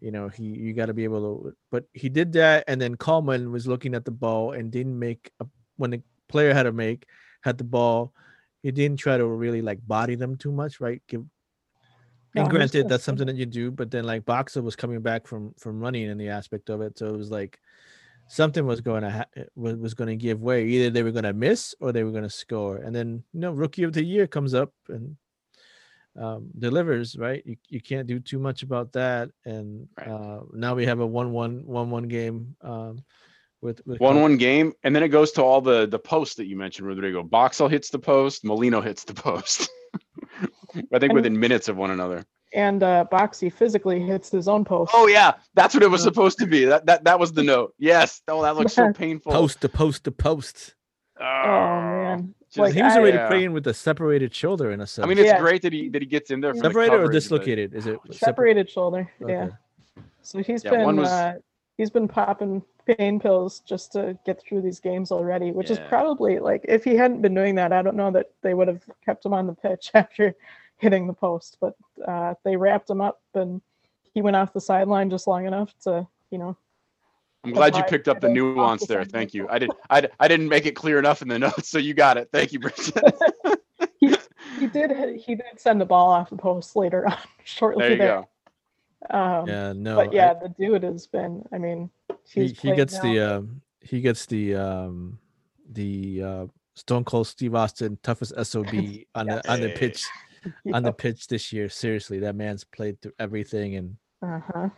you 0.00 0.10
know 0.10 0.28
he 0.28 0.44
you 0.44 0.74
got 0.74 0.86
to 0.86 0.94
be 0.94 1.04
able 1.04 1.40
to 1.42 1.56
but 1.70 1.86
he 1.94 2.10
did 2.10 2.30
that 2.34 2.64
and 2.68 2.78
then 2.78 2.96
Kallman 2.96 3.50
was 3.50 3.66
looking 3.66 3.94
at 3.94 4.04
the 4.04 4.10
ball 4.10 4.52
and 4.52 4.70
didn't 4.70 4.98
make 4.98 5.30
a, 5.40 5.46
when 5.76 5.90
the 5.90 6.02
player 6.28 6.52
had 6.54 6.64
to 6.64 6.72
make 6.72 7.06
had 7.42 7.58
the 7.58 7.64
ball 7.64 8.12
he 8.62 8.70
didn't 8.72 8.98
try 8.98 9.16
to 9.16 9.26
really 9.26 9.62
like 9.62 9.86
body 9.86 10.14
them 10.14 10.36
too 10.36 10.52
much 10.52 10.80
right? 10.80 11.02
Give 11.06 11.24
No, 12.34 12.42
and 12.42 12.50
granted 12.50 12.88
that's 12.88 13.04
something 13.04 13.26
that 13.26 13.36
you 13.36 13.46
do 13.46 13.70
but 13.70 13.90
then 13.90 14.04
like 14.04 14.24
Boxall 14.24 14.62
was 14.62 14.76
coming 14.76 15.00
back 15.00 15.26
from 15.26 15.54
from 15.58 15.80
running 15.80 16.08
in 16.08 16.18
the 16.18 16.28
aspect 16.28 16.68
of 16.70 16.80
it 16.80 16.98
so 16.98 17.06
it 17.06 17.16
was 17.16 17.30
like 17.30 17.58
something 18.28 18.66
was 18.66 18.80
going 18.80 19.02
to 19.02 19.10
ha- 19.10 19.44
was, 19.54 19.76
was 19.76 19.94
going 19.94 20.08
to 20.08 20.16
give 20.16 20.42
way. 20.42 20.64
Either 20.66 20.90
they 20.90 21.02
were 21.02 21.12
going 21.12 21.24
to 21.24 21.32
miss 21.32 21.74
or 21.80 21.92
they 21.92 22.02
were 22.04 22.10
going 22.10 22.24
to 22.24 22.30
score 22.30 22.78
and 22.78 22.94
then 22.94 23.22
you 23.32 23.40
know 23.40 23.52
rookie 23.52 23.84
of 23.84 23.92
the 23.92 24.04
year 24.04 24.26
comes 24.26 24.52
up 24.54 24.72
and 24.88 25.16
um, 26.18 26.48
delivers 26.58 27.16
right? 27.16 27.42
You, 27.46 27.56
you 27.68 27.80
can't 27.80 28.06
do 28.06 28.18
too 28.18 28.38
much 28.38 28.62
about 28.62 28.92
that 28.92 29.30
and 29.44 29.88
Right. 29.98 30.08
uh, 30.08 30.40
now 30.52 30.74
we 30.74 30.86
have 30.86 31.00
a 31.00 31.06
1 31.06 31.30
1 31.30 31.66
1 31.66 31.90
1 31.90 32.08
game 32.08 32.56
um, 32.62 33.04
with, 33.62 33.80
with 33.86 34.00
one 34.00 34.14
Col- 34.14 34.22
one 34.22 34.36
game, 34.36 34.72
and 34.82 34.94
then 34.94 35.02
it 35.02 35.08
goes 35.08 35.32
to 35.32 35.42
all 35.42 35.60
the 35.60 35.86
the 35.86 35.98
posts 35.98 36.34
that 36.36 36.46
you 36.46 36.56
mentioned, 36.56 36.86
Rodrigo. 36.86 37.22
Boxall 37.22 37.68
hits 37.68 37.90
the 37.90 37.98
post, 37.98 38.44
Molino 38.44 38.80
hits 38.80 39.04
the 39.04 39.14
post. 39.14 39.68
I 40.92 40.98
think 40.98 41.04
And- 41.04 41.14
within 41.14 41.38
minutes 41.38 41.68
of 41.68 41.76
one 41.76 41.90
another. 41.90 42.24
And 42.52 42.82
uh, 42.82 43.04
Boxy 43.12 43.52
physically 43.52 44.00
hits 44.00 44.30
his 44.30 44.46
own 44.48 44.64
post. 44.64 44.92
Oh 44.94 45.08
yeah, 45.08 45.32
that's 45.54 45.74
what 45.74 45.82
it 45.82 45.90
was 45.90 46.02
supposed 46.02 46.38
to 46.38 46.46
be. 46.46 46.64
That 46.64 46.86
that 46.86 47.04
that 47.04 47.18
was 47.18 47.32
the 47.32 47.42
note. 47.42 47.74
Yes. 47.78 48.22
Oh, 48.28 48.42
that 48.42 48.56
looks 48.56 48.72
so 48.72 48.92
painful. 48.92 49.32
post 49.32 49.60
to 49.62 49.68
post 49.68 50.04
to 50.04 50.10
post. 50.12 50.74
Oh, 51.18 51.24
man. 51.24 52.34
just- 52.48 52.58
Like, 52.58 52.74
he 52.74 52.82
was 52.82 52.94
already 52.94 53.16
yeah. 53.16 53.26
playing 53.28 53.52
with 53.52 53.66
a 53.66 53.74
separated 53.74 54.34
shoulder 54.34 54.70
in 54.70 54.80
a 54.80 54.86
sense. 54.86 55.04
I 55.04 55.08
mean, 55.08 55.18
it's 55.18 55.26
Yeah. 55.26 55.40
great 55.40 55.62
that 55.62 55.72
he 55.72 55.88
that 55.88 56.00
he 56.02 56.06
gets 56.06 56.30
in 56.30 56.40
there. 56.40 56.52
For 56.54 56.60
the 56.60 56.68
separated 56.68 56.92
or 56.92 56.96
coverage, 56.98 57.08
but- 57.08 57.12
dislocated? 57.14 57.74
Is 57.74 57.86
it 57.86 57.98
separ- 58.04 58.12
Separated 58.14 58.70
shoulder. 58.70 59.10
Okay. 59.20 59.32
Yeah. 59.32 59.48
So 60.22 60.38
he's 60.42 60.62
Yeah, 60.64 60.84
one 60.84 60.96
been 60.96 61.02
was- 61.02 61.10
uh, 61.10 61.34
he's 61.76 61.90
been 61.90 62.08
popping 62.08 62.62
pain 62.86 63.18
pills 63.18 63.60
just 63.60 63.92
to 63.92 64.18
get 64.24 64.40
through 64.40 64.62
these 64.62 64.80
games 64.80 65.10
already, 65.10 65.50
which 65.50 65.70
is 65.70 65.78
probably 65.88 66.38
like 66.38 66.64
if 66.68 66.84
he 66.84 66.94
hadn't 66.94 67.22
been 67.22 67.34
doing 67.34 67.56
that, 67.56 67.72
I 67.72 67.82
don't 67.82 67.96
know 67.96 68.10
that 68.12 68.30
they 68.42 68.54
would 68.54 68.68
have 68.68 68.82
kept 69.04 69.24
him 69.24 69.34
on 69.34 69.46
the 69.46 69.54
pitch 69.54 69.90
after 69.94 70.34
hitting 70.78 71.06
the 71.06 71.12
post. 71.12 71.58
But 71.60 71.74
uh, 72.06 72.34
they 72.44 72.56
wrapped 72.56 72.88
him 72.88 73.00
up 73.00 73.20
and 73.34 73.60
he 74.14 74.22
went 74.22 74.36
off 74.36 74.52
the 74.52 74.60
sideline 74.60 75.10
just 75.10 75.26
long 75.26 75.46
enough 75.46 75.74
to 75.84 76.06
you 76.30 76.38
know 76.38 76.56
I'm 77.44 77.52
glad 77.52 77.76
you 77.76 77.82
picked 77.84 78.08
up 78.08 78.20
the 78.20 78.26
off 78.26 78.30
the 78.30 78.34
nuance 78.34 78.86
there. 78.86 79.04
Thank 79.04 79.34
you. 79.34 79.48
I 79.48 79.58
did. 79.58 79.70
I, 79.88 80.08
I 80.18 80.28
didn't 80.28 80.48
make 80.48 80.66
it 80.66 80.72
clear 80.72 80.98
enough 80.98 81.22
in 81.22 81.28
the 81.28 81.38
notes, 81.38 81.68
so 81.68 81.78
you 81.78 81.94
got 81.94 82.16
it. 82.16 82.28
Thank 82.32 82.52
you, 82.52 82.58
Bridget. 82.58 82.98
he 84.58 84.66
did 84.66 85.20
he 85.20 85.34
did 85.34 85.44
send 85.58 85.80
the 85.80 85.84
ball 85.84 86.10
off 86.10 86.30
the 86.30 86.36
post 86.36 86.76
later 86.76 87.06
on 87.06 87.18
shortly 87.44 87.82
there 87.82 87.92
you 87.92 87.98
there. 87.98 88.08
go. 88.08 88.28
Um, 89.10 89.48
yeah, 89.48 89.72
no. 89.74 89.96
but 89.96 90.08
I- 90.08 90.12
yeah, 90.12 90.34
the 90.34 90.48
dude 90.58 90.82
has 90.82 91.06
been. 91.06 91.44
I 91.52 91.58
mean, 91.58 91.90
he, 92.24 92.42
he's 92.42 92.50
he 92.52 92.56
played 92.68 92.76
gets 92.76 92.94
now- 92.94 93.02
the 93.02 93.20
um 93.20 93.60
he 93.80 94.00
gets 94.00 94.26
the 94.26 94.54
um 94.54 95.18
the 95.72 96.22
uh 96.22 96.46
Stone 96.74 97.04
Cold 97.04 97.26
Steve 97.26 97.54
Austin 97.54 97.98
toughest 98.02 98.32
SOB 98.44 98.66
on 99.14 99.26
the 99.26 99.50
on 99.50 99.60
the 99.60 99.68
Hey. 99.68 99.74
pitch 99.76 100.04
on 100.74 100.82
the 100.82 100.92
pitch 100.92 101.26
this 101.28 101.52
year. 101.52 101.68
Seriously, 101.68 102.18
that 102.20 102.34
man's 102.36 102.64
played 102.64 103.00
through 103.00 103.12
everything 103.18 103.76
and 103.76 103.96
Uh-huh. 104.22 104.68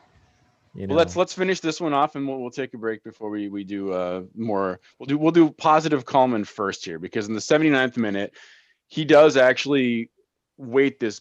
you 0.75 0.87
know 0.87 0.95
Well, 0.95 0.99
let's 0.99 1.17
let's 1.17 1.33
finish 1.35 1.61
this 1.61 1.81
one 1.81 1.93
off, 1.93 2.15
and 2.17 2.27
we'll, 2.29 2.39
we'll 2.41 2.51
take 2.51 2.75
a 2.75 2.79
break 2.79 3.03
before 3.05 3.31
we 3.31 3.49
we 3.49 3.65
do 3.65 3.93
uh 3.93 4.23
more. 4.37 4.81
We'll 4.99 5.07
do 5.07 5.19
we'll 5.19 5.33
do 5.33 5.51
positive 5.51 6.05
Kallman 6.05 6.47
first 6.47 6.85
here 6.85 6.99
because 6.99 7.29
in 7.29 7.35
the 7.35 7.41
79th 7.41 7.97
minute, 7.97 8.35
he 8.89 9.05
does 9.05 9.37
actually 9.37 10.11
wait 10.57 10.99
this 11.01 11.21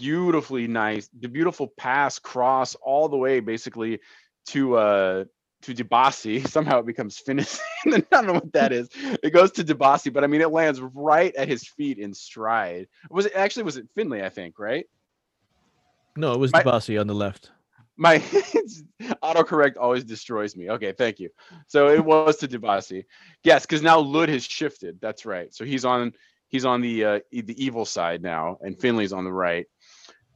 beautifully 0.00 0.66
nice, 0.66 1.08
the 1.18 1.28
beautiful 1.28 1.72
pass 1.76 2.18
cross 2.18 2.74
all 2.76 3.08
the 3.08 3.16
way 3.16 3.40
basically 3.40 4.00
to 4.48 4.76
uh 4.76 5.24
to 5.62 5.74
Dibassy. 5.74 6.46
Somehow 6.56 6.80
it 6.80 6.86
becomes 6.86 7.18
finished. 7.18 7.58
I 7.86 8.02
don't 8.10 8.26
know 8.26 8.34
what 8.34 8.52
that 8.52 8.72
is. 8.72 8.88
It 9.22 9.30
goes 9.32 9.52
to 9.52 9.64
Dibassy, 9.64 10.12
but 10.12 10.24
I 10.24 10.26
mean 10.26 10.40
it 10.40 10.50
lands 10.50 10.80
right 10.80 11.34
at 11.34 11.48
his 11.48 11.66
feet 11.66 11.98
in 11.98 12.12
stride. 12.14 12.88
Was 13.10 13.26
it 13.26 13.32
actually 13.34 13.64
was 13.64 13.76
it 13.76 13.88
Finlay? 13.94 14.22
I 14.22 14.28
think 14.28 14.58
right. 14.58 14.86
no, 16.16 16.32
it 16.32 16.38
was 16.38 16.52
my- 16.52 16.62
Dibassy 16.62 17.00
on 17.00 17.06
the 17.06 17.14
left. 17.14 17.50
my 17.96 18.18
autocorrect 19.22 19.76
always 19.80 20.04
destroys 20.04 20.56
me. 20.56 20.70
Okay, 20.70 20.92
thank 20.92 21.20
you. 21.20 21.30
So 21.68 21.88
it 21.88 22.04
was 22.04 22.36
to 22.38 22.48
Dibassy. 22.48 23.04
Yes, 23.44 23.64
because 23.64 23.82
now 23.82 24.00
Lod 24.00 24.28
has 24.28 24.44
shifted. 24.44 24.98
That's 25.00 25.24
right. 25.24 25.54
So 25.54 25.64
he's 25.64 25.84
on 25.84 26.12
he's 26.48 26.64
on 26.64 26.80
the 26.80 27.04
uh, 27.04 27.20
the 27.32 27.64
evil 27.64 27.84
side 27.84 28.22
now, 28.22 28.58
and 28.60 28.78
Finlay's 28.78 29.12
on 29.12 29.24
the 29.24 29.32
right. 29.32 29.66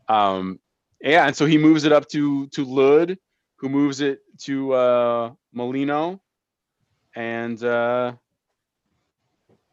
Um, 0.09 0.59
yeah, 1.00 1.26
and 1.26 1.36
so 1.36 1.46
he 1.46 1.59
moves 1.59 1.84
it 1.84 1.92
up 1.92 2.09
to 2.09 2.46
to 2.48 2.64
Lod, 2.64 3.18
who 3.56 3.68
moves 3.68 4.00
it 4.00 4.20
to 4.44 4.72
uh, 4.72 5.30
Molino, 5.52 6.20
and 7.14 7.62
uh, 7.62 8.12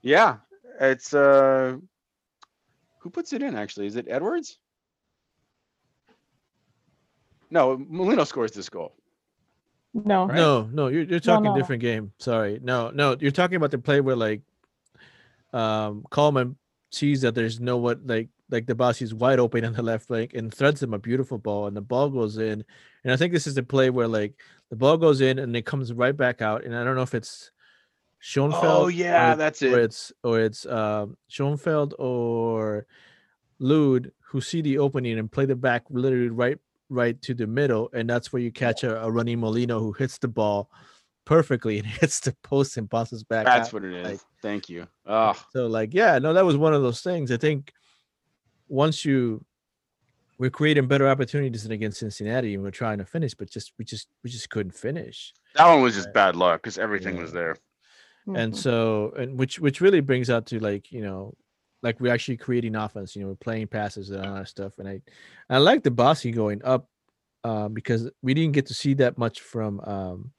yeah, 0.01 0.37
it's 0.79 1.13
uh, 1.13 1.77
who 2.99 3.09
puts 3.09 3.33
it 3.33 3.41
in 3.41 3.55
actually? 3.55 3.87
Is 3.87 3.95
it 3.95 4.07
Edwards? 4.09 4.59
No, 7.49 7.77
Molino 7.77 8.23
scores 8.23 8.51
this 8.51 8.69
goal. 8.69 8.95
No, 9.93 10.25
Right. 10.25 10.35
No, 10.35 10.69
no, 10.73 10.87
you're 10.87 11.03
you're 11.03 11.19
talking 11.21 11.45
no. 11.45 11.55
different 11.55 11.81
game. 11.81 12.11
Sorry. 12.19 12.59
No, 12.61 12.89
no, 12.89 13.15
you're 13.19 13.31
talking 13.31 13.55
about 13.55 13.71
the 13.71 13.77
play 13.77 14.01
where 14.01 14.15
like 14.15 14.41
um 15.53 16.05
Kallman 16.11 16.55
sees 16.91 17.21
that 17.21 17.33
there's 17.33 17.59
no 17.61 17.77
what 17.77 18.05
like 18.05 18.27
like 18.49 18.65
the 18.67 18.75
boss 18.75 19.01
is 19.01 19.13
wide 19.13 19.39
open 19.39 19.65
on 19.65 19.73
the 19.73 19.81
left 19.81 20.07
flank 20.07 20.33
and 20.33 20.53
threads 20.53 20.81
him 20.83 20.93
a 20.93 20.99
beautiful 20.99 21.37
ball 21.37 21.67
and 21.67 21.75
the 21.75 21.81
ball 21.81 22.09
goes 22.09 22.37
in. 22.37 22.63
And 23.03 23.11
I 23.13 23.17
think 23.17 23.33
this 23.33 23.47
is 23.47 23.55
the 23.55 23.63
play 23.63 23.89
where 23.89 24.07
like 24.07 24.33
the 24.69 24.75
ball 24.75 24.97
goes 24.97 25.21
in 25.21 25.39
and 25.39 25.55
it 25.55 25.65
comes 25.65 25.91
right 25.93 26.15
back 26.15 26.41
out. 26.41 26.63
And 26.63 26.75
I 26.75 26.83
don't 26.83 26.95
know 26.95 27.01
if 27.01 27.15
it's 27.15 27.51
Schoenfeld. 28.19 28.63
Oh 28.65 28.83
or 28.83 28.91
yeah, 28.91 29.33
it- 29.33 29.37
that's 29.37 29.61
or 29.61 29.79
it. 29.79 29.83
it's 29.85 30.13
or 30.23 30.39
it's 30.39 30.65
um 30.65 31.17
Schoenfeld 31.27 31.93
or 31.99 32.85
Lod 33.59 34.11
who 34.27 34.41
see 34.41 34.61
the 34.61 34.77
opening 34.79 35.17
and 35.19 35.31
play 35.31 35.45
the 35.45 35.55
back 35.55 35.83
literally 35.89 36.29
right 36.29 36.57
right 36.89 37.19
to 37.23 37.33
the 37.33 37.47
middle, 37.47 37.89
and 37.93 38.07
that's 38.09 38.31
where 38.31 38.41
you 38.41 38.51
catch 38.51 38.83
a, 38.83 39.01
a 39.03 39.09
running 39.11 39.39
Molino 39.39 39.79
who 39.79 39.91
hits 39.93 40.17
the 40.19 40.27
ball 40.27 40.69
perfectly 41.25 41.77
and 41.79 41.87
hits 42.01 42.19
the 42.19 42.35
post 42.43 42.77
and 42.77 42.87
bounces 42.89 43.23
back. 43.23 43.45
That's 43.45 43.69
out. 43.69 43.73
what 43.73 43.83
it 43.85 43.93
is. 43.93 44.07
like- 44.07 44.19
Thank 44.41 44.69
you. 44.69 44.87
Oh, 45.07 45.33
So 45.53 45.65
like, 45.65 45.93
yeah, 45.95 46.19
no, 46.19 46.31
that 46.33 46.45
was 46.45 46.55
one 46.57 46.75
of 46.75 46.83
those 46.83 47.01
things. 47.01 47.31
I 47.31 47.37
think 47.37 47.73
once 48.67 49.05
you 49.05 49.45
we're 50.37 50.49
creating 50.49 50.87
better 50.87 51.07
opportunities 51.07 51.63
than 51.63 51.71
against 51.71 51.99
Cincinnati, 51.99 52.55
and 52.55 52.63
we're 52.63 52.69
trying 52.71 52.97
to 52.97 53.05
finish, 53.05 53.33
but 53.33 53.49
just 53.49 53.71
we 53.79 53.85
just 53.85 54.07
we 54.23 54.29
just 54.29 54.49
couldn't 54.49 54.73
finish. 54.75 55.33
that 55.55 55.65
one 55.67 55.81
was 55.81 55.95
just 55.95 56.11
bad 56.13 56.35
luck 56.35 56.61
because 56.61 56.77
everything 56.77 57.15
Yeah. 57.15 57.21
was 57.21 57.31
there. 57.31 57.55
and 58.27 58.53
Mhm. 58.53 58.57
so 58.57 59.13
and 59.17 59.37
which 59.39 59.59
which 59.59 59.79
really 59.81 60.01
brings 60.01 60.29
out 60.31 60.47
to 60.47 60.59
like 60.59 60.91
you 60.91 61.01
know 61.01 61.33
like 61.83 61.99
we're 61.99 62.11
actually 62.11 62.35
creating 62.37 62.75
offense 62.75 63.15
you 63.15 63.21
know 63.21 63.27
we're 63.27 63.35
playing 63.35 63.67
passes 63.67 64.09
and 64.09 64.25
all 64.25 64.33
that 64.33 64.47
stuff 64.47 64.79
and 64.79 64.89
i 64.89 64.99
i 65.47 65.59
like 65.59 65.83
the 65.83 65.91
bossy 65.91 66.31
going 66.31 66.59
up 66.63 66.89
um 67.43 67.71
because 67.75 68.09
we 68.23 68.33
didn't 68.33 68.53
get 68.53 68.65
to 68.65 68.73
see 68.73 68.95
that 68.95 69.15
much 69.19 69.41
from 69.41 69.79
um 69.81 70.31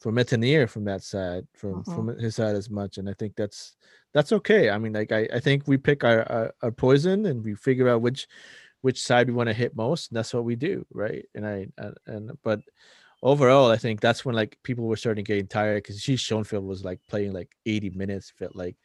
from 0.00 0.14
Métanire 0.14 0.68
from 0.70 0.84
that 0.84 1.02
side 1.02 1.44
from 1.52 1.82
Mhm. 1.82 1.94
from 1.94 2.16
his 2.16 2.36
side 2.36 2.54
as 2.54 2.70
much 2.70 2.96
and 2.98 3.08
i 3.10 3.14
think 3.14 3.34
that's 3.34 3.74
that's 4.12 4.32
okay 4.32 4.70
i 4.70 4.78
mean 4.78 4.92
like 4.92 5.12
i, 5.12 5.28
I 5.32 5.40
think 5.40 5.66
we 5.66 5.76
pick 5.76 6.04
our, 6.04 6.22
our 6.30 6.54
our 6.62 6.70
poison 6.70 7.26
and 7.26 7.44
we 7.44 7.54
figure 7.54 7.88
out 7.88 8.02
which 8.02 8.26
which 8.80 9.00
side 9.00 9.28
we 9.28 9.34
want 9.34 9.48
to 9.48 9.54
hit 9.54 9.76
most 9.76 10.10
and 10.10 10.16
that's 10.16 10.34
what 10.34 10.44
we 10.44 10.56
do 10.56 10.84
right 10.92 11.24
and 11.34 11.46
i 11.46 11.66
and, 11.78 11.96
and 12.06 12.38
but 12.42 12.60
overall, 13.22 13.70
I 13.70 13.76
think 13.76 14.00
that's 14.00 14.24
when 14.24 14.34
like 14.34 14.58
people 14.62 14.86
were 14.86 14.96
starting 14.96 15.24
getting 15.24 15.46
tired 15.46 15.82
because 15.82 16.00
she 16.00 16.16
Schoenfeld 16.16 16.64
was 16.64 16.84
like 16.84 17.00
playing 17.08 17.32
like 17.32 17.50
80 17.64 17.90
minutes, 17.90 18.32
felt 18.36 18.56
like 18.56 18.76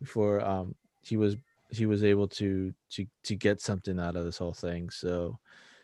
before 0.00 0.40
um 0.44 0.74
he 1.02 1.16
was 1.16 1.36
he 1.70 1.86
was 1.86 2.02
able 2.02 2.26
to 2.26 2.72
to 2.90 3.06
to 3.24 3.36
get 3.36 3.60
something 3.60 3.98
out 4.00 4.16
of 4.16 4.24
this 4.24 4.38
whole 4.38 4.52
thing. 4.52 4.90
So 4.90 5.38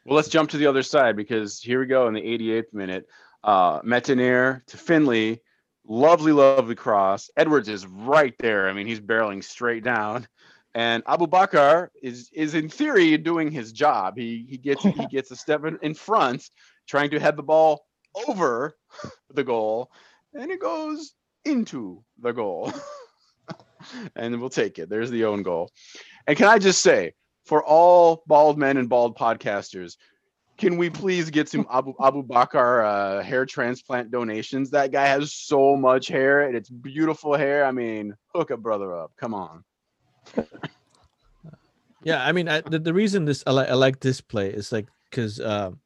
Well, 0.04 0.16
let's 0.16 0.28
jump 0.28 0.50
to 0.50 0.56
the 0.56 0.66
other 0.66 0.82
side 0.82 1.16
because 1.16 1.60
here 1.60 1.80
we 1.80 1.86
go 1.86 2.08
in 2.08 2.14
the 2.14 2.22
88th 2.22 2.72
minute. 2.72 3.06
Uh, 3.44 3.80
Métanire 3.82 4.66
to 4.66 4.76
Finlay, 4.76 5.40
lovely, 5.88 6.32
lovely 6.32 6.74
cross. 6.74 7.30
Edwards 7.36 7.68
is 7.68 7.86
right 7.86 8.34
there. 8.38 8.68
I 8.68 8.72
mean, 8.72 8.86
he's 8.86 9.00
barreling 9.00 9.42
straight 9.42 9.84
down, 9.84 10.26
and 10.74 11.04
Abubakar 11.04 11.88
is 12.02 12.30
is 12.32 12.54
in 12.54 12.68
theory 12.68 13.16
doing 13.16 13.50
his 13.50 13.72
job. 13.72 14.14
He 14.16 14.46
he 14.48 14.58
gets 14.58 14.82
he 14.82 15.06
gets 15.10 15.30
a 15.30 15.36
step 15.36 15.64
in, 15.64 15.78
in 15.82 15.94
front, 15.94 16.48
trying 16.86 17.10
to 17.10 17.20
head 17.20 17.36
the 17.36 17.42
ball 17.42 17.84
over 18.28 18.76
the 19.32 19.44
goal, 19.44 19.90
and 20.34 20.50
it 20.50 20.60
goes 20.60 21.12
into 21.44 22.02
the 22.20 22.32
goal. 22.32 22.72
and 24.16 24.40
we'll 24.40 24.50
take 24.50 24.78
it. 24.78 24.88
There's 24.88 25.10
the 25.10 25.24
own 25.24 25.42
goal. 25.42 25.70
And 26.26 26.36
can 26.36 26.48
I 26.48 26.58
just 26.58 26.82
say, 26.82 27.12
for 27.44 27.64
all 27.64 28.22
bald 28.26 28.58
men 28.58 28.76
and 28.76 28.88
bald 28.88 29.16
podcasters, 29.16 29.96
can 30.56 30.76
we 30.76 30.90
please 30.90 31.30
get 31.30 31.48
some 31.48 31.66
Abu, 31.70 31.94
Abubakar 31.94 32.84
uh, 32.84 33.22
hair 33.22 33.44
transplant 33.44 34.10
donations? 34.10 34.70
That 34.70 34.90
guy 34.90 35.06
has 35.06 35.32
so 35.32 35.76
much 35.76 36.08
hair 36.08 36.42
and 36.42 36.56
it's 36.56 36.70
beautiful 36.70 37.34
hair. 37.36 37.64
I 37.64 37.72
mean, 37.72 38.14
hook 38.34 38.50
a 38.50 38.56
brother 38.56 38.96
up. 38.96 39.12
Come 39.16 39.34
on. 39.34 39.64
yeah, 42.02 42.24
I 42.24 42.32
mean 42.32 42.48
I, 42.48 42.62
the, 42.62 42.78
the 42.78 42.94
reason 42.94 43.24
this 43.24 43.44
I 43.46 43.52
like 43.52 43.68
I 43.68 43.74
like 43.74 44.00
this 44.00 44.20
play 44.20 44.48
is 44.48 44.72
like 44.72 44.86
because 45.10 45.40
um 45.40 45.80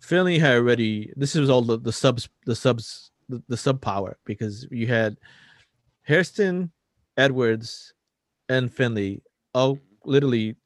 Finlay 0.00 0.38
had 0.38 0.56
already 0.56 1.12
this 1.16 1.34
was 1.34 1.50
all 1.50 1.62
the, 1.62 1.78
the 1.78 1.92
subs 1.92 2.28
the 2.46 2.54
subs 2.54 3.10
the, 3.28 3.42
the 3.48 3.56
sub 3.56 3.80
power 3.80 4.18
because 4.24 4.66
you 4.70 4.86
had 4.86 5.16
Hairston, 6.02 6.70
Edwards, 7.16 7.94
and 8.48 8.72
Finlay 8.72 9.22
all 9.54 9.78
literally 10.04 10.56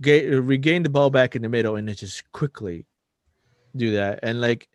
ga- 0.00 0.34
regain 0.36 0.82
the 0.82 0.88
ball 0.90 1.10
back 1.10 1.36
in 1.36 1.42
the 1.42 1.48
middle 1.48 1.76
and 1.76 1.94
just 1.96 2.30
quickly 2.32 2.86
do 3.74 3.92
that. 3.92 4.20
And 4.22 4.40
like 4.40 4.68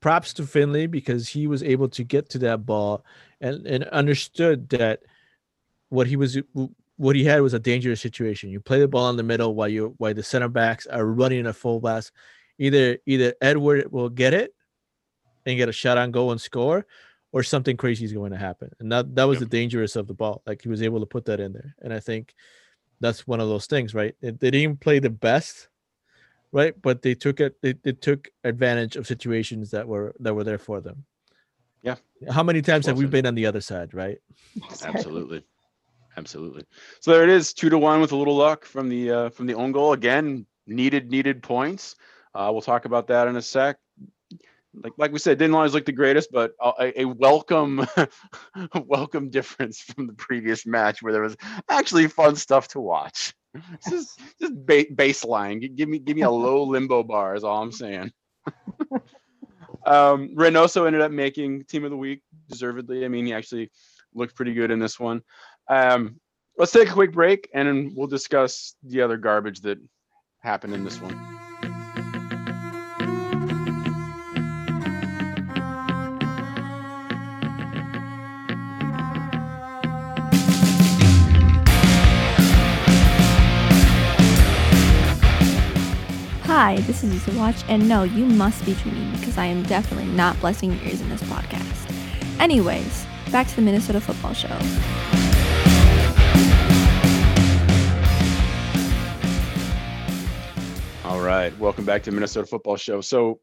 props 0.00 0.32
to 0.34 0.46
Finlay 0.46 0.86
because 0.86 1.28
he 1.28 1.46
was 1.46 1.62
able 1.62 1.88
to 1.90 2.04
get 2.04 2.28
to 2.30 2.38
that 2.38 2.66
ball 2.66 3.04
and, 3.40 3.66
and 3.66 3.84
understood 3.84 4.68
that 4.70 5.00
what 5.88 6.06
he 6.06 6.16
was 6.16 6.38
what 6.96 7.14
he 7.14 7.24
had 7.24 7.42
was 7.42 7.54
a 7.54 7.58
dangerous 7.58 8.00
situation. 8.00 8.50
You 8.50 8.60
play 8.60 8.80
the 8.80 8.88
ball 8.88 9.10
in 9.10 9.16
the 9.16 9.22
middle 9.22 9.54
while 9.54 9.68
you 9.68 9.94
while 9.98 10.14
the 10.14 10.22
center 10.22 10.48
backs 10.48 10.86
are 10.86 11.04
running 11.04 11.46
a 11.46 11.52
full 11.52 11.80
blast. 11.80 12.12
Either 12.58 12.98
either 13.06 13.34
Edward 13.40 13.92
will 13.92 14.08
get 14.08 14.32
it 14.34 14.54
and 15.44 15.56
get 15.56 15.68
a 15.68 15.72
shot 15.72 15.98
on 15.98 16.10
goal 16.10 16.32
and 16.32 16.40
score, 16.40 16.86
or 17.32 17.42
something 17.42 17.76
crazy 17.76 18.04
is 18.04 18.12
going 18.12 18.32
to 18.32 18.38
happen. 18.38 18.70
And 18.80 18.90
that 18.90 19.14
that 19.14 19.24
was 19.24 19.40
Yep. 19.40 19.50
the 19.50 19.56
dangerous 19.56 19.94
of 19.96 20.06
the 20.06 20.14
ball. 20.14 20.42
Like 20.46 20.62
he 20.62 20.68
was 20.68 20.82
able 20.82 21.00
to 21.00 21.06
put 21.06 21.26
that 21.26 21.38
in 21.38 21.52
there, 21.52 21.74
and 21.82 21.92
I 21.92 22.00
think 22.00 22.34
that's 23.00 23.26
one 23.26 23.40
of 23.40 23.48
those 23.48 23.66
things, 23.66 23.94
right? 23.94 24.14
They, 24.20 24.30
they 24.30 24.50
didn't 24.50 24.80
play 24.80 24.98
the 24.98 25.10
best, 25.10 25.68
right? 26.52 26.74
But 26.80 27.02
they 27.02 27.14
took 27.14 27.40
it. 27.40 27.60
They, 27.62 27.74
they 27.82 27.92
took 27.92 28.28
advantage 28.44 28.96
of 28.96 29.06
situations 29.06 29.70
that 29.70 29.86
were 29.86 30.14
that 30.20 30.34
were 30.34 30.44
there 30.44 30.58
for 30.58 30.80
them. 30.80 31.04
Yeah. 31.82 31.96
How 32.30 32.42
many 32.42 32.62
times 32.62 32.86
have 32.86 32.98
we 32.98 33.06
been 33.06 33.26
on 33.26 33.34
the 33.34 33.46
other 33.46 33.60
side, 33.60 33.94
right? 33.94 34.18
Absolutely. 34.84 35.44
Absolutely. 36.16 36.64
So 37.00 37.12
there 37.12 37.22
it 37.22 37.28
is, 37.28 37.52
two 37.52 37.68
to 37.68 37.78
one 37.78 38.00
with 38.00 38.12
a 38.12 38.16
little 38.16 38.36
luck 38.36 38.64
from 38.64 38.88
the 38.88 39.10
uh, 39.10 39.30
from 39.30 39.46
the 39.46 39.54
own 39.54 39.72
goal. 39.72 39.92
Again, 39.92 40.46
needed 40.66 41.10
needed 41.10 41.42
points. 41.42 41.96
Uh, 42.34 42.50
we'll 42.52 42.62
talk 42.62 42.84
about 42.84 43.06
that 43.08 43.28
in 43.28 43.36
a 43.36 43.42
sec. 43.42 43.78
Like 44.82 44.92
like 44.98 45.12
we 45.12 45.18
said, 45.18 45.38
didn't 45.38 45.54
always 45.54 45.72
look 45.74 45.86
the 45.86 45.92
greatest, 45.92 46.30
but 46.32 46.52
a, 46.60 46.72
a- 46.80 47.00
a 47.02 47.04
welcome 47.06 47.86
welcome 48.86 49.30
difference 49.30 49.80
from 49.80 50.06
the 50.06 50.12
previous 50.12 50.66
match 50.66 51.02
where 51.02 51.12
there 51.12 51.22
was 51.22 51.36
actually 51.70 52.08
fun 52.08 52.36
stuff 52.36 52.68
to 52.68 52.80
watch. 52.80 53.34
Just 53.88 54.20
just 54.40 54.54
ba- 54.66 54.84
baseline. 54.94 55.74
Give 55.76 55.88
me 55.88 55.98
give 55.98 56.14
me 56.16 56.22
a 56.22 56.30
low 56.30 56.62
limbo 56.74 57.02
bar 57.02 57.34
is 57.34 57.42
all 57.44 57.62
I'm 57.62 57.72
saying. 57.72 58.12
um, 59.86 60.34
Reynoso 60.36 60.86
ended 60.86 61.00
up 61.00 61.10
making 61.12 61.64
team 61.64 61.84
of 61.84 61.90
the 61.90 61.96
week 61.96 62.22
deservedly. 62.48 63.04
I 63.04 63.08
mean, 63.08 63.24
he 63.26 63.32
actually 63.32 63.70
looked 64.14 64.34
pretty 64.34 64.52
good 64.52 64.70
in 64.70 64.78
this 64.78 65.00
one. 65.00 65.22
Um, 65.70 66.20
let's 66.58 66.72
take 66.72 66.88
a 66.90 66.92
quick 66.92 67.12
break 67.12 67.48
and 67.54 67.66
then 67.68 67.92
we'll 67.96 68.08
discuss 68.08 68.74
the 68.82 69.00
other 69.02 69.16
garbage 69.16 69.60
that 69.62 69.78
happened 70.40 70.74
in 70.74 70.84
this 70.84 71.00
one. 71.00 71.45
Hi, 86.58 86.76
this 86.78 87.04
is 87.04 87.14
Issa 87.14 87.38
Watch, 87.38 87.64
and 87.68 87.86
no, 87.86 88.04
you 88.04 88.24
must 88.24 88.64
be 88.64 88.72
dreaming 88.72 89.12
because 89.18 89.36
I 89.36 89.44
am 89.44 89.62
definitely 89.64 90.10
not 90.12 90.40
blessing 90.40 90.72
your 90.72 90.82
ears 90.84 91.02
in 91.02 91.10
this 91.10 91.22
podcast. 91.24 92.40
Anyways, 92.40 93.06
back 93.30 93.46
to 93.48 93.56
the 93.56 93.60
Minnesota 93.60 94.00
football 94.00 94.32
show. 94.32 94.48
All 101.04 101.20
right, 101.20 101.52
welcome 101.58 101.84
back 101.84 102.02
to 102.04 102.10
Minnesota 102.10 102.46
Football 102.46 102.78
Show. 102.78 103.02
So, 103.02 103.40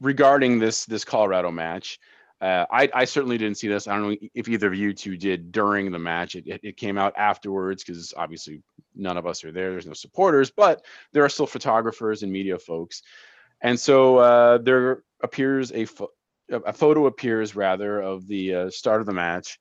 regarding 0.00 0.60
this 0.60 0.84
this 0.84 1.04
Colorado 1.04 1.50
match, 1.50 1.98
uh, 2.40 2.64
I 2.70 2.88
I 2.94 3.04
certainly 3.06 3.38
didn't 3.38 3.56
see 3.56 3.66
this. 3.66 3.88
I 3.88 3.96
don't 3.96 4.08
know 4.08 4.28
if 4.36 4.48
either 4.48 4.68
of 4.68 4.76
you 4.76 4.92
two 4.92 5.16
did 5.16 5.50
during 5.50 5.90
the 5.90 5.98
match. 5.98 6.36
It 6.36 6.46
it, 6.46 6.60
it 6.62 6.76
came 6.76 6.96
out 6.96 7.12
afterwards 7.16 7.82
because 7.82 8.14
obviously 8.16 8.62
none 9.00 9.16
of 9.16 9.26
us 9.26 9.44
are 9.44 9.52
there. 9.52 9.70
There's 9.70 9.86
no 9.86 9.92
supporters, 9.92 10.50
but 10.50 10.84
there 11.12 11.24
are 11.24 11.28
still 11.28 11.46
photographers 11.46 12.22
and 12.22 12.30
media 12.30 12.58
folks, 12.58 13.02
and 13.60 13.78
so 13.78 14.18
uh, 14.18 14.58
there 14.58 15.02
appears 15.22 15.72
a 15.72 15.86
pho- 15.86 16.12
a 16.50 16.72
photo 16.72 17.06
appears 17.06 17.54
rather 17.54 18.00
of 18.00 18.26
the 18.26 18.54
uh, 18.54 18.70
start 18.70 19.00
of 19.00 19.06
the 19.06 19.12
match. 19.12 19.58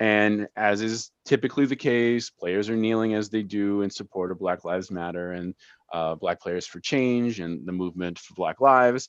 And 0.00 0.46
as 0.54 0.80
is 0.80 1.10
typically 1.24 1.66
the 1.66 1.74
case, 1.76 2.30
players 2.30 2.70
are 2.70 2.76
kneeling 2.76 3.14
as 3.14 3.30
they 3.30 3.42
do 3.42 3.82
in 3.82 3.90
support 3.90 4.30
of 4.30 4.38
Black 4.38 4.64
Lives 4.64 4.90
Matter 4.90 5.32
and 5.32 5.54
uh, 5.92 6.14
Black 6.14 6.40
Players 6.40 6.66
for 6.66 6.78
Change 6.78 7.40
and 7.40 7.66
the 7.66 7.72
movement 7.72 8.18
for 8.18 8.34
Black 8.34 8.60
Lives. 8.60 9.08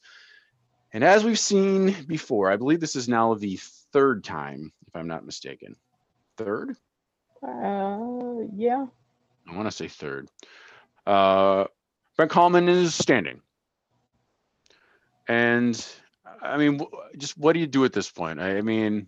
And 0.92 1.04
as 1.04 1.24
we've 1.24 1.38
seen 1.38 1.96
before, 2.08 2.52
I 2.52 2.56
believe 2.56 2.80
this 2.80 2.96
is 2.96 3.08
now 3.08 3.36
the 3.36 3.60
third 3.94 4.24
time, 4.24 4.74
if 4.88 4.96
I'm 4.96 5.08
not 5.08 5.26
mistaken. 5.26 5.76
Third? 6.38 6.76
Uh, 7.44 8.48
yeah. 8.56 8.88
I 9.50 9.56
want 9.56 9.68
to 9.68 9.76
say 9.76 9.88
third. 9.88 10.30
Uh, 11.06 11.66
Brent 12.16 12.32
Kallman 12.32 12.68
is 12.68 12.94
standing. 12.94 13.42
And 15.28 15.86
I 16.42 16.58
mean, 16.58 16.82
just 17.18 17.38
what 17.38 17.54
do 17.54 17.60
you 17.60 17.68
do 17.68 17.86
at 17.86 17.94
this 17.94 18.10
point? 18.12 18.40
I 18.40 18.58
I 18.58 18.62
mean, 18.62 19.08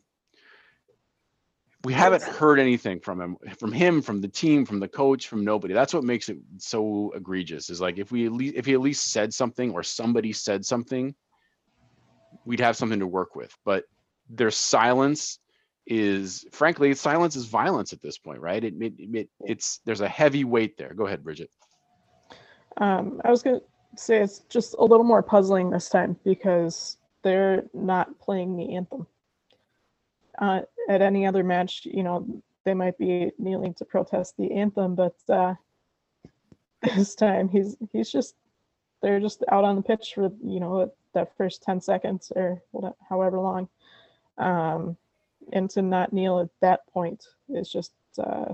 we 1.84 1.94
haven't 1.94 2.24
heard 2.24 2.60
anything 2.60 3.00
from 3.00 3.20
him, 3.20 3.38
from 3.58 3.72
him, 3.72 4.02
from 4.02 4.22
the 4.22 4.28
team, 4.28 4.66
from 4.66 4.80
the 4.80 4.88
coach, 4.88 5.28
from 5.28 5.44
nobody. 5.44 5.74
That's 5.74 5.94
what 5.94 6.04
makes 6.04 6.30
it 6.30 6.38
so 6.58 7.12
egregious. 7.16 7.70
Is 7.70 7.82
like 7.82 7.98
if 7.98 8.12
we 8.12 8.26
at 8.26 8.32
least, 8.32 8.56
if 8.56 8.66
he 8.66 8.74
at 8.74 8.82
least 8.82 9.12
said 9.12 9.34
something 9.34 9.72
or 9.72 9.84
somebody 9.84 10.32
said 10.32 10.64
something, 10.64 11.16
we'd 12.46 12.60
have 12.60 12.78
something 12.78 13.00
to 13.00 13.08
work 13.08 13.36
with. 13.36 13.56
But 13.66 13.86
there's 14.30 14.56
silence 14.56 15.40
is, 15.92 16.46
frankly, 16.54 16.94
silence 16.94 17.36
is 17.36 17.48
violence 17.48 17.92
at 17.92 18.02
this 18.02 18.18
point, 18.18 18.40
right? 18.40 18.64
It, 18.64 18.74
it, 18.80 18.94
it 18.98 19.30
it's 19.42 19.82
there's 19.84 20.00
a 20.00 20.08
heavy 20.08 20.46
weight 20.46 20.78
there. 20.78 20.94
Go 20.94 21.06
ahead, 21.06 21.22
Bridget. 21.22 21.52
Um, 22.78 23.20
I 23.26 23.30
was 23.30 23.44
gonna 23.44 23.60
say 23.98 24.22
it's 24.22 24.40
just 24.48 24.74
a 24.80 24.86
little 24.86 25.04
more 25.04 25.22
puzzling 25.22 25.70
this 25.70 25.90
time 25.90 26.18
because 26.24 26.96
they're 27.24 27.66
not 27.74 28.18
playing 28.22 28.56
the 28.56 28.74
anthem. 28.74 29.06
Uh, 30.40 30.62
at 30.88 31.02
any 31.02 31.28
other 31.28 31.44
match, 31.44 31.82
you 31.84 32.04
know, 32.04 32.26
they 32.64 32.74
might 32.74 32.98
be 32.98 33.32
kneeling 33.38 33.74
to 33.74 33.84
protest 33.84 34.38
the 34.38 34.50
anthem, 34.54 34.96
but 34.96 35.16
uh, 35.28 35.56
this 36.96 37.16
time 37.16 37.50
he's 37.50 37.76
he's 37.92 38.10
just 38.10 38.36
they're 39.02 39.20
just 39.20 39.44
out 39.52 39.66
on 39.66 39.76
the 39.76 39.82
pitch 39.82 40.14
for 40.16 40.32
you 40.42 40.62
know 40.62 40.90
that 41.14 41.36
first 41.36 41.64
ten 41.64 41.82
seconds 41.82 42.32
or 42.34 42.62
whatever, 42.72 42.96
however 43.10 43.40
long, 43.40 43.68
um, 44.38 44.96
and 45.54 45.70
to 45.72 45.82
not 45.82 46.14
kneel 46.14 46.40
at 46.40 46.50
that 46.62 46.88
point 46.94 47.26
is 47.50 47.70
just 47.72 47.92
uh, 48.20 48.54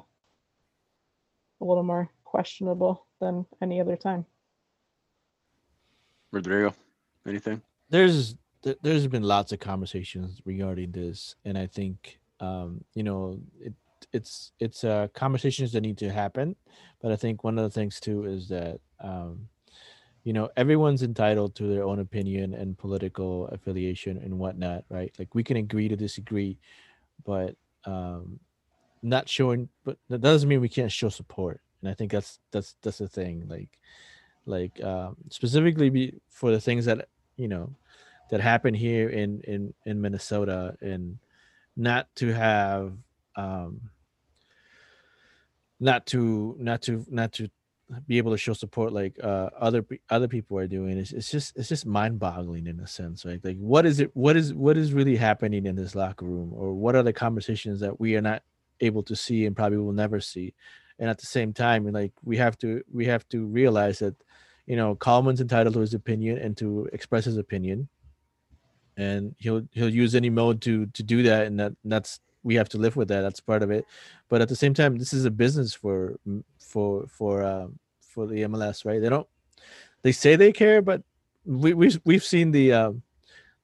a 1.60 1.64
little 1.64 1.84
more 1.84 2.10
questionable 2.24 3.06
than 3.20 3.46
any 3.62 3.80
other 3.82 3.96
time. 3.96 4.26
Rodrigo, 6.32 6.74
anything? 7.26 7.62
there's 7.90 8.36
there- 8.64 8.76
there's 8.82 9.08
been 9.08 9.24
lots 9.24 9.52
of 9.54 9.60
conversations 9.60 10.42
regarding 10.44 10.92
this 10.92 11.36
and 11.46 11.58
i 11.58 11.66
think 11.66 12.20
um 12.42 12.84
you 12.96 13.04
know 13.04 13.40
it 13.62 13.74
it's 14.12 14.52
it's 14.60 14.84
uh 14.84 15.08
conversations 15.14 15.72
that 15.72 15.82
need 15.82 15.98
to 15.98 16.12
happen 16.12 16.54
but 17.02 17.12
i 17.12 17.16
think 17.16 17.44
one 17.46 17.58
of 17.58 17.64
the 17.64 17.70
things 17.70 18.00
too 18.02 18.26
is 18.26 18.50
that 18.50 18.80
um 19.00 19.48
you 20.28 20.34
know 20.34 20.50
everyone's 20.58 21.04
entitled 21.04 21.56
to 21.56 21.64
their 21.74 21.86
own 21.86 22.00
opinion 22.00 22.54
and 22.54 22.78
political 22.78 23.48
affiliation 23.48 24.18
and 24.18 24.38
whatnot 24.38 24.84
right? 24.90 25.16
Like 25.18 25.34
we 25.34 25.42
can 25.42 25.56
agree 25.56 25.88
to 25.88 25.96
disagree 25.96 26.58
but 27.24 27.56
um 27.86 28.38
not 29.02 29.30
showing 29.30 29.70
but 29.86 29.98
that 30.10 30.20
doesn't 30.20 30.50
mean 30.50 30.60
we 30.60 30.68
can't 30.68 30.92
show 30.92 31.08
support. 31.08 31.62
And 31.80 31.90
i 31.90 31.94
think 31.94 32.12
that's 32.12 32.40
that's 32.52 32.76
that's 32.82 32.98
the 32.98 33.08
thing 33.08 33.48
like 33.48 33.70
like 34.46 34.84
um 34.84 35.16
specifically 35.30 35.90
be, 35.90 36.14
for 36.28 36.52
the 36.52 36.60
things 36.60 36.84
that 36.84 37.08
you 37.38 37.48
know 37.48 37.74
that 38.30 38.42
happen 38.42 38.74
here 38.74 39.08
in 39.08 39.40
in 39.48 39.74
in 39.86 40.02
minnesota 40.02 40.76
and 40.82 41.18
not 41.78 42.14
to 42.16 42.34
have 42.34 42.92
um 43.38 43.80
not 45.80 46.06
to 46.08 46.58
not 46.60 46.82
to 46.82 47.06
not 47.10 47.32
to 47.32 47.50
be 48.06 48.18
able 48.18 48.32
to 48.32 48.38
show 48.38 48.52
support 48.52 48.92
like 48.92 49.18
uh 49.24 49.50
other 49.58 49.86
other 50.10 50.28
people 50.28 50.58
are 50.58 50.68
doing 50.68 50.98
it's, 50.98 51.14
it's 51.14 51.32
just 51.32 51.56
it's 51.56 51.70
just 51.70 51.86
mind-boggling 51.86 52.68
in 52.68 52.82
a 52.82 52.88
sense 52.88 53.24
right 53.24 53.40
like 53.46 53.58
what 53.58 53.86
is 53.86 54.02
it 54.02 54.12
what 54.14 54.36
is 54.36 54.54
what 54.54 54.76
is 54.76 54.92
really 54.94 55.16
happening 55.16 55.66
in 55.66 55.76
this 55.76 55.96
locker 55.96 56.26
room 56.26 56.52
or 56.54 56.74
what 56.74 56.96
are 56.96 57.04
the 57.04 57.14
conversations 57.14 57.80
that 57.80 57.98
we 57.98 58.16
are 58.18 58.22
not 58.22 58.44
able 58.82 59.04
to 59.04 59.16
see 59.16 59.46
and 59.46 59.56
probably 59.56 59.78
will 59.78 59.94
never 59.94 60.20
see? 60.20 60.54
And 61.00 61.10
at 61.10 61.20
the 61.20 61.26
same 61.28 61.54
time 61.54 61.92
like 61.92 62.14
we 62.24 62.38
have 62.38 62.58
to 62.60 62.84
we 62.92 63.06
have 63.06 63.28
to 63.30 63.46
realize 63.46 64.00
that 64.00 64.16
you 64.66 64.76
know 64.76 64.96
Kallman's 64.96 65.42
entitled 65.42 65.76
to 65.76 65.82
his 65.82 65.94
opinion 65.94 66.38
and 66.38 66.58
to 66.58 66.90
express 66.92 67.26
his 67.26 67.38
opinion. 67.38 67.88
And 68.96 69.36
he'll 69.38 69.62
he'll 69.72 69.90
use 69.94 70.16
any 70.16 70.32
mode 70.32 70.62
to 70.64 70.88
to 70.88 71.04
do 71.04 71.24
that 71.24 71.46
and 71.46 71.60
that 71.60 71.74
that's 71.86 72.20
we 72.48 72.56
have 72.56 72.70
to 72.70 72.78
live 72.78 72.96
with 72.96 73.10
that 73.10 73.22
that's 73.22 73.42
part 73.42 73.62
of 73.62 73.70
it. 73.78 73.86
But 74.30 74.42
at 74.42 74.50
the 74.50 74.56
same 74.56 74.74
time 74.74 74.98
this 74.98 75.12
is 75.12 75.26
a 75.26 75.32
business 75.44 75.74
for 75.74 76.18
for 76.60 77.06
for 77.08 77.44
um 77.44 77.78
for 78.00 78.26
the 78.26 78.44
MLS 78.44 78.86
right? 78.86 79.02
They 79.02 79.10
don't 79.10 79.28
they 80.04 80.14
say 80.14 80.36
they 80.36 80.54
care 80.54 80.82
but 80.82 81.04
we 81.46 81.74
we've, 81.74 82.00
we've 82.06 82.24
seen 82.24 82.52
the 82.52 82.68
um 82.82 83.04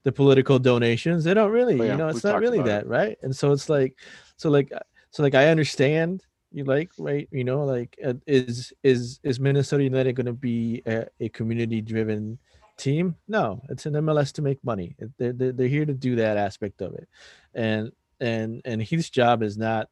the 0.04 0.12
political 0.12 0.58
donations. 0.58 1.24
They 1.24 1.32
don't 1.32 1.50
really 1.50 1.80
Oh, 1.80 1.84
yeah, 1.84 1.92
you 1.92 1.98
know 1.98 2.08
it's 2.08 2.24
not 2.24 2.40
really 2.40 2.62
that 2.62 2.84
it. 2.84 2.88
right? 2.98 3.16
And 3.22 3.34
so 3.34 3.52
it's 3.52 3.68
like 3.70 3.92
so 4.36 4.50
like 4.50 4.70
uh, 4.72 4.86
so 5.10 5.22
like 5.22 5.34
i 5.34 5.46
understand 5.48 6.22
you 6.52 6.64
like 6.64 6.90
right? 6.98 7.26
You 7.32 7.44
know 7.44 7.64
like 7.64 7.98
uh, 8.04 8.14
is 8.26 8.72
is 8.82 9.18
is 9.22 9.40
minnesota 9.40 9.82
united 9.82 10.12
going 10.14 10.32
to 10.34 10.40
be 10.50 10.82
a, 10.86 11.06
a 11.20 11.28
community 11.30 11.80
driven 11.80 12.38
team? 12.76 13.16
No. 13.28 13.60
It's 13.68 13.86
an 13.86 13.94
mls 13.94 14.32
to 14.34 14.42
make 14.42 14.62
money. 14.64 14.96
They're, 15.18 15.32
they're, 15.32 15.52
they're 15.52 15.68
here 15.68 15.86
to 15.86 15.94
do 15.94 16.16
that 16.16 16.36
aspect 16.36 16.82
of 16.82 16.94
it. 16.94 17.08
And 17.54 17.92
and 18.20 18.62
and 18.64 18.82
his 18.82 19.10
job 19.10 19.42
is 19.42 19.56
not 19.58 19.88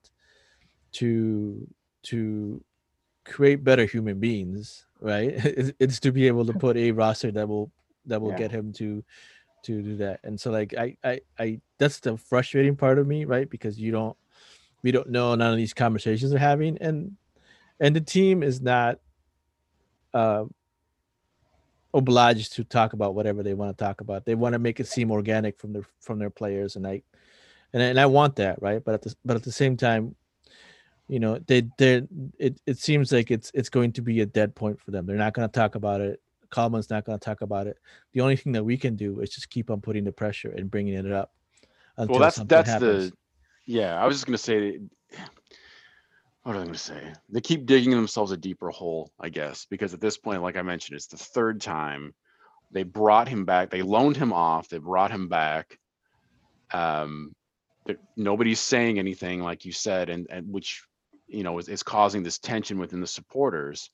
to 0.92 1.66
to 2.04 2.62
create 3.24 3.62
better 3.64 3.84
human 3.84 4.18
beings 4.20 4.86
right 5.00 5.30
it's, 5.44 5.72
it's 5.78 6.00
to 6.00 6.12
be 6.12 6.26
able 6.26 6.44
to 6.44 6.52
put 6.52 6.76
a 6.76 6.90
roster 6.92 7.30
that 7.30 7.48
will 7.48 7.70
that 8.06 8.20
will 8.20 8.30
Yeah. 8.30 8.36
get 8.36 8.50
him 8.50 8.72
to 8.74 9.04
to 9.64 9.82
do 9.82 9.96
that. 9.98 10.20
And 10.24 10.40
so 10.40 10.50
like 10.50 10.74
I 10.76 10.96
I 11.04 11.20
I 11.38 11.60
that's 11.78 12.00
the 12.00 12.16
frustrating 12.16 12.76
part 12.76 12.98
of 12.98 13.06
me, 13.06 13.24
right? 13.24 13.48
Because 13.48 13.78
you 13.78 13.92
don't 13.92 14.16
we 14.82 14.90
don't 14.90 15.10
know 15.10 15.34
none 15.34 15.52
of 15.52 15.56
these 15.56 15.74
conversations 15.74 16.30
they're 16.32 16.40
having 16.40 16.78
and 16.78 17.16
and 17.80 17.94
the 17.94 18.00
team 18.00 18.42
is 18.42 18.60
not 18.60 18.98
uh 20.14 20.44
obliged 21.94 22.54
to 22.54 22.64
talk 22.64 22.92
about 22.92 23.14
whatever 23.14 23.42
they 23.42 23.54
want 23.54 23.76
to 23.76 23.84
talk 23.84 24.00
about. 24.00 24.24
They 24.24 24.34
want 24.34 24.54
to 24.54 24.58
make 24.58 24.80
it 24.80 24.86
seem 24.88 25.10
organic 25.10 25.58
from 25.58 25.72
their 25.72 25.84
from 26.00 26.18
their 26.18 26.30
players 26.30 26.76
and 26.76 26.86
I 26.86 27.02
and, 27.72 27.82
and 27.82 28.00
I 28.00 28.06
want 28.06 28.36
that, 28.36 28.60
right? 28.62 28.82
But 28.84 28.94
at 28.94 29.02
the 29.02 29.14
but 29.24 29.36
at 29.36 29.42
the 29.42 29.52
same 29.52 29.76
time, 29.76 30.14
you 31.08 31.20
know, 31.20 31.38
they 31.46 31.62
they 31.78 32.02
it, 32.38 32.60
it 32.66 32.78
seems 32.78 33.12
like 33.12 33.30
it's 33.30 33.50
it's 33.54 33.68
going 33.68 33.92
to 33.92 34.02
be 34.02 34.20
a 34.20 34.26
dead 34.26 34.54
point 34.54 34.80
for 34.80 34.90
them. 34.90 35.06
They're 35.06 35.16
not 35.16 35.34
going 35.34 35.48
to 35.48 35.52
talk 35.52 35.74
about 35.74 36.00
it. 36.00 36.20
Kallman's 36.50 36.90
not 36.90 37.04
going 37.04 37.18
to 37.18 37.24
talk 37.24 37.40
about 37.40 37.66
it. 37.66 37.78
The 38.12 38.20
only 38.20 38.36
thing 38.36 38.52
that 38.52 38.64
we 38.64 38.76
can 38.76 38.94
do 38.94 39.20
is 39.20 39.30
just 39.30 39.48
keep 39.48 39.70
on 39.70 39.80
putting 39.80 40.04
the 40.04 40.12
pressure 40.12 40.50
and 40.50 40.70
bringing 40.70 40.94
it 40.94 41.10
up. 41.10 41.32
Well, 41.96 42.18
that's 42.18 42.36
that's 42.44 42.70
happens. 42.70 43.10
the 43.10 43.16
yeah. 43.66 44.02
I 44.02 44.06
was 44.06 44.16
just 44.16 44.26
going 44.26 44.36
to 44.36 44.38
say 44.38 44.78
what 46.42 46.56
was 46.56 46.62
I 46.62 46.64
going 46.64 46.72
to 46.72 46.78
say? 46.78 47.12
They 47.28 47.40
keep 47.40 47.66
digging 47.66 47.92
themselves 47.92 48.32
a 48.32 48.36
deeper 48.36 48.70
hole, 48.70 49.12
I 49.20 49.28
guess, 49.28 49.66
because 49.70 49.94
at 49.94 50.00
this 50.00 50.16
point, 50.16 50.42
like 50.42 50.56
I 50.56 50.62
mentioned, 50.62 50.96
it's 50.96 51.06
the 51.06 51.16
third 51.16 51.60
time 51.60 52.14
they 52.72 52.82
brought 52.82 53.28
him 53.28 53.44
back. 53.44 53.70
They 53.70 53.82
loaned 53.82 54.16
him 54.16 54.32
off. 54.32 54.68
They 54.68 54.78
brought 54.78 55.12
him 55.12 55.28
back. 55.28 55.78
Um, 56.72 57.34
nobody's 58.16 58.60
saying 58.60 58.98
anything, 58.98 59.40
like 59.40 59.64
you 59.64 59.72
said, 59.72 60.08
and, 60.08 60.26
and 60.30 60.52
which 60.52 60.82
you 61.26 61.42
know 61.42 61.58
is, 61.58 61.68
is 61.68 61.82
causing 61.82 62.22
this 62.22 62.38
tension 62.38 62.78
within 62.78 63.00
the 63.00 63.06
supporters. 63.06 63.90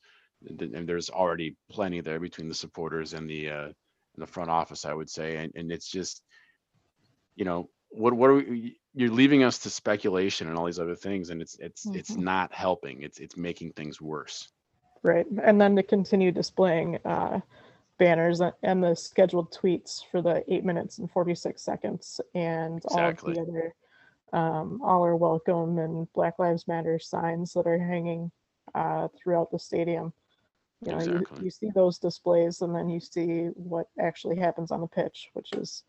And 0.47 0.87
there's 0.87 1.09
already 1.09 1.57
plenty 1.69 1.99
there 2.01 2.19
between 2.19 2.47
the 2.47 2.55
supporters 2.55 3.13
and 3.13 3.29
the 3.29 3.49
uh, 3.49 3.65
and 3.65 3.73
the 4.17 4.27
front 4.27 4.49
office, 4.49 4.85
I 4.85 4.93
would 4.93 5.09
say, 5.09 5.37
and, 5.37 5.51
and 5.55 5.71
it's 5.71 5.89
just, 5.89 6.21
you 7.35 7.45
know, 7.45 7.69
what 7.89 8.13
what 8.13 8.29
are 8.29 8.35
we, 8.35 8.79
you're 8.93 9.09
leaving 9.09 9.43
us 9.43 9.59
to 9.59 9.69
speculation 9.69 10.47
and 10.47 10.57
all 10.57 10.65
these 10.65 10.79
other 10.79 10.95
things 10.95 11.29
and 11.29 11.41
it's 11.41 11.57
it's 11.59 11.85
mm-hmm. 11.85 11.97
it's 11.97 12.15
not 12.15 12.53
helping 12.53 13.01
it's 13.01 13.19
it's 13.19 13.37
making 13.37 13.71
things 13.71 13.99
worse 14.01 14.49
right 15.03 15.25
and 15.43 15.59
then 15.59 15.75
to 15.75 15.83
continue 15.83 16.31
displaying 16.31 16.97
uh, 17.05 17.39
banners 17.97 18.41
and 18.63 18.83
the 18.83 18.95
scheduled 18.95 19.51
tweets 19.51 20.01
for 20.11 20.21
the 20.21 20.43
eight 20.47 20.63
minutes 20.63 20.99
and 20.99 21.09
46 21.11 21.61
seconds 21.61 22.21
and 22.35 22.77
exactly. 22.77 23.33
all 23.35 23.41
of 23.41 23.47
the 23.47 23.51
other 23.51 23.75
um, 24.33 24.81
all 24.83 25.05
are 25.05 25.15
welcome 25.15 25.77
and 25.79 26.11
black 26.13 26.39
lives 26.39 26.67
matter 26.67 26.99
signs 26.99 27.53
that 27.53 27.67
are 27.67 27.79
hanging 27.79 28.31
uh, 28.75 29.07
throughout 29.17 29.51
the 29.51 29.59
stadium. 29.59 30.13
You 30.85 30.93
know 30.93 30.97
exactly. 30.97 31.37
you, 31.39 31.45
you 31.45 31.51
see 31.51 31.69
those 31.73 31.97
displays 31.97 32.61
and 32.61 32.73
then 32.73 32.89
you 32.89 32.99
see 32.99 33.47
what 33.55 33.87
actually 33.99 34.37
happens 34.37 34.71
on 34.71 34.79
the 34.79 34.87
pitch 34.87 35.29
which 35.33 35.51
is 35.51 35.83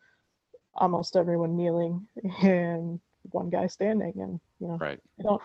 almost 0.75 1.15
everyone 1.15 1.57
kneeling 1.57 2.09
and 2.43 2.99
one 3.31 3.51
guy 3.51 3.69
standing 3.69 4.15
and 4.17 4.41
you 4.59 4.67
know 4.67 4.79
right. 4.79 4.99
they 5.17 5.23
don't 5.23 5.43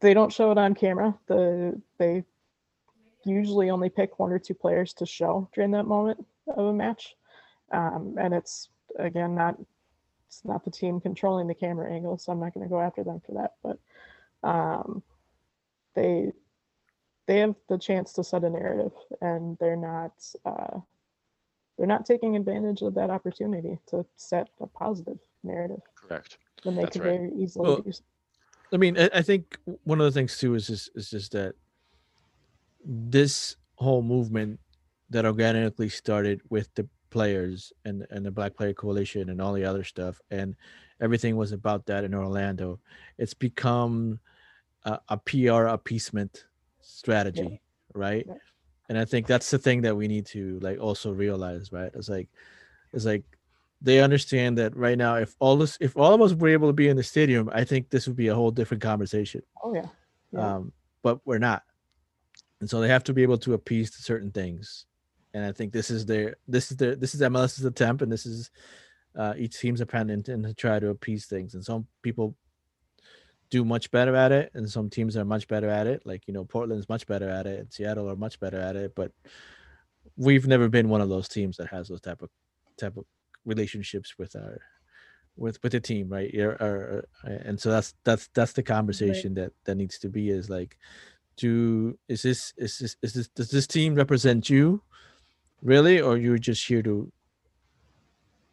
they 0.00 0.14
don't 0.14 0.32
show 0.32 0.50
it 0.50 0.58
on 0.58 0.74
camera. 0.74 1.16
The 1.28 1.80
they 1.98 2.24
usually 3.24 3.70
only 3.70 3.88
pick 3.88 4.18
one 4.18 4.32
or 4.32 4.38
two 4.38 4.54
players 4.54 4.92
to 4.94 5.06
show 5.06 5.48
during 5.54 5.70
that 5.70 5.86
moment 5.86 6.26
of 6.48 6.66
a 6.66 6.72
match. 6.72 7.14
Um, 7.72 8.16
and 8.20 8.34
it's 8.34 8.68
again 8.98 9.34
not 9.34 9.56
it's 10.32 10.44
not 10.44 10.64
the 10.64 10.70
team 10.70 11.00
controlling 11.00 11.46
the 11.46 11.54
camera 11.54 11.92
angle 11.92 12.16
so 12.16 12.32
i'm 12.32 12.40
not 12.40 12.54
going 12.54 12.64
to 12.64 12.70
go 12.70 12.80
after 12.80 13.04
them 13.04 13.20
for 13.24 13.32
that 13.32 13.54
but 13.62 13.78
um, 14.48 15.02
they 15.94 16.32
they 17.26 17.38
have 17.38 17.54
the 17.68 17.78
chance 17.78 18.12
to 18.14 18.24
set 18.24 18.42
a 18.42 18.50
narrative 18.50 18.92
and 19.20 19.56
they're 19.58 19.76
not 19.76 20.12
uh, 20.44 20.80
they're 21.78 21.86
not 21.86 22.06
taking 22.06 22.36
advantage 22.36 22.82
of 22.82 22.94
that 22.94 23.10
opportunity 23.10 23.78
to 23.88 24.04
set 24.16 24.48
a 24.60 24.66
positive 24.66 25.18
narrative. 25.42 25.80
Correct. 25.94 26.38
When 26.62 26.76
they 26.76 26.82
That's 26.82 26.96
could 26.96 27.04
right. 27.04 27.18
very 27.18 27.32
easily 27.34 27.70
well, 27.70 27.82
use. 27.84 28.02
I 28.72 28.76
mean, 28.76 28.96
I 28.98 29.22
think 29.22 29.58
one 29.84 30.00
of 30.00 30.04
the 30.04 30.12
things 30.12 30.38
too 30.38 30.54
is 30.54 30.66
just 30.66 30.90
is 30.94 31.10
just 31.10 31.32
that 31.32 31.54
this 32.84 33.56
whole 33.76 34.02
movement 34.02 34.60
that 35.10 35.26
organically 35.26 35.88
started 35.88 36.40
with 36.48 36.72
the 36.74 36.88
players 37.12 37.72
and 37.84 38.06
and 38.10 38.24
the 38.26 38.30
Black 38.30 38.56
Player 38.56 38.74
Coalition 38.74 39.30
and 39.30 39.40
all 39.40 39.52
the 39.52 39.64
other 39.64 39.84
stuff, 39.84 40.20
and 40.30 40.56
everything 41.00 41.36
was 41.36 41.52
about 41.52 41.86
that 41.86 42.04
in 42.04 42.14
Orlando. 42.14 42.80
It's 43.18 43.34
become 43.34 44.18
a, 44.84 44.98
a 45.08 45.16
PR 45.18 45.66
appeasement 45.66 46.46
strategy, 46.80 47.42
yeah. 47.42 47.56
right? 47.94 48.24
Yeah 48.26 48.34
and 48.92 48.98
i 48.98 49.06
think 49.06 49.26
that's 49.26 49.50
the 49.50 49.58
thing 49.58 49.80
that 49.80 49.96
we 49.96 50.06
need 50.06 50.26
to 50.26 50.58
like 50.60 50.78
also 50.78 51.10
realize 51.10 51.72
right 51.72 51.92
it's 51.94 52.10
like 52.10 52.28
it's 52.92 53.06
like 53.06 53.24
they 53.80 54.00
understand 54.00 54.58
that 54.58 54.76
right 54.76 54.98
now 54.98 55.16
if 55.16 55.34
all 55.38 55.56
this 55.56 55.78
if 55.80 55.96
all 55.96 56.12
of 56.12 56.20
us 56.20 56.34
were 56.34 56.48
able 56.48 56.68
to 56.68 56.74
be 56.74 56.88
in 56.88 56.96
the 56.96 57.02
stadium 57.02 57.48
i 57.54 57.64
think 57.64 57.88
this 57.88 58.06
would 58.06 58.16
be 58.16 58.28
a 58.28 58.34
whole 58.34 58.50
different 58.50 58.82
conversation 58.82 59.42
oh 59.64 59.74
yeah, 59.74 59.86
yeah. 60.32 60.56
um 60.56 60.72
but 61.02 61.20
we're 61.24 61.38
not 61.38 61.62
and 62.60 62.68
so 62.68 62.80
they 62.80 62.88
have 62.88 63.02
to 63.02 63.14
be 63.14 63.22
able 63.22 63.38
to 63.38 63.54
appease 63.54 63.90
to 63.90 64.02
certain 64.02 64.30
things 64.30 64.84
and 65.34 65.44
i 65.44 65.52
think 65.52 65.72
this 65.72 65.90
is 65.90 66.06
their 66.06 66.36
this 66.48 66.70
is 66.70 66.76
their 66.76 66.94
this 66.96 67.14
is 67.14 67.20
mls's 67.20 67.64
attempt 67.64 68.02
and 68.02 68.12
this 68.12 68.26
is 68.26 68.50
uh 69.18 69.34
each 69.36 69.58
team's 69.58 69.80
opponent 69.80 70.28
and 70.28 70.44
to 70.44 70.54
try 70.54 70.78
to 70.78 70.88
appease 70.88 71.26
things 71.26 71.54
and 71.54 71.64
some 71.64 71.86
people 72.02 72.34
do 73.52 73.66
much 73.66 73.90
better 73.90 74.16
at 74.16 74.32
it, 74.32 74.50
and 74.54 74.68
some 74.68 74.88
teams 74.88 75.14
are 75.14 75.26
much 75.26 75.46
better 75.46 75.68
at 75.68 75.86
it. 75.86 76.06
Like 76.06 76.26
you 76.26 76.32
know, 76.32 76.42
Portland's 76.42 76.88
much 76.88 77.06
better 77.06 77.28
at 77.28 77.46
it, 77.46 77.60
and 77.60 77.70
Seattle 77.70 78.10
are 78.10 78.16
much 78.16 78.40
better 78.40 78.58
at 78.58 78.76
it. 78.76 78.94
But 78.96 79.12
we've 80.16 80.46
never 80.46 80.70
been 80.70 80.88
one 80.88 81.02
of 81.02 81.10
those 81.10 81.28
teams 81.28 81.58
that 81.58 81.68
has 81.68 81.88
those 81.88 82.00
type 82.00 82.22
of 82.22 82.30
type 82.78 82.96
of 82.96 83.04
relationships 83.44 84.14
with 84.18 84.34
our 84.36 84.58
with 85.36 85.62
with 85.62 85.72
the 85.72 85.80
team, 85.80 86.08
right? 86.08 86.34
Or, 86.34 86.52
or, 86.52 87.04
and 87.24 87.60
so 87.60 87.70
that's 87.70 87.94
that's 88.04 88.30
that's 88.34 88.54
the 88.54 88.62
conversation 88.62 89.34
right. 89.34 89.44
that 89.44 89.52
that 89.66 89.74
needs 89.74 89.98
to 89.98 90.08
be 90.08 90.30
is 90.30 90.48
like, 90.48 90.78
do 91.36 91.98
is 92.08 92.22
this 92.22 92.54
is 92.56 92.78
this 92.78 92.96
is 93.04 93.12
this 93.12 93.28
does 93.28 93.50
this 93.50 93.66
team 93.66 93.94
represent 93.94 94.48
you, 94.48 94.82
really, 95.62 96.00
or 96.00 96.16
you're 96.16 96.38
just 96.38 96.66
here 96.66 96.82
to 96.82 97.10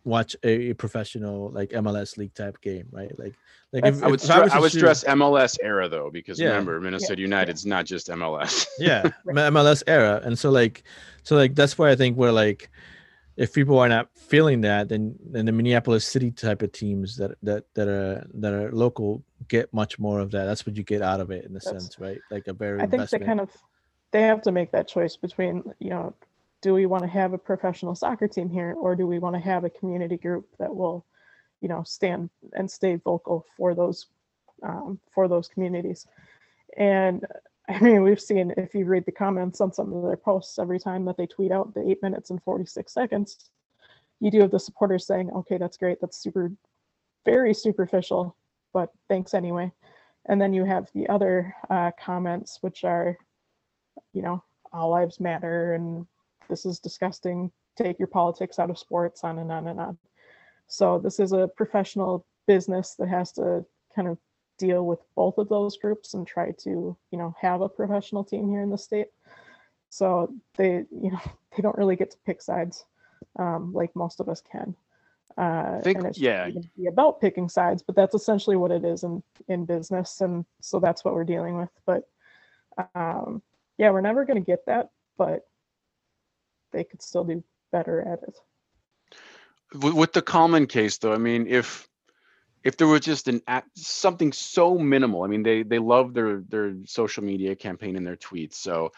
watch 0.04 0.36
a, 0.44 0.70
a, 0.70 0.74
professional 0.74 1.52
like 1.52 1.70
MLS 1.72 2.18
league 2.18 2.34
type 2.34 2.60
game, 2.62 2.88
right? 2.92 3.18
Like, 3.20 3.36
like 3.72 3.86
if, 3.86 4.04
I 4.04 4.08
would, 4.08 4.24
if 4.24 4.32
I, 4.32 4.48
I 4.48 4.60
would 4.60 4.72
stress 4.72 5.04
MLS 5.04 5.58
era 5.62 5.88
though, 5.88 6.10
because 6.10 6.40
yeah. 6.40 6.50
remember 6.50 6.80
Minnesota 6.80 7.22
yeah. 7.22 7.26
United's 7.26 7.66
not 7.66 7.86
just 7.86 8.08
MLS. 8.08 8.66
yeah, 8.80 9.04
MLS 9.28 9.84
era, 9.88 10.22
and 10.24 10.38
so 10.38 10.50
like, 10.50 10.84
so 11.24 11.36
like 11.36 11.56
that's 11.56 11.78
why 11.78 11.92
I 11.92 11.96
think 11.96 12.18
we're 12.18 12.32
like, 12.32 12.72
if 13.38 13.54
people 13.54 13.78
are 13.78 13.90
not 13.90 14.10
feeling 14.16 14.62
that, 14.62 14.90
then 14.90 15.16
then 15.24 15.46
the 15.46 15.52
Minneapolis 15.52 16.06
City 16.06 16.32
type 16.32 16.62
of 16.62 16.72
teams 16.72 17.16
that 17.18 17.38
that 17.44 17.66
that 17.76 17.88
are 17.88 18.28
that 18.34 18.54
are 18.54 18.72
local 18.72 19.24
get 19.48 19.72
much 19.74 20.00
more 20.00 20.20
of 20.20 20.32
that. 20.32 20.46
That's 20.46 20.66
what 20.66 20.76
you 20.76 20.84
get 20.84 21.02
out 21.02 21.22
of 21.22 21.32
it 21.32 21.46
in 21.46 21.56
a 21.56 21.62
sense, 21.62 22.00
right? 22.00 22.20
Like 22.32 22.48
a 22.48 22.54
very. 22.54 22.80
I 22.80 22.84
think 22.84 22.94
investment. 22.94 23.22
they 23.22 23.28
kind 23.28 23.40
of 23.40 23.50
they 24.12 24.22
have 24.24 24.42
to 24.44 24.52
make 24.52 24.72
that 24.72 24.88
choice 24.88 25.16
between 25.16 25.64
you 25.80 25.92
know 25.92 26.14
do 26.62 26.74
we 26.74 26.86
want 26.86 27.04
to 27.04 27.10
have 27.10 27.34
a 27.34 27.38
professional 27.38 27.96
soccer 27.96 28.28
team 28.28 28.50
here 28.50 28.76
or 28.78 28.96
do 28.96 29.08
we 29.08 29.20
want 29.20 29.36
to 29.36 29.42
have 29.42 29.64
a 29.64 29.70
community 29.70 30.18
group 30.18 30.48
that 30.60 30.76
will 30.76 31.06
you 31.62 31.70
know 31.70 31.84
stand 31.84 32.30
and 32.54 32.70
stay 32.70 32.96
vocal 32.96 33.46
for 33.58 33.74
those 33.74 34.08
um, 34.64 35.00
for 35.14 35.28
those 35.28 35.48
communities? 35.48 36.08
And 36.78 37.26
i 37.70 37.80
mean 37.80 38.02
we've 38.02 38.22
seen 38.22 38.54
if 38.58 38.74
you 38.74 38.86
read 38.86 39.06
the 39.06 39.12
comments 39.12 39.62
on 39.62 39.72
some 39.72 39.94
of 39.94 40.04
their 40.04 40.18
posts 40.18 40.58
every 40.58 40.80
time 40.80 41.06
that 41.06 41.18
they 41.18 41.28
tweet 41.28 41.52
out 41.52 41.74
the 41.74 41.88
eight 41.88 42.02
minutes 42.02 42.32
and 42.32 42.42
46 42.44 42.92
seconds 42.92 43.52
you 44.20 44.32
do 44.32 44.42
have 44.42 44.52
the 44.52 44.60
supporters 44.60 45.06
saying 45.06 45.30
okay 45.32 45.58
that's 45.58 45.78
great. 45.78 46.00
That's 46.02 46.18
super 46.18 46.52
very 47.26 47.54
superficial 47.54 48.36
but 48.74 48.92
thanks 49.08 49.34
anyway. 49.34 49.72
And 50.28 50.40
then 50.40 50.54
you 50.54 50.64
have 50.64 50.90
the 50.94 51.10
other 51.10 51.56
uh, 51.70 51.92
comments 52.00 52.60
which 52.62 52.84
are 52.84 53.18
you 54.14 54.22
know 54.22 54.44
all 54.72 54.90
lives 54.90 55.20
matter 55.20 55.74
and 55.74 56.06
this 56.50 56.66
is 56.66 56.80
disgusting. 56.80 57.52
Take 57.78 58.00
your 58.00 58.08
politics 58.08 58.60
out 58.60 58.70
of 58.70 58.78
sports, 58.78 59.24
on 59.24 59.40
and 59.40 59.52
on 59.52 59.68
and 59.68 59.80
on. 59.80 59.98
So 60.68 61.00
this 61.00 61.20
is 61.20 61.32
a 61.32 61.50
professional 61.56 62.26
business 62.48 62.96
that 62.96 63.08
has 63.08 63.32
to 63.34 63.66
kind 63.96 64.08
of 64.08 64.18
deal 64.58 64.86
with 64.86 65.00
both 65.16 65.38
of 65.38 65.50
those 65.50 65.78
groups 65.78 66.14
and 66.14 66.28
try 66.28 66.52
to, 66.52 66.96
you 67.12 67.18
know, 67.18 67.34
have 67.40 67.62
a 67.62 67.70
professional 67.70 68.24
team 68.24 68.50
here 68.50 68.62
in 68.62 68.70
the 68.70 68.78
state. 68.78 69.08
So 69.90 70.34
they, 70.58 70.86
you 70.92 71.12
know, 71.12 71.22
they 71.56 71.62
don't 71.62 71.78
really 71.78 71.96
get 71.96 72.12
to 72.12 72.18
pick 72.26 72.42
sides 72.42 72.86
um, 73.38 73.74
like 73.74 73.96
most 73.96 74.20
of 74.20 74.30
us 74.30 74.42
can. 74.42 74.76
Uh, 75.38 75.80
think, 75.82 76.04
yeah, 76.18 76.50
be 76.78 76.88
about 76.88 77.22
picking 77.22 77.48
sides, 77.48 77.82
but 77.82 77.96
that's 77.96 78.14
essentially 78.14 78.58
what 78.58 78.72
it 78.72 78.84
is 78.84 79.04
in 79.04 79.24
in 79.48 79.64
business, 79.64 80.20
and 80.20 80.44
so 80.60 80.80
that's 80.80 81.06
what 81.06 81.14
we're 81.14 81.24
dealing 81.24 81.56
with. 81.56 81.70
But 81.86 82.10
um, 82.94 83.42
yeah, 83.78 83.90
we're 83.92 84.02
never 84.02 84.26
going 84.26 84.44
to 84.44 84.46
get 84.46 84.66
that, 84.66 84.90
but 85.18 85.48
they 86.72 86.84
could 86.84 87.02
still 87.02 87.24
do 87.24 87.44
better 87.72 88.02
at 88.02 88.24
it. 88.24 88.38
With 89.74 90.14
the 90.14 90.22
Kallman 90.22 90.68
case, 90.68 90.98
though, 90.98 91.14
I 91.14 91.18
mean, 91.18 91.46
if 91.48 91.88
if 92.64 92.76
there 92.78 92.88
was 92.88 93.02
just 93.02 93.28
an 93.28 93.42
something 93.76 94.32
so 94.32 94.78
minimal, 94.78 95.24
I 95.24 95.28
mean, 95.28 95.44
they 95.44 95.64
they 95.64 95.80
love 95.80 96.14
their 96.14 96.42
their 96.48 96.76
social 96.86 97.24
media 97.24 97.56
campaign 97.56 97.96
and 97.96 98.06
their 98.06 98.16
tweets. 98.16 98.56
So, 98.56 98.92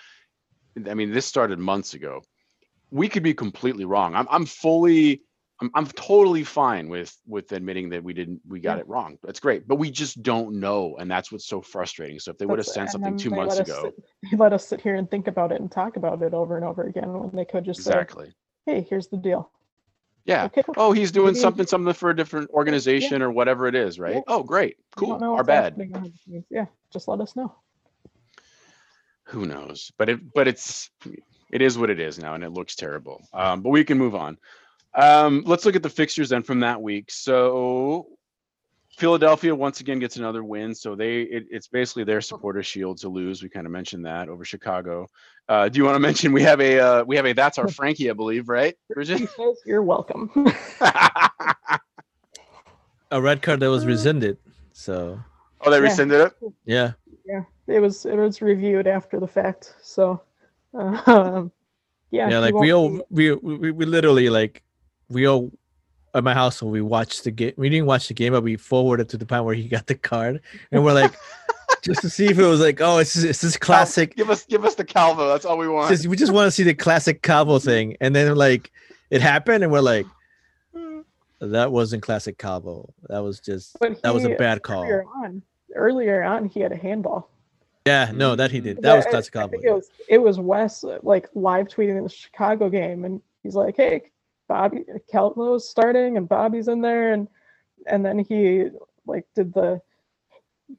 I 0.87 0.93
mean, 0.93 1.11
this 1.11 1.25
started 1.25 1.59
months 1.59 1.93
ago. 1.93 2.21
We 2.89 3.09
could 3.09 3.23
be 3.23 3.33
completely 3.33 3.85
wrong. 3.85 4.15
I'm 4.15 4.27
I'm 4.29 4.45
fully 4.45 5.23
I'm, 5.61 5.69
I'm 5.75 5.85
totally 5.87 6.43
fine 6.43 6.89
with 6.89 7.15
with 7.27 7.51
admitting 7.51 7.89
that 7.89 8.03
we 8.03 8.13
didn't 8.13 8.41
we 8.47 8.59
got 8.59 8.77
Yeah. 8.77 8.81
it 8.81 8.87
wrong. 8.89 9.17
That's 9.23 9.39
great, 9.39 9.67
but 9.67 9.75
we 9.75 9.91
just 9.91 10.21
don't 10.23 10.59
know, 10.59 10.95
and 10.99 11.09
that's 11.09 11.31
what's 11.31 11.45
so 11.47 11.61
frustrating. 11.61 12.19
So 12.19 12.31
if 12.31 12.37
they 12.37 12.45
would 12.47 12.57
have 12.59 12.67
sent 12.67 12.89
something 12.89 13.15
two 13.17 13.29
months 13.29 13.57
let 13.57 13.67
ago, 13.67 13.83
sit- 13.83 14.03
they 14.31 14.37
let 14.43 14.53
us 14.53 14.67
sit 14.67 14.81
here 14.81 14.95
and 14.95 15.09
think 15.09 15.27
about 15.27 15.51
it 15.51 15.61
and 15.61 15.71
talk 15.71 15.97
about 15.97 16.21
it 16.23 16.33
over 16.33 16.55
and 16.57 16.65
over 16.65 16.83
again 16.83 17.13
when 17.13 17.29
they 17.35 17.45
could 17.45 17.63
just 17.63 17.79
exactly, 17.79 18.27
say, 18.27 18.33
"Hey, 18.65 18.81
here's 18.89 19.07
the 19.07 19.17
deal." 19.17 19.51
yeah. 20.25 20.45
Okay. 20.45 20.63
Oh, 20.77 20.91
he's 20.91 21.11
doing 21.11 21.27
Maybe- 21.33 21.39
something 21.39 21.67
something 21.67 21.93
for 21.93 22.09
a 22.09 22.15
different 22.15 22.49
organization 22.51 23.21
or 23.21 23.31
whatever 23.31 23.67
it 23.67 23.75
is, 23.75 23.99
right? 23.99 24.15
Yeah. 24.15 24.21
Oh, 24.27 24.43
great, 24.43 24.77
cool. 24.95 25.23
Our 25.23 25.43
bad. 25.43 25.63
happening 25.73 25.91
behind 25.91 26.13
the 26.13 26.17
scenes. 26.17 26.45
Yeah, 26.49 26.65
just 26.91 27.07
let 27.07 27.21
us 27.21 27.35
know. 27.35 27.55
who 29.25 29.45
knows 29.45 29.91
but 29.97 30.09
it 30.09 30.19
but 30.33 30.47
it's 30.47 30.89
it 31.53 31.61
is 31.61 31.77
what 31.77 31.89
it 31.89 31.99
is 31.99 32.19
now 32.19 32.33
and 32.33 32.43
it 32.43 32.49
looks 32.51 32.75
terrible 32.75 33.21
um 33.33 33.61
but 33.61 33.69
we 33.69 33.83
can 33.83 33.97
move 33.97 34.13
on 34.15 34.37
um 34.93 35.43
let's 35.45 35.65
look 35.65 35.75
at 35.75 35.83
the 35.83 35.89
fixtures 35.89 36.29
then 36.29 36.43
from 36.43 36.59
that 36.59 36.81
week 36.81 37.09
so 37.09 38.07
philadelphia 38.97 39.55
once 39.55 39.79
again 39.79 39.99
gets 39.99 40.17
another 40.17 40.43
win 40.43 40.75
so 40.75 40.95
they 40.95 41.21
it, 41.21 41.45
it's 41.49 41.67
basically 41.67 42.03
their 42.03 42.19
supporter 42.21 42.61
shield 42.61 42.97
to 42.97 43.07
lose 43.07 43.41
we 43.41 43.47
kind 43.49 43.65
of 43.65 43.71
mentioned 43.71 44.05
that 44.05 44.27
over 44.27 44.43
chicago 44.43 45.07
uh 45.47 45.69
do 45.69 45.77
you 45.77 45.85
want 45.85 45.95
to 45.95 45.99
mention 46.09 46.33
we 46.33 46.41
have 46.41 46.59
a 46.59 46.79
uh 46.79 47.03
we 47.05 47.15
have 47.15 47.25
a 47.25 47.33
that's 47.33 47.57
our 47.57 47.67
frankie 47.69 48.09
i 48.09 48.13
believe 48.13 48.49
right 48.49 48.75
bridget 48.93 49.21
"You're 49.65 49.81
welcome." 49.83 50.29
A 53.13 53.21
red 53.21 53.41
card 53.41 53.59
that 53.59 53.69
was 53.69 53.85
rescinded. 53.85 54.37
So 54.71 55.19
oh 55.59 55.69
they 55.69 55.77
Yeah. 55.77 55.83
rescinded 55.83 56.21
it 56.21 56.33
yeah, 56.65 56.91
yeah, 57.25 57.43
it 57.67 57.79
was 57.79 58.05
it 58.05 58.15
was 58.15 58.41
reviewed 58.41 58.87
after 58.87 59.19
the 59.19 59.27
fact. 59.27 59.75
So, 59.81 60.21
um, 60.73 61.51
yeah, 62.11 62.29
yeah, 62.29 62.39
like 62.39 62.53
we 62.53 62.73
all 62.73 63.01
we, 63.09 63.33
we 63.33 63.71
we 63.71 63.85
literally 63.85 64.29
like 64.29 64.63
we 65.11 65.27
all 65.27 65.51
at 66.13 66.23
my 66.23 66.33
house 66.33 66.61
when 66.61 66.71
we 66.71 66.81
watched 66.81 67.23
the 67.23 67.31
game. 67.31 67.53
We 67.57 67.69
didn't 67.69 67.85
watch 67.85 68.07
the 68.07 68.13
game, 68.13 68.33
but 68.33 68.43
we 68.43 68.55
forwarded 68.57 69.09
to 69.09 69.17
the 69.17 69.25
point 69.25 69.45
where 69.45 69.55
he 69.55 69.67
got 69.67 69.87
the 69.87 69.95
card, 69.95 70.41
and 70.71 70.83
we're 70.83 70.93
like, 70.93 71.13
just 71.81 72.01
to 72.01 72.09
see 72.09 72.27
if 72.27 72.37
it 72.37 72.45
was 72.45 72.59
like, 72.59 72.81
oh, 72.81 72.97
it's 72.97 73.15
it's 73.15 73.41
this 73.41 73.57
classic. 73.57 74.15
give 74.15 74.29
us 74.29 74.45
give 74.45 74.65
us 74.65 74.75
the 74.75 74.83
calvo 74.83 75.27
that's 75.27 75.45
all 75.45 75.57
we 75.57 75.67
want 75.67 75.89
Just, 75.89 76.07
we 76.07 76.15
just 76.15 76.31
want 76.33 76.47
to 76.47 76.51
see 76.51 76.63
the 76.63 76.73
classic 76.73 77.21
Calvo 77.21 77.59
thing, 77.59 77.95
and 78.01 78.15
then 78.15 78.35
like 78.35 78.71
it 79.09 79.21
happened, 79.21 79.63
and 79.63 79.71
we're 79.71 79.81
like, 79.81 80.05
that 81.39 81.71
wasn't 81.71 82.03
classic 82.03 82.37
Calvo. 82.37 82.93
That 83.09 83.19
was 83.19 83.39
just 83.39 83.77
But 83.79 84.01
that 84.03 84.13
was 84.13 84.25
a 84.25 84.35
bad 84.35 84.61
call. 84.61 84.83
Earlier 84.83 85.05
on, 85.23 85.41
earlier 85.75 86.23
on, 86.23 86.45
he 86.45 86.59
had 86.59 86.71
a 86.71 86.77
handball. 86.77 87.29
Yeah, 87.87 88.11
no, 88.13 88.35
that 88.35 88.51
he 88.51 88.59
did. 88.59 88.81
That 88.83 88.95
was 88.95 89.07
I- 89.07 89.09
classic 89.09 89.33
Calvo. 89.33 89.57
it 89.61 89.71
was 89.71 89.89
it 90.07 90.17
was 90.19 90.39
Wes 90.39 90.83
like 91.01 91.29
live 91.33 91.67
tweeting 91.67 92.03
the 92.03 92.09
Chicago 92.09 92.69
game, 92.69 93.05
and 93.05 93.21
he's 93.41 93.55
like, 93.55 93.75
"Hey, 93.75 94.11
Bobby 94.51 94.83
Calvo's 95.09 95.69
starting, 95.69 96.17
and 96.17 96.27
Bobby's 96.27 96.67
in 96.67 96.81
there," 96.81 97.13
and 97.13 97.29
and 97.87 98.05
then 98.05 98.19
he 98.19 98.65
like 99.05 99.25
did 99.33 99.53
the 99.53 99.81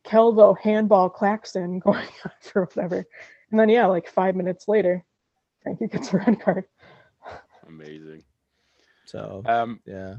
Calvo 0.05 0.53
handball 0.53 1.09
Claxton 1.09 1.78
going 1.86 2.07
off 2.27 2.53
or 2.55 2.65
whatever, 2.74 3.07
and 3.51 3.59
then 3.59 3.70
yeah, 3.70 3.86
like 3.86 4.07
five 4.11 4.36
minutes 4.36 4.69
later, 4.69 5.03
Frankie 5.62 5.86
gets 5.89 6.12
a 6.12 6.19
red 6.19 6.39
card. 6.39 6.65
amazing. 7.66 8.23
So 9.07 9.43
um 9.47 9.81
yeah. 9.86 10.16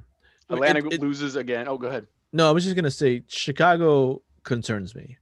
atlanta 0.49 0.79
It- 0.87 0.93
it- 0.93 1.01
loses 1.01 1.35
again. 1.35 1.67
Oh 1.67 1.77
go 1.77 1.89
ahead. 1.89 2.07
No, 2.31 2.49
I 2.49 2.51
was 2.51 2.63
just 2.63 2.75
gonna 2.75 2.89
say 2.89 3.21
Chicago 3.27 4.23
concerns 4.41 4.95
me, 4.95 5.17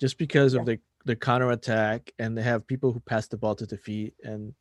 just 0.00 0.18
because 0.18 0.54
of 0.54 0.66
the 0.66 0.80
the 1.04 1.14
counterattack, 1.14 2.12
and 2.18 2.36
they 2.36 2.42
have 2.42 2.66
people 2.66 2.92
who 2.92 2.98
pass 2.98 3.28
the 3.28 3.36
ball 3.36 3.54
to 3.54 3.66
the 3.66 3.76
feet, 3.78 4.14
and 4.24 4.52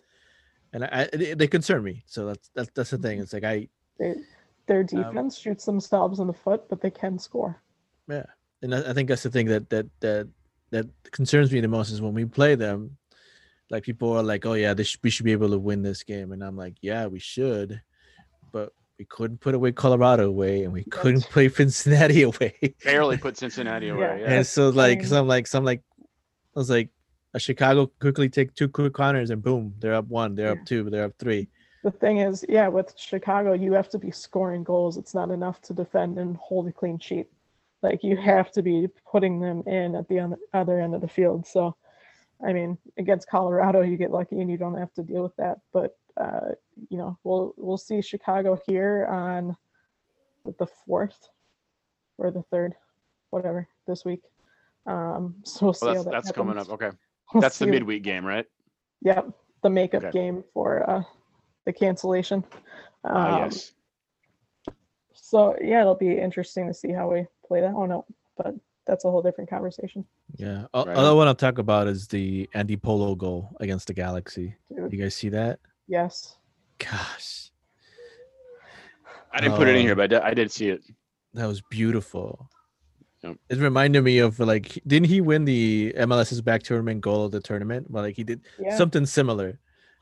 and 0.73 0.83
I 0.85 1.07
they, 1.13 1.33
they 1.33 1.47
concern 1.47 1.83
me. 1.83 2.03
So 2.05 2.27
that's 2.27 2.49
that's 2.55 2.69
that's 2.75 2.89
the 2.91 2.97
thing. 2.97 3.19
It's 3.19 3.33
like 3.33 3.43
I 3.43 3.67
They, 3.97 4.15
their 4.67 4.81
Um, 4.81 4.85
defense 4.87 5.37
shoots 5.37 5.65
themselves 5.65 6.19
in 6.19 6.27
the 6.27 6.33
foot, 6.33 6.69
but 6.69 6.81
they 6.81 6.91
can 6.91 7.17
score. 7.19 7.61
yeah, 8.07 8.25
and 8.61 8.73
I, 8.75 8.89
I 8.89 8.93
think 8.93 9.09
that's 9.09 9.23
the 9.23 9.31
thing 9.31 9.47
that 9.47 9.69
that 9.69 9.87
that 10.01 10.27
that 10.71 10.85
concerns 11.11 11.51
me 11.51 11.59
the 11.61 11.67
most 11.67 11.89
is 11.91 12.01
when 12.01 12.13
we 12.13 12.25
play 12.25 12.55
them. 12.55 12.97
Like 13.71 13.83
people 13.83 14.13
are 14.13 14.23
like, 14.23 14.45
oh 14.45 14.53
yeah, 14.53 14.73
this 14.73 14.97
we 15.03 15.09
should 15.09 15.25
be 15.25 15.31
able 15.31 15.49
to 15.49 15.59
win 15.59 15.81
this 15.83 16.03
game, 16.03 16.31
and 16.31 16.43
I'm 16.43 16.57
like, 16.57 16.75
yeah, 16.81 17.05
we 17.07 17.19
should, 17.19 17.81
but 18.51 18.73
we 18.97 19.05
couldn't 19.05 19.39
put 19.39 19.53
away 19.55 19.71
Colorado 19.71 20.27
away, 20.27 20.63
and 20.63 20.73
we 20.73 20.83
couldn't 20.85 21.23
play 21.29 21.49
Cincinnati 21.61 22.23
away. 22.23 22.53
barely 22.83 23.17
put 23.17 23.37
cincinnati 23.37 23.89
away 23.89 24.21
yeah. 24.21 24.33
And 24.33 24.45
so 24.47 24.69
like 24.69 24.99
mean- 24.99 25.07
some 25.07 25.27
like 25.27 25.45
some 25.47 25.63
like 25.65 25.81
I 26.55 26.59
was 26.59 26.69
like 26.69 26.89
a 27.33 27.39
Chicago 27.39 27.87
quickly 27.99 28.29
take 28.29 28.53
two 28.55 28.67
quick 28.67 28.93
corners 28.93 29.29
and 29.29 29.41
boom, 29.41 29.73
they're 29.79 29.93
up 29.93 30.07
one, 30.07 30.35
they're 30.35 30.47
Yeah. 30.47 30.59
up 30.61 30.65
two, 30.65 30.89
they're 30.89 31.05
up 31.05 31.17
three. 31.19 31.47
The 31.83 31.91
thing 31.91 32.17
is, 32.17 32.43
yeah, 32.49 32.67
with 32.67 32.93
Chicago, 32.97 33.53
you 33.53 33.73
have 33.73 33.89
to 33.89 33.97
be 33.99 34.11
scoring 34.11 34.63
goals. 34.63 34.97
It's 34.97 35.13
not 35.13 35.29
enough 35.31 35.61
to 35.61 35.73
defend 35.73 36.17
and 36.17 36.35
hold 36.37 36.67
a 36.67 36.71
clean 36.73 36.99
sheet. 36.99 37.27
Like 37.81 38.03
you 38.03 38.17
have 38.17 38.51
to 38.53 38.61
be 38.61 38.87
putting 39.09 39.39
them 39.39 39.63
in 39.65 39.95
at 39.95 40.07
the 40.09 40.37
other 40.53 40.81
end 40.81 40.93
of 40.93 41.01
the 41.01 41.07
field. 41.07 41.47
So, 41.47 41.75
I 42.45 42.51
mean, 42.51 42.77
against 42.97 43.29
Colorado, 43.29 43.81
you 43.81 43.95
get 43.95 44.11
lucky 44.11 44.41
and 44.41 44.51
you 44.51 44.57
don't 44.57 44.77
have 44.77 44.93
to 44.95 45.03
deal 45.03 45.23
with 45.23 45.35
that. 45.37 45.59
But 45.71 45.97
uh, 46.17 46.49
you 46.89 46.97
know, 46.97 47.17
we'll 47.23 47.53
we'll 47.55 47.77
see 47.77 48.01
Chicago 48.01 48.59
here 48.67 49.05
on 49.05 49.55
the 50.57 50.65
fourth 50.85 51.29
or 52.17 52.31
the 52.31 52.43
third, 52.43 52.75
whatever, 53.29 53.67
this 53.87 54.03
week. 54.03 54.23
Um, 54.85 55.35
so 55.43 55.67
we'll 55.67 55.73
see 55.73 55.85
Well, 55.85 55.95
how 55.95 56.03
that's 56.03 56.05
that 56.05 56.11
that's 56.23 56.31
coming 56.33 56.57
up 56.57 56.69
okay 56.69 56.87
We'll 56.87 56.97
that's 57.35 57.59
the 57.59 57.67
midweek 57.67 58.03
game 58.03 58.25
right 58.25 58.45
Yep, 59.01 59.29
the 59.63 59.69
makeup 59.69 60.03
Okay. 60.03 60.11
game 60.11 60.43
for 60.53 60.89
uh, 60.89 61.03
the 61.65 61.71
cancellation. 61.73 62.43
Ah, 63.05 63.35
Um, 63.37 63.43
yes 63.43 63.71
So 65.13 65.55
yeah, 65.61 65.81
it'll 65.81 65.95
be 65.95 66.17
interesting 66.17 66.67
to 66.67 66.73
see 66.73 66.91
how 66.91 67.11
we 67.11 67.25
play 67.47 67.61
that 67.61 67.73
one 67.73 67.91
out. 67.91 68.05
But 68.37 68.55
that's 68.87 69.05
a 69.05 69.11
whole 69.11 69.21
different 69.21 69.49
conversation. 69.49 70.05
Yeah. 70.37 70.65
All 70.73 70.85
Right 70.85 70.97
Other 70.97 71.09
on. 71.11 71.17
one 71.17 71.27
I'll 71.27 71.35
talk 71.35 71.57
about 71.59 71.87
is 71.87 72.07
the 72.07 72.49
Andy 72.53 72.75
Polo 72.77 73.15
goal 73.15 73.55
against 73.59 73.87
the 73.87 73.93
Galaxy. 73.93 74.55
Dude, 74.75 74.91
You 74.91 74.99
guys 74.99 75.15
see 75.15 75.29
that? 75.29 75.59
yes. 75.87 76.35
Gosh, 76.77 77.51
i 79.33 79.41
didn't 79.41 79.55
put 79.57 79.67
it 79.67 79.75
in 79.75 79.81
Oh. 79.81 79.85
here 79.85 79.95
but 79.95 80.13
I 80.13 80.33
did 80.33 80.49
see 80.51 80.69
it 80.69 80.81
that 81.33 81.45
was 81.45 81.61
beautiful. 81.69 82.49
Yep. 83.23 83.37
It 83.49 83.57
reminded 83.57 84.03
me 84.03 84.19
of 84.19 84.39
like 84.39 84.79
didn't 84.87 85.07
he 85.07 85.21
win 85.21 85.45
the 85.45 85.93
MLS's 85.97 86.41
back 86.41 86.63
tournament 86.63 87.01
goal 87.01 87.25
of 87.25 87.31
the 87.31 87.41
tournament? 87.41 87.89
Well, 87.91 88.03
like 88.03 88.15
he 88.15 88.23
did 88.23 88.41
Yeah. 88.59 88.77
something 88.77 89.05
similar. 89.05 89.59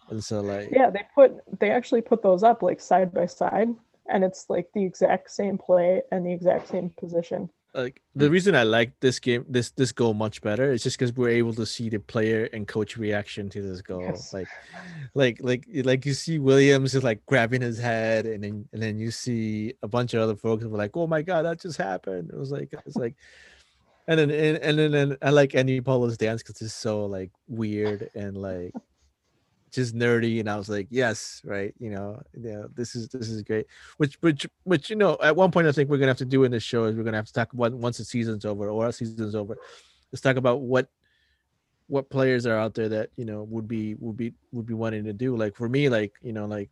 And 0.10 0.24
so 0.24 0.42
like 0.42 0.70
Yeah, 0.72 0.90
they 0.90 1.04
put 1.16 1.34
they 1.60 1.72
actually 1.72 2.02
put 2.02 2.22
those 2.22 2.44
up 2.44 2.62
like 2.62 2.80
side 2.80 3.14
by 3.14 3.26
side, 3.26 3.70
and 4.10 4.24
it's 4.24 4.50
like 4.50 4.70
the 4.74 4.84
exact 4.84 5.32
same 5.32 5.58
play 5.58 6.02
and 6.12 6.26
the 6.26 6.32
exact 6.32 6.68
same 6.70 6.92
position. 6.92 7.50
Like 7.78 8.02
the 8.16 8.28
mm. 8.28 8.32
reason 8.32 8.56
I 8.56 8.64
like 8.64 9.00
this 9.00 9.20
game, 9.20 9.46
this 9.48 9.70
this 9.72 9.92
goal 9.92 10.14
much 10.16 10.42
better 10.42 10.72
is 10.72 10.82
just 10.82 10.98
because 10.98 11.14
we're 11.14 11.30
able 11.30 11.54
to 11.54 11.66
see 11.66 11.90
the 11.90 12.00
player 12.00 12.50
and 12.52 12.68
coach 12.68 12.98
reaction 12.98 13.50
to 13.52 13.62
this 13.62 13.82
goal. 13.82 14.02
Yes. 14.02 14.34
Like, 14.34 14.48
like, 15.14 15.38
like, 15.42 15.66
like 15.84 16.06
you 16.06 16.14
see 16.14 16.40
Williams 16.40 16.96
is 16.96 17.04
like 17.04 17.24
grabbing 17.28 17.62
his 17.62 17.78
head, 17.78 18.26
and 18.26 18.44
then 18.44 18.68
and 18.74 18.82
then 18.82 18.98
you 18.98 19.12
see 19.12 19.74
a 19.84 19.88
bunch 19.88 20.16
of 20.16 20.22
other 20.22 20.36
folks 20.36 20.64
who 20.64 20.70
were 20.70 20.78
like, 20.78 20.98
"Oh 20.98 21.08
my 21.08 21.22
god, 21.22 21.44
that 21.44 21.62
just 21.62 21.78
happened!" 21.78 22.32
It 22.32 22.38
was 22.38 22.52
like 22.52 22.74
it's 22.86 22.96
like, 22.96 23.16
and 24.08 24.20
then 24.20 24.32
and, 24.32 24.58
and 24.58 24.80
then 24.80 24.94
and 24.96 25.18
I 25.22 25.30
like 25.30 25.54
Andy 25.54 25.80
Polo's 25.80 26.18
dance 26.18 26.42
because 26.42 26.60
it's 26.62 26.74
so 26.74 27.06
like 27.06 27.32
weird 27.48 28.10
and 28.16 28.36
like 28.36 28.74
just 29.72 29.96
nerdy 29.96 30.40
and 30.40 30.50
i 30.50 30.56
was 30.56 30.70
like 30.70 30.88
yes 30.90 31.42
right 31.44 31.74
you 31.80 31.90
know 31.90 32.22
yeah 32.40 32.64
this 32.74 32.96
is 32.96 33.10
this 33.10 33.30
is 33.30 33.42
great 33.42 33.66
which 33.98 34.18
which 34.22 34.48
which 34.64 34.90
you 34.90 34.96
know 34.96 35.18
at 35.22 35.36
one 35.36 35.52
point 35.52 35.68
i 35.68 35.72
think 35.72 35.90
we're 35.90 35.98
gonna 35.98 36.08
have 36.10 36.18
to 36.18 36.26
do 36.26 36.44
in 36.46 36.52
this 36.52 36.64
show 36.64 36.86
is 36.86 36.96
we're 36.96 37.04
gonna 37.04 37.18
have 37.18 37.26
to 37.26 37.34
talk 37.34 37.52
about 37.54 37.74
once 37.74 37.98
the 37.98 38.06
season's 38.06 38.46
over 38.46 38.70
or 38.70 38.86
our 38.86 38.92
season's 38.92 39.36
over 39.36 39.58
let's 40.12 40.22
talk 40.22 40.38
about 40.38 40.62
what 40.62 40.88
what 41.88 42.10
players 42.10 42.46
are 42.46 42.58
out 42.58 42.74
there 42.74 42.90
that 42.90 43.10
you 43.18 43.26
know 43.26 43.44
would 43.44 43.68
be 43.68 43.96
would 43.96 44.18
be 44.18 44.34
would 44.52 44.66
be 44.66 44.74
wanting 44.74 45.04
to 45.04 45.14
do 45.14 45.36
like 45.36 45.56
for 45.56 45.68
me 45.70 45.90
like 45.90 46.14
you 46.22 46.34
know 46.34 46.46
like 46.46 46.70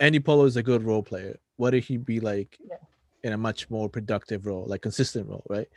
andy 0.00 0.20
polo 0.20 0.44
is 0.44 0.56
a 0.56 0.62
good 0.62 0.82
role 0.82 1.02
player 1.02 1.38
what 1.56 1.70
did 1.70 1.84
he 1.84 1.96
be 1.96 2.20
like 2.20 2.58
Yeah. 2.68 2.76
in 3.22 3.32
a 3.32 3.38
much 3.38 3.70
more 3.70 3.88
productive 3.88 4.46
role 4.46 4.64
like 4.66 4.82
consistent 4.82 5.28
role 5.28 5.44
right 5.48 5.68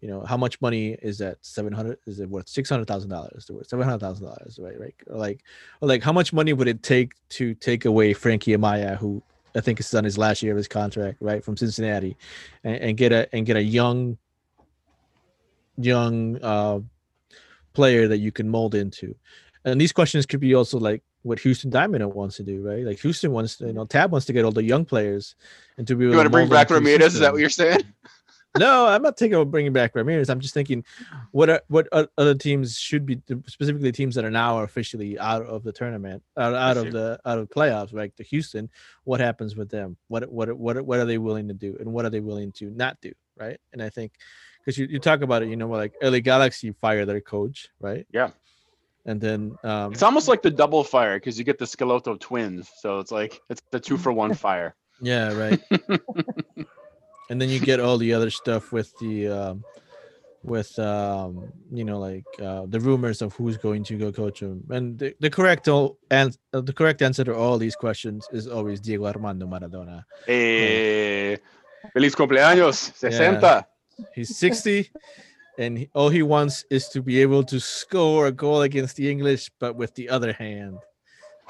you 0.00 0.08
know 0.08 0.22
how 0.22 0.36
much 0.36 0.60
money 0.60 0.96
is 1.02 1.18
that 1.18 1.38
700 1.42 1.98
is 2.06 2.20
it 2.20 2.28
worth 2.28 2.46
$600000 2.46 3.50
worth 3.50 3.68
$700000 3.68 4.60
right? 4.60 4.80
Right 4.80 4.94
or 5.06 5.16
like 5.16 5.42
or 5.80 5.88
like 5.88 6.02
how 6.02 6.12
much 6.12 6.32
money 6.32 6.52
would 6.52 6.68
it 6.68 6.82
take 6.82 7.12
to 7.30 7.54
take 7.54 7.84
away 7.84 8.12
frankie 8.12 8.56
amaya 8.56 8.96
who 8.98 9.22
i 9.56 9.60
think 9.60 9.80
is 9.80 9.94
on 9.94 10.04
his 10.04 10.18
last 10.18 10.42
year 10.42 10.52
of 10.52 10.56
his 10.58 10.68
contract 10.68 11.18
right 11.20 11.44
from 11.44 11.56
cincinnati 11.56 12.16
and, 12.64 12.76
and 12.76 12.96
get 12.96 13.12
a 13.12 13.34
and 13.34 13.46
get 13.46 13.56
a 13.56 13.62
young 13.62 14.18
young 15.76 16.42
uh 16.42 16.80
player 17.74 18.08
that 18.08 18.18
you 18.18 18.32
can 18.32 18.48
mold 18.48 18.74
into? 18.74 19.14
And 19.64 19.80
these 19.80 19.92
questions 19.92 20.24
could 20.26 20.40
be 20.40 20.54
also 20.54 20.78
like 20.78 21.02
what 21.22 21.38
houston 21.38 21.70
Dynamo 21.70 22.08
wants 22.08 22.36
to 22.36 22.42
do 22.42 22.62
right? 22.62 22.84
Like 22.84 23.00
houston 23.00 23.32
wants 23.32 23.56
to 23.56 23.66
you 23.66 23.72
know 23.72 23.84
tab 23.84 24.12
wants 24.12 24.26
to 24.26 24.32
get 24.32 24.44
all 24.44 24.52
the 24.52 24.62
young 24.62 24.84
players 24.84 25.34
and 25.76 25.86
to 25.86 25.96
be 25.96 26.04
able 26.04 26.12
you 26.12 26.16
want 26.18 26.26
to 26.26 26.30
bring 26.30 26.48
back 26.48 26.70
ramirez? 26.70 27.14
Is 27.14 27.20
that 27.20 27.32
what 27.32 27.40
you're 27.40 27.50
saying 27.50 27.82
no, 28.58 28.86
I'm 28.86 29.02
not 29.02 29.18
thinking 29.18 29.34
about 29.34 29.50
bringing 29.50 29.72
back 29.72 29.94
Ramirez. 29.94 30.30
I'm 30.30 30.40
just 30.40 30.54
thinking, 30.54 30.84
what 31.32 31.50
are, 31.50 31.62
what 31.68 31.88
other 31.92 32.34
teams 32.34 32.78
should 32.78 33.04
be 33.04 33.20
specifically 33.46 33.92
teams 33.92 34.14
that 34.14 34.24
are 34.24 34.30
now 34.30 34.60
officially 34.60 35.18
out 35.18 35.44
of 35.46 35.64
the 35.64 35.72
tournament, 35.72 36.22
out, 36.36 36.54
out 36.54 36.76
of 36.76 36.92
the 36.92 37.18
out 37.24 37.38
of 37.38 37.48
playoffs, 37.50 37.92
like 37.92 38.14
the 38.16 38.24
Houston. 38.24 38.70
What 39.04 39.20
happens 39.20 39.56
with 39.56 39.70
them? 39.70 39.96
What 40.08 40.30
what 40.30 40.56
what 40.56 40.84
what 40.84 40.98
are 40.98 41.04
they 41.04 41.18
willing 41.18 41.48
to 41.48 41.54
do, 41.54 41.76
and 41.80 41.92
what 41.92 42.04
are 42.04 42.10
they 42.10 42.20
willing 42.20 42.52
to 42.52 42.70
not 42.70 43.00
do? 43.00 43.12
Right. 43.36 43.58
And 43.72 43.82
I 43.82 43.88
think 43.90 44.12
because 44.60 44.78
you, 44.78 44.86
you 44.86 44.98
talk 44.98 45.22
about 45.22 45.42
it, 45.42 45.48
you 45.48 45.56
know, 45.56 45.68
like 45.68 45.94
LA 46.02 46.20
Galaxy 46.20 46.72
fire 46.72 47.04
their 47.04 47.20
coach, 47.20 47.68
right? 47.80 48.06
Yeah. 48.12 48.30
And 49.06 49.20
then 49.20 49.56
um, 49.64 49.92
It's 49.92 50.02
almost 50.02 50.28
like 50.28 50.42
the 50.42 50.50
double 50.50 50.82
fire 50.82 51.16
because 51.18 51.38
you 51.38 51.44
get 51.44 51.58
the 51.58 51.66
Schelotto 51.66 52.18
twins. 52.18 52.70
So 52.78 53.00
it's 53.00 53.10
like 53.10 53.40
it's 53.50 53.62
the 53.70 53.80
two 53.80 53.98
for 53.98 54.12
one 54.12 54.34
fire. 54.34 54.74
Yeah, 55.00 55.34
right. 55.34 55.60
and 57.30 57.40
then 57.40 57.48
you 57.48 57.58
get 57.58 57.80
all 57.80 57.98
the 57.98 58.12
other 58.12 58.30
stuff 58.30 58.72
with 58.72 58.92
the 58.98 59.28
um 59.28 59.64
with 60.42 60.78
um 60.78 61.50
you 61.72 61.84
know 61.84 61.98
like 61.98 62.24
uh 62.42 62.66
the 62.68 62.78
rumors 62.78 63.22
of 63.22 63.34
who's 63.34 63.56
going 63.56 63.82
to 63.82 63.96
go 63.96 64.12
coach 64.12 64.40
him 64.40 64.62
and 64.70 64.98
the, 64.98 65.14
the 65.20 65.30
correct 65.30 65.68
all 65.68 65.96
and 66.10 66.36
uh, 66.52 66.60
the 66.60 66.72
correct 66.72 67.00
answer 67.00 67.24
to 67.24 67.34
all 67.34 67.56
these 67.56 67.74
questions 67.74 68.28
is 68.32 68.46
always 68.46 68.80
Diego 68.80 69.06
Armando 69.06 69.46
Maradona. 69.46 70.04
Eh, 70.28 71.36
feliz 71.92 72.14
cumpleaños, 72.14 72.94
60. 72.94 73.66
He's 74.14 74.36
60 74.36 74.90
and 75.56 75.78
he, 75.78 75.90
all 75.94 76.08
he 76.08 76.22
wants 76.22 76.64
is 76.70 76.88
to 76.88 77.00
be 77.00 77.22
able 77.22 77.44
to 77.44 77.58
score 77.60 78.26
a 78.26 78.32
goal 78.32 78.62
against 78.62 78.96
the 78.96 79.10
English 79.10 79.50
but 79.60 79.76
with 79.76 79.94
the 79.94 80.08
other 80.10 80.32
hand. 80.32 80.78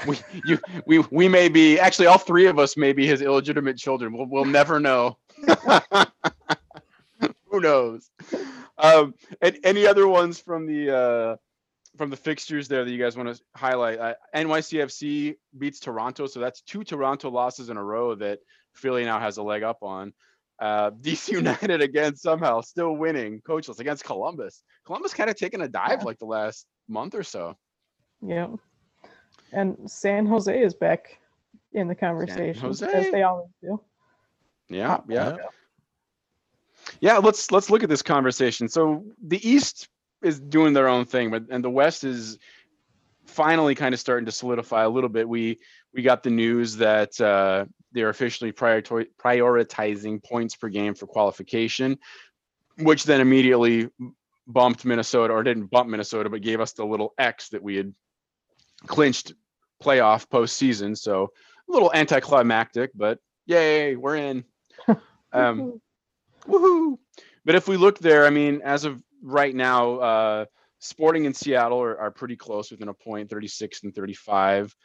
We, 0.06 0.18
you, 0.44 0.58
we, 0.86 0.98
we 1.10 1.28
may 1.28 1.48
be 1.48 1.78
actually 1.78 2.06
all 2.06 2.18
three 2.18 2.46
of 2.46 2.58
us 2.58 2.76
may 2.76 2.92
be 2.92 3.06
his 3.06 3.22
illegitimate 3.22 3.76
children. 3.76 4.12
We'll, 4.12 4.26
we'll 4.26 4.44
never 4.44 4.80
know. 4.80 5.18
Who 7.50 7.60
knows? 7.60 8.10
Um, 8.78 9.14
and 9.40 9.58
any 9.64 9.86
other 9.86 10.08
ones 10.08 10.40
from 10.40 10.66
the 10.66 10.96
uh, 10.96 11.36
from 11.96 12.10
the 12.10 12.16
fixtures 12.16 12.66
there 12.68 12.84
that 12.84 12.90
you 12.90 12.98
guys 12.98 13.16
want 13.16 13.34
to 13.34 13.40
highlight? 13.54 13.98
Uh, 13.98 14.14
NYCFC 14.34 15.36
beats 15.56 15.78
Toronto, 15.80 16.26
so 16.26 16.40
that's 16.40 16.60
two 16.62 16.82
Toronto 16.84 17.30
losses 17.30 17.70
in 17.70 17.76
a 17.76 17.84
row 17.84 18.14
that 18.16 18.40
Philly 18.74 19.04
now 19.04 19.20
has 19.20 19.36
a 19.36 19.42
leg 19.42 19.62
up 19.62 19.78
on. 19.82 20.12
Uh, 20.60 20.90
DC 21.00 21.32
United 21.32 21.80
again 21.80 22.16
somehow 22.16 22.60
still 22.60 22.92
winning 22.96 23.40
coachless 23.48 23.78
against 23.78 24.04
Columbus. 24.04 24.62
Columbus 24.84 25.14
kind 25.14 25.30
of 25.30 25.36
taken 25.36 25.60
a 25.60 25.68
dive 25.68 26.00
Yeah. 26.00 26.04
like 26.04 26.18
the 26.18 26.26
last 26.26 26.66
month 26.88 27.14
or 27.14 27.22
so. 27.22 27.56
Yeah. 28.20 28.48
And 29.52 29.88
San 29.90 30.26
Jose 30.26 30.60
is 30.60 30.74
back 30.74 31.18
in 31.72 31.86
the 31.88 31.94
conversation 31.94 32.68
as 32.68 32.80
they 32.80 33.22
always 33.22 33.50
do. 33.62 33.80
Yeah, 34.68 34.98
yeah. 35.08 35.36
Yeah, 37.00 37.18
let's 37.18 37.50
let's 37.50 37.70
look 37.70 37.82
at 37.82 37.88
this 37.88 38.02
conversation. 38.02 38.68
So 38.68 39.04
the 39.22 39.46
East 39.48 39.88
is 40.22 40.40
doing 40.40 40.72
their 40.72 40.88
own 40.88 41.04
thing, 41.04 41.30
but 41.30 41.44
and 41.50 41.62
the 41.64 41.70
West 41.70 42.04
is 42.04 42.38
finally 43.26 43.74
kind 43.74 43.94
of 43.94 44.00
starting 44.00 44.26
to 44.26 44.32
solidify 44.32 44.84
a 44.84 44.88
little 44.88 45.08
bit. 45.08 45.28
We 45.28 45.58
we 45.92 46.02
got 46.02 46.22
the 46.22 46.30
news 46.30 46.76
that 46.76 47.18
uh, 47.20 47.66
they're 47.92 48.08
officially 48.08 48.52
priorito- 48.52 49.06
prioritizing 49.18 50.22
points 50.22 50.56
per 50.56 50.68
game 50.68 50.94
for 50.94 51.06
qualification, 51.06 51.98
which 52.78 53.04
then 53.04 53.20
immediately 53.20 53.88
bumped 54.46 54.84
Minnesota, 54.84 55.32
or 55.32 55.42
didn't 55.42 55.66
bump 55.66 55.88
Minnesota, 55.88 56.28
but 56.28 56.42
gave 56.42 56.60
us 56.60 56.72
the 56.72 56.84
little 56.84 57.14
X 57.18 57.50
that 57.50 57.62
we 57.62 57.76
had 57.76 57.94
clinched 58.86 59.32
playoff 59.82 60.28
postseason. 60.28 60.96
So 60.96 61.30
a 61.68 61.72
little 61.72 61.92
anticlimactic, 61.94 62.90
but 62.94 63.18
yay, 63.46 63.96
we're 63.96 64.16
in. 64.16 64.44
Um, 65.32 65.80
woohoo! 66.46 66.96
But 67.44 67.56
if 67.56 67.66
we 67.66 67.76
look 67.76 67.98
there, 67.98 68.24
I 68.24 68.30
mean, 68.30 68.60
as 68.62 68.84
of 68.84 69.02
right 69.20 69.52
now, 69.52 69.96
uh, 69.96 70.44
Sporting 70.78 71.26
and 71.26 71.34
Seattle 71.34 71.82
are, 71.82 71.98
are 71.98 72.12
pretty 72.12 72.36
close 72.36 72.70
within 72.70 72.86
a 72.86 72.94
point, 72.94 73.30
36 73.30 73.82
and 73.82 73.92
35. 73.92 74.76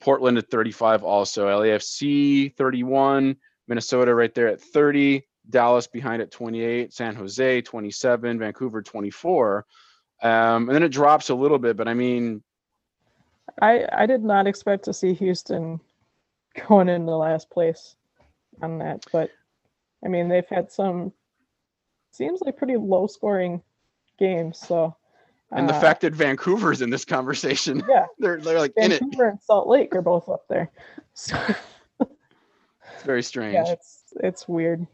Portland 0.00 0.38
at 0.38 0.50
35 0.50 1.02
also. 1.02 1.46
LAFC 1.46 2.54
31, 2.56 3.36
Minnesota 3.66 4.14
right 4.14 4.34
there 4.34 4.48
at 4.48 4.60
30, 4.60 5.26
Dallas 5.50 5.86
behind 5.86 6.22
at 6.22 6.30
28, 6.30 6.92
San 6.92 7.14
Jose 7.14 7.60
27, 7.62 8.38
Vancouver 8.38 8.82
24. 8.82 9.66
Um, 10.22 10.30
and 10.68 10.70
then 10.70 10.82
it 10.82 10.90
drops 10.90 11.28
a 11.28 11.34
little 11.34 11.58
bit, 11.58 11.76
but 11.76 11.88
I 11.88 11.94
mean, 11.94 12.42
I 13.62 13.86
I 13.92 14.06
did 14.06 14.22
not 14.22 14.46
expect 14.46 14.84
to 14.84 14.92
see 14.92 15.14
Houston 15.14 15.80
going 16.68 16.88
in 16.88 17.06
the 17.06 17.16
last 17.16 17.50
place 17.50 17.96
on 18.62 18.78
that, 18.78 19.04
but 19.12 19.30
I 20.04 20.08
mean 20.08 20.28
they've 20.28 20.48
had 20.48 20.70
some 20.70 21.12
seems 22.10 22.40
like 22.40 22.56
pretty 22.56 22.76
low 22.76 23.06
scoring 23.06 23.62
games. 24.18 24.58
So 24.58 24.96
and 25.50 25.68
the 25.68 25.74
uh, 25.74 25.80
fact 25.80 26.02
that 26.02 26.12
Vancouver's 26.14 26.82
in 26.82 26.90
this 26.90 27.04
conversation, 27.04 27.82
yeah, 27.88 28.06
they're 28.18 28.40
they're 28.40 28.58
like 28.58 28.72
in 28.76 28.92
it. 28.92 29.00
Vancouver 29.00 29.28
and 29.30 29.40
Salt 29.42 29.68
Lake 29.68 29.94
are 29.94 30.02
both 30.02 30.28
up 30.28 30.46
there. 30.48 30.70
So 31.14 31.36
It's 32.00 33.02
very 33.04 33.22
strange. 33.22 33.54
yeah, 33.54 33.72
it's 33.72 34.04
it's 34.22 34.48
weird. 34.48 34.86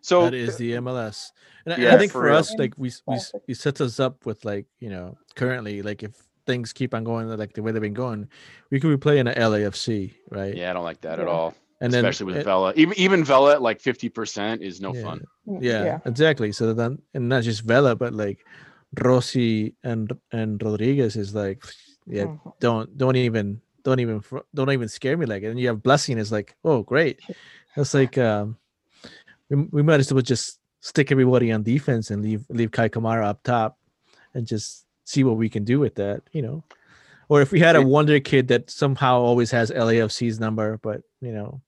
So 0.00 0.22
that 0.24 0.34
is 0.34 0.56
the 0.56 0.72
MLS. 0.74 1.32
And 1.64 1.74
I- 1.74 1.78
Yeah, 1.78 1.94
I 1.94 1.98
think 1.98 2.12
for 2.12 2.22
for 2.22 2.30
us, 2.30 2.54
like 2.58 2.74
we 2.78 2.88
s- 2.88 3.02
we 3.06 3.14
s- 3.16 3.30
Classic. 3.30 3.42
it 3.48 3.56
sets 3.56 3.80
us 3.80 4.00
up 4.00 4.24
with 4.26 4.44
like 4.44 4.66
you 4.78 4.88
know 4.90 5.16
currently 5.34 5.82
like 5.82 6.02
if 6.02 6.12
things 6.46 6.72
keep 6.72 6.94
on 6.94 7.04
going 7.04 7.28
like 7.36 7.52
the 7.54 7.62
way 7.62 7.72
they've 7.72 7.82
been 7.82 7.92
going, 7.94 8.28
we 8.70 8.80
could 8.80 8.88
be 8.88 8.96
playing 8.96 9.26
a 9.26 9.32
LAFC, 9.32 10.14
right? 10.30 10.56
yeah, 10.56 10.70
I 10.70 10.72
don't 10.72 10.84
like 10.84 11.00
that 11.02 11.18
at 11.20 11.28
all. 11.28 11.54
And 11.80 11.92
then 11.92 12.04
especially 12.04 12.26
with 12.26 12.36
it- 12.38 12.44
Vela. 12.44 12.72
Even 12.76 12.98
even 12.98 13.24
Vela 13.24 13.52
at 13.54 13.62
like 13.62 13.80
fifty 13.80 14.08
percent 14.08 14.62
is 14.62 14.80
no 14.80 14.94
Yeah. 14.94 15.02
fun. 15.02 15.20
Mm, 15.46 15.58
yeah, 15.62 15.98
exactly. 16.04 16.50
So 16.52 16.72
then 16.74 17.00
and 17.14 17.28
not 17.28 17.42
just 17.44 17.62
Vela, 17.62 17.94
but 17.94 18.12
like 18.12 18.44
Rossi 19.00 19.74
and 19.84 20.12
and 20.32 20.62
Rodriguez 20.62 21.16
is 21.16 21.34
like 21.34 21.62
yeah, 22.06 22.24
Mhm. 22.24 22.52
don't 22.60 22.98
don't 22.98 23.16
even 23.16 23.60
don't 23.84 24.00
even 24.00 24.22
don't 24.54 24.72
even 24.72 24.88
scare 24.88 25.16
me 25.16 25.26
like 25.26 25.42
it. 25.42 25.46
And 25.46 25.60
you 25.60 25.68
have 25.68 25.82
Blessing 25.82 26.18
is 26.18 26.32
like 26.32 26.56
oh 26.64 26.82
great, 26.82 27.20
it's 27.76 27.94
like 27.94 28.18
um 28.18 28.56
we, 29.48 29.56
we 29.70 29.82
might 29.82 30.00
as 30.00 30.12
well 30.12 30.22
just 30.22 30.58
stick 30.80 31.10
everybody 31.12 31.52
on 31.52 31.62
defense 31.62 32.10
and 32.10 32.22
leave 32.22 32.44
leave 32.50 32.70
Kei 32.72 32.88
Kamara 32.88 33.24
up 33.26 33.42
top 33.44 33.78
and 34.34 34.46
just 34.46 34.84
see 35.04 35.22
what 35.24 35.36
we 35.36 35.48
can 35.48 35.64
do 35.64 35.78
with 35.80 35.94
that, 35.94 36.22
you 36.32 36.42
know. 36.42 36.64
Or 37.30 37.40
if 37.42 37.52
we 37.52 37.60
had 37.60 37.76
a 37.76 37.82
wonder 37.82 38.18
kid 38.20 38.48
that 38.48 38.70
somehow 38.70 39.20
always 39.20 39.50
has 39.50 39.70
LAFC's 39.70 40.40
number, 40.40 40.78
but 40.82 41.02
you 41.20 41.32
know, 41.32 41.50
And 41.50 41.60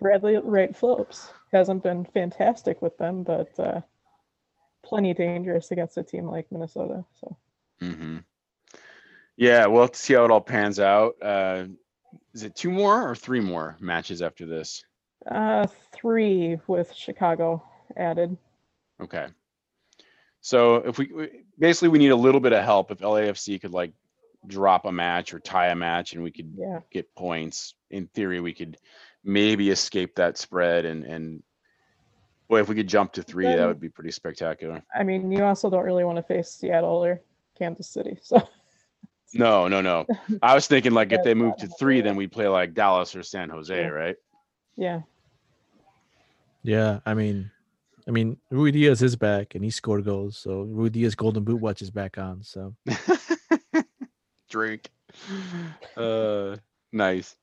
Bradley 0.00 0.36
Wright 0.42 0.74
Phillips 0.76 1.30
hasn't 1.52 1.82
been 1.82 2.04
fantastic 2.04 2.80
with 2.82 2.96
them, 2.98 3.22
but 3.22 3.58
uh, 3.58 3.80
plenty 4.84 5.14
dangerous 5.14 5.70
against 5.70 5.96
a 5.98 6.02
team 6.02 6.26
like 6.26 6.50
Minnesota. 6.50 7.04
So 7.20 7.36
hmm 7.80 8.18
Yeah, 9.36 9.66
we'll 9.66 9.92
see 9.92 10.14
how 10.14 10.24
it 10.24 10.30
all 10.30 10.40
pans 10.40 10.80
out. 10.80 11.14
Uh, 11.22 11.66
is 12.34 12.42
it 12.42 12.54
two 12.56 12.70
more 12.70 13.08
or 13.08 13.14
three 13.14 13.40
more 13.40 13.76
matches 13.80 14.22
after 14.22 14.46
this? 14.46 14.84
uh, 15.30 15.66
three 15.92 16.58
with 16.68 16.92
Chicago 16.92 17.62
added. 17.96 18.36
Okay. 19.02 19.26
So 20.40 20.76
if 20.76 20.98
we 20.98 21.10
we- 21.12 21.42
basically 21.58 21.88
we 21.88 21.98
need 21.98 22.10
a 22.12 22.16
little 22.16 22.40
bit 22.40 22.52
of 22.52 22.62
help 22.62 22.90
if 22.92 22.98
LAFC 22.98 23.60
could 23.60 23.72
like 23.72 23.92
drop 24.46 24.84
a 24.86 24.92
match 24.92 25.34
or 25.34 25.40
tie 25.40 25.68
a 25.68 25.74
match 25.74 26.12
and 26.12 26.22
we 26.22 26.30
could 26.30 26.52
Yeah, 26.56 26.80
get 26.90 27.14
points. 27.14 27.74
In 27.90 28.06
theory, 28.08 28.40
we 28.40 28.52
could 28.54 28.78
maybe 29.24 29.70
escape 29.70 30.16
that 30.16 30.38
spread 30.38 30.84
and 30.84 31.04
and 31.04 31.42
boy, 32.48 32.60
if 32.60 32.68
we 32.68 32.74
could 32.76 32.88
jump 32.88 33.12
to 33.14 33.22
three, 33.22 33.54
that 33.54 33.66
would 33.66 33.80
be 33.80 33.88
pretty 33.88 34.12
spectacular. 34.12 34.82
I 34.94 35.02
mean, 35.02 35.32
you 35.32 35.42
also 35.44 35.68
don't 35.68 35.84
really 35.84 36.04
want 36.04 36.16
to 36.16 36.22
face 36.22 36.48
Seattle 36.48 37.04
or 37.04 37.20
Kansas 37.58 37.88
City. 37.88 38.18
So 38.22 38.48
No, 39.34 39.66
no, 39.68 39.80
no. 39.80 40.06
I 40.40 40.54
was 40.54 40.66
thinking 40.68 40.92
like 40.92 41.12
if 41.12 41.24
they 41.24 41.34
move 41.34 41.56
to 41.56 41.66
three, 41.66 42.00
then 42.00 42.14
we 42.16 42.28
play 42.28 42.46
like 42.46 42.74
Dallas 42.74 43.16
or 43.16 43.22
San 43.24 43.50
Jose, 43.50 43.76
Yeah. 43.76 43.88
right? 43.88 44.16
yeah, 44.76 45.00
yeah, 46.62 47.00
I 47.04 47.14
mean, 47.14 47.50
I 48.08 48.12
mean, 48.12 48.38
Ruidíaz 48.52 49.02
is 49.02 49.16
back 49.16 49.54
and 49.54 49.64
he 49.64 49.70
scored 49.70 50.04
goals, 50.04 50.38
so 50.38 50.64
Ruidíaz 50.64 51.16
Golden 51.16 51.42
Boot 51.44 51.60
watch 51.60 51.82
is 51.82 51.90
back 51.90 52.18
on. 52.18 52.42
So 52.44 52.74
Drink. 54.48 54.90
Uh, 55.96 56.56
nice. 56.92 57.36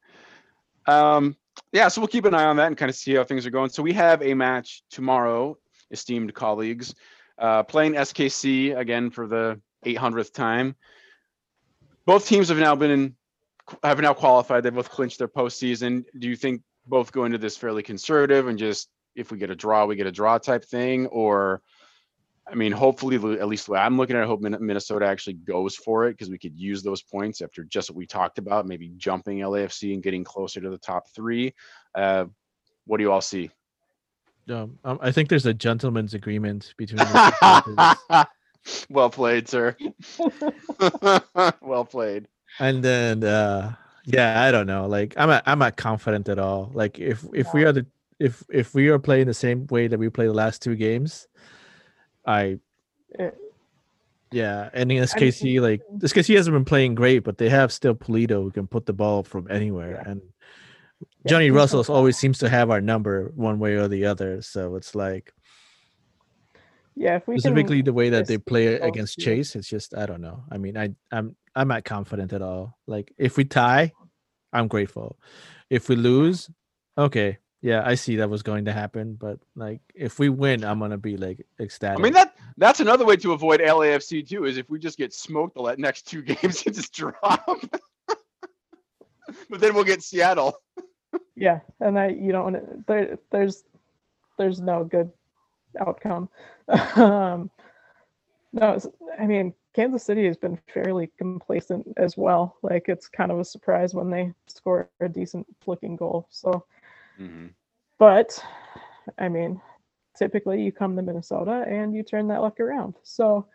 Um, 0.86 1.36
yeah, 1.72 1.88
so 1.88 2.02
we'll 2.02 2.08
keep 2.08 2.26
an 2.26 2.36
eye 2.36 2.46
on 2.46 2.58
that 2.58 2.68
and 2.68 2.78
kind 2.78 2.90
of 2.90 2.96
see 2.96 3.16
how 3.16 3.24
things 3.24 3.48
are 3.48 3.50
going. 3.50 3.70
So 3.72 3.82
we 3.82 3.94
have 3.94 4.22
a 4.22 4.36
match 4.36 4.84
tomorrow, 4.92 5.58
esteemed 5.90 6.36
colleagues, 6.36 6.94
uh, 7.40 7.64
playing 7.64 7.94
SKC 7.94 8.78
again 8.78 9.10
for 9.10 9.26
the 9.26 9.60
800th 9.86 10.34
time. 10.34 10.76
Both 12.06 12.28
teams 12.28 12.50
have 12.50 12.60
now 12.60 12.76
been 12.76 12.92
in, 12.92 13.16
have 13.84 14.00
now 14.00 14.14
qualified. 14.14 14.64
They 14.64 14.70
both 14.70 14.90
clinched 14.90 15.18
their 15.18 15.28
postseason. 15.28 16.04
Do 16.20 16.28
you 16.28 16.36
think 16.36 16.62
both 16.86 17.12
go 17.12 17.26
into 17.26 17.40
this 17.40 17.58
fairly 17.58 17.82
conservative 17.82 18.48
and 18.48 18.60
just 18.60 18.90
if 19.16 19.32
we 19.32 19.38
get 19.38 19.50
a 19.50 19.56
draw, 19.56 19.86
we 19.86 19.96
get 19.96 20.08
a 20.08 20.12
draw 20.12 20.38
type 20.38 20.66
thing, 20.66 21.08
or 21.08 21.62
I 22.46 22.56
mean, 22.56 22.72
hopefully, 22.74 23.16
at 23.16 23.48
least 23.48 23.68
the 23.68 23.74
way 23.74 23.80
I'm 23.80 23.98
looking 23.98 24.16
at 24.16 24.20
it, 24.20 24.24
I 24.24 24.28
hope 24.28 24.42
Minnesota 24.42 25.06
actually 25.06 25.36
goes 25.36 25.76
for 25.76 26.08
it 26.08 26.12
because 26.12 26.30
we 26.30 26.38
could 26.38 26.58
use 26.58 26.84
those 26.84 27.02
points 27.02 27.42
after 27.42 27.64
just 27.64 27.90
what 27.90 27.98
we 27.98 28.06
talked 28.06 28.38
about, 28.38 28.68
maybe 28.68 28.92
jumping 28.98 29.40
LAFC 29.40 29.94
and 29.94 30.04
getting 30.04 30.24
closer 30.26 30.60
to 30.60 30.70
the 30.70 30.78
top 30.78 31.06
three. 31.16 31.54
Uh, 31.96 32.26
what 32.86 32.98
do 32.98 33.04
you 33.04 33.12
all 33.12 33.22
see? 33.22 33.50
Um, 34.50 34.78
um, 34.84 35.00
I 35.02 35.12
think 35.12 35.30
there's 35.30 35.46
a 35.46 35.54
gentleman's 35.54 36.14
agreement 36.14 36.74
between. 36.78 36.98
the 36.98 38.28
well 38.90 39.10
played, 39.10 39.48
sir. 39.48 39.78
well 41.62 41.86
played. 41.86 42.28
and 42.60 42.84
then 42.84 43.24
uh 43.24 43.74
yeah 44.06 44.44
i 44.44 44.52
don't 44.52 44.68
know 44.68 44.86
like 44.86 45.14
i'm 45.18 45.30
not 45.30 45.44
i'm 45.46 45.60
not 45.60 45.76
confident 45.76 46.30
at 46.30 46.38
all 46.40 46.70
like 46.74 47.00
if 47.00 47.26
if 47.34 47.54
we 47.54 47.64
are 47.64 47.72
the 47.72 47.86
if 48.20 48.44
if 48.52 48.74
we 48.74 48.90
are 48.90 49.00
playing 49.00 49.26
the 49.26 49.34
same 49.34 49.66
way 49.68 49.88
that 49.88 49.98
we 49.98 50.10
played 50.10 50.30
the 50.30 50.34
last 50.34 50.62
two 50.62 50.76
games 50.76 51.28
i 52.26 52.58
yeah 54.32 54.70
and 54.74 54.92
in 54.92 55.04
skc 55.04 55.62
like 55.62 55.82
skc 56.00 56.36
hasn't 56.36 56.54
been 56.54 56.66
playing 56.66 56.96
great 56.96 57.20
but 57.20 57.38
they 57.38 57.50
have 57.50 57.72
still 57.72 57.94
Pulido 57.94 58.42
who 58.44 58.52
can 58.52 58.68
put 58.68 58.86
the 58.86 58.94
ball 58.94 59.24
from 59.24 59.48
anywhere 59.50 60.02
Yeah. 60.04 60.12
and 60.12 60.22
johnny 61.28 61.46
he's 61.46 61.54
russell 61.54 61.86
always 61.90 62.18
seems 62.18 62.40
to 62.40 62.50
have 62.50 62.72
our 62.72 62.82
number 62.82 63.32
one 63.36 63.60
way 63.60 63.76
or 63.76 63.88
the 63.88 64.06
other 64.06 64.42
so 64.42 64.76
it's 64.76 64.96
like 64.96 65.32
yeah, 66.96 67.16
if 67.16 67.28
we 67.28 67.40
specifically 67.40 67.82
the 67.82 67.94
way 67.94 68.10
that 68.12 68.28
they 68.28 68.38
play 68.38 68.76
against 68.76 69.18
two. 69.18 69.26
Chase, 69.26 69.56
it's 69.56 69.68
just 69.68 69.96
I 69.96 70.06
don't 70.06 70.22
know. 70.22 70.44
I 70.52 70.60
mean, 70.60 70.78
I 70.78 70.90
I'm 71.12 71.36
I'm 71.56 71.68
not 71.68 71.86
confident 71.86 72.34
at 72.34 72.42
all. 72.42 72.78
Like 72.86 73.12
if 73.18 73.36
we 73.36 73.46
tie, 73.46 73.94
I'm 74.52 74.68
grateful. 74.68 75.18
If 75.70 75.90
we 75.90 75.96
lose, 75.96 76.52
okay, 76.96 77.40
yeah, 77.64 77.82
I 77.86 77.96
see 77.96 78.18
that 78.18 78.30
was 78.30 78.44
going 78.44 78.66
to 78.66 78.74
happen. 78.74 79.16
But 79.16 79.40
like 79.56 79.80
if 79.96 80.20
we 80.20 80.28
win, 80.28 80.66
I'm 80.66 80.80
gonna 80.80 80.98
be 80.98 81.16
like 81.16 81.46
ecstatic. 81.60 81.98
I 81.98 82.02
mean 82.02 82.14
that 82.14 82.36
that's 82.58 82.82
another 82.82 83.06
way 83.06 83.16
to 83.16 83.32
avoid 83.32 83.62
LAFC 83.62 84.28
too, 84.28 84.44
is 84.46 84.58
if 84.58 84.70
we 84.70 84.80
just 84.80 84.98
get 84.98 85.14
smoked 85.14 85.56
the 85.56 85.76
next 85.78 86.04
two 86.04 86.22
games 86.22 86.64
and 86.66 86.76
just 86.76 86.94
drop. 86.94 87.46
but 88.08 89.60
then 89.62 89.74
we'll 89.74 89.86
get 89.86 90.04
Seattle. 90.04 90.58
yeah, 91.36 91.62
and 91.80 91.98
I 91.98 92.10
you 92.10 92.34
don't 92.34 92.44
want 92.44 92.56
to. 92.56 92.84
There, 92.86 93.20
there's, 93.32 93.64
there's 94.38 94.60
no 94.60 94.84
good 94.84 95.10
outcome. 95.80 96.28
um, 96.96 97.50
no, 98.52 98.78
I 99.18 99.26
mean 99.26 99.54
Kansas 99.74 100.04
City 100.04 100.26
has 100.26 100.38
been 100.38 100.60
fairly 100.72 101.10
complacent 101.18 101.88
as 101.98 102.18
well. 102.18 102.58
Like 102.62 102.90
it's 102.90 103.08
kind 103.08 103.32
of 103.32 103.40
a 103.40 103.46
surprise 103.46 103.94
when 103.94 104.10
they 104.10 104.34
score 104.48 104.90
a 105.00 105.10
decent 105.10 105.48
looking 105.66 105.96
goal. 105.96 106.28
So, 106.30 106.66
but 108.00 108.44
I 109.18 109.30
mean, 109.30 109.62
typically 110.18 110.62
you 110.62 110.72
come 110.72 110.96
to 110.96 111.02
Minnesota 111.02 111.66
and 111.68 111.94
you 111.94 112.04
turn 112.04 112.28
that 112.28 112.42
luck 112.42 112.60
around. 112.60 112.96
So 113.04 113.48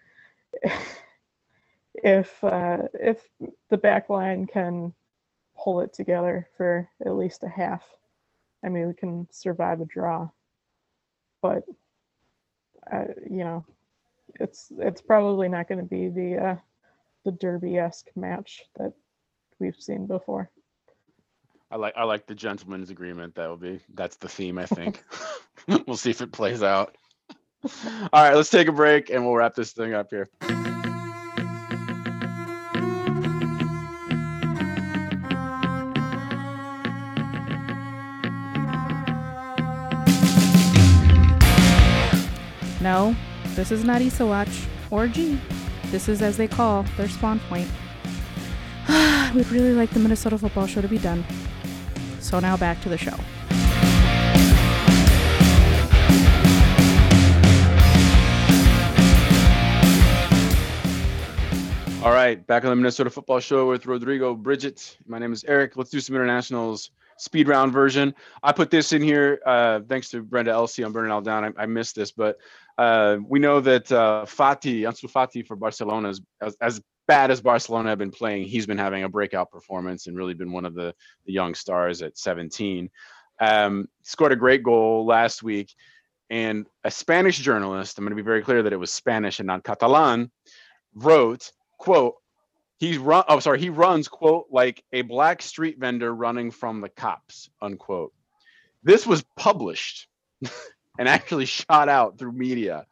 if 1.94 2.42
uh, 2.44 2.78
if 2.94 3.22
the 3.70 3.76
back 3.76 4.08
line 4.08 4.46
can 4.46 4.92
pull 5.56 5.80
it 5.80 5.92
together 5.92 6.48
for 6.56 6.88
at 7.04 7.16
least 7.16 7.42
a 7.44 7.48
half, 7.48 7.84
I 8.64 8.68
mean, 8.68 8.86
we 8.88 8.94
can 8.94 9.26
survive 9.30 9.80
a 9.80 9.84
draw. 9.84 10.28
But 11.42 11.64
uh, 12.92 13.04
you 13.28 13.44
know, 13.44 13.64
it's 14.40 14.72
it's 14.78 15.00
probably 15.02 15.48
not 15.48 15.68
going 15.68 15.80
to 15.80 15.84
be 15.84 16.08
the 16.08 16.36
uh, 16.36 16.56
the 17.24 17.32
derby 17.32 17.78
esque 17.78 18.08
match 18.16 18.62
that 18.78 18.92
we've 19.58 19.76
seen 19.76 20.06
before. 20.06 20.50
I 21.70 21.76
like 21.76 21.94
I 21.96 22.04
like 22.04 22.26
the 22.26 22.34
gentleman's 22.34 22.90
agreement. 22.90 23.34
That 23.34 23.48
will 23.48 23.56
be 23.56 23.80
that's 23.94 24.16
the 24.16 24.28
theme, 24.28 24.58
I 24.58 24.66
think. 24.66 25.02
we'll 25.86 25.96
see 25.96 26.10
if 26.10 26.22
it 26.22 26.32
plays 26.32 26.62
out. 26.62 26.96
All 28.12 28.22
right, 28.22 28.34
let's 28.34 28.50
take 28.50 28.68
a 28.68 28.72
break 28.72 29.10
and 29.10 29.24
we'll 29.24 29.34
wrap 29.34 29.54
this 29.54 29.72
thing 29.72 29.92
up 29.92 30.08
here. 30.10 30.28
No, 42.80 43.14
this 43.56 43.72
is 43.72 43.84
not 43.84 44.00
Isawatch 44.00 44.66
or 44.90 45.08
G. 45.08 45.38
This 45.86 46.08
is 46.08 46.22
as 46.22 46.36
they 46.36 46.48
call 46.48 46.84
their 46.96 47.08
spawn 47.08 47.40
point. 47.40 47.68
We'd 49.34 49.48
really 49.48 49.74
like 49.74 49.90
the 49.90 49.98
Minnesota 49.98 50.38
football 50.38 50.66
show 50.66 50.80
to 50.80 50.88
be 50.88 50.98
done. 50.98 51.24
So 52.20 52.40
now 52.40 52.56
back 52.56 52.80
to 52.82 52.88
the 52.88 52.98
show. 52.98 53.16
All 62.04 62.14
right, 62.14 62.46
back 62.46 62.64
on 62.64 62.70
the 62.70 62.76
Minnesota 62.76 63.10
Football 63.10 63.40
Show 63.40 63.68
with 63.68 63.86
Rodrigo 63.86 64.34
Bridget. 64.34 64.96
My 65.06 65.18
name 65.18 65.32
is 65.32 65.44
Eric. 65.44 65.76
Let's 65.76 65.90
do 65.90 66.00
some 66.00 66.14
internationals 66.14 66.90
speed 67.18 67.48
round 67.48 67.72
version. 67.72 68.14
I 68.42 68.52
put 68.52 68.70
this 68.70 68.92
in 68.92 69.02
here 69.02 69.40
uh, 69.44 69.80
thanks 69.88 70.08
to 70.10 70.22
Brenda 70.22 70.52
Elsey 70.52 70.84
on 70.84 70.92
Burn 70.92 71.06
It 71.06 71.10
All 71.10 71.20
Down. 71.20 71.44
I, 71.44 71.62
I 71.62 71.66
missed 71.66 71.96
this, 71.96 72.12
but 72.12 72.38
uh, 72.78 73.18
we 73.28 73.40
know 73.40 73.60
that 73.60 73.90
uh, 73.90 74.24
Fati, 74.26 74.82
Ansu 74.82 75.10
Fati 75.10 75.44
for 75.44 75.56
Barcelona, 75.56 76.10
is, 76.10 76.20
as, 76.40 76.56
as 76.60 76.80
bad 77.08 77.32
as 77.32 77.40
Barcelona 77.40 77.88
have 77.88 77.98
been 77.98 78.12
playing, 78.12 78.44
he's 78.44 78.66
been 78.66 78.78
having 78.78 79.02
a 79.02 79.08
breakout 79.08 79.50
performance 79.50 80.06
and 80.06 80.16
really 80.16 80.34
been 80.34 80.52
one 80.52 80.64
of 80.64 80.74
the, 80.74 80.94
the 81.26 81.32
young 81.32 81.54
stars 81.54 82.02
at 82.02 82.16
17. 82.16 82.88
Um, 83.40 83.88
scored 84.02 84.32
a 84.32 84.36
great 84.36 84.62
goal 84.62 85.04
last 85.04 85.42
week. 85.42 85.74
And 86.30 86.66
a 86.84 86.90
Spanish 86.90 87.38
journalist, 87.38 87.98
I'm 87.98 88.04
going 88.04 88.10
to 88.10 88.22
be 88.22 88.26
very 88.26 88.42
clear 88.42 88.62
that 88.62 88.72
it 88.72 88.78
was 88.78 88.92
Spanish 88.92 89.40
and 89.40 89.46
not 89.46 89.64
Catalan, 89.64 90.30
wrote, 90.94 91.50
quote, 91.78 92.16
he's 92.78 92.98
run 92.98 93.24
oh 93.28 93.40
sorry, 93.40 93.58
he 93.58 93.70
runs, 93.70 94.08
quote, 94.08 94.46
like 94.50 94.84
a 94.92 95.02
black 95.02 95.42
street 95.42 95.78
vendor 95.78 96.14
running 96.14 96.50
from 96.50 96.80
the 96.80 96.90
cops, 96.90 97.48
unquote. 97.62 98.12
This 98.82 99.06
was 99.06 99.24
published 99.36 100.06
and 100.98 101.08
actually 101.08 101.46
shot 101.46 101.88
out 101.88 102.18
through 102.18 102.32
media. 102.32 102.86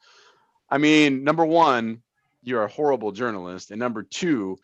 I 0.71 0.79
mean, 0.79 1.23
number 1.23 1.45
one, 1.45 2.03
you're 2.47 2.63
a 2.63 2.69
horrible 2.69 3.13
journalist. 3.13 3.71
And 3.73 3.79
number 3.79 4.03
two, 4.03 4.57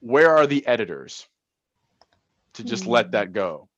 where 0.00 0.36
are 0.36 0.46
the 0.46 0.66
editors 0.66 1.26
to 2.54 2.64
just 2.64 2.86
let 2.86 3.12
that 3.12 3.32
go? 3.32 3.68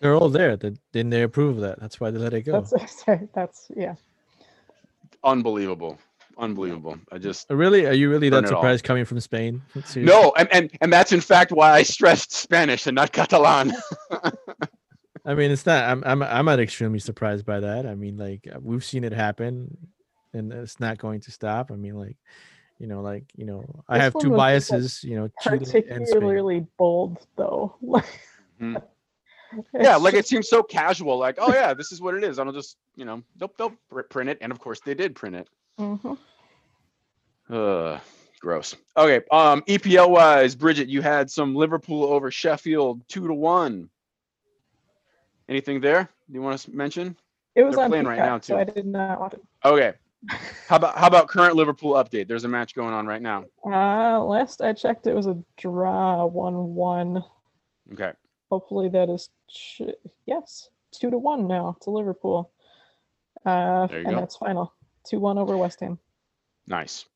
They're 0.00 0.16
all 0.16 0.30
there. 0.30 0.56
That 0.56 0.78
didn't 0.92 1.10
they 1.10 1.22
approve 1.22 1.56
of 1.56 1.62
that? 1.62 1.78
That's 1.78 2.00
why 2.00 2.10
they 2.10 2.18
let 2.18 2.32
it 2.32 2.42
go. 2.42 2.62
That's 2.62 3.04
that's 3.34 3.70
yeah. 3.76 3.94
Unbelievable. 5.22 5.98
Unbelievable. 6.38 6.98
I 7.12 7.18
just 7.18 7.50
Uh, 7.50 7.56
really? 7.56 7.86
Are 7.86 7.92
you 7.92 8.08
really 8.08 8.30
that 8.30 8.48
surprised 8.48 8.82
coming 8.82 9.04
from 9.04 9.20
Spain? 9.20 9.60
Seriously? 9.74 10.04
no, 10.04 10.32
and, 10.38 10.48
and 10.52 10.70
and 10.80 10.90
that's 10.90 11.12
in 11.12 11.20
fact 11.20 11.52
why 11.52 11.72
I 11.72 11.82
stressed 11.82 12.32
Spanish 12.32 12.86
and 12.86 12.94
not 12.94 13.12
Catalan. 13.12 13.74
I 15.26 15.34
mean, 15.34 15.50
it's 15.50 15.66
not. 15.66 15.84
I'm 15.84 16.02
I'm 16.06 16.22
I'm 16.22 16.46
not 16.46 16.60
extremely 16.60 16.98
surprised 16.98 17.44
by 17.44 17.60
that. 17.60 17.84
I 17.84 17.94
mean, 17.94 18.16
like 18.16 18.48
uh, 18.50 18.58
we've 18.62 18.84
seen 18.84 19.04
it 19.04 19.12
happen, 19.12 19.76
and 20.32 20.52
it's 20.52 20.80
not 20.80 20.98
going 20.98 21.20
to 21.20 21.30
stop. 21.30 21.70
I 21.70 21.76
mean, 21.76 21.96
like, 21.96 22.16
you 22.78 22.86
know, 22.86 23.00
like 23.00 23.24
you 23.36 23.44
know, 23.44 23.64
I 23.88 23.98
have 23.98 24.12
two 24.14 24.18
was 24.18 24.22
just, 24.24 24.30
like, 24.30 24.38
biases. 24.38 25.04
You 25.04 25.16
know, 25.16 25.30
Chile 25.42 25.56
and 25.58 26.04
Particularly 26.04 26.66
bold 26.76 27.26
though. 27.36 27.76
Mhm. 28.60 28.82
Yeah, 29.74 29.96
like 29.96 30.14
it 30.14 30.28
seems 30.28 30.48
so 30.48 30.62
casual. 30.62 31.18
Like, 31.18 31.36
oh 31.40 31.52
yeah, 31.52 31.74
this 31.74 31.90
is 31.90 32.00
what 32.00 32.14
it 32.14 32.22
is. 32.22 32.38
I 32.38 32.44
don't 32.44 32.54
just, 32.54 32.76
you 32.94 33.04
know, 33.04 33.22
they'll 33.36 33.52
they'll 33.58 33.72
print 34.04 34.30
it, 34.30 34.38
and 34.40 34.52
of 34.52 34.60
course 34.60 34.80
they 34.84 34.94
did 34.94 35.16
print 35.16 35.34
it. 35.34 35.48
Mhm. 35.78 36.16
Ugh, 37.48 38.00
gross. 38.40 38.76
Okay, 38.96 39.24
um, 39.32 39.62
EPL 39.62 40.10
wise, 40.10 40.54
Bridget, 40.54 40.88
you 40.88 41.02
had 41.02 41.28
some 41.30 41.56
Liverpool 41.56 42.04
over 42.04 42.30
Sheffield, 42.30 43.02
two 43.08 43.26
to 43.26 43.34
one. 43.34 43.90
Anything 45.48 45.80
there 45.80 46.08
you 46.28 46.42
want 46.42 46.60
to 46.60 46.70
mention? 46.70 47.16
It 47.56 47.64
was 47.64 47.74
They're 47.74 47.86
on 47.86 47.90
playing 47.90 48.06
right 48.06 48.18
Peacock, 48.18 48.28
now, 48.28 48.40
so 48.40 48.54
too. 48.54 48.60
I 48.60 48.64
did 48.64 48.86
not 48.86 49.20
want 49.20 49.34
it. 49.34 49.42
Okay. 49.64 49.94
How 50.68 50.76
about 50.76 50.98
how 50.98 51.06
about 51.06 51.28
current 51.28 51.56
Liverpool 51.56 51.94
update? 51.94 52.28
There's 52.28 52.44
a 52.44 52.48
match 52.48 52.74
going 52.74 52.92
on 52.92 53.06
right 53.06 53.22
now. 53.22 53.44
Uh, 53.64 54.22
last 54.22 54.60
I 54.60 54.72
checked, 54.74 55.06
it 55.06 55.14
was 55.14 55.26
a 55.26 55.38
draw, 55.56 56.26
one-one. 56.26 57.24
Okay. 57.92 58.12
Hopefully 58.50 58.88
that 58.90 59.08
is 59.08 59.30
ch- 59.48 59.82
yes, 60.26 60.68
two 60.92 61.10
to 61.10 61.18
one 61.18 61.46
now 61.48 61.76
to 61.82 61.90
Liverpool. 61.90 62.50
Uh, 63.46 63.86
There 63.86 64.00
you 64.00 64.06
and 64.06 64.14
go. 64.16 64.20
that's 64.20 64.36
final, 64.36 64.74
two-one 65.06 65.38
over 65.38 65.56
West 65.56 65.80
Ham. 65.80 65.98
Nice. 66.66 67.06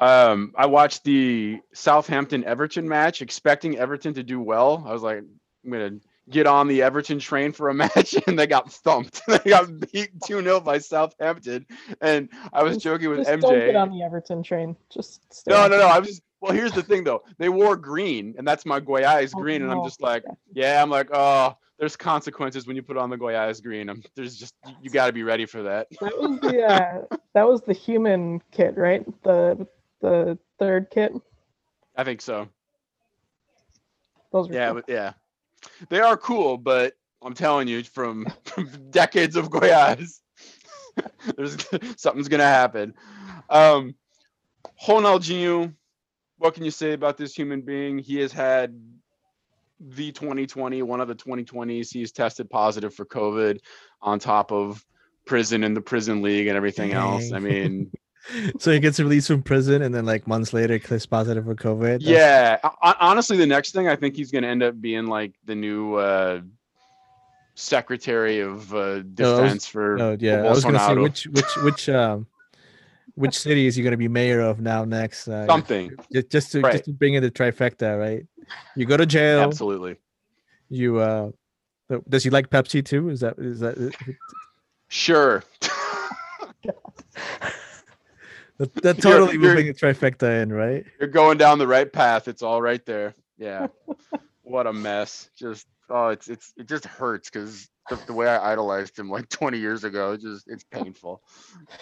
Um, 0.00 0.52
I 0.56 0.66
watched 0.66 1.04
the 1.04 1.60
Southampton 1.72 2.44
Everton 2.44 2.88
match, 2.88 3.22
expecting 3.22 3.78
Everton 3.78 4.14
to 4.14 4.22
do 4.22 4.40
well. 4.40 4.84
I 4.86 4.92
was 4.92 5.02
like, 5.02 5.18
I'm 5.18 5.70
gonna 5.70 5.98
get 6.30 6.46
on 6.46 6.68
the 6.68 6.82
Everton 6.82 7.18
train 7.18 7.52
for 7.52 7.68
a 7.68 7.74
match, 7.82 8.14
and 8.26 8.38
they 8.38 8.46
got 8.46 8.72
thumped. 8.72 9.22
they 9.28 9.38
got 9.50 9.68
beat 9.92 10.10
2 10.26 10.42
0 10.42 10.60
by 10.60 10.78
Southampton. 10.78 11.66
And 12.00 12.28
I 12.52 12.62
was 12.62 12.74
Just- 12.74 12.84
joking 12.84 13.08
with 13.10 13.26
Just 13.26 13.40
don't 13.40 13.52
get 13.58 13.76
on 13.76 13.90
the 13.90 14.02
Everton 14.02 14.42
train. 14.42 14.76
Just 14.90 15.32
stay 15.32 15.50
No, 15.50 15.66
no, 15.68 15.78
no. 15.78 15.86
I 15.86 15.98
was 15.98 16.20
well, 16.40 16.52
here's 16.52 16.72
the 16.72 16.82
thing 16.84 17.02
though. 17.02 17.22
They 17.38 17.48
wore 17.48 17.76
green, 17.76 18.34
and 18.38 18.46
that's 18.46 18.64
my 18.64 18.78
Goiás 18.80 19.32
Oh, 19.34 19.40
green, 19.40 19.62
and 19.62 19.72
I'm 19.72 19.82
just 19.82 20.00
like, 20.00 20.22
yeah, 20.52 20.80
I'm 20.80 20.88
like, 20.88 21.08
oh, 21.12 21.56
there's 21.80 21.96
consequences 21.96 22.64
when 22.66 22.76
you 22.76 22.82
put 22.82 22.96
on 22.96 23.10
the 23.10 23.16
Goiás 23.18 23.60
green. 23.62 23.88
I'm, 23.88 24.04
there's 24.14 24.36
just 24.36 24.54
you 24.80 24.88
got 24.90 25.08
to 25.08 25.12
be 25.12 25.24
ready 25.24 25.46
for 25.46 25.64
that. 25.64 25.88
That 26.00 26.16
was 26.16 26.38
the 26.40 26.62
uh, 26.62 27.16
that 27.34 27.48
was 27.48 27.62
the 27.62 27.74
Hummel 27.74 28.40
kit, 28.52 28.76
right? 28.76 29.04
The 29.24 29.66
the 30.00 30.38
third 30.60 30.90
kit. 30.90 31.12
I 31.96 32.04
think 32.04 32.20
so. 32.20 32.48
Those 34.32 34.48
were 34.48 34.54
Yeah, 34.54 34.66
cool. 34.72 34.74
but 34.76 34.84
yeah, 34.88 35.12
they 35.88 36.00
are 36.00 36.16
cool, 36.16 36.56
but 36.58 36.94
I'm 37.22 37.34
telling 37.34 37.68
you, 37.68 37.82
from, 37.82 38.26
from 38.44 38.70
decades 38.90 39.36
of 39.36 39.50
Goiás, 39.50 40.20
there's 41.36 41.56
something's 41.96 42.28
gonna 42.28 42.44
happen. 42.44 42.94
Um, 43.50 43.94
Ronaldinho, 44.86 45.74
what 46.38 46.54
can 46.54 46.64
you 46.64 46.70
say 46.70 46.92
about 46.92 47.16
this 47.16 47.34
human 47.34 47.62
being? 47.62 47.98
He 47.98 48.16
has 48.20 48.32
had 48.32 48.80
the 49.80 50.12
2020, 50.12 50.82
one 50.82 51.00
of 51.00 51.08
the 51.08 51.14
2020s. 51.14 51.92
He's 51.92 52.12
tested 52.12 52.50
positive 52.50 52.94
for 52.94 53.04
COVID, 53.04 53.60
on 54.02 54.18
top 54.18 54.52
of 54.52 54.84
prison 55.24 55.64
and 55.64 55.76
the 55.76 55.80
prison 55.80 56.22
league 56.22 56.48
and 56.48 56.56
everything 56.56 56.92
else. 56.92 57.32
I 57.32 57.38
mean, 57.38 57.90
so 58.58 58.70
he 58.72 58.78
gets 58.80 58.98
released 59.00 59.28
from 59.28 59.42
prison, 59.42 59.82
and 59.82 59.94
then 59.94 60.04
like 60.04 60.26
months 60.26 60.52
later, 60.52 60.78
tests 60.78 61.06
positive 61.06 61.44
for 61.44 61.54
COVID. 61.54 62.02
That's- 62.04 62.08
yeah. 62.08 62.58
ho- 62.62 62.94
honestly, 63.00 63.36
the 63.36 63.46
next 63.46 63.72
thing 63.72 63.88
I 63.88 63.96
think 63.96 64.16
he's 64.16 64.30
gonna 64.30 64.46
end 64.48 64.62
up 64.62 64.80
being 64.80 65.06
like 65.06 65.32
the 65.44 65.54
new 65.54 65.94
uh, 65.94 66.40
secretary 67.54 68.40
of 68.40 68.72
uh, 68.74 69.02
No, 69.18 69.32
was- 69.32 69.40
defense 69.40 69.66
for 69.66 70.00
Oh 70.00 70.16
yeah, 70.18 70.42
I 70.42 70.50
was 70.50 70.64
gonna 70.64 70.78
say 70.78 70.94
which 70.94 71.26
which 71.28 71.56
which 71.62 71.88
um 71.88 72.26
which 73.14 73.36
city 73.36 73.66
is 73.66 73.74
he 73.74 73.82
gonna 73.82 73.96
be 73.96 74.08
mayor 74.08 74.40
of 74.40 74.60
now 74.60 74.84
next? 74.84 75.26
Uh, 75.28 75.46
something. 75.46 75.90
just 76.12 76.30
just 76.30 76.52
to 76.52 76.60
Right. 76.60 76.72
just 76.74 76.84
to 76.84 76.92
bring 76.92 77.14
in 77.14 77.22
the 77.22 77.30
trifecta, 77.30 77.98
right? 77.98 78.26
You 78.76 78.86
go 78.86 78.96
to 78.96 79.06
jail. 79.06 79.40
Absolutely. 79.40 79.96
You 80.68 80.98
uh, 80.98 81.30
does 82.08 82.22
he 82.22 82.30
like 82.30 82.50
Pepsi 82.50 82.84
too? 82.84 83.08
Is 83.08 83.20
that 83.20 83.38
is 83.38 83.60
that 83.60 83.92
Sure. 84.88 85.42
that, 88.58 88.74
that 88.82 88.98
You're- 88.98 89.00
totally 89.18 89.38
would 89.38 89.44
you're- 89.44 89.54
bring 89.54 89.68
a 89.68 89.72
trifecta 89.74 90.42
in, 90.42 90.52
right? 90.52 90.84
You're 91.00 91.08
going 91.08 91.38
down 91.38 91.58
the 91.58 91.66
right 91.66 91.90
path. 91.92 92.28
It's 92.28 92.42
all 92.42 92.60
right 92.62 92.84
there. 92.86 93.14
Yeah. 93.38 93.68
what 94.42 94.66
a 94.66 94.72
mess. 94.72 95.30
Just 95.36 95.66
oh, 95.90 96.08
it's 96.08 96.28
it's 96.28 96.52
it 96.56 96.66
just 96.68 96.84
hurts 96.84 97.30
because 97.30 97.68
the, 97.88 97.96
the 98.06 98.12
way 98.12 98.28
I 98.28 98.52
idolized 98.52 98.98
him 98.98 99.10
like 99.10 99.28
20 99.28 99.58
years 99.58 99.84
ago, 99.84 100.12
it 100.12 100.20
just 100.20 100.48
it's 100.48 100.64
painful. 100.64 101.22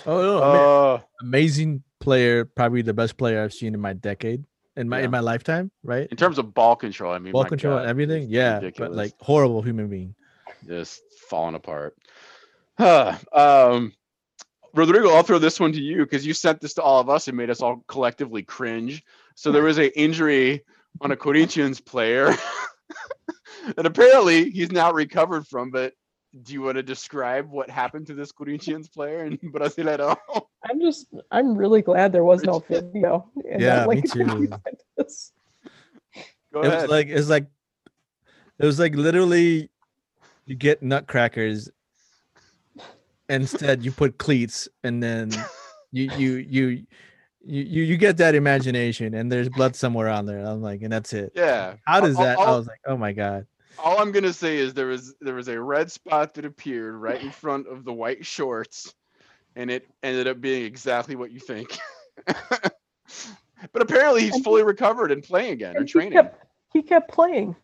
Oh 0.07 0.23
no, 0.23 0.43
I 0.43 0.53
mean, 0.53 0.57
Oh, 0.63 1.05
amazing 1.23 1.83
player, 2.01 2.45
probably 2.45 2.83
the 2.83 2.95
best 2.95 3.17
player 3.17 3.43
I've 3.43 3.55
seen 3.55 3.75
in 3.75 3.81
my 3.81 3.93
decade, 3.95 4.45
in 4.77 4.89
my 4.89 4.99
Yeah. 4.99 5.05
in 5.07 5.11
my 5.11 5.21
lifetime, 5.21 5.71
right? 5.83 6.07
in 6.11 6.17
terms 6.17 6.39
of 6.39 6.53
ball 6.55 6.77
control, 6.77 7.13
I 7.13 7.19
mean, 7.19 7.33
Ball 7.33 7.45
my 7.45 7.49
control 7.49 7.79
and 7.79 7.89
everything, 7.89 8.25
it's 8.25 8.33
yeah, 8.33 8.61
but 8.77 8.93
like 8.93 9.13
horrible 9.21 9.63
human 9.63 9.89
being. 9.89 10.15
just 10.67 11.01
falling 11.31 11.55
apart. 11.55 11.97
Huh. 12.79 13.17
um, 13.33 13.93
Rodrigo, 14.77 15.11
I'll 15.11 15.23
throw 15.23 15.39
this 15.39 15.59
one 15.59 15.73
to 15.73 15.81
you 15.81 16.05
because 16.05 16.27
you 16.27 16.35
sent 16.35 16.61
this 16.61 16.75
to 16.75 16.83
all 16.83 17.01
of 17.01 17.09
us 17.09 17.29
and 17.29 17.37
made 17.37 17.49
us 17.49 17.63
all 17.63 17.83
collectively 17.89 18.43
cringe. 18.43 19.03
So 19.35 19.51
there 19.51 19.63
was 19.63 19.79
a 19.79 19.99
injury 19.99 20.65
on 21.01 21.13
a 21.13 21.17
Corinthians 21.17 21.81
player 21.81 22.35
that 23.77 23.87
apparently 23.87 24.51
he's 24.51 24.71
now 24.71 24.93
recovered 24.93 25.47
from. 25.47 25.71
But 25.71 25.95
do 26.43 26.53
you 26.53 26.61
want 26.61 26.77
to 26.77 26.83
describe 26.83 27.51
what 27.51 27.71
happened 27.71 28.07
to 28.09 28.15
this 28.15 28.33
Corinthians 28.33 28.89
player 28.89 29.25
in 29.25 29.39
Brasileiro? 29.45 30.17
I'm 30.69 30.81
just, 30.81 31.07
I'm 31.31 31.57
really 31.57 31.81
glad 31.81 32.13
there 32.13 32.25
was 32.25 32.45
no 32.45 32.59
video. 32.69 33.31
in 33.51 33.61
that 33.63 33.89
Yeah, 33.89 33.95
me 33.95 34.03
too. 34.03 34.25
behind 34.25 34.61
this. 34.99 35.33
Go 36.53 36.61
it 36.61 36.67
ahead. 36.67 36.83
was 36.83 36.91
like 36.91 37.09
it's 37.09 37.29
like 37.29 37.47
it 38.59 38.67
was 38.67 38.79
like 38.79 38.95
literally 38.95 39.71
you 40.45 40.55
get 40.55 40.83
nutcrackers 40.83 41.71
instead 43.29 43.85
you 43.85 43.91
put 43.93 44.19
cleats 44.19 44.69
and 44.85 45.03
then 45.03 45.31
you 45.93 46.11
you 46.17 46.33
you 46.37 46.67
you 46.69 46.87
you, 47.63 47.83
you 47.85 47.97
get 47.97 48.17
that 48.17 48.35
imagination 48.35 49.15
and 49.15 49.31
there's 49.31 49.49
blood 49.49 49.75
somewhere 49.77 50.09
on 50.09 50.27
there 50.27 50.39
i'm 50.45 50.61
like 50.63 50.83
and 50.83 50.93
that's 50.93 51.13
it 51.13 51.31
yeah. 51.35 51.75
how 51.87 52.01
does 52.01 52.17
All- 52.17 52.23
that 52.25 52.39
i 52.39 52.45
all- 52.45 52.59
was 52.59 52.67
like 52.67 52.81
oh 52.87 52.97
my 52.97 53.13
god 53.13 53.47
all 53.79 53.99
I'm 54.01 54.11
gonna 54.11 54.33
say 54.33 54.57
is 54.57 54.73
there 54.73 54.87
was 54.87 55.15
there 55.21 55.35
was 55.35 55.49
a 55.49 55.61
red 55.61 55.93
spot 55.93 56.33
that 56.35 56.47
appeared 56.47 56.95
right 56.95 57.21
in 57.21 57.31
front 57.31 57.67
of 57.69 57.85
the 57.85 57.93
white 57.93 58.25
shorts, 58.25 58.95
and 59.55 59.71
it 59.71 59.87
ended 60.03 60.27
up 60.27 60.41
being 60.41 60.65
exactly 60.65 61.15
what 61.15 61.31
you 61.31 61.39
think. 61.41 61.77
but 62.27 63.83
apparently 63.83 64.23
he's 64.23 64.31
And 64.33 64.39
he- 64.41 64.45
fully 64.45 64.63
recovered 64.63 65.13
and 65.13 65.23
playing 65.23 65.53
again 65.53 65.75
or 65.77 65.81
And 65.81 65.89
he 65.89 65.93
training. 65.93 66.13
kept, 66.15 66.43
he 66.73 66.81
kept 66.83 67.11
playing. 67.11 67.55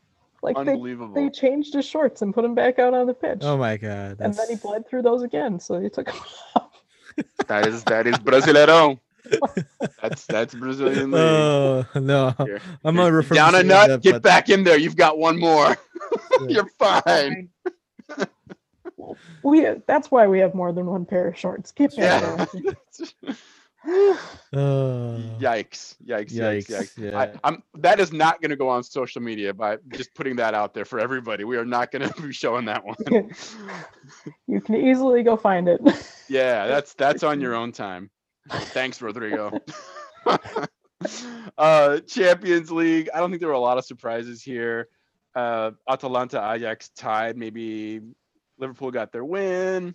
Like 0.42 0.56
they, 0.56 0.72
Unbelievable. 0.72 1.14
they 1.14 1.30
changed 1.30 1.72
his 1.74 1.84
shorts 1.84 2.20
and 2.22 2.34
put 2.34 2.44
him 2.44 2.54
back 2.54 2.78
out 2.80 2.94
on 2.94 3.06
the 3.06 3.14
pitch. 3.14 3.38
oh 3.42 3.56
my 3.56 3.76
god 3.76 4.16
and 4.20 4.34
then 4.34 4.46
he 4.48 4.56
bled 4.56 4.88
through 4.88 5.02
those 5.02 5.22
again, 5.22 5.60
so 5.60 5.80
he 5.80 5.88
took 5.88 6.08
'em 6.08 6.20
off. 6.56 6.70
That 7.46 7.66
is 7.66 7.84
that 7.84 8.06
is 8.06 8.16
Brasileiro. 8.16 8.98
that's 10.02 10.26
that's 10.26 10.52
Brazilian 10.54 11.12
league. 11.12 11.20
oh 11.20 11.86
no 11.94 12.34
Here, 12.44 12.60
i'm 12.84 12.96
You're 12.96 13.04
not 13.04 13.12
referring 13.12 13.36
down 13.36 13.54
a 13.54 13.62
nut. 13.62 13.88
that, 13.88 14.02
Get 14.02 14.12
but- 14.14 14.22
back 14.22 14.48
in 14.50 14.64
there. 14.64 14.76
You've 14.78 14.96
got 14.96 15.18
one 15.18 15.38
more. 15.38 15.76
Yeah. 16.40 16.48
You're 16.48 16.68
fine. 16.78 17.50
We 19.42 19.66
that's 19.86 20.10
why 20.10 20.26
we 20.26 20.38
have 20.40 20.54
more 20.54 20.72
than 20.72 20.86
one 20.86 21.04
pair 21.04 21.28
of 21.28 21.38
shorts. 21.38 21.70
Keep 21.72 21.92
Yeah. 21.96 22.46
That. 23.84 24.18
Oh. 24.54 25.18
Yikes! 25.40 25.94
Yikes! 26.06 26.34
Yikes! 26.34 26.66
Yikes, 26.66 26.68
Yikes! 26.68 26.98
yeah. 26.98 27.18
I, 27.18 27.32
I'm 27.42 27.62
that 27.78 28.00
is 28.00 28.12
not 28.12 28.42
going 28.42 28.50
to 28.50 28.56
go 28.56 28.68
on 28.68 28.82
social 28.82 29.22
media, 29.22 29.54
By 29.54 29.78
just 29.94 30.14
putting 30.14 30.36
that 30.36 30.52
out 30.52 30.74
there 30.74 30.84
for 30.84 31.00
everybody. 31.00 31.44
We 31.44 31.56
are 31.56 31.64
not 31.64 31.90
going 31.90 32.06
to 32.08 32.22
be 32.22 32.34
showing 32.34 32.66
that 32.66 32.84
one. 32.84 32.96
you 34.46 34.60
can 34.60 34.76
easily 34.76 35.22
go 35.22 35.38
find 35.38 35.68
it. 35.68 35.80
yeah, 36.28 36.66
that's 36.66 36.92
that's 36.92 37.22
on 37.22 37.40
your 37.40 37.54
own 37.54 37.72
time. 37.72 38.10
Thanks, 38.50 39.00
Rodrigo. 39.00 39.58
uh, 41.56 42.00
Champions 42.00 42.70
League. 42.70 43.08
I 43.14 43.20
don't 43.20 43.30
think 43.30 43.40
there 43.40 43.48
were 43.48 43.54
a 43.54 43.60
lot 43.60 43.78
of 43.78 43.86
surprises 43.86 44.42
here. 44.42 44.88
Uh, 45.34 45.70
Atalanta 45.88 46.52
Ajax 46.52 46.90
tied. 46.90 47.38
Maybe 47.38 48.02
Liverpool 48.58 48.90
got 48.90 49.12
their 49.12 49.24
win. 49.24 49.94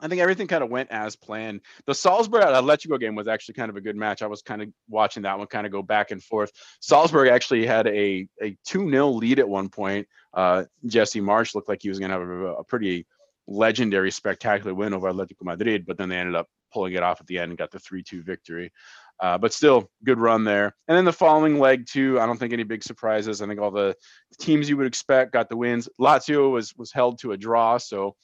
I 0.00 0.08
think 0.08 0.20
everything 0.20 0.46
kind 0.46 0.62
of 0.62 0.70
went 0.70 0.90
as 0.90 1.16
planned. 1.16 1.60
The 1.86 1.94
Salzburg 1.94 2.44
Atletico 2.44 2.98
game 2.98 3.14
was 3.14 3.28
actually 3.28 3.54
kind 3.54 3.70
of 3.70 3.76
a 3.76 3.80
good 3.80 3.96
match. 3.96 4.22
I 4.22 4.26
was 4.26 4.42
kind 4.42 4.62
of 4.62 4.68
watching 4.88 5.22
that 5.24 5.38
one 5.38 5.46
kind 5.46 5.66
of 5.66 5.72
go 5.72 5.82
back 5.82 6.10
and 6.10 6.22
forth. 6.22 6.52
Salzburg 6.80 7.28
actually 7.28 7.66
had 7.66 7.86
a 7.86 8.28
a 8.42 8.56
2-0 8.68 9.14
lead 9.16 9.38
at 9.38 9.48
one 9.48 9.68
point. 9.68 10.06
Uh, 10.34 10.64
Jesse 10.86 11.20
Marsch 11.20 11.54
looked 11.54 11.68
like 11.68 11.82
he 11.82 11.88
was 11.88 11.98
going 11.98 12.10
to 12.10 12.18
have 12.18 12.28
a, 12.28 12.46
a 12.56 12.64
pretty 12.64 13.06
legendary, 13.46 14.10
spectacular 14.10 14.74
win 14.74 14.92
over 14.92 15.10
Atletico 15.10 15.42
Madrid, 15.42 15.86
but 15.86 15.96
then 15.96 16.08
they 16.08 16.16
ended 16.16 16.34
up 16.34 16.48
pulling 16.72 16.94
it 16.94 17.02
off 17.02 17.20
at 17.20 17.26
the 17.26 17.38
end 17.38 17.50
and 17.50 17.58
got 17.58 17.70
the 17.70 17.78
3-2 17.78 18.24
victory. 18.24 18.72
Uh, 19.20 19.38
but 19.38 19.52
still, 19.52 19.90
good 20.04 20.18
run 20.18 20.44
there. 20.44 20.74
And 20.88 20.96
then 20.96 21.06
the 21.06 21.12
following 21.12 21.58
leg 21.58 21.86
too. 21.86 22.20
I 22.20 22.26
don't 22.26 22.36
think 22.36 22.52
any 22.52 22.64
big 22.64 22.82
surprises. 22.82 23.40
I 23.40 23.46
think 23.46 23.60
all 23.60 23.70
the 23.70 23.96
teams 24.38 24.68
you 24.68 24.76
would 24.76 24.86
expect 24.86 25.32
got 25.32 25.48
the 25.48 25.56
wins. 25.56 25.88
Lazio 25.98 26.50
was 26.50 26.74
was 26.76 26.92
held 26.92 27.18
to 27.20 27.32
a 27.32 27.36
draw, 27.36 27.78
so 27.78 28.14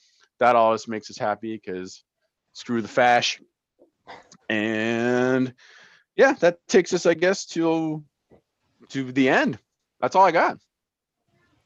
that 0.40 0.56
always 0.56 0.88
makes 0.88 1.10
us 1.10 1.18
happy 1.18 1.54
because 1.56 2.02
screw 2.52 2.82
the 2.82 2.88
fash. 2.88 3.40
And 4.48 5.54
yeah, 6.16 6.34
that 6.40 6.58
takes 6.68 6.92
us, 6.92 7.06
I 7.06 7.14
guess, 7.14 7.46
to 7.46 8.02
to 8.90 9.12
the 9.12 9.28
end. 9.28 9.58
That's 10.00 10.16
all 10.16 10.24
I 10.26 10.32
got. 10.32 10.58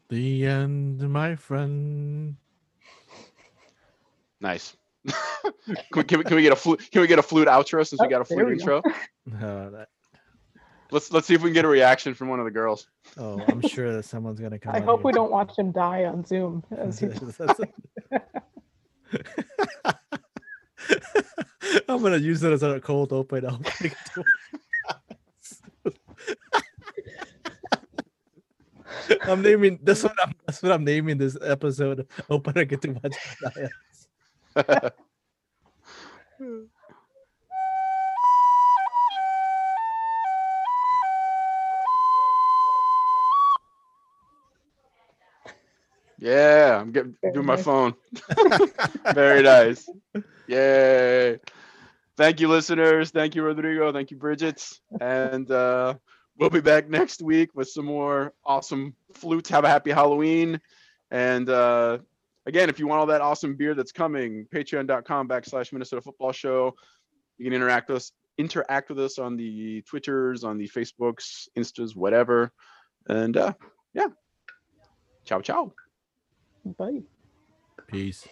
the 0.09 0.47
end 0.47 1.01
my 1.11 1.35
friend 1.37 2.37
Nice. 4.41 4.77
can, 5.07 5.53
we, 5.95 6.05
can, 6.05 6.19
we, 6.19 6.25
can 6.25 6.37
we 6.37 6.43
get 6.43 6.53
a 6.53 6.57
flute? 6.57 6.89
Can 6.93 7.01
we 7.01 7.07
get 7.09 7.19
a 7.19 7.23
flute 7.23 7.49
outro 7.49 7.87
since 7.87 8.01
we 8.01 8.07
Oh, 8.07 8.11
got 8.11 8.19
a 8.19 8.21
oh, 8.21 8.25
flute 8.25 8.47
we 8.47 8.57
go. 8.57 8.77
intro? 8.77 8.83
oh, 9.43 9.71
that, 9.71 9.89
Let's 10.93 11.11
let's 11.11 11.27
see 11.27 11.35
if 11.35 11.43
we 11.43 11.49
can 11.49 11.55
get 11.55 11.65
a 11.65 11.69
reaction 11.69 12.15
from 12.15 12.29
one 12.29 12.39
of 12.39 12.45
the 12.45 12.51
girls. 12.53 12.87
oh 13.19 13.41
i'm 13.49 13.61
sure 13.61 13.93
that 13.95 14.05
someone's 14.05 14.39
gonna 14.39 14.59
come 14.59 14.75
I 14.75 14.79
on 14.79 14.85
hope 14.85 15.03
we 15.05 15.11
don't 15.13 15.33
watch 15.33 15.57
him 15.59 15.73
die 15.73 16.05
on 16.05 16.25
Zoom. 16.25 16.63
As 16.77 16.99
he, 17.01 17.07
I'm 21.89 22.03
gonna 22.03 22.19
use 22.19 22.43
it 22.43 22.53
as 22.53 22.63
a 22.63 22.81
cold 22.81 23.13
open. 23.13 23.47
I'll 23.47 23.59
take 23.65 23.93
it 23.93 23.99
I'm 29.23 29.43
naming 29.43 29.79
that's 29.83 30.03
what 30.03 30.15
I'm 30.23 30.35
that's 30.47 30.63
what 30.63 30.73
I'm 30.73 30.85
naming 30.85 31.19
this 31.19 31.37
episode. 31.43 32.07
Open 32.29 32.59
I 32.59 32.65
get 32.65 32.83
to 32.83 33.01
watch 34.57 34.93
Yeah, 46.19 46.79
I'm 46.81 46.93
getting 46.93 47.15
Very 47.23 47.35
doing 47.35 47.47
my 47.47 47.57
phone. 47.57 47.95
Very 49.15 49.43
nice. 49.43 49.89
Yay. 50.47 51.39
Thank 52.17 52.41
you, 52.41 52.49
listeners. 52.49 53.11
Thank 53.11 53.35
you, 53.35 53.43
Rodrigo. 53.43 53.93
Thank 53.93 54.11
you, 54.11 54.17
Bridget. 54.17 54.67
And 55.01 55.51
uh, 55.51 55.95
we'll 56.39 56.51
be 56.51 56.61
back 56.61 56.89
next 56.89 57.21
week 57.21 57.51
with 57.55 57.69
some 57.69 57.85
more 57.85 58.33
awesome 58.45 58.95
flutes. 59.13 59.51
Have 59.51 59.65
a 59.65 59.69
happy 59.69 59.91
Halloween. 59.91 60.61
And 61.11 61.49
uh, 61.51 61.99
again, 62.47 62.71
if 62.71 62.79
you 62.79 62.87
want 62.87 63.01
all 63.01 63.07
that 63.07 63.21
awesome 63.21 63.55
beer 63.55 63.75
that's 63.75 63.93
coming, 63.93 64.47
patreon.com 64.53 65.29
backslash 65.29 65.73
Minnesota 65.73 66.01
Football 66.01 66.33
Show. 66.33 66.75
You 67.37 67.45
can 67.45 67.53
interact 67.53 67.89
with 67.89 67.99
us, 67.99 68.13
interact 68.39 68.89
with 68.89 68.99
us 68.99 69.19
on 69.19 69.37
the 69.37 69.83
Twitters, 69.83 70.43
on 70.43 70.57
the 70.57 70.69
Facebooks, 70.69 71.49
Instas, 71.57 71.95
whatever. 71.95 72.51
And 73.09 73.37
uh, 73.37 73.53
yeah. 73.93 74.09
Ciao, 75.27 75.43
ciao. 75.43 75.73
Bye. 76.73 77.03
Peace. 77.87 78.27